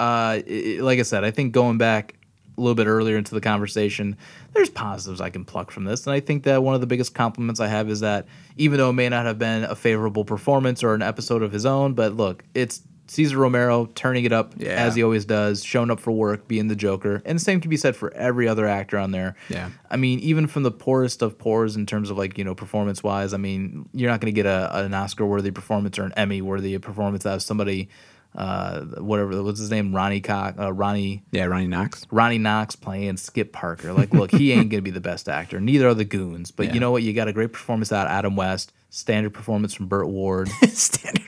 Uh, 0.00 0.40
i- 0.46 0.76
i- 0.78 0.80
like 0.80 0.98
I 0.98 1.02
said, 1.02 1.24
I 1.24 1.30
think 1.30 1.52
going 1.52 1.76
back 1.78 2.14
a 2.56 2.60
little 2.60 2.74
bit 2.74 2.86
earlier 2.86 3.16
into 3.18 3.34
the 3.34 3.40
conversation, 3.42 4.16
there's 4.54 4.70
positives 4.70 5.20
I 5.20 5.28
can 5.30 5.44
pluck 5.44 5.70
from 5.70 5.84
this, 5.84 6.06
and 6.06 6.14
I 6.14 6.20
think 6.20 6.44
that 6.44 6.62
one 6.62 6.74
of 6.74 6.80
the 6.80 6.86
biggest 6.86 7.14
compliments 7.14 7.60
I 7.60 7.66
have 7.68 7.88
is 7.90 8.00
that 8.00 8.26
even 8.56 8.78
though 8.78 8.88
it 8.90 8.94
may 8.94 9.08
not 9.10 9.26
have 9.26 9.38
been 9.38 9.64
a 9.64 9.74
favorable 9.74 10.24
performance 10.24 10.82
or 10.82 10.94
an 10.94 11.02
episode 11.02 11.42
of 11.42 11.52
his 11.52 11.66
own, 11.66 11.92
but 11.94 12.14
look, 12.16 12.42
it's 12.54 12.80
Cesar 13.08 13.38
Romero 13.38 13.86
turning 13.94 14.24
it 14.24 14.32
up 14.32 14.54
Yeah. 14.56 14.70
as 14.70 14.94
he 14.96 15.02
always 15.02 15.24
does, 15.24 15.62
showing 15.64 15.90
up 15.90 16.00
for 16.00 16.10
work, 16.10 16.48
being 16.48 16.68
the 16.68 16.76
Joker, 16.76 17.22
and 17.24 17.38
the 17.38 17.42
same 17.42 17.60
can 17.60 17.68
be 17.70 17.76
said 17.76 17.94
for 17.96 18.12
every 18.14 18.48
other 18.48 18.66
actor 18.66 18.98
on 18.98 19.10
there. 19.12 19.36
Yeah. 19.48 19.70
I 19.90 19.96
mean, 19.96 20.18
even 20.20 20.46
from 20.46 20.62
the 20.64 20.70
poorest 20.72 21.22
of 21.22 21.38
poors 21.38 21.76
in 21.76 21.86
terms 21.86 22.10
of 22.10 22.18
like 22.18 22.36
you 22.38 22.44
know 22.44 22.54
performance 22.54 23.02
wise, 23.02 23.32
I 23.32 23.36
mean, 23.36 23.88
you're 23.92 24.10
not 24.10 24.20
going 24.20 24.32
to 24.34 24.36
get 24.36 24.46
a, 24.46 24.70
an 24.84 24.92
Oscar 24.94 25.24
worthy 25.26 25.50
performance 25.50 25.98
or 25.98 26.04
an 26.04 26.12
Emmy 26.16 26.42
worthy 26.42 26.76
performance 26.78 27.24
out 27.26 27.34
of 27.36 27.42
somebody, 27.42 27.88
uh, 28.34 28.80
whatever 29.00 29.42
what's 29.42 29.60
his 29.60 29.70
name, 29.70 29.94
Ronnie 29.94 30.20
Cox, 30.20 30.58
uh, 30.58 30.72
Ronnie 30.72 31.22
Yeah, 31.30 31.44
Ronnie 31.44 31.68
Knox. 31.68 32.06
Ronnie 32.10 32.38
Knox 32.38 32.76
playing 32.76 33.16
Skip 33.18 33.52
Parker. 33.52 33.92
Like, 33.92 34.12
look, 34.12 34.30
he 34.32 34.52
ain't 34.52 34.68
gonna 34.70 34.82
be 34.82 34.90
the 34.90 35.00
best 35.00 35.28
actor. 35.28 35.60
Neither 35.60 35.88
are 35.88 35.94
the 35.94 36.04
goons. 36.04 36.50
But 36.50 36.66
Yeah. 36.66 36.74
you 36.74 36.80
know 36.80 36.90
what? 36.90 37.02
You 37.02 37.12
got 37.12 37.28
a 37.28 37.32
great 37.32 37.52
performance 37.52 37.92
out 37.92 38.06
of 38.06 38.12
Adam 38.12 38.36
West. 38.36 38.72
Standard 38.90 39.34
performance 39.34 39.74
from 39.74 39.86
Burt 39.86 40.08
Ward. 40.08 40.48
Standard. 40.68 41.22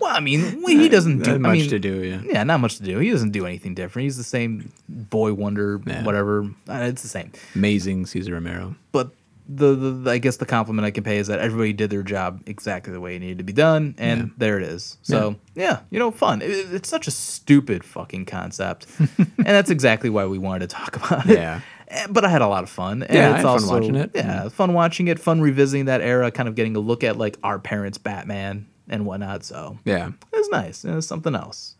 Well, 0.00 0.14
I 0.14 0.20
mean, 0.20 0.62
well, 0.62 0.76
he 0.76 0.88
doesn't 0.88 1.18
do 1.22 1.30
Not 1.32 1.34
I 1.34 1.38
much 1.38 1.58
mean, 1.58 1.70
to 1.70 1.78
do, 1.78 2.02
yeah. 2.04 2.20
Yeah, 2.24 2.44
not 2.44 2.60
much 2.60 2.76
to 2.78 2.82
do. 2.82 2.98
He 2.98 3.10
doesn't 3.10 3.30
do 3.32 3.46
anything 3.46 3.74
different. 3.74 4.04
He's 4.04 4.16
the 4.16 4.24
same 4.24 4.72
boy 4.88 5.32
wonder, 5.34 5.80
Yeah. 5.86 6.04
whatever. 6.04 6.44
Uh, 6.68 6.74
it's 6.90 7.02
the 7.02 7.08
same. 7.08 7.32
Amazing 7.54 8.06
Cesar 8.06 8.34
Romero. 8.34 8.74
but 8.92 9.10
the, 9.48 9.76
the 9.76 10.10
I 10.10 10.18
guess 10.18 10.38
the 10.38 10.44
compliment 10.46 10.84
I 10.86 10.90
can 10.90 11.04
pay 11.04 11.18
is 11.18 11.28
that 11.28 11.38
everybody 11.38 11.72
did 11.72 11.88
their 11.88 12.02
job 12.02 12.42
exactly 12.46 12.92
the 12.92 12.98
way 13.00 13.14
it 13.14 13.20
needed 13.20 13.38
to 13.38 13.44
be 13.44 13.52
done, 13.52 13.94
and 13.96 14.20
Yeah. 14.20 14.26
there 14.38 14.56
it 14.58 14.64
is. 14.64 14.98
So 15.02 15.36
yeah, 15.54 15.80
you 15.90 16.00
know, 16.00 16.10
fun. 16.10 16.42
It, 16.42 16.48
it's 16.72 16.88
such 16.88 17.06
a 17.06 17.12
stupid 17.12 17.84
fucking 17.84 18.24
concept, 18.26 18.88
and 18.98 19.26
that's 19.36 19.70
exactly 19.70 20.10
why 20.10 20.26
we 20.26 20.36
wanted 20.38 20.68
to 20.68 20.74
talk 20.74 20.96
about 21.04 21.30
it. 21.30 21.38
Yeah. 21.38 21.60
Eh, 21.86 22.08
But 22.10 22.24
I 22.24 22.28
had 22.28 22.42
a 22.42 22.48
lot 22.48 22.64
of 22.64 22.70
fun. 22.70 23.04
And 23.04 23.14
Yeah, 23.14 23.26
I 23.28 23.34
it's 23.34 23.36
had 23.36 23.60
fun 23.60 23.68
watching 23.68 23.94
it. 23.94 24.10
Yeah, 24.16 24.48
fun 24.48 24.72
watching 24.72 25.06
it, 25.06 25.20
fun 25.20 25.40
revisiting 25.40 25.84
that 25.84 26.00
era, 26.00 26.32
kind 26.32 26.48
of 26.48 26.56
getting 26.56 26.74
a 26.74 26.80
look 26.80 27.04
at 27.04 27.16
like 27.16 27.36
our 27.44 27.60
parents' 27.60 27.98
Batman 27.98 28.66
and 28.88 29.06
whatnot. 29.06 29.44
So 29.44 29.78
Yeah. 29.84 30.10
it's 30.32 30.48
nice. 30.50 30.84
It 30.84 30.94
was 30.94 31.06
something 31.06 31.34
else. 31.34 31.74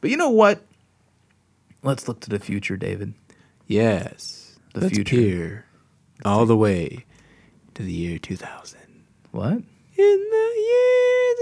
But 0.00 0.10
you 0.10 0.16
know 0.16 0.30
what? 0.30 0.64
Let's 1.82 2.06
look 2.08 2.20
to 2.20 2.30
the 2.30 2.38
future, 2.38 2.76
David. 2.76 3.14
Yes. 3.66 4.58
The 4.74 4.80
Let's 4.80 4.94
future. 4.94 5.16
peer 5.16 5.64
all 6.24 6.46
the 6.46 6.56
way 6.56 7.04
to 7.74 7.82
the 7.82 7.92
year 7.92 8.18
2000. 8.18 8.78
What? 9.32 9.62
In 9.94 10.04
the 10.30 10.52
year 10.58 11.34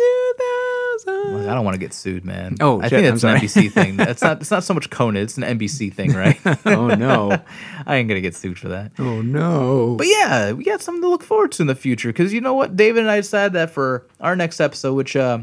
2000. 1.05 1.37
Look, 1.37 1.49
I 1.49 1.55
don't 1.55 1.65
want 1.65 1.75
to 1.75 1.79
get 1.79 1.95
sued, 1.95 2.25
man. 2.25 2.57
Oh, 2.61 2.81
I 2.81 2.89
shit, 2.89 2.91
think 2.91 3.07
I'm 3.07 3.19
that's 3.19 3.25
an. 3.25 3.37
NBC 3.37 3.73
thing. 3.73 4.01
It's 4.11 4.23
not. 4.23 4.41
It's 4.41 4.51
not 4.51 4.65
so 4.65 4.75
much 4.75 4.91
Conan. 4.91 5.23
It's 5.23 5.37
an 5.37 5.45
NBC 5.45 5.93
thing, 5.95 6.13
right? 6.15 6.41
oh, 6.67 6.89
no. 6.89 7.31
I 7.87 7.97
ain't 7.97 8.09
gonna 8.09 8.21
get 8.21 8.35
sued 8.35 8.59
for 8.59 8.69
that. 8.69 8.93
Oh, 8.99 9.23
no. 9.23 9.95
But 9.97 10.09
yeah, 10.09 10.53
we 10.53 10.65
got 10.65 10.83
something 10.83 11.03
to 11.03 11.09
look 11.09 11.23
forward 11.23 11.53
to 11.53 11.63
in 11.63 11.69
the 11.69 11.75
future. 11.77 12.09
Because 12.09 12.33
you 12.33 12.41
know 12.41 12.55
what, 12.55 12.77
David 12.77 13.03
and 13.03 13.11
I 13.11 13.17
decided 13.21 13.53
that 13.53 13.71
for 13.71 14.07
our 14.21 14.35
next 14.35 14.61
episode, 14.61 14.95
which 14.95 15.15
uh, 15.15 15.41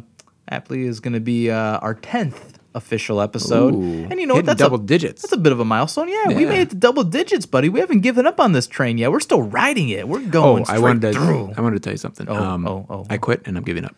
aptly 0.49 0.83
is 0.83 0.99
going 0.99 1.13
to 1.13 1.19
be 1.21 1.49
uh, 1.49 1.77
our 1.79 1.93
tenth 1.93 2.56
official 2.77 3.19
episode, 3.19 3.75
Ooh, 3.75 4.07
and 4.09 4.19
you 4.19 4.25
know 4.25 4.35
what, 4.35 4.45
that's 4.45 4.57
double 4.59 4.79
a, 4.79 4.83
digits. 4.83 5.23
That's 5.23 5.33
a 5.33 5.37
bit 5.37 5.51
of 5.51 5.59
a 5.59 5.65
milestone. 5.65 6.07
Yeah, 6.07 6.27
we 6.27 6.45
made 6.45 6.61
it 6.61 6.69
to 6.69 6.75
double 6.75 7.03
digits, 7.03 7.45
buddy. 7.45 7.67
We 7.67 7.79
haven't 7.81 8.01
given 8.01 8.25
up 8.25 8.39
on 8.39 8.53
this 8.53 8.67
train 8.67 8.97
yet. 8.97 9.11
We're 9.11 9.19
still 9.19 9.41
riding 9.41 9.89
it. 9.89 10.07
We're 10.07 10.19
Oh, 10.19 10.27
going. 10.29 10.63
I 10.63 10.65
straight 10.65 10.81
wanted 10.81 11.01
to. 11.01 11.13
through. 11.13 11.53
I 11.57 11.61
wanted 11.61 11.75
to 11.75 11.79
tell 11.81 11.93
you 11.93 11.97
something. 11.97 12.29
Oh, 12.29 12.35
um, 12.35 12.67
oh, 12.67 12.85
oh, 12.89 13.05
I 13.09 13.15
oh. 13.15 13.19
quit 13.19 13.41
and 13.45 13.57
I'm 13.57 13.63
giving 13.63 13.83
up. 13.83 13.95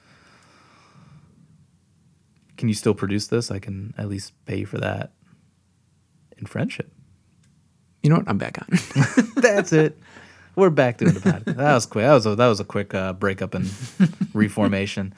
Can 2.57 2.67
you 2.67 2.75
still 2.75 2.93
produce 2.93 3.27
this? 3.27 3.51
I 3.51 3.59
can 3.59 3.93
at 3.97 4.09
least 4.09 4.33
pay 4.45 4.57
you 4.57 4.65
for 4.65 4.79
that 4.79 5.11
in 6.37 6.45
friendship. 6.45 6.91
You 8.03 8.09
know 8.09 8.17
what? 8.17 8.27
I'm 8.29 8.37
back 8.37 8.57
on. 8.61 8.67
That's 9.35 9.71
it. 9.73 9.97
We're 10.55 10.69
back 10.69 10.97
doing 10.97 11.13
the 11.13 11.19
podcast. 11.21 11.55
That 11.55 11.73
was 11.73 11.85
quick. 11.85 12.03
That 12.03 12.13
was 12.13 12.25
a, 12.25 12.35
that 12.35 12.47
was 12.47 12.59
a 12.59 12.65
quick 12.65 12.93
uh, 12.93 13.13
breakup 13.13 13.53
and 13.53 13.69
reformation. 14.33 15.13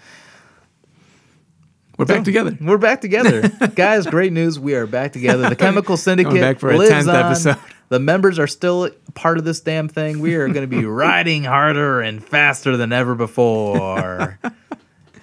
We're 2.01 2.05
back 2.05 2.23
together. 2.23 2.57
We're 2.59 2.79
back 2.79 3.01
together, 3.01 3.47
guys. 3.75 4.07
Great 4.07 4.33
news! 4.33 4.57
We 4.57 4.73
are 4.73 4.87
back 4.87 5.13
together. 5.13 5.47
The 5.47 5.55
Chemical 5.55 5.97
Syndicate 5.97 6.41
back 6.41 6.57
for 6.57 6.71
a 6.71 6.77
lives 6.79 6.89
10th 6.89 7.07
on. 7.09 7.15
episode. 7.15 7.57
The 7.89 7.99
members 7.99 8.39
are 8.39 8.47
still 8.47 8.89
part 9.13 9.37
of 9.37 9.43
this 9.43 9.59
damn 9.59 9.87
thing. 9.87 10.19
We 10.19 10.33
are 10.33 10.47
going 10.47 10.67
to 10.67 10.75
be 10.75 10.83
riding 10.87 11.43
harder 11.43 12.01
and 12.01 12.23
faster 12.23 12.75
than 12.75 12.91
ever 12.91 13.13
before. 13.13 14.39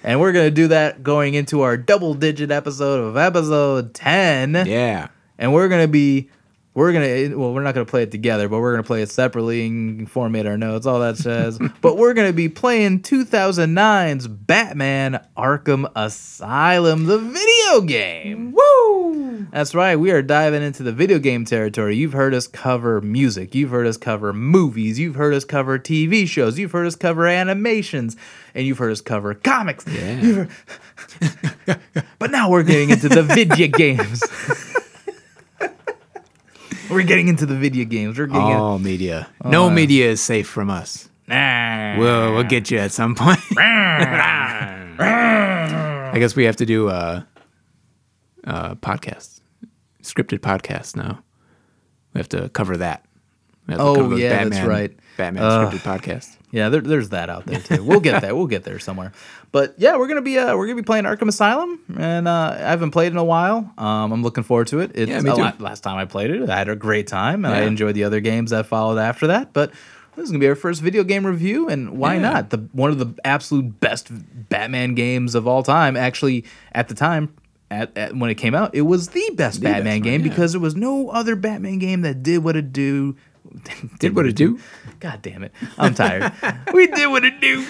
and 0.05 0.21
we're 0.21 0.31
going 0.31 0.45
to 0.47 0.51
do 0.51 0.69
that 0.69 1.03
going 1.03 1.33
into 1.33 1.63
our 1.63 1.75
double 1.75 2.13
digit 2.13 2.49
episode 2.49 3.03
of 3.03 3.17
episode 3.17 3.93
10. 3.93 4.63
Yeah. 4.65 5.09
And 5.37 5.51
we're 5.51 5.67
going 5.67 5.81
to 5.83 5.91
be, 5.91 6.29
we're 6.73 6.93
going 6.93 7.29
to, 7.31 7.35
well, 7.35 7.53
we're 7.53 7.63
not 7.63 7.73
going 7.73 7.85
to 7.85 7.89
play 7.89 8.03
it 8.03 8.11
together, 8.11 8.47
but 8.47 8.59
we're 8.59 8.73
going 8.73 8.83
to 8.83 8.87
play 8.87 9.01
it 9.01 9.09
separately 9.09 9.65
and 9.65 10.09
format 10.09 10.45
our 10.45 10.57
notes, 10.57 10.85
all 10.85 10.99
that 10.99 11.17
says. 11.17 11.59
but 11.81 11.97
we're 11.97 12.13
going 12.13 12.29
to 12.29 12.33
be 12.33 12.47
playing 12.47 13.01
2009's 13.01 14.27
Batman 14.27 15.25
Arkham 15.35 15.91
Asylum, 15.95 17.05
the 17.05 17.17
video 17.17 17.81
game. 17.81 18.53
Woo! 18.53 19.47
That's 19.51 19.73
right. 19.73 19.95
We 19.95 20.11
are 20.11 20.21
diving 20.21 20.61
into 20.61 20.83
the 20.83 20.91
video 20.91 21.17
game 21.17 21.43
territory. 21.43 21.95
You've 21.95 22.13
heard 22.13 22.33
us 22.33 22.45
cover 22.45 23.01
music. 23.01 23.55
You've 23.55 23.71
heard 23.71 23.87
us 23.87 23.97
cover 23.97 24.31
movies. 24.31 24.99
You've 24.99 25.15
heard 25.15 25.33
us 25.33 25.45
cover 25.45 25.79
TV 25.79 26.27
shows. 26.27 26.59
You've 26.59 26.71
heard 26.71 26.85
us 26.85 26.95
cover 26.95 27.25
animations. 27.25 28.15
And 28.53 28.67
you've 28.67 28.77
heard 28.77 28.91
us 28.91 29.01
cover 29.01 29.33
comics. 29.33 29.85
Yeah. 29.87 30.45
But 32.19 32.31
now 32.31 32.49
we're 32.49 32.63
getting 32.63 32.89
into 32.89 33.07
the 33.07 33.23
video 33.23 33.67
games. 33.67 34.21
We're 36.89 37.03
getting 37.03 37.27
into 37.27 37.45
the 37.45 37.55
video 37.55 37.85
games. 37.85 38.17
We're 38.17 38.27
getting 38.27 38.41
All 38.41 38.79
media. 38.79 39.27
No 39.43 39.69
media 39.69 40.09
is 40.09 40.21
safe 40.21 40.47
from 40.47 40.69
us. 40.69 41.09
Nah. 41.27 41.97
We'll, 41.97 42.33
we'll 42.33 42.43
get 42.43 42.71
you 42.71 42.79
at 42.79 42.91
some 42.91 43.15
point. 43.15 43.39
I 45.01 46.17
guess 46.17 46.35
we 46.35 46.43
have 46.45 46.55
to 46.57 46.65
do 46.65 46.89
uh, 46.89 47.21
uh, 48.45 48.75
podcasts, 48.75 49.41
scripted 50.01 50.39
podcasts 50.39 50.95
now. 50.95 51.21
We 52.13 52.19
have 52.19 52.29
to 52.29 52.49
cover 52.49 52.77
that. 52.77 53.05
We 53.67 53.73
have 53.73 53.79
to 53.79 53.85
Oh, 53.85 53.95
cover 53.95 54.09
those 54.09 54.19
yeah, 54.19 54.43
that's 54.45 54.65
right. 54.67 54.97
Batman 55.19 55.43
Ugh. 55.43 55.71
scripted 55.73 55.79
podcasts. 55.81 56.37
Yeah, 56.51 56.69
there, 56.69 56.81
there's 56.81 57.09
that 57.09 57.29
out 57.29 57.45
there 57.45 57.59
too. 57.59 57.83
We'll 57.83 57.99
get 57.99 58.21
that. 58.21 58.35
We'll 58.35 58.47
get 58.47 58.63
there 58.63 58.79
somewhere. 58.79 59.11
But 59.51 59.75
yeah, 59.77 59.97
we're 59.97 60.07
gonna 60.07 60.21
be 60.23 60.39
uh, 60.39 60.55
we're 60.55 60.65
gonna 60.65 60.81
be 60.81 60.85
playing 60.85 61.03
Arkham 61.05 61.27
Asylum, 61.27 61.79
and 61.97 62.27
uh, 62.27 62.55
I 62.55 62.69
haven't 62.69 62.91
played 62.91 63.11
in 63.11 63.17
a 63.17 63.23
while. 63.23 63.71
Um, 63.77 64.11
I'm 64.11 64.23
looking 64.23 64.43
forward 64.43 64.67
to 64.67 64.79
it. 64.79 64.91
It's 64.95 65.09
Yeah, 65.11 65.19
me 65.21 65.29
a 65.29 65.35
too. 65.35 65.41
lot- 65.41 65.61
last 65.61 65.81
time 65.81 65.97
I 65.97 66.05
played 66.05 66.31
it, 66.31 66.49
I 66.49 66.57
had 66.57 66.69
a 66.69 66.75
great 66.75 67.05
time, 67.07 67.45
and 67.45 67.53
I 67.53 67.61
enjoyed 67.63 67.93
the 67.95 68.05
other 68.05 68.19
games 68.21 68.49
that 68.51 68.65
followed 68.65 68.97
after 68.97 69.27
that. 69.27 69.53
But 69.53 69.71
this 70.15 70.23
is 70.25 70.31
gonna 70.31 70.39
be 70.39 70.47
our 70.47 70.55
first 70.55 70.81
video 70.81 71.03
game 71.03 71.25
review, 71.27 71.67
and 71.69 71.97
why 71.99 72.15
Yeah. 72.15 72.21
not? 72.21 72.49
The 72.49 72.57
one 72.71 72.89
of 72.89 72.97
the 72.97 73.13
absolute 73.23 73.79
best 73.79 74.07
Batman 74.49 74.95
games 74.95 75.35
of 75.35 75.47
all 75.47 75.61
time. 75.61 75.95
Actually, 75.97 76.45
at 76.71 76.87
the 76.87 76.95
time. 76.95 77.33
At, 77.71 77.95
at, 77.95 78.15
when 78.15 78.31
it 78.31 78.35
came 78.39 78.55
out, 78.55 78.73
it 78.73 78.81
was 78.81 79.09
the 79.09 79.29
best 79.35 79.61
Batman 79.61 79.99
best 79.99 80.03
game 80.03 80.21
yeah. 80.21 80.29
because 80.29 80.53
there 80.53 80.59
was 80.59 80.75
no 80.75 81.09
other 81.09 81.35
Batman 81.35 81.77
game 81.77 82.01
that 82.01 82.23
did 82.23 82.39
what 82.43 82.55
it 82.55 82.73
do. 82.73 83.15
Did 83.99 84.15
what 84.15 84.25
it 84.25 84.35
do? 84.35 84.59
God 84.99 85.21
damn 85.21 85.43
it! 85.43 85.51
I'm 85.77 85.93
tired. 85.93 86.31
we 86.73 86.87
did 86.87 87.07
what 87.07 87.23
it 87.25 87.39
do. 87.41 87.65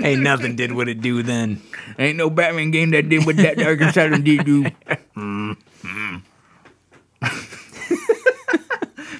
Ain't 0.04 0.22
nothing 0.22 0.56
did 0.56 0.72
what 0.72 0.88
it 0.88 1.00
do 1.00 1.22
then. 1.22 1.60
Ain't 1.98 2.16
no 2.16 2.30
Batman 2.30 2.70
game 2.70 2.90
that 2.90 3.08
did 3.08 3.26
what 3.26 3.36
that 3.36 3.56
Arkham 3.58 3.88
Asylum 3.88 4.22
did 4.22 4.44
do. 4.44 4.66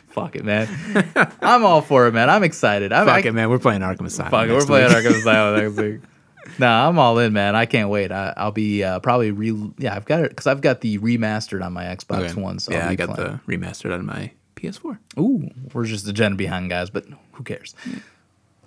Fuck 0.08 0.36
it, 0.36 0.44
man. 0.44 0.68
I'm 1.42 1.64
all 1.64 1.82
for 1.82 2.06
it, 2.06 2.14
man. 2.14 2.30
I'm 2.30 2.42
excited. 2.42 2.92
I'm, 2.92 3.06
Fuck 3.06 3.24
I, 3.24 3.28
it, 3.28 3.34
man. 3.34 3.50
We're 3.50 3.58
playing 3.58 3.82
Arkham 3.82 4.06
Asylum. 4.06 4.30
Fuck 4.30 4.48
it. 4.48 4.52
We're 4.52 4.66
playing. 4.66 4.90
Arkham 4.90 5.18
Asylum 5.18 5.60
next 5.60 5.76
week. 5.76 6.00
Nah, 6.58 6.88
I'm 6.88 6.98
all 6.98 7.18
in, 7.18 7.32
man. 7.32 7.54
I 7.54 7.66
can't 7.66 7.90
wait. 7.90 8.10
I, 8.10 8.32
I'll 8.36 8.52
be 8.52 8.82
uh, 8.82 9.00
probably 9.00 9.30
re. 9.30 9.70
Yeah, 9.78 9.94
I've 9.94 10.06
got 10.06 10.24
it 10.24 10.30
because 10.30 10.46
I've 10.46 10.60
got 10.60 10.80
the 10.80 10.98
remastered 10.98 11.64
on 11.64 11.72
my 11.72 11.84
Xbox 11.84 12.30
Okay. 12.30 12.40
One. 12.40 12.58
So 12.58 12.72
yeah, 12.72 12.88
I 12.88 12.94
got 12.94 13.10
playing. 13.10 13.40
the 13.46 13.56
remastered 13.56 13.92
on 13.92 14.06
my 14.06 14.32
PS4. 14.58 14.98
Ooh, 15.18 15.48
we're 15.72 15.84
just 15.84 16.04
the 16.04 16.12
gen 16.12 16.36
behind, 16.36 16.70
guys. 16.70 16.90
But 16.90 17.06
who 17.32 17.44
cares? 17.44 17.74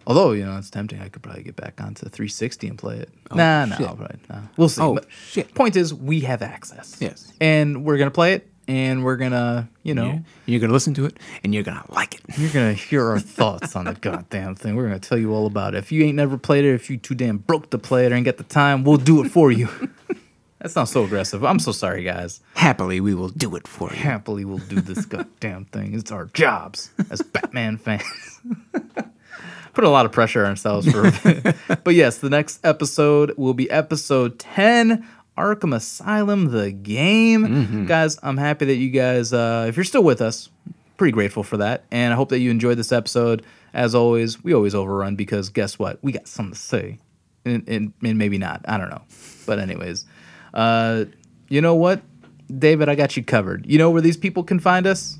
Although 0.07 0.31
you 0.31 0.43
know 0.45 0.57
it's 0.57 0.69
tempting, 0.71 0.99
I 0.99 1.09
could 1.09 1.21
probably 1.21 1.43
get 1.43 1.55
back 1.55 1.79
onto 1.79 2.01
360 2.09 2.67
and 2.67 2.77
play 2.77 2.97
it. 2.97 3.09
Oh, 3.29 3.35
nah, 3.35 3.65
nah, 3.65 3.75
shit. 3.77 3.85
Probably, 3.85 4.15
nah. 4.29 4.39
We'll 4.57 4.69
see. 4.69 4.81
Oh, 4.81 4.95
But 4.95 5.05
shit. 5.29 5.53
Point 5.53 5.75
is, 5.75 5.93
we 5.93 6.21
have 6.21 6.41
access. 6.41 6.97
Yes. 6.99 7.31
and 7.39 7.85
we're 7.85 7.97
gonna 7.97 8.09
play 8.09 8.33
it, 8.33 8.47
and 8.67 9.03
we're 9.03 9.17
gonna, 9.17 9.69
you 9.83 9.93
know, 9.93 10.05
Yeah. 10.07 10.19
You're 10.47 10.59
gonna 10.59 10.73
listen 10.73 10.95
to 10.95 11.05
it, 11.05 11.17
and 11.43 11.53
you're 11.53 11.63
gonna 11.63 11.85
like 11.89 12.15
it. 12.15 12.21
you're 12.37 12.49
gonna 12.51 12.73
hear 12.73 13.05
our 13.09 13.19
thoughts 13.19 13.75
on 13.75 13.85
the 13.85 13.93
goddamn 14.01 14.55
thing. 14.55 14.75
We're 14.75 14.87
gonna 14.87 14.99
tell 14.99 15.19
you 15.19 15.33
all 15.35 15.45
about 15.45 15.75
it. 15.75 15.77
If 15.77 15.91
you 15.91 16.03
ain't 16.03 16.15
never 16.15 16.35
played 16.37 16.65
it, 16.65 16.73
if 16.73 16.89
you 16.89 16.97
too 16.97 17.13
damn 17.13 17.37
broke 17.37 17.69
to 17.69 17.77
play 17.77 18.05
it 18.07 18.11
or 18.11 18.15
ain't 18.15 18.25
got 18.25 18.37
the 18.37 18.43
time, 18.43 18.83
we'll 18.83 18.97
do 18.97 19.23
it 19.23 19.29
for 19.29 19.51
you. 19.51 19.69
that 20.61 20.69
sounds 20.69 20.91
so 20.91 21.03
aggressive. 21.03 21.43
I'm 21.43 21.57
so 21.57 21.71
sorry, 21.71 22.03
guys. 22.03 22.39
Happily, 22.53 22.99
we 22.99 23.15
will 23.15 23.29
do 23.29 23.55
it 23.55 23.67
for 23.67 23.89
you. 23.89 23.95
Happily, 23.95 24.45
we'll 24.45 24.59
do 24.59 24.79
this 24.79 25.05
goddamn 25.05 25.65
thing. 25.65 25.95
It's 25.95 26.11
our 26.11 26.25
jobs 26.25 26.91
as 27.09 27.23
Batman 27.23 27.77
fans. 27.77 28.41
Put 29.73 29.83
a 29.83 29.89
lot 29.89 30.05
of 30.05 30.11
pressure 30.11 30.43
on 30.43 30.51
ourselves 30.51 30.91
for. 30.91 31.11
but 31.83 31.95
yes, 31.95 32.19
the 32.19 32.29
next 32.29 32.59
episode 32.63 33.33
will 33.37 33.55
be 33.55 33.71
episode 33.71 34.37
10 34.37 35.07
Arkham 35.35 35.73
Asylum, 35.73 36.51
the 36.51 36.71
game. 36.71 37.85
Guys, 37.87 38.19
I'm 38.21 38.37
happy 38.37 38.65
that 38.65 38.75
you 38.75 38.91
guys, 38.91 39.33
uh, 39.33 39.65
if 39.67 39.75
you're 39.77 39.83
still 39.83 40.03
with 40.03 40.21
us, 40.21 40.49
pretty 40.97 41.13
grateful 41.13 41.41
for 41.41 41.57
that. 41.57 41.85
And 41.89 42.13
I 42.13 42.15
hope 42.15 42.29
that 42.29 42.39
you 42.39 42.51
enjoyed 42.51 42.77
this 42.77 42.91
episode. 42.91 43.43
As 43.73 43.95
always, 43.95 44.43
we 44.43 44.53
always 44.53 44.75
overrun 44.75 45.15
because 45.15 45.49
guess 45.49 45.79
what? 45.79 45.97
We 46.03 46.11
got 46.11 46.27
something 46.27 46.53
to 46.53 46.59
say. 46.59 46.99
And, 47.45 47.67
and, 47.67 47.93
and 48.03 48.19
maybe 48.19 48.37
not. 48.37 48.63
I 48.67 48.77
don't 48.77 48.91
know. 48.91 49.01
But, 49.47 49.57
anyways, 49.57 50.05
uh, 50.53 51.05
you 51.49 51.61
know 51.61 51.75
what? 51.75 52.01
David, 52.47 52.89
I 52.89 52.95
got 52.95 53.15
you 53.15 53.23
covered. 53.23 53.65
You 53.65 53.77
know 53.77 53.89
where 53.89 54.01
these 54.01 54.17
people 54.17 54.43
can 54.43 54.59
find 54.59 54.85
us? 54.85 55.17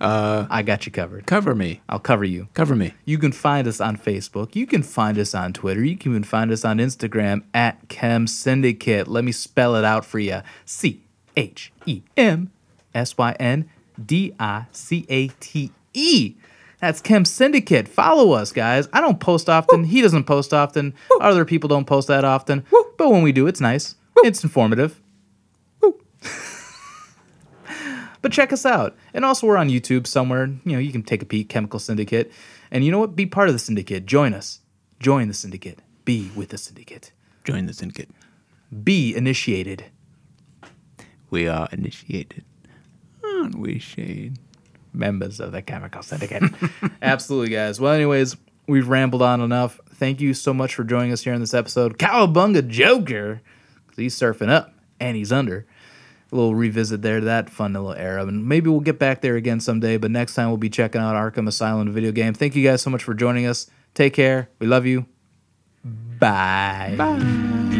Uh, 0.00 0.46
I 0.50 0.62
got 0.62 0.86
you 0.86 0.92
covered. 0.92 1.26
cover 1.26 1.54
me. 1.54 1.80
I'll 1.88 1.98
cover 1.98 2.24
you. 2.24 2.48
Cover 2.52 2.74
me. 2.74 2.92
You 3.04 3.16
can 3.16 3.32
find 3.32 3.66
us 3.66 3.80
on 3.80 3.96
Facebook. 3.96 4.54
You 4.54 4.66
can 4.66 4.82
find 4.82 5.18
us 5.18 5.34
on 5.34 5.52
Twitter. 5.52 5.84
You 5.84 5.96
can 5.96 6.12
even 6.12 6.24
find 6.24 6.50
us 6.50 6.64
on 6.64 6.78
Instagram 6.78 7.44
at 7.54 7.88
Chem 7.88 8.26
Syndicate. 8.26 9.08
Let 9.08 9.24
me 9.24 9.32
spell 9.32 9.76
it 9.76 9.84
out 9.84 10.04
for 10.04 10.18
you 10.18 10.42
C 10.64 11.02
H 11.36 11.72
E 11.86 12.02
M 12.16 12.50
S 12.94 13.16
Y 13.16 13.32
N 13.38 13.70
D 14.04 14.34
I 14.38 14.66
C 14.72 15.06
A 15.08 15.28
T 15.28 15.70
E. 15.94 16.34
That's 16.80 17.00
Chem 17.00 17.24
Syndicate. 17.24 17.88
Follow 17.88 18.32
us, 18.32 18.52
guys. 18.52 18.88
I 18.92 19.00
don't 19.00 19.20
post 19.20 19.48
often. 19.48 19.84
He 19.84 20.02
doesn't 20.02 20.24
post 20.24 20.52
often. 20.52 20.92
Other 21.20 21.44
people 21.46 21.68
don't 21.68 21.86
post 21.86 22.08
that 22.08 22.24
often. 22.24 22.64
But 22.98 23.10
when 23.10 23.22
we 23.22 23.32
do, 23.32 23.46
it's 23.46 23.60
nice. 23.60 23.94
It's 24.18 24.42
informative. 24.42 25.00
But 28.24 28.32
check 28.32 28.54
us 28.54 28.64
out. 28.64 28.96
And 29.12 29.22
also, 29.22 29.46
we're 29.46 29.58
on 29.58 29.68
YouTube 29.68 30.06
somewhere. 30.06 30.46
You 30.64 30.72
know, 30.72 30.78
you 30.78 30.92
can 30.92 31.02
take 31.02 31.20
a 31.20 31.26
peek, 31.26 31.50
Chemical 31.50 31.78
Syndicate. 31.78 32.32
And 32.70 32.82
you 32.82 32.90
know 32.90 32.98
what? 32.98 33.14
Be 33.14 33.26
part 33.26 33.48
of 33.48 33.54
the 33.54 33.58
syndicate. 33.58 34.06
Join 34.06 34.32
us. 34.32 34.60
Join 34.98 35.28
the 35.28 35.34
syndicate. 35.34 35.80
Be 36.06 36.30
with 36.34 36.48
the 36.48 36.56
syndicate. 36.56 37.12
Join 37.44 37.66
the 37.66 37.74
syndicate. 37.74 38.08
Be 38.82 39.14
initiated. 39.14 39.84
We 41.28 41.46
are 41.48 41.68
initiated. 41.70 42.44
Aren't 43.22 43.58
we, 43.58 43.78
Shade? 43.78 44.38
Members 44.94 45.38
of 45.38 45.52
the 45.52 45.60
Chemical 45.60 46.02
Syndicate. 46.02 46.44
Absolutely, 47.02 47.54
guys. 47.54 47.78
Well, 47.78 47.92
anyways, 47.92 48.38
we've 48.66 48.88
rambled 48.88 49.20
on 49.20 49.42
enough. 49.42 49.78
Thank 49.90 50.22
you 50.22 50.32
so 50.32 50.54
much 50.54 50.74
for 50.74 50.82
joining 50.82 51.12
us 51.12 51.24
here 51.24 51.34
in 51.34 51.40
this 51.40 51.52
episode. 51.52 51.98
Cowabunga 51.98 52.66
Joker. 52.66 53.42
He's 53.96 54.14
surfing 54.14 54.48
up 54.50 54.74
and 55.00 55.16
he's 55.16 55.32
under. 55.32 55.66
A 56.32 56.34
little 56.34 56.54
revisit 56.54 57.02
there 57.02 57.20
to 57.20 57.26
that 57.26 57.50
fun 57.50 57.74
little 57.74 57.92
era. 57.92 58.26
And 58.26 58.46
maybe 58.46 58.68
we'll 58.68 58.80
get 58.80 58.98
back 58.98 59.20
there 59.20 59.36
again 59.36 59.60
someday. 59.60 59.96
But 59.96 60.10
next 60.10 60.34
time 60.34 60.48
we'll 60.48 60.56
be 60.56 60.70
checking 60.70 61.00
out 61.00 61.14
Arkham 61.14 61.46
Asylum 61.46 61.92
video 61.92 62.12
game. 62.12 62.34
Thank 62.34 62.56
you 62.56 62.64
guys 62.64 62.82
so 62.82 62.90
much 62.90 63.04
for 63.04 63.14
joining 63.14 63.46
us. 63.46 63.70
Take 63.94 64.14
care. 64.14 64.48
We 64.58 64.66
love 64.66 64.86
you. 64.86 65.06
Bye. 65.84 66.94
Bye. 66.96 67.73